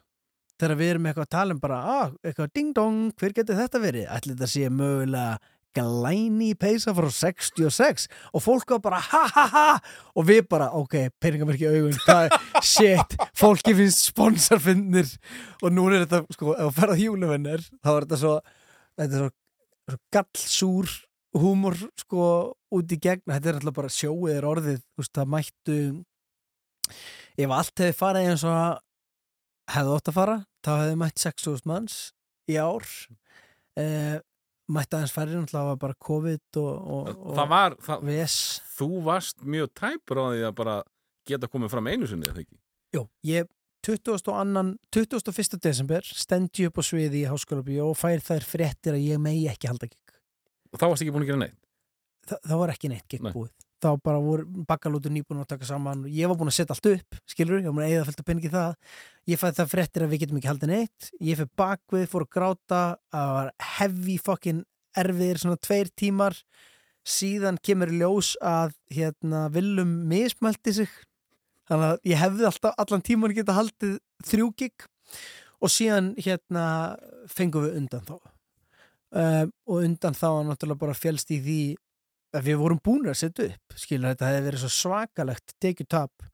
Þegar 0.58 0.80
við 0.80 0.92
erum 0.94 1.10
eitthvað 1.10 1.28
að 1.28 1.36
tala 1.36 1.54
um 1.54 1.62
bara, 1.62 1.82
ah, 1.98 2.16
eitthvað 2.26 2.54
ding 2.56 2.74
dong, 2.78 3.02
hver 3.20 3.36
getur 3.36 3.60
þetta 3.60 3.82
verið? 3.84 4.08
Ætli 4.16 4.34
þetta 4.34 4.52
sé 4.54 4.72
mögulega 4.74 5.36
glæni 5.76 6.54
peysa 6.60 6.94
frá 6.96 7.10
66 7.14 8.08
og 8.32 8.44
fólk 8.44 8.76
var 8.76 8.84
bara 8.86 9.02
ha 9.04 9.24
ha 9.34 9.46
ha. 9.54 9.66
Og 10.16 10.28
við 10.30 10.48
bara, 10.50 10.70
ok, 10.78 11.10
peningamerki 11.22 11.68
augun 11.70 11.98
það 12.06 12.28
er 12.28 12.48
shit, 12.74 13.18
fólki 13.38 13.76
finnst 13.78 14.12
sponsorfinnir 14.12 15.12
og 15.62 15.74
nú 15.74 15.90
er 15.92 16.06
þetta 16.06 16.24
sko, 16.36 16.56
ef 16.56 16.70
þú 16.70 16.76
ferð 16.80 16.96
á 16.96 17.02
hjúluvinnir 17.02 17.68
þá 17.82 17.92
er 17.94 18.08
þetta 18.08 18.22
svo, 18.24 18.36
þetta 18.98 19.08
er 19.08 19.24
svo, 19.24 19.32
svo 19.92 20.02
gallsúr 20.18 20.96
húmor 21.38 21.78
sko 22.00 22.28
út 22.74 22.92
í 22.92 23.00
gegn, 23.02 23.26
þetta 23.30 23.52
er 23.52 23.60
alltaf 23.60 23.78
bara 23.78 23.94
sjóið 23.94 24.38
er 24.38 24.48
orðið, 24.48 24.84
veist, 24.98 25.14
það 25.16 25.34
mættu 25.36 25.80
ef 27.38 27.54
allt 27.54 27.84
hefði 27.84 27.96
farið 27.98 28.32
eins 28.32 28.46
og 28.48 28.80
hefði 29.74 29.98
ótt 29.98 30.12
að 30.12 30.18
fara 30.18 30.38
þá 30.66 30.72
hefði 30.82 31.00
mætt 31.02 31.24
6.000 31.24 31.70
manns 31.70 31.98
í 32.48 32.58
ár. 32.60 32.88
Uh, 33.78 34.18
mætti 34.74 34.98
aðeins 34.98 35.14
færri 35.16 35.36
náttúrulega 35.38 35.72
var 35.72 35.82
bara 35.82 35.98
COVID 36.08 36.60
og, 36.62 36.72
og, 36.96 37.12
og 37.16 37.38
Það 37.38 37.52
var, 37.54 37.76
það, 37.88 38.08
VS 38.10 38.38
þú 38.78 38.90
varst 39.08 39.46
mjög 39.56 39.74
tæpur 39.80 40.20
á 40.20 40.26
því 40.28 40.48
að 40.50 40.56
bara 40.58 40.80
geta 41.28 41.52
komið 41.52 41.74
fram 41.76 41.92
einu 41.92 42.10
sinni, 42.10 42.28
eða 42.28 42.44
ekki? 42.44 42.60
Jó, 42.96 43.04
ég 43.28 43.48
22. 43.88 44.74
21. 44.92 45.60
desember 45.64 46.04
stendi 46.04 46.68
upp 46.68 46.82
á 46.82 46.84
sviði 46.84 47.24
í 47.24 47.30
Háskóla 47.30 47.64
Bíó 47.64 47.92
og 47.94 48.00
fær 48.00 48.20
þær 48.24 48.48
fréttir 48.48 48.98
að 48.98 49.06
ég 49.06 49.22
megi 49.22 49.46
ekki 49.52 49.70
halda 49.72 49.88
gig. 49.88 50.18
Og 50.74 50.82
þá 50.82 50.86
varst 50.90 51.06
ekki 51.06 51.14
búin 51.16 51.24
að 51.24 51.32
gera 51.32 51.42
neitt. 51.46 51.60
Þa, 52.28 52.40
það 52.50 52.62
var 52.64 52.74
ekki 52.74 52.92
neitt 52.92 53.08
gig 53.08 53.24
Nei. 53.24 53.32
búið. 53.32 53.54
Þá 53.78 53.90
bara 54.02 54.22
voru 54.22 54.64
bakkalútur 54.66 55.14
nýbúin 55.14 55.44
að 55.44 55.52
taka 55.52 55.68
saman 55.70 56.06
og 56.08 56.14
ég 56.14 56.30
var 56.30 56.38
búin 56.40 56.50
að 56.50 56.56
setja 56.58 56.74
allt 56.74 56.88
upp, 56.90 57.20
skilur, 57.30 57.60
ég 57.62 57.68
var 57.70 57.76
búin 57.76 57.86
að 57.86 57.92
eigða 57.92 58.08
fylgta 58.08 58.26
peningi 58.26 58.54
það. 58.54 58.72
Ég 59.30 59.42
fæði 59.42 59.58
það 59.60 59.74
fréttir 59.74 60.06
að 60.06 60.14
við 60.14 60.24
getum 60.24 60.40
ekki 60.40 60.50
haldið 60.50 60.72
neitt. 60.72 61.10
Ég 61.22 61.38
fyrir 61.38 61.52
bakvið, 61.62 62.08
fór 62.10 62.26
að 62.26 62.32
gráta, 62.34 62.82
að 63.14 63.34
var 63.36 63.52
heavy 63.76 64.18
fucking 64.18 64.64
erfiðir 64.98 65.42
svona 65.44 65.62
tveir 65.62 65.92
tímar. 65.94 66.40
Síðan 67.08 67.62
kemur 67.64 67.94
ljós 67.94 68.34
að 68.42 68.74
hérna 68.92 69.46
Willum 69.54 69.94
mismælti 70.10 70.74
sig 70.80 70.98
þannig 71.68 71.90
að 71.92 72.10
ég 72.12 72.22
hefði 72.22 72.48
alltaf 72.50 72.80
allan 72.82 73.04
tíman 73.06 73.36
geta 73.36 73.56
haldið 73.58 73.98
þrjú 74.28 74.48
gig 74.60 74.88
og 75.64 75.74
síðan 75.74 76.14
hérna 76.20 76.66
fengum 77.32 77.68
við 77.68 77.78
undan 77.82 78.06
þá 78.08 78.16
um, 78.18 79.52
og 79.68 79.84
undan 79.84 80.18
þá 80.18 80.28
að 80.30 80.46
náttúrulega 80.50 80.84
bara 80.86 80.98
félst 80.98 81.34
í 81.36 81.40
því 81.44 81.62
að 82.36 82.50
við 82.50 82.60
vorum 82.62 82.80
búin 82.84 83.08
að 83.08 83.20
setja 83.22 83.48
upp 83.52 83.78
skilur 83.80 84.12
þetta 84.12 84.32
hefði 84.32 84.46
verið 84.48 84.64
svo 84.64 84.72
svakalegt 84.76 85.56
tekjutap 85.64 86.28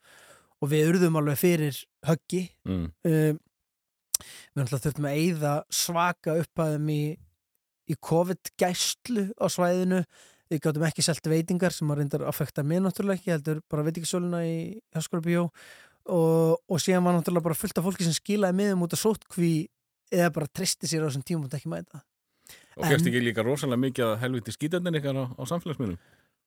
og 0.64 0.72
við 0.72 0.94
urðum 0.94 1.20
alveg 1.20 1.40
fyrir 1.42 1.80
höggi. 2.08 2.46
Mm. 2.68 2.86
um, 2.90 3.42
við 4.24 4.60
náttúrulega 4.62 4.84
þurftum 4.86 5.08
að 5.10 5.18
eyða 5.20 5.54
svaka 5.74 6.36
upphæðum 6.40 6.92
í, 6.94 7.02
í 7.92 7.98
COVID-gæslu 8.10 9.26
á 9.36 9.46
svæðinu. 9.52 10.04
Við 10.52 10.62
gátum 10.64 10.86
ekki 10.88 11.04
selt 11.06 11.28
veitingar 11.28 11.74
sem 11.74 11.90
að 11.92 12.02
reyndar 12.02 12.26
affekta 12.30 12.64
mig 12.68 12.84
náttúrulega 12.84 13.20
ekki, 13.20 13.34
heldur 13.34 13.62
bara 13.72 13.86
veitingasöluna 13.88 14.44
í 14.48 14.56
Háskóla 14.96 15.26
Bíó 15.26 15.48
og, 15.48 16.60
og 16.68 16.82
síðan 16.84 17.08
var 17.08 17.18
náttúrulega 17.18 17.48
bara 17.50 17.58
fullt 17.58 17.80
af 17.80 17.88
fólki 17.88 18.08
sem 18.08 18.16
skilaði 18.16 18.60
miðum 18.60 18.86
út 18.86 18.96
af 18.96 19.02
sótkví 19.02 19.54
eða 20.14 20.34
bara 20.36 20.52
tristi 20.52 20.90
sér 20.90 21.04
á 21.04 21.08
þessum 21.08 21.26
tímum 21.26 21.48
og 21.48 21.56
ekki 21.58 21.72
mæta 21.72 22.04
Og 22.78 22.86
En- 22.86 22.92
ekki 22.98 23.22
líka 23.22 23.44
rosalega 23.46 23.82
mikið 23.84 24.06
að 24.08 24.20
helviti 24.24 24.52
skítandinn 24.56 24.98
ykkar 25.00 25.20
á, 25.20 25.24
á 25.38 25.44
samfélagsmiðlum. 25.52 25.98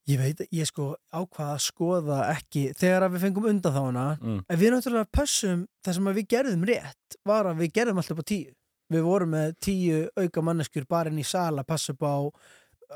Ég 0.06 0.18
veit, 0.22 0.40
ég 0.54 0.66
sko 0.68 0.92
ákvaða 1.10 1.54
að 1.56 1.62
skoða 1.66 2.18
ekki 2.36 2.68
þegar 2.78 3.08
við 3.10 3.24
fengum 3.26 3.48
undan 3.50 3.72
þá 3.74 3.80
hana 3.88 4.04
Mm. 4.22 4.44
en 4.48 4.58
við 4.58 4.70
náttúrulega 4.70 5.10
pössum 5.10 5.64
það 5.82 5.94
sem 5.94 6.04
við 6.14 6.26
gerðum 6.30 6.64
rétt 6.68 7.16
var 7.26 7.44
að 7.50 7.56
við 7.58 7.72
gerðum 7.74 7.98
alltaf 7.98 8.20
á 8.22 8.24
tíu 8.30 8.52
við 8.92 9.02
vorum 9.02 9.30
með 9.34 9.56
tíu 9.58 10.08
auka 10.16 10.42
manneskjur 10.46 10.86
bara 10.86 11.10
inn 11.10 11.18
í 11.18 11.24
sal 11.26 11.58
að 11.58 11.66
passa 11.66 11.92
upp 11.92 12.02
á 12.06 12.14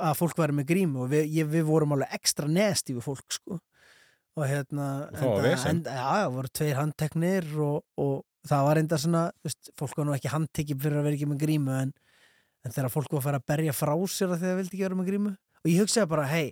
að 0.06 0.14
fólk 0.20 0.36
væri 0.38 0.54
með 0.54 0.66
grímu 0.70 1.02
og 1.02 1.10
við, 1.10 1.26
ég, 1.34 1.48
við 1.50 1.64
vorum 1.66 1.92
alveg 1.96 2.14
ekstra 2.14 2.46
nesti 2.46 2.94
við 2.94 3.02
fólk 3.02 3.26
sko 3.34 3.58
og 4.38 4.46
hérna 4.46 5.10
Og 5.18 5.42
enda, 5.66 5.90
já, 5.90 6.06
það 6.22 6.32
voru 6.36 6.48
tveir 6.54 6.78
handteknir 6.78 7.48
og, 7.58 7.82
og 7.98 8.22
það 8.46 8.62
var 8.68 8.78
enda 8.78 8.98
svona 9.02 9.24
veist, 9.42 9.72
fólk 9.76 9.96
var 9.98 10.06
nú 10.06 10.14
ekki 10.14 10.30
handtekið 10.30 10.78
fyrir 10.80 11.00
að 11.00 11.08
vera 11.10 11.18
ekki 11.18 11.26
með 11.32 11.42
grímu 11.42 11.74
en, 11.82 11.92
en 12.64 12.72
þegar 12.74 12.92
fólk 12.92 13.12
var 13.12 13.20
að 13.20 13.26
fara 13.28 13.38
að 13.40 13.46
berja 13.52 13.72
frá 13.76 13.94
sér 14.12 14.34
að 14.34 14.42
þegar 14.44 14.56
vildi 14.60 14.74
ekki 14.76 14.84
vera 14.86 14.98
með 15.00 15.08
grímu. 15.10 15.30
Og 15.64 15.70
ég 15.70 15.80
hugsaði 15.84 16.08
bara, 16.08 16.26
hei 16.30 16.48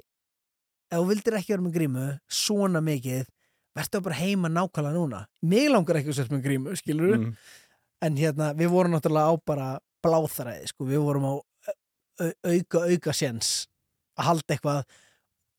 ef 0.88 0.98
þú 0.98 1.06
vildir 1.10 1.36
ekki 1.38 1.52
vera 1.54 1.64
með 1.66 1.74
grímu 1.78 2.04
svona 2.32 2.80
mikið, 2.84 3.26
verður 3.76 4.04
bara 4.06 4.14
heima 4.22 4.48
nákvæmlega 4.48 4.96
núna. 4.96 5.20
Mig 5.42 5.68
langar 5.70 5.98
ekki 6.00 6.12
að 6.14 6.16
setja 6.22 6.36
með 6.36 6.44
grímu, 6.46 6.76
skilur 6.80 7.18
Mm. 7.18 7.36
en 8.02 8.16
hérna, 8.16 8.54
við 8.54 8.68
vorum 8.72 8.92
náttúrulega 8.96 9.28
á 9.28 9.34
bara 9.44 9.68
bláþræði, 10.04 10.68
sko, 10.68 10.84
við 10.86 11.02
vorum 11.04 11.24
á 11.28 11.32
au- 12.20 12.34
auka, 12.44 12.78
auka 12.88 13.12
séns 13.12 13.66
að 14.18 14.24
halda 14.24 14.54
eitthvað. 14.56 14.84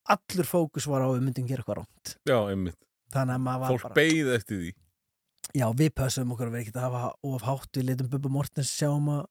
Allur 0.10 0.46
fókus 0.50 0.88
var 0.88 1.02
á 1.02 1.08
að 1.08 1.20
við 1.20 1.24
myndum 1.28 1.48
gera 1.48 1.62
eitthvað 1.64 1.78
rámt 1.84 2.16
Já, 2.26 2.38
einmitt. 2.50 2.78
Fólk 3.14 3.82
bara 3.84 3.94
beigði 3.96 4.36
eftir 4.36 4.58
því. 4.58 4.74
já, 5.54 5.66
við 5.74 5.90
pössum 5.94 6.32
okkur 6.34 6.48
að 6.48 6.52
vera 6.52 6.64
ekkert 6.64 6.76
að 6.82 6.88
hafa 6.90 7.14
of 7.24 7.42
hátt. 7.42 7.72
Við 7.74 7.86
litum 7.86 8.10
Bubba 8.10 8.30
Mortens 8.30 8.70
sjáum 8.74 9.08
að 9.10 9.26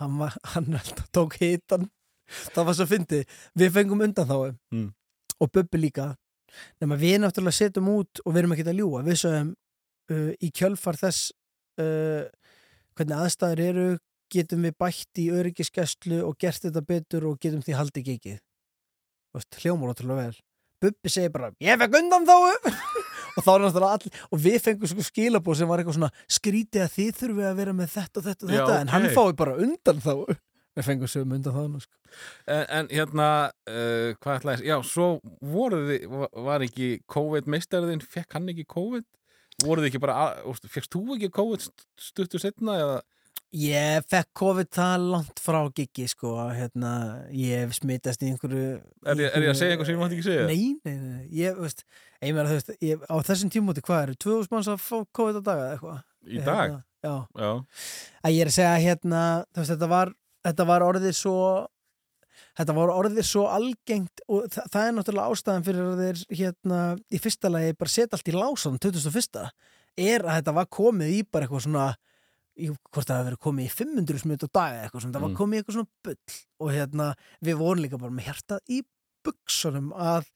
hann, 0.00 0.18
var, 0.20 0.36
hann 0.54 0.80
tók 1.14 1.38
hitan 1.40 1.88
það 2.54 2.66
var 2.68 2.76
svo 2.78 2.86
fyndi 2.90 3.20
við 3.58 3.72
fengum 3.74 4.04
undan 4.04 4.28
þá. 4.28 4.36
Mm. 4.74 4.90
og 5.40 5.52
Bubbi 5.54 5.80
líka. 5.80 6.12
Nema 6.82 6.98
við 7.00 7.20
náttúrulega 7.22 7.56
setjum 7.56 7.88
út 7.94 8.22
og 8.24 8.34
við 8.34 8.42
erum 8.42 8.54
ekkert 8.56 8.72
að 8.72 8.80
ljúga. 8.82 9.02
Við 9.06 9.18
sögum 9.22 9.50
uh, 10.12 10.30
í 10.36 10.50
kjölfar 10.50 10.98
þess 11.00 11.30
uh, 11.80 12.26
hvernig 12.98 13.16
aðstæður 13.16 13.64
eru 13.66 13.88
getum 14.30 14.66
við 14.66 14.76
bætt 14.78 15.22
í 15.22 15.30
öryggisgæslu 15.34 16.20
og 16.26 16.36
gert 16.38 16.66
þetta 16.66 16.84
betur 16.86 17.26
og 17.30 17.40
getum 17.42 17.64
því 17.66 17.78
haldið 17.78 18.12
Veist, 19.30 19.60
hljómar 19.62 19.92
ótrúlega 19.92 20.26
vel. 20.26 20.38
Bubbi 20.82 21.10
segir 21.12 21.30
bara, 21.30 21.52
ég 21.62 21.78
fekk 21.78 22.00
undan 22.00 22.26
þá 22.26 23.06
og 23.36 23.44
þá 23.46 23.50
er 23.54 23.64
náttúrulega 23.64 23.96
all 23.96 24.12
og 24.30 24.42
við 24.44 24.58
fengum 24.64 24.90
sko 24.92 25.06
skilabóð 25.06 25.58
sem 25.60 25.70
var 25.70 25.82
eitthvað 25.82 25.98
svona 25.98 26.12
skrítið 26.38 26.84
að 26.86 26.94
þið 26.98 27.10
þurfum 27.20 27.42
að 27.50 27.58
vera 27.60 27.74
með 27.80 27.92
þetta 27.96 28.20
og 28.22 28.26
þetta 28.30 28.46
og 28.48 28.54
þetta 28.54 28.78
en 28.84 28.92
hann 28.94 29.08
fái 29.16 29.36
bara 29.40 29.56
undan 29.66 30.02
þá 30.04 30.14
við 30.80 30.86
fengum 30.86 31.10
sögum 31.10 31.32
undan 31.36 31.56
þá 31.56 31.80
sko. 31.84 31.96
En, 32.46 32.64
en 32.78 32.88
hérna, 32.94 33.28
uh, 33.70 34.10
hvað 34.22 34.36
ætlaði, 34.40 34.66
já, 34.70 34.76
svo 34.86 35.08
voruð 35.42 35.88
þið, 35.90 36.04
var- 36.46 36.64
ekki 36.66 36.88
COVID-meistarðin, 37.14 38.02
fekk 38.02 38.36
hann 38.38 38.48
ekki 38.52 38.64
COVID? 38.70 39.04
Voruð 39.66 39.84
þið 39.84 39.90
ekki 39.90 40.00
bara, 40.02 40.14
fekkst 40.72 40.94
þú 40.94 41.02
ekki 41.18 41.30
COVID 41.36 41.64
st- 41.66 41.86
stuttu 42.00 42.40
setna 42.40 42.78
eða? 42.80 43.00
Ég 43.50 44.04
fekk 44.06 44.28
COVID 44.38 44.68
það 44.70 45.04
langt 45.10 45.40
frá 45.42 45.58
giggi 45.74 46.04
sko 46.06 46.36
hérna, 46.54 46.90
ég 47.34 47.64
hef 47.64 47.72
smitast 47.80 48.20
í 48.22 48.28
einhverju 48.30 48.66
Er 49.10 49.18
ég, 49.18 49.32
er 49.34 49.42
ég 49.42 49.50
að 49.50 49.56
segja 49.58 49.74
eitthvað 49.74 49.88
sem 49.88 49.96
ég 49.96 50.02
mátti 50.04 50.18
ekki 50.18 50.26
segja? 50.28 50.44
Nei, 50.46 50.68
nei, 50.86 50.94
nei, 51.00 51.24
ég, 51.34 51.56
veist, 51.58 51.82
ég 52.22 52.36
meina, 52.36 52.44
þú 52.46 52.58
veist, 52.60 52.70
ég, 52.86 53.02
á 53.10 53.14
þessum 53.26 53.50
tímúti, 53.50 53.82
hvað 53.82 54.04
eru, 54.04 54.14
2000 54.22 54.54
manns 54.54 54.70
að 54.70 54.84
fá 54.84 55.00
COVID 55.18 55.40
á 55.40 55.42
dag 55.48 55.62
eða 55.64 55.72
eitthvað? 55.74 55.98
Í 56.30 56.38
dag? 56.46 56.60
Hérna, 56.60 56.78
já, 57.02 57.14
Já. 57.42 57.50
að 58.22 58.36
ég 58.36 58.44
er 58.44 58.50
að 58.52 58.56
segja 58.60 58.76
hérna, 58.84 59.22
þú 59.50 59.62
veist, 59.64 59.72
þetta 59.74 59.88
var, 59.96 60.12
þetta 60.46 60.66
var 60.70 60.84
orðið 60.86 61.16
svo, 61.18 61.40
þetta 62.60 62.76
var 62.78 62.92
orðið 62.94 63.26
svo 63.32 63.48
algengt 63.50 64.22
og 64.30 64.46
þa 64.54 64.66
það 64.76 64.86
er 64.86 64.94
náttúrulega 65.00 65.34
ástæðan 65.34 65.66
fyrir 65.66 65.88
að 65.90 66.04
þeir, 66.04 66.22
hérna, 66.38 66.78
í 67.10 67.22
fyrsta 67.26 67.50
lagi 67.50 67.74
bara 67.82 67.94
setja 67.96 68.14
allt 68.14 68.30
í 68.30 68.36
lásan 68.38 68.78
2001. 68.78 69.42
er 69.98 70.22
að 70.22 70.38
þetta 70.38 70.56
var 70.60 70.70
komið 70.70 71.16
í 71.18 71.20
bara 71.26 71.48
eitthvað 71.48 71.66
svona, 71.66 71.88
hvort 72.68 73.06
það 73.08 73.16
hafi 73.16 73.28
verið 73.30 73.40
komið 73.46 73.64
í 73.66 73.72
500 73.80 74.20
smut 74.22 74.44
á 74.44 74.48
dag 74.52 74.70
eða 74.76 74.84
eitthvað 74.86 75.02
svona, 75.04 75.14
það 75.16 75.24
var 75.24 75.30
Mm. 75.30 75.38
komið 75.40 75.56
í 75.56 75.60
eitthvað 75.60 75.76
svona 75.78 75.92
bull 76.04 76.38
og 76.60 76.72
hérna, 76.76 77.06
við 77.48 77.60
vorum 77.60 77.82
líka 77.84 77.98
bara 78.00 78.16
með 78.16 78.26
hjartað 78.28 78.60
í 78.68 78.80
buksunum 79.24 79.92
að 79.96 80.30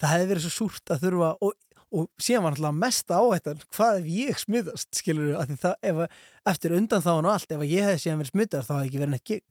það 0.00 0.12
hefði 0.14 0.28
verið 0.32 0.46
svo 0.46 0.54
súrt 0.56 0.92
að 0.94 1.02
þurfa 1.06 1.30
og, 1.46 1.52
og 1.96 2.08
síðan 2.20 2.42
var 2.46 2.52
náttúrulega 2.56 2.80
mesta 2.82 3.20
áhættan 3.22 3.60
hvað 3.76 4.00
ef 4.00 4.06
ég 4.16 4.40
smiðast, 4.42 4.88
skilur 4.98 5.30
við 5.30 5.36
að 5.40 5.54
það, 5.62 5.76
ef, 5.82 6.18
eftir 6.52 6.74
undan 6.76 7.02
þá 7.04 7.10
og 7.16 7.30
allt, 7.34 7.52
ef 7.56 7.62
ég 7.66 7.86
hefði 7.90 8.02
síðan 8.04 8.20
verið 8.22 8.32
smiðast 8.34 8.68
þá 8.70 8.74
hefði 8.76 8.88
ekki 8.90 9.02
verið 9.02 9.14
neitt 9.16 9.30
gig 9.30 9.44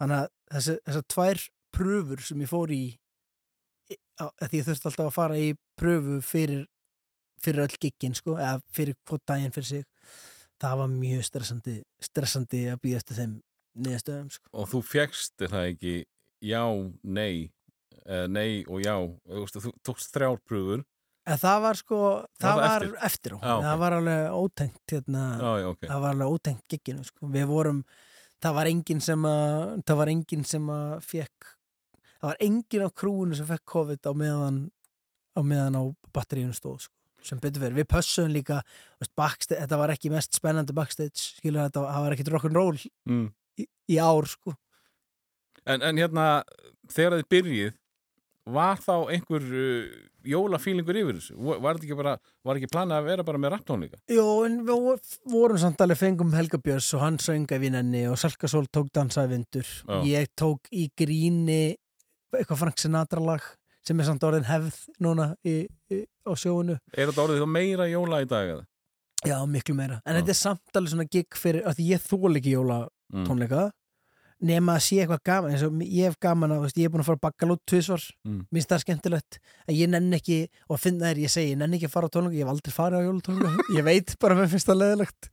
þannig 0.00 0.16
að 0.16 0.28
þessi, 0.54 0.76
þessar 0.88 1.06
tvær 1.14 1.42
pröfur 1.70 2.20
sem 2.26 2.40
ég 2.44 2.50
fór 2.50 2.72
í 2.74 2.82
að 4.20 4.48
því 4.50 4.58
ég 4.60 4.66
þurfti 4.66 4.88
alltaf 4.90 5.06
að 5.08 5.14
fara 5.16 5.38
í 5.40 5.48
pröfu 5.80 6.18
fyrir 6.24 6.66
fyrir 7.40 7.62
öll 7.64 7.76
giggin 7.80 8.12
sko, 8.16 8.34
eða 8.36 8.58
fyrir 8.76 8.96
hvort 9.08 9.22
daginn 9.30 9.52
fyrir 9.54 9.68
sig 9.70 9.84
það 10.60 10.76
var 10.82 10.90
mjög 10.92 11.24
stressandi 11.28 11.76
stressandi 12.04 12.60
að 12.72 12.80
býða 12.84 13.00
eftir 13.00 13.16
þeim 13.20 13.34
niðurstöðum 13.80 14.30
sko. 14.34 14.48
Og 14.52 14.68
þú 14.72 14.80
fekkst 14.84 15.44
er 15.46 15.52
það 15.54 15.68
ekki 15.72 15.94
já, 16.50 16.62
nei, 17.04 17.34
nei 18.28 18.64
og 18.66 18.80
já. 18.84 18.96
Þú, 19.54 19.72
tókst 19.86 20.12
þrjár 20.14 20.40
pröfur. 20.48 20.84
en 21.30 21.38
það 21.38 21.58
var 21.62 21.78
sko 21.78 21.98
það 22.40 22.46
það 22.48 22.60
var 22.60 22.82
eftir? 22.82 22.94
eftir, 23.06 23.32
á, 23.36 23.40
Já, 23.40 23.52
ok. 23.54 23.64
það 23.68 23.78
var 23.84 23.92
alveg 23.98 24.36
ótengt 24.40 24.94
hérna, 24.94 25.24
Já, 25.38 25.50
já, 25.60 25.66
ok. 25.74 25.82
það 25.86 26.00
var 26.04 26.14
alveg 26.16 26.34
ótengt 26.34 26.64
gigginu 26.68 27.04
sko. 27.04 27.26
við 27.30 27.46
vorum, 27.46 27.82
það 28.42 28.54
var 28.56 28.66
enginn 28.72 29.00
sem 29.04 29.24
að 29.28 29.82
það 29.86 29.96
var 30.00 30.08
enginn 30.14 30.44
sem 30.48 30.70
að 30.74 30.94
fekk 31.04 31.50
það 32.20 32.28
var 32.32 32.40
enginn 32.48 32.86
á 32.88 32.90
krúinu 32.90 33.36
sem 33.38 33.46
fekk 33.46 33.64
COVID 33.76 34.08
á 34.08 34.12
meðan 34.16 34.58
á 35.36 35.40
meðan 35.44 35.76
á 35.78 35.82
batteríunum 36.12 36.56
stóð 36.56 36.80
sko. 36.88 36.96
Sem 37.22 37.38
betur 37.42 37.62
fyrir, 37.66 37.76
við 37.80 37.88
pössum 37.92 38.30
líka 38.32 38.60
veist, 39.00 39.12
backstage, 39.16 39.60
þetta 39.62 39.78
var 39.78 39.92
ekki 39.94 40.10
mest 40.12 40.34
spennandi 40.38 40.72
backstage 40.76 41.18
skilur 41.40 41.66
þetta, 41.68 41.84
það 41.90 42.04
var 42.06 42.16
ekkit 42.16 42.32
rock'n'roll 42.34 42.80
Mm. 43.08 43.26
í, 43.60 43.66
í 43.94 43.98
ár 44.00 44.26
sko 44.30 44.54
En, 45.68 45.82
en 45.84 45.98
hérna, 46.00 46.42
þegar 46.88 47.18
þið 47.20 47.26
byrjið, 47.34 47.72
var 48.50 48.78
þá 48.80 48.94
einhver 49.12 49.44
uh, 49.44 49.90
jólafílingur 50.26 50.96
yfir 50.96 51.18
þessu? 51.18 51.34
Var 51.36 51.76
þetta 51.76 51.84
ekki 51.86 51.98
bara, 51.98 52.14
var 52.48 52.56
ekki 52.58 52.70
planið 52.72 52.96
að 52.96 53.04
vera 53.10 53.26
bara 53.28 53.40
með 53.42 53.52
rapptónleika? 53.54 54.00
Jó, 54.10 54.24
en 54.48 54.56
við 54.64 54.80
vor- 54.86 55.18
vorum 55.30 55.60
samt 55.60 55.84
alveg 55.84 56.00
fengum 56.00 56.32
Helga 56.34 56.58
Björns 56.64 56.88
og 56.96 57.04
hann 57.04 57.18
sönga 57.22 57.60
vinnenni 57.60 58.06
og 58.08 58.16
Salka 58.18 58.48
Sól 58.50 58.66
tók 58.72 58.88
dansaði 58.96 59.34
vindur 59.36 59.68
Já. 59.68 60.00
ég 60.08 60.32
tók 60.40 60.72
í 60.72 60.88
gríni 60.96 61.76
eitthvað 62.32 62.60
Frank 62.64 62.80
Sinatra 62.80 63.20
lag 63.20 63.44
sem 63.86 64.00
er 64.00 64.04
samt 64.10 64.24
orðin 64.28 64.44
hefð 64.48 64.76
núna 65.00 65.30
í, 65.46 65.64
í, 65.90 66.00
á 66.28 66.32
sjóinu 66.36 66.76
Er 66.96 67.08
þetta 67.10 67.24
orðið 67.26 67.42
þá 67.44 67.50
meira 67.56 67.86
jóla 67.90 68.22
í 68.24 68.28
dag 68.30 68.54
eða? 68.54 68.64
Já, 69.26 69.36
miklu 69.44 69.74
meira. 69.76 69.98
En 70.08 70.16
þetta 70.16 70.32
er 70.32 70.38
samt 70.38 70.76
alveg 70.78 70.94
svona 70.94 71.04
gig 71.12 71.36
fyrir, 71.36 71.64
af 71.68 71.76
því 71.76 71.88
ég 71.94 72.06
þól 72.08 72.36
ekki 72.40 72.56
jóla 72.56 72.86
Mm. 73.10 73.24
tónleika 73.26 73.62
nema 74.40 74.76
að 74.78 74.84
sé 74.86 74.96
eitthvað 75.02 75.22
gaman 75.26 75.50
eins 75.50 75.62
og 75.66 75.72
ég 75.82 76.06
hef 76.06 76.14
gaman 76.22 76.52
að, 76.54 76.68
ég 76.78 76.86
hef 76.86 76.92
búin 76.94 77.02
að 77.02 77.08
fara 77.08 77.18
að 77.18 77.24
bakka 77.26 77.46
lót 77.50 77.60
tvisvar, 77.66 78.04
Mm. 78.24 78.44
minnst 78.54 78.70
það 78.70 78.82
skemmtilegt 78.84 79.38
að 79.66 79.74
ég 79.80 79.88
nenn 79.90 80.14
ekki, 80.14 80.36
og 80.70 80.76
að 80.78 80.80
finna 80.84 81.10
þér, 81.10 81.18
ég 81.24 81.30
segi 81.34 81.50
ég 81.50 81.58
nenn 81.58 81.74
ekki 81.74 81.88
að 81.90 81.94
fara 81.96 82.06
á 82.06 82.12
tónleika, 82.14 82.38
ég 82.38 82.46
hef 82.46 82.52
aldrei 82.54 82.72
farið 82.72 83.00
á 83.02 83.06
jólatónleika 83.08 83.50
ég 83.80 83.84
veit 83.84 84.14
bara 84.22 84.34
með 84.38 84.54
það 84.62 84.78
leðilegt 84.78 85.28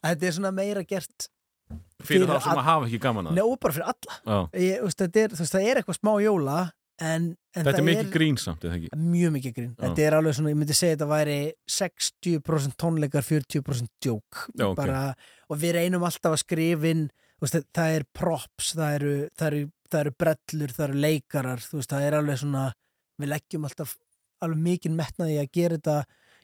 að 0.00 0.14
þetta 0.14 0.26
er 0.30 0.36
svona 0.38 0.52
meira 0.54 0.84
gert 0.86 1.28
Fyrir 2.06 2.22
Fyrir 2.22 2.30
þá 2.30 2.40
sem 2.46 2.60
að 2.62 2.66
hafa 2.70 2.86
ekki 2.86 3.00
gaman 3.02 3.26
að 3.26 3.34
Nei, 3.34 3.42
og 3.42 3.58
bara 3.58 3.74
fyrir 3.74 3.90
alla 3.90 4.14
Já. 4.22 4.38
ég, 4.62 4.82
veist, 4.86 5.00
er, 5.02 5.28
veist, 5.34 5.52
það 5.56 5.66
er 5.66 5.80
eitthvað 5.82 5.98
smá 5.98 6.12
jóla 6.22 6.58
en, 7.02 7.28
en 7.52 7.64
Þetta 7.66 7.80
er 7.80 7.86
mikið 7.86 8.10
grín 8.14 8.38
samt, 8.40 8.64
eða 8.64 8.78
ekki? 8.78 8.90
mjög 8.96 9.32
mikið 9.36 9.54
grín 9.58 9.70
Já. 9.74 9.80
þetta 9.84 10.04
er 10.06 10.16
alveg 10.16 10.36
svona, 10.38 10.52
ég 10.52 10.58
myndi 10.60 10.76
segja 10.76 10.96
þetta 10.96 11.08
væri 11.10 11.38
60% 11.76 12.76
tónleikar, 12.80 13.24
40% 13.26 13.90
djók 14.02 14.42
Já, 14.56 14.66
ok. 14.70 14.76
bara, 14.78 15.00
og 15.50 15.60
við 15.60 15.76
reynum 15.76 16.06
alltaf 16.08 16.36
að 16.36 16.42
þú 17.36 17.44
veist, 17.46 17.56
það- 17.56 17.66
er 17.98 18.06
props, 18.16 18.72
það 18.78 18.94
eru, 18.98 19.14
það 19.36 19.46
eru, 19.50 19.62
það 19.92 20.00
eru 20.00 20.14
brellur, 20.24 20.74
það 20.76 20.84
eru 20.88 21.00
leikarar 21.06 21.64
veist, 21.80 21.90
það 21.92 22.06
er 22.06 22.18
alveg 22.20 22.38
svona 22.42 22.64
við 23.20 23.32
leggjum 23.32 23.68
alltaf 23.68 23.96
alveg 24.44 24.62
mikið 24.70 24.96
metnaði 24.96 25.36
að 25.40 25.52
gera 25.52 25.76
þetta 25.80 25.98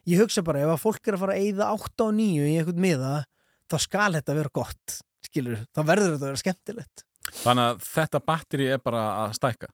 ég 0.09 0.19
hugsa 0.21 0.43
bara, 0.45 0.61
ef 0.65 0.73
að 0.75 0.83
fólk 0.83 1.07
er 1.07 1.17
að 1.17 1.23
fara 1.23 1.33
að 1.37 1.47
eyða 1.47 1.71
8 1.77 2.05
og 2.07 2.13
9 2.19 2.45
í 2.49 2.57
einhvern 2.59 2.83
miða, 2.83 3.13
þá 3.71 3.77
skal 3.79 4.11
þetta 4.13 4.37
vera 4.37 4.53
gott 4.53 4.99
skilur, 5.23 5.65
þá 5.73 5.81
verður 5.87 6.13
þetta 6.13 6.25
að 6.25 6.29
vera 6.29 6.43
skemmtilegt 6.43 7.05
Þannig 7.23 7.69
að 7.69 7.83
þetta 7.87 8.19
batteri 8.27 8.65
er 8.67 8.81
bara 8.83 9.03
að 9.23 9.37
stækka 9.37 9.69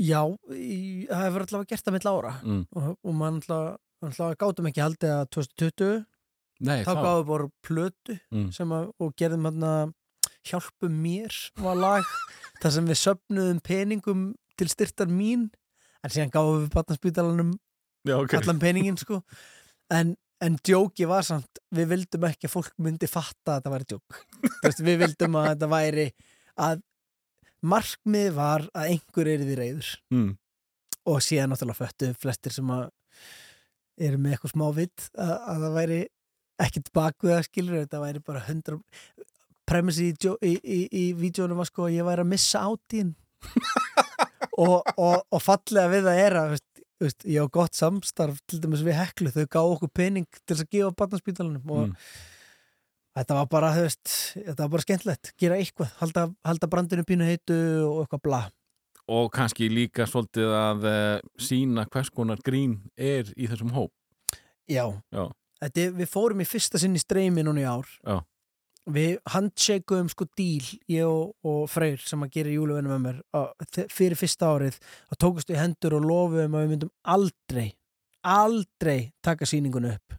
Já, 0.00 0.22
í, 0.54 1.06
það 1.10 1.24
hefur 1.26 1.44
allavega 1.44 1.70
gert 1.72 1.86
það 1.86 1.96
mitt 1.96 2.08
ára 2.08 2.34
mm. 2.40 2.60
og, 2.78 2.90
og 2.94 3.16
mann 3.18 3.40
alltaf, 3.40 3.80
alltaf 4.06 4.36
gátum 4.40 4.68
ekki 4.70 4.84
haldið 4.84 5.14
að 5.16 5.24
2020 5.36 6.04
Nei, 6.60 6.82
þá 6.84 6.92
gáðum 6.92 7.26
bara 7.30 7.48
plötu 7.64 8.18
Mm. 8.30 8.50
að, 8.52 8.90
og 9.00 9.14
gerðum 9.18 9.48
hann 9.48 9.64
hjálpum 10.46 10.96
mér 11.02 11.34
var 11.60 11.78
lag 11.78 12.06
þar 12.62 12.74
sem 12.76 12.88
við 12.88 13.00
söfnuðum 13.00 13.60
peningum 13.64 14.24
til 14.60 14.68
styrtar 14.70 15.10
mín 15.10 15.48
en 16.04 16.12
síðan 16.12 16.32
gáðum 16.32 16.64
við 16.64 16.74
batnarspítalanum 16.76 17.54
Já, 18.08 18.16
ok 18.16 18.36
allan 18.38 18.60
peningin 18.62 18.98
sko 19.00 19.20
en, 19.92 20.14
en 20.40 20.58
djóki 20.64 21.08
var 21.08 21.26
samt 21.26 21.60
við 21.74 21.90
vildum 21.94 22.28
ekki 22.30 22.48
að 22.48 22.54
fólk 22.54 22.72
myndi 22.80 23.10
fatta 23.10 23.56
að 23.56 23.58
þetta 23.58 23.74
væri 23.74 23.90
djók 23.90 24.20
við 24.86 25.02
vildum 25.04 25.40
að 25.40 25.50
þetta 25.52 25.70
væri 25.74 26.06
að 26.60 26.84
markmið 27.62 28.30
var 28.36 28.66
að 28.74 28.94
einhver 28.94 29.30
er 29.32 29.44
því 29.44 29.56
reyður 29.58 29.90
mm. 30.14 30.30
og 31.12 31.20
síðan 31.24 31.52
náttúrulega 31.52 31.80
föttu 31.80 32.12
flestir 32.20 32.54
sem 32.54 32.72
að 32.74 32.88
eru 34.00 34.20
með 34.20 34.36
eitthvað 34.36 34.54
smá 34.54 34.66
vitt 34.76 35.08
að, 35.12 35.34
að 35.36 35.64
það 35.64 35.76
væri 35.76 36.00
ekkert 36.60 36.92
bakvið 36.96 37.34
að 37.36 37.46
skilur 37.48 37.82
þetta 37.82 38.02
væri 38.04 38.24
bara 38.24 38.44
hundra 38.46 38.78
premissi 39.68 40.10
í, 40.10 40.14
í, 40.16 40.54
í, 40.56 40.80
í 40.88 41.04
vídjónum 41.18 41.60
var 41.60 41.68
sko 41.68 41.86
að 41.86 41.96
ég 41.98 42.08
væri 42.08 42.24
að 42.24 42.32
missa 42.32 42.64
átíðin 42.66 43.14
og, 44.64 44.80
og, 44.96 45.22
og 45.30 45.44
fallega 45.44 45.92
við 45.92 46.08
það 46.08 46.24
er 46.24 46.38
að 46.40 46.56
veist, 47.00 47.24
ég 47.24 47.46
á 47.46 47.54
gott 47.54 47.78
samstarf 47.78 48.40
til 48.48 48.60
dæmis 48.60 48.84
við 48.84 48.98
heklu, 48.98 49.32
þau 49.32 49.46
gáðu 49.46 49.76
okkur 49.76 49.92
pening 50.00 50.28
til 50.42 50.54
þess 50.54 50.66
að 50.66 50.74
gefa 50.76 50.98
barnaspítalunum 51.02 51.72
og 51.76 51.88
Mm. 51.90 51.96
Þetta 53.18 53.36
var 53.40 53.48
bara, 53.52 53.72
þú 53.76 53.84
veist, 53.86 54.14
þetta 54.36 54.62
var 54.64 54.72
bara 54.76 54.84
skemmtilegt. 54.86 55.32
Gera 55.40 55.58
eitthvað, 55.60 55.92
halda, 56.00 56.24
halda 56.46 56.68
brandinu 56.72 57.04
pínu 57.08 57.26
heitu 57.28 57.58
og 57.88 58.02
eitthvað 58.04 58.24
bla. 58.28 58.40
Og 59.10 59.30
kannski 59.34 59.66
líka 59.72 60.06
svolítið 60.06 60.52
að 60.54 60.84
uh, 60.86 61.28
sína 61.42 61.86
hvers 61.90 62.10
konar 62.14 62.38
grín 62.46 62.76
er 62.96 63.30
í 63.36 63.48
þessum 63.50 63.72
hóp. 63.74 63.90
Já, 64.70 64.84
Já. 65.10 65.24
Þetta, 65.60 65.88
við 65.98 66.08
fórum 66.08 66.40
í 66.40 66.46
fyrsta 66.48 66.78
sinn 66.80 66.94
í 66.96 67.00
streymi 67.02 67.42
núna 67.44 67.60
í 67.60 67.66
ár. 67.68 67.88
Já. 68.06 68.20
Við 68.90 69.18
handshakeum 69.28 70.08
sko 70.08 70.24
díl 70.38 70.64
ég 70.88 71.04
og, 71.04 71.34
og 71.46 71.66
Freyr 71.68 72.00
sem 72.00 72.22
að 72.24 72.30
gera 72.38 72.54
júluvennu 72.54 72.88
með 72.94 73.02
mér 73.04 73.18
þe- 73.76 73.84
fyrir 73.92 74.16
fyrsta 74.18 74.48
árið 74.54 74.78
og 75.12 75.18
tókust 75.20 75.50
við 75.52 75.60
hendur 75.60 75.98
og 75.98 76.06
lofuðum 76.08 76.56
að 76.56 76.64
við 76.64 76.72
myndum 76.72 76.92
aldrei 77.04 77.66
aldrei 78.24 79.12
taka 79.22 79.46
sýningun 79.48 79.90
upp 79.92 80.16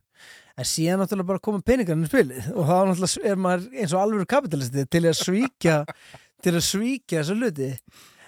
en 0.62 0.70
síðan 0.70 1.02
náttúrulega 1.02 1.30
bara 1.32 1.44
koma 1.44 1.62
peningarinn 1.66 2.06
í 2.06 2.10
spilið 2.10 2.50
og 2.54 2.66
þá 2.70 2.76
náttúrulega 2.90 3.32
er 3.32 3.40
maður 3.46 3.68
eins 3.76 3.94
og 3.96 4.02
alveg 4.02 4.28
kapitalisti 4.30 4.88
til 4.92 5.04
að 5.04 5.20
svíkja 5.20 5.78
til 6.42 6.56
að 6.56 6.66
svíkja 6.66 7.22
þessu 7.22 7.38
hluti. 7.38 7.70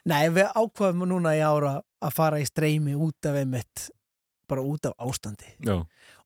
Nei, 0.09 0.23
við 0.35 0.49
ákvaðum 0.51 1.05
núna 1.09 1.33
í 1.37 1.43
ára 1.43 1.77
að 2.03 2.15
fara 2.15 2.39
í 2.41 2.47
streymi 2.47 2.95
út 2.99 3.29
af 3.29 3.37
einmitt 3.39 3.89
bara 4.51 4.63
út 4.67 4.89
af 4.89 4.95
ástandi. 5.01 5.47
Já, 5.63 5.77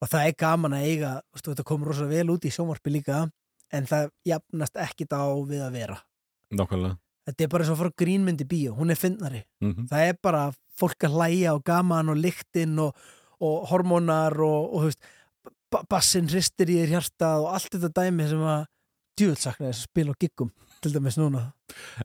og 0.01 0.09
það 0.09 0.30
er 0.30 0.38
gaman 0.41 0.75
að 0.77 0.88
eiga 0.90 1.11
veist, 1.31 1.48
þetta 1.48 1.67
komur 1.67 1.91
rosa 1.91 2.07
vel 2.09 2.30
út 2.33 2.48
í 2.48 2.53
sjónvarpi 2.53 2.93
líka 2.93 3.25
en 3.73 3.90
það 3.90 4.09
jafnast 4.27 4.80
ekkit 4.81 5.14
á 5.14 5.25
við 5.48 5.61
að 5.67 5.77
vera. 5.77 5.99
Nákvæmlega. 6.57 6.98
Þetta 7.27 7.43
er 7.43 7.51
bara 7.51 7.65
eins 7.65 7.69
og 7.72 7.75
að 7.75 7.81
fara 7.83 7.99
grínmyndi 7.99 8.48
bíó, 8.48 8.73
hún 8.77 8.91
er 8.93 8.99
finnari 8.99 9.43
mm 9.59 9.88
það 9.91 10.09
er 10.09 10.19
bara 10.23 10.43
fólk 10.80 11.03
að 11.03 11.17
hlæja 11.17 11.53
og 11.57 11.64
gaman 11.67 12.09
og 12.14 12.19
lyktinn 12.22 12.77
og, 12.80 12.95
og 13.43 13.67
hormónar 13.72 14.38
og, 14.40 14.73
og 14.73 14.85
þú 14.85 14.91
veist 14.91 15.09
ba- 15.77 15.83
bassinn 15.93 16.27
hristir 16.31 16.72
í 16.73 16.80
þér 16.81 16.95
hjartað 16.97 17.43
og 17.45 17.53
allt 17.53 17.69
þetta 17.77 17.93
dæmi 18.01 18.27
sem 18.31 18.41
að 18.43 18.65
djúvöldsakna 19.17 19.69
þess 19.72 19.83
að 19.83 19.89
spila 19.89 20.14
á 20.14 20.19
giggum 20.22 20.49
til 20.81 20.91
dæmis 20.93 21.15
núna. 21.17 21.43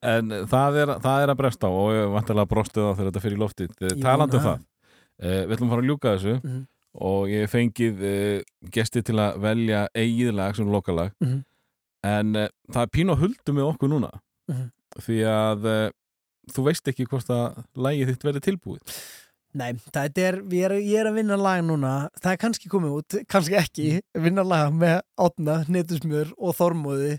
En 0.01 0.31
það 0.49 0.77
er, 0.83 0.93
það 1.05 1.23
er 1.27 1.33
að 1.33 1.41
bresta 1.43 1.69
á 1.69 1.73
og 1.77 1.91
ég 1.93 2.13
vantilega 2.15 2.49
brostið 2.49 2.87
á 2.89 2.93
þegar 2.97 3.09
þetta 3.11 3.23
fyrir 3.25 3.37
í 3.37 3.43
loftið. 3.43 3.73
Ég 3.85 3.99
Talandi 4.03 4.39
um 4.39 4.45
það, 4.47 4.63
uh, 5.23 5.41
við 5.45 5.57
ætlum 5.57 5.69
að 5.69 5.75
fara 5.75 5.83
að 5.85 5.91
ljúka 5.91 6.13
þessu 6.17 6.35
Mhm. 6.43 6.61
og 7.09 7.27
ég 7.33 7.51
fengið 7.53 8.01
uh, 8.09 8.69
gesti 8.73 9.03
til 9.03 9.17
að 9.21 9.41
velja 9.45 9.83
eigið 9.95 10.33
lag 10.35 10.57
sem 10.57 10.67
lokalag. 10.73 11.13
Mhm. 11.21 11.43
en 12.05 12.35
uh, 12.37 12.49
það 12.73 12.83
er 12.83 12.91
pínu 12.97 13.13
að 13.15 13.21
huldu 13.23 13.53
með 13.55 13.69
okkur 13.75 13.89
núna. 13.93 14.11
Mhm. 14.51 14.71
því 14.99 15.19
að 15.25 15.69
þú 16.53 16.63
veist 16.67 16.89
ekki 16.91 17.07
hvort 17.07 17.29
að 17.31 17.61
lagið 17.77 18.09
þitt 18.11 18.25
verði 18.27 18.41
tilbúið 18.49 18.81
Nei, 19.53 19.75
það 19.93 20.19
er, 20.23 20.37
er, 20.57 20.75
ég 20.81 20.99
er 21.03 21.09
að 21.11 21.19
vinna 21.19 21.37
lag 21.37 21.61
núna. 21.67 21.93
Það 22.23 22.31
er 22.33 22.39
kannski 22.41 22.71
komið 22.73 22.95
út, 22.97 23.17
kannski 23.29 23.59
ekki. 23.61 23.89
Vinna 24.25 24.45
lag 24.47 24.73
með 24.73 25.03
átna, 25.21 25.59
netusmjör 25.69 26.31
og 26.39 26.57
þormóði. 26.57 27.19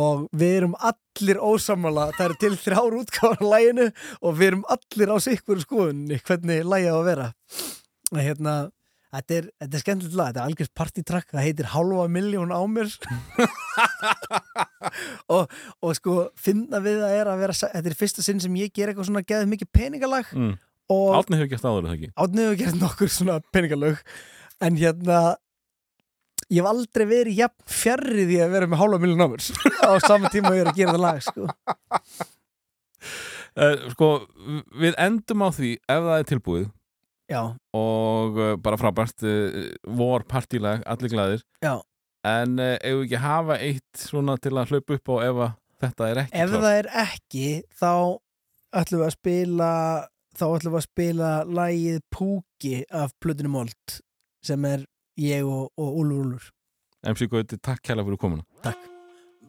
Og 0.00 0.26
við 0.36 0.58
erum 0.58 0.76
allir 0.76 1.40
ósammála. 1.40 2.10
Það 2.18 2.26
eru 2.26 2.38
til 2.42 2.52
þrjár 2.66 2.98
útgáðar 3.00 3.46
laginu 3.48 3.88
og 4.20 4.36
við 4.36 4.50
erum 4.50 4.66
allir 4.76 5.14
á 5.14 5.16
sikkur 5.24 5.64
skoðunni 5.64 6.20
hvernig 6.20 6.68
lagið 6.68 6.92
á 6.92 6.98
að 7.00 7.08
vera. 7.08 7.30
Og 8.12 8.20
hérna, 8.20 8.54
þetta 9.16 9.38
er, 9.38 9.50
þetta 9.64 9.78
er 9.78 9.84
skemmtilegt 9.86 10.20
lag. 10.20 10.30
Þetta 10.30 10.44
er 10.44 10.52
algjörst 10.52 10.76
partítrakk, 10.84 11.32
það 11.32 11.46
heitir 11.48 11.72
halva 11.72 12.08
miljón 12.12 12.52
á 12.52 12.60
mér. 12.68 12.92
Og, 15.30 15.46
og 15.84 15.92
sko 15.94 16.14
finna 16.40 16.80
við 16.82 17.04
að 17.06 17.12
er 17.14 17.28
að 17.30 17.42
vera, 17.44 17.54
þetta 17.54 17.90
er 17.90 17.96
fyrsta 17.98 18.24
sinn 18.24 18.40
sem 18.42 18.54
ég 18.58 18.72
ger 18.74 18.90
eitthvað 18.90 19.06
svona 19.06 19.22
geðið 19.22 19.50
mikið 19.52 19.68
peningalag. 19.76 20.32
Mm. 20.34 20.56
Átni 21.18 21.38
hefur 21.38 21.50
gert 21.52 21.64
áður 21.68 21.78
er 21.84 21.88
það 21.90 21.96
ekki? 21.98 22.10
Átni 22.24 22.44
hefur 22.46 22.58
gert 22.64 22.80
nokkur 22.80 23.12
svona 23.14 23.38
peningalög. 23.54 24.00
En 24.60 24.76
hérna 24.80 25.20
ég 26.50 26.58
hef 26.60 26.68
aldrei 26.70 27.06
verið 27.06 27.38
jafn 27.44 27.66
fjarrri 27.70 28.24
því 28.26 28.38
að 28.44 28.54
vera 28.56 28.68
með 28.72 28.80
hálfa 28.82 28.98
miljón 29.04 29.22
ámur 29.26 29.44
á 29.86 29.92
sama 30.02 30.30
tíma 30.34 30.50
og 30.50 30.58
ég 30.58 30.64
er 30.64 30.70
að 30.72 30.80
gera 30.80 30.94
það 30.96 31.04
lag 31.04 31.20
sko. 31.22 31.46
uh, 33.60 33.76
Sko, 33.94 34.08
við 34.82 34.98
endum 35.00 35.44
á 35.46 35.48
því 35.54 35.70
ef 35.78 36.04
það 36.08 36.16
er 36.18 36.28
tilbúið. 36.32 36.68
Já, 37.30 37.42
og 37.78 38.38
uh, 38.42 38.56
bara 38.58 38.78
frábært 38.80 39.22
uh, 39.22 39.68
vor 39.94 40.24
partílag, 40.26 40.82
allir 40.90 41.12
glæðir 41.12 41.44
já. 41.62 41.76
En 42.26 42.58
ef 42.60 42.82
við 42.82 43.04
ekki 43.06 43.20
hafa 43.22 43.54
eitt 43.64 44.00
svona 44.02 44.34
til 44.42 44.50
að 44.58 44.74
hlaupa 44.74 44.96
upp 44.98 45.08
á 45.08 45.16
ef 45.24 45.38
að 45.46 45.52
þetta 45.80 46.08
er 46.10 46.18
ekki 46.24 46.40
Ef 46.42 46.50
það 46.52 46.66
er 46.74 46.88
ekki 47.04 47.44
þá 47.80 47.92
ætlum 48.82 49.00
við 49.00 49.06
að 49.06 49.14
spila 49.14 49.70
þá 50.36 50.44
ætlum 50.48 50.76
við 50.76 50.80
að 50.80 50.86
spila 50.88 51.32
lagið 51.48 51.98
Púki 52.12 52.76
af 52.90 53.16
Plutinu 53.20 53.52
Mold 53.52 53.98
sem 54.44 54.64
er 54.68 54.86
ég 55.20 55.44
og, 55.44 55.72
og 55.76 56.00
Úlfur 56.02 56.22
Úlfur. 56.24 56.52
MC 57.06 57.30
Gauti, 57.32 57.56
takk 57.56 57.82
kærlega 57.84 58.10
fyrir 58.10 58.20
komuna. 58.20 58.46
Takk. 58.64 58.88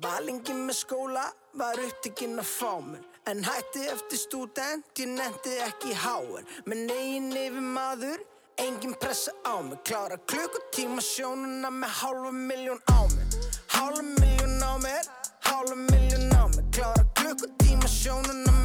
Var 0.02 0.22
lengi 0.26 0.56
með 0.58 0.78
skóla, 0.80 1.28
var 1.60 1.78
upptekinn 1.84 2.40
að 2.40 2.48
fá 2.48 2.74
mér 2.82 3.12
En 3.30 3.44
hætti 3.44 3.84
eftir 3.86 4.18
stúdent, 4.18 4.86
ég 4.98 5.10
nefndi 5.14 5.52
ekki 5.62 5.94
háir. 5.94 6.46
Menn 6.66 6.90
eigin 6.90 7.28
yfir 7.38 7.62
maður, 7.62 8.24
engin 8.58 8.96
pressa 8.98 9.32
á 9.46 9.62
mig. 9.62 9.78
Klára 9.86 10.18
klukkutíma 10.32 11.04
sjónuna 11.06 11.70
með 11.70 11.94
hálfa 12.00 12.32
miljón 12.34 12.82
á 12.90 13.06
mér. 13.14 13.38
Hálfa 13.76 14.02
miljón 14.02 14.58
á 14.66 14.74
mér, 14.82 15.06
hálfa 15.46 15.78
miljón 15.86 16.34
á 16.34 16.44
mér. 16.50 16.66
Klára 16.74 17.06
klukkutíma 17.14 17.88
sjónuna 17.88 18.61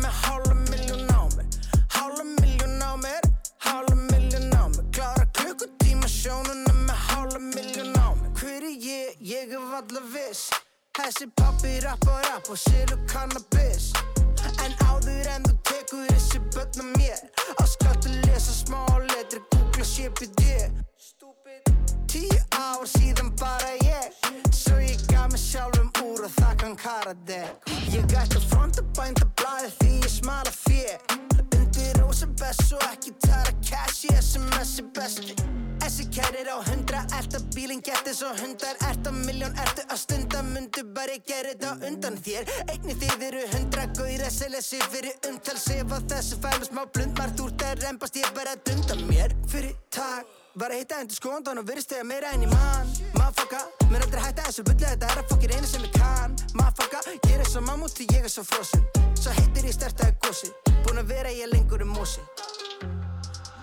ég 9.27 9.51
er 9.51 9.63
valla 9.71 10.03
viss. 10.13 10.51
Þessi 10.97 11.27
pappi 11.37 11.79
rappar 11.83 12.23
rapp 12.29 12.51
og 12.51 12.59
selur 12.59 13.01
cannabis. 13.11 13.91
En 14.63 14.75
áður 14.87 15.27
en 15.35 15.47
þú 15.49 15.55
tekur 15.67 16.05
þessi 16.13 16.41
börna 16.55 16.85
mér 16.93 17.19
Að 17.57 17.69
skattu 17.73 18.13
lesa 18.27 18.55
smá 18.55 18.83
letri, 19.11 19.41
googla 19.53 19.87
CPD 19.87 20.43
Tíu 22.07 22.39
ár 22.55 22.87
síðan 22.87 23.33
bara 23.41 23.75
ég 23.83 24.15
Svo 24.55 24.79
ég 24.81 25.03
gaf 25.11 25.33
mig 25.33 25.43
sjálfum 25.43 25.91
úr 26.05 26.29
og 26.29 26.33
þakkan 26.39 26.79
karadeg 26.81 27.75
Ég 27.93 28.07
gætt 28.13 28.39
að 28.39 28.49
fronta 28.53 28.87
bænda 28.97 29.29
blæði 29.41 29.75
því 29.81 29.93
ég 30.05 30.15
smala 30.21 30.55
fér 30.55 31.06
Rósa 32.17 32.27
best 32.41 32.73
og 32.73 32.85
ekki 32.87 33.11
tara 33.21 33.51
cash 33.61 34.07
í 34.09 34.13
SMS 34.17 34.79
besti. 34.97 35.35
Þessi 35.83 36.07
kærir 36.17 36.49
á 36.49 36.57
hundra, 36.65 37.03
ert 37.13 37.37
að 37.37 37.45
bílinn 37.53 37.83
geti 37.85 38.15
svo 38.17 38.31
hundar 38.39 38.79
Ert 38.89 39.11
að 39.11 39.19
miljón, 39.27 39.53
ertu 39.61 39.85
að 39.85 40.01
stunda, 40.01 40.41
mundu 40.47 40.87
bara 40.97 41.19
gera 41.29 41.53
þetta 41.53 41.91
undan 41.91 42.17
þér. 42.25 42.49
Einni 42.73 42.97
þið 43.03 43.27
eru 43.29 43.45
hundra, 43.53 43.85
gauðir 44.01 44.25
að 44.31 44.35
selja 44.39 44.65
sig 44.65 44.89
fyrir 44.95 45.29
umtal 45.29 45.59
Sef 45.61 45.93
að 45.99 46.09
þessu 46.15 46.41
fælu 46.41 46.71
smá 46.71 46.83
blund, 46.89 47.21
margt 47.21 47.45
úr 47.45 47.53
það 47.61 47.85
reymbast 47.85 48.21
ég 48.23 48.33
bara 48.41 48.57
dunda 48.65 48.97
mér. 49.05 49.37
Fyrir 49.53 49.77
takk, 49.93 50.36
var 50.57 50.73
að 50.73 50.81
hitta 50.81 51.01
endur 51.03 51.19
skóndan 51.19 51.61
og 51.61 51.67
virðist 51.69 51.91
þegar 51.93 52.07
meira 52.09 52.31
en 52.33 52.45
ég 52.47 52.53
man. 52.53 52.93
Mafaka, 53.17 53.63
mér 53.91 54.05
aldrei 54.07 54.23
hætta 54.25 54.47
þessu 54.49 54.65
bulli, 54.65 54.87
þetta 54.87 55.11
er 55.11 55.21
að 55.21 55.33
fokkir 55.33 55.55
einu 55.57 55.69
sem 55.69 55.85
ég 55.85 55.97
kann. 55.97 56.37
Mafaka, 56.57 57.03
ég 57.29 57.35
er 57.37 57.51
svo 57.51 57.63
mammúti, 57.67 58.07
ég 58.15 58.25
er 58.25 58.33
svo 58.33 58.45
frosin 58.47 58.85
Svo 59.17 59.35
heitir 59.37 59.69
ég 59.69 59.77
stertaði 59.77 60.17
gósi, 60.25 60.53
búin 60.85 61.03
að 61.03 61.13
vera 61.13 61.33
ég 61.35 61.51
lengur 61.53 61.85
um 61.85 61.93
mósi 61.97 62.25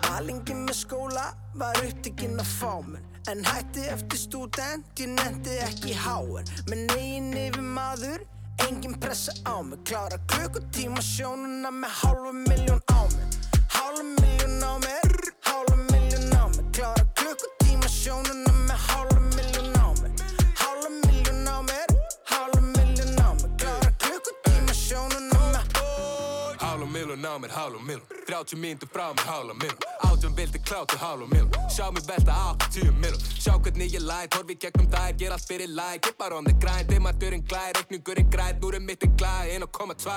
Valingi 0.04 0.54
með 0.60 0.78
skóla 0.84 1.32
var 1.58 1.80
upptikinn 1.82 2.38
að 2.42 2.52
fá 2.60 2.74
mér 2.86 3.32
En 3.32 3.42
hætti 3.48 3.88
eftir 3.90 4.20
stúdent, 4.20 4.86
ég 5.00 5.14
nefndi 5.16 5.58
ekki 5.66 5.98
háen 5.98 6.50
Með 6.70 6.86
negin 6.92 7.34
yfir 7.48 7.66
maður, 7.74 8.26
engin 8.68 9.00
pressa 9.00 9.34
á 9.46 9.62
mig. 9.64 9.80
Klára 9.88 10.18
klukkutíma 10.28 11.02
sjónuna 11.02 11.72
með 11.72 11.92
hálfa 12.02 12.32
miljón 12.32 12.82
á 12.92 13.02
mig. 13.16 13.28
Hálfa 13.70 14.04
miljón 14.04 14.64
á 14.64 14.74
mér, 14.84 15.03
Klára 16.84 17.06
klukkutíma 17.16 17.88
sjónuna 17.88 18.52
með 18.68 18.80
hálfa 18.88 19.13
Miljon 27.14 27.32
á 27.32 27.38
mér, 27.38 27.52
hálf 27.52 27.82
miljon 27.82 28.06
30 28.26 28.58
mínútur 28.58 28.88
frá 28.90 29.14
mér, 29.14 29.26
hálf 29.26 29.54
miljon 29.62 29.78
Átjum 30.02 30.34
vildi 30.34 30.60
klátu, 30.60 30.98
hálf 30.98 31.28
miljon 31.30 31.50
Sjá 31.70 31.92
mig 31.92 32.04
velta 32.06 32.34
80 32.34 32.92
miljon 32.92 33.22
Sjá 33.38 33.54
hvernig 33.62 33.94
ég 33.94 34.02
læt, 34.02 34.34
horfi 34.34 34.56
gegnum 34.58 34.90
þær 34.90 35.14
Ger 35.20 35.36
allt 35.36 35.46
fyrir 35.46 35.70
læk, 35.70 36.10
ég 36.10 36.16
bara 36.18 36.38
on 36.38 36.44
the 36.44 36.54
grind 36.58 36.90
Dimadurinn 36.90 37.46
glæð, 37.46 37.70
reikningurinn 37.78 38.30
græð 38.34 38.58
Núrið 38.64 38.86
mitt 38.90 39.06
er 39.06 39.14
glæð, 39.20 39.54
1,2 39.62 40.10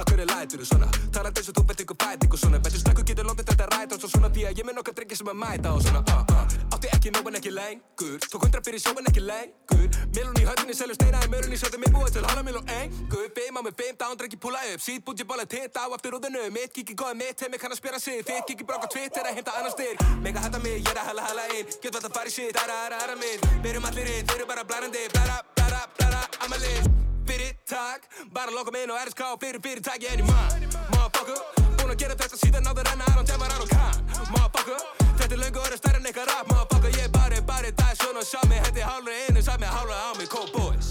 Að 0.00 0.04
hverju 0.08 0.26
lætur 0.32 0.64
þú 0.64 0.70
svona? 0.72 0.88
Talandi 1.12 1.44
eins 1.44 1.52
og 1.52 1.58
þú 1.60 1.66
veit 1.68 1.84
ykkur 1.84 2.00
bæting 2.02 2.32
og 2.32 2.40
svona. 2.40 2.62
Betur 2.64 2.80
stakku 2.80 3.04
getur 3.06 3.28
lótið 3.28 3.52
þetta 3.52 3.70
ræta 3.74 3.98
og 3.98 4.00
svo 4.00 4.14
svona 4.16 4.32
Því 4.34 4.48
að 4.48 4.62
ég 4.62 4.66
með 4.66 4.80
nokkað 4.80 5.00
drengi 5.00 5.20
sem 5.20 5.30
að 5.30 5.40
mæta 5.44 5.76
og 5.76 5.84
svona 5.84 6.02
uh, 6.08 6.24
uh. 6.24 6.63
Átti 6.84 6.96
ekki 6.96 7.10
nóg 7.16 7.28
en 7.28 7.34
ekki 7.38 7.50
lengur. 7.50 8.18
Tók 8.28 8.42
hundra 8.44 8.60
fyrir 8.60 8.80
sjó 8.80 8.92
en 8.98 9.06
ekki 9.08 9.22
lengur. 9.24 9.88
Miljon 10.12 10.36
í 10.36 10.44
höfninni, 10.44 10.74
selju 10.76 10.94
steina 10.98 11.22
í 11.24 11.30
mörunni 11.32 11.56
Sjöndi 11.56 11.78
mig 11.80 11.92
búið 11.94 12.18
til 12.18 12.24
hálfa 12.26 12.42
miljon 12.44 12.68
engur. 12.68 13.30
Beim 13.32 13.56
á 13.56 13.60
mig, 13.64 13.72
beim 13.78 13.96
down, 13.96 14.18
drengi 14.20 14.36
púla 14.36 14.60
upp. 14.68 14.82
Sýt 14.84 15.00
búti 15.06 15.24
bóla 15.24 15.46
titt 15.48 15.72
á 15.80 15.88
eftir 15.88 16.12
úðinu 16.18 16.44
Mitt 16.52 16.74
kiki 16.76 16.92
góði 16.92 17.16
mitt, 17.22 17.40
heimi 17.40 17.56
kann 17.56 17.72
að 17.72 17.80
spjara 17.80 18.00
sig. 18.04 18.20
Þitt 18.28 18.44
kiki 18.50 18.68
brók 18.68 18.84
á 18.84 18.88
Twitter 18.92 19.24
að 19.24 19.40
heimta 19.40 19.56
annar 19.56 19.72
styrk 19.72 20.04
Mega 20.20 20.44
hætta 20.44 20.60
mig, 20.60 20.84
ég 20.84 20.92
er 20.92 21.00
að 21.00 21.08
hella 21.08 21.26
hella 21.30 21.48
inn. 21.56 21.72
Get 21.80 21.96
vall 21.96 22.04
að 22.04 22.16
fara 22.20 22.28
í 22.28 22.36
shit, 22.36 22.60
aðra 22.60 22.76
aðra 22.84 23.00
aðra 23.00 23.16
minn. 23.24 23.60
Byrjum 23.64 23.88
allir 23.88 24.14
inn, 24.18 24.26
þeir 24.28 24.40
eru 24.42 24.50
bara 24.52 24.68
blærandi 24.68 25.08
Blæra, 25.16 25.40
blæra, 25.56 25.82
blæra, 25.96 26.22
amma 26.44 26.60
list 26.60 26.90
Fyrir 27.24 27.56
takk, 27.64 28.10
bara 28.28 28.52
loka 28.52 28.76
mig 28.76 28.84
inn 28.84 28.92
á 28.92 29.00
RSK 29.00 29.30
Fyrir 29.40 29.64
fyrirtæki 29.64 30.12
en 30.12 30.20
ég 30.20 30.28
mann 30.28 30.68
Motherfucker, 30.92 31.73
búin 31.94 32.02
að 32.02 32.08
gera 32.08 32.14
þetta 32.18 32.38
síðan 32.38 32.66
áður 32.66 32.88
en 32.90 33.02
að 33.04 33.10
hann 33.14 33.26
demar 33.28 33.52
hann 33.54 33.62
og 33.62 33.68
kann 33.70 34.30
Motherfucker, 34.34 34.80
þetta 35.18 35.34
er 35.34 35.38
löngu 35.38 35.60
orðið 35.62 35.78
stærra 35.78 35.98
en 36.00 36.06
eitthvað 36.08 36.26
rap. 36.30 36.48
Motherfucker, 36.50 36.96
ég 36.98 37.10
bara, 37.14 37.70
það 37.78 37.90
er 37.90 37.98
svona 38.00 38.24
Sjá 38.24 38.40
mig, 38.48 38.62
hendi 38.64 38.82
hálfur 38.82 39.14
einu, 39.14 39.42
sá 39.42 39.54
mig 39.60 39.70
hálfur 39.70 39.94
á 39.94 40.10
mig 40.18 40.28
Cold 40.32 40.50
boys. 40.56 40.88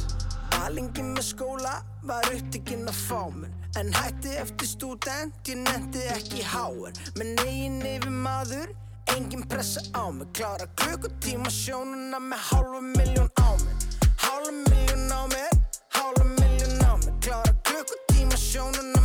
Valingi 0.53 1.03
með 1.03 1.25
skóla 1.27 1.73
var 2.07 2.30
upptikinn 2.32 2.88
að 2.88 3.01
fá 3.03 3.19
mér 3.35 3.51
En 3.82 3.91
hætti 3.91 4.38
eftir 4.40 4.69
stúdent, 4.69 5.35
ég 5.49 5.59
nefndi 5.65 6.06
ekki 6.14 6.45
háen 6.45 6.95
Með 7.19 7.33
negin 7.41 7.80
yfir 7.83 8.15
maður, 8.23 8.72
engin 9.17 9.43
pressa 9.49 9.83
á 9.91 10.07
mig. 10.07 10.30
Klára 10.38 10.69
klukkutíma 10.80 11.51
sjónuna 11.51 12.22
með 12.23 12.48
hálfa 12.51 12.83
miljón 12.93 13.32
á 13.43 13.49
mig 13.59 13.88
Hálfa 14.23 14.56
miljón 14.56 15.11
á 15.11 15.22
mér, 15.35 15.53
hálfa 15.98 16.27
miljón 16.38 16.85
á 16.88 16.93
mig 16.95 17.15
Klára 17.19 17.56
klukkutíma 17.67 18.40
sjónuna 18.40 19.02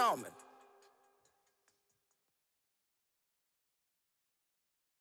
Naumann. 0.00 0.39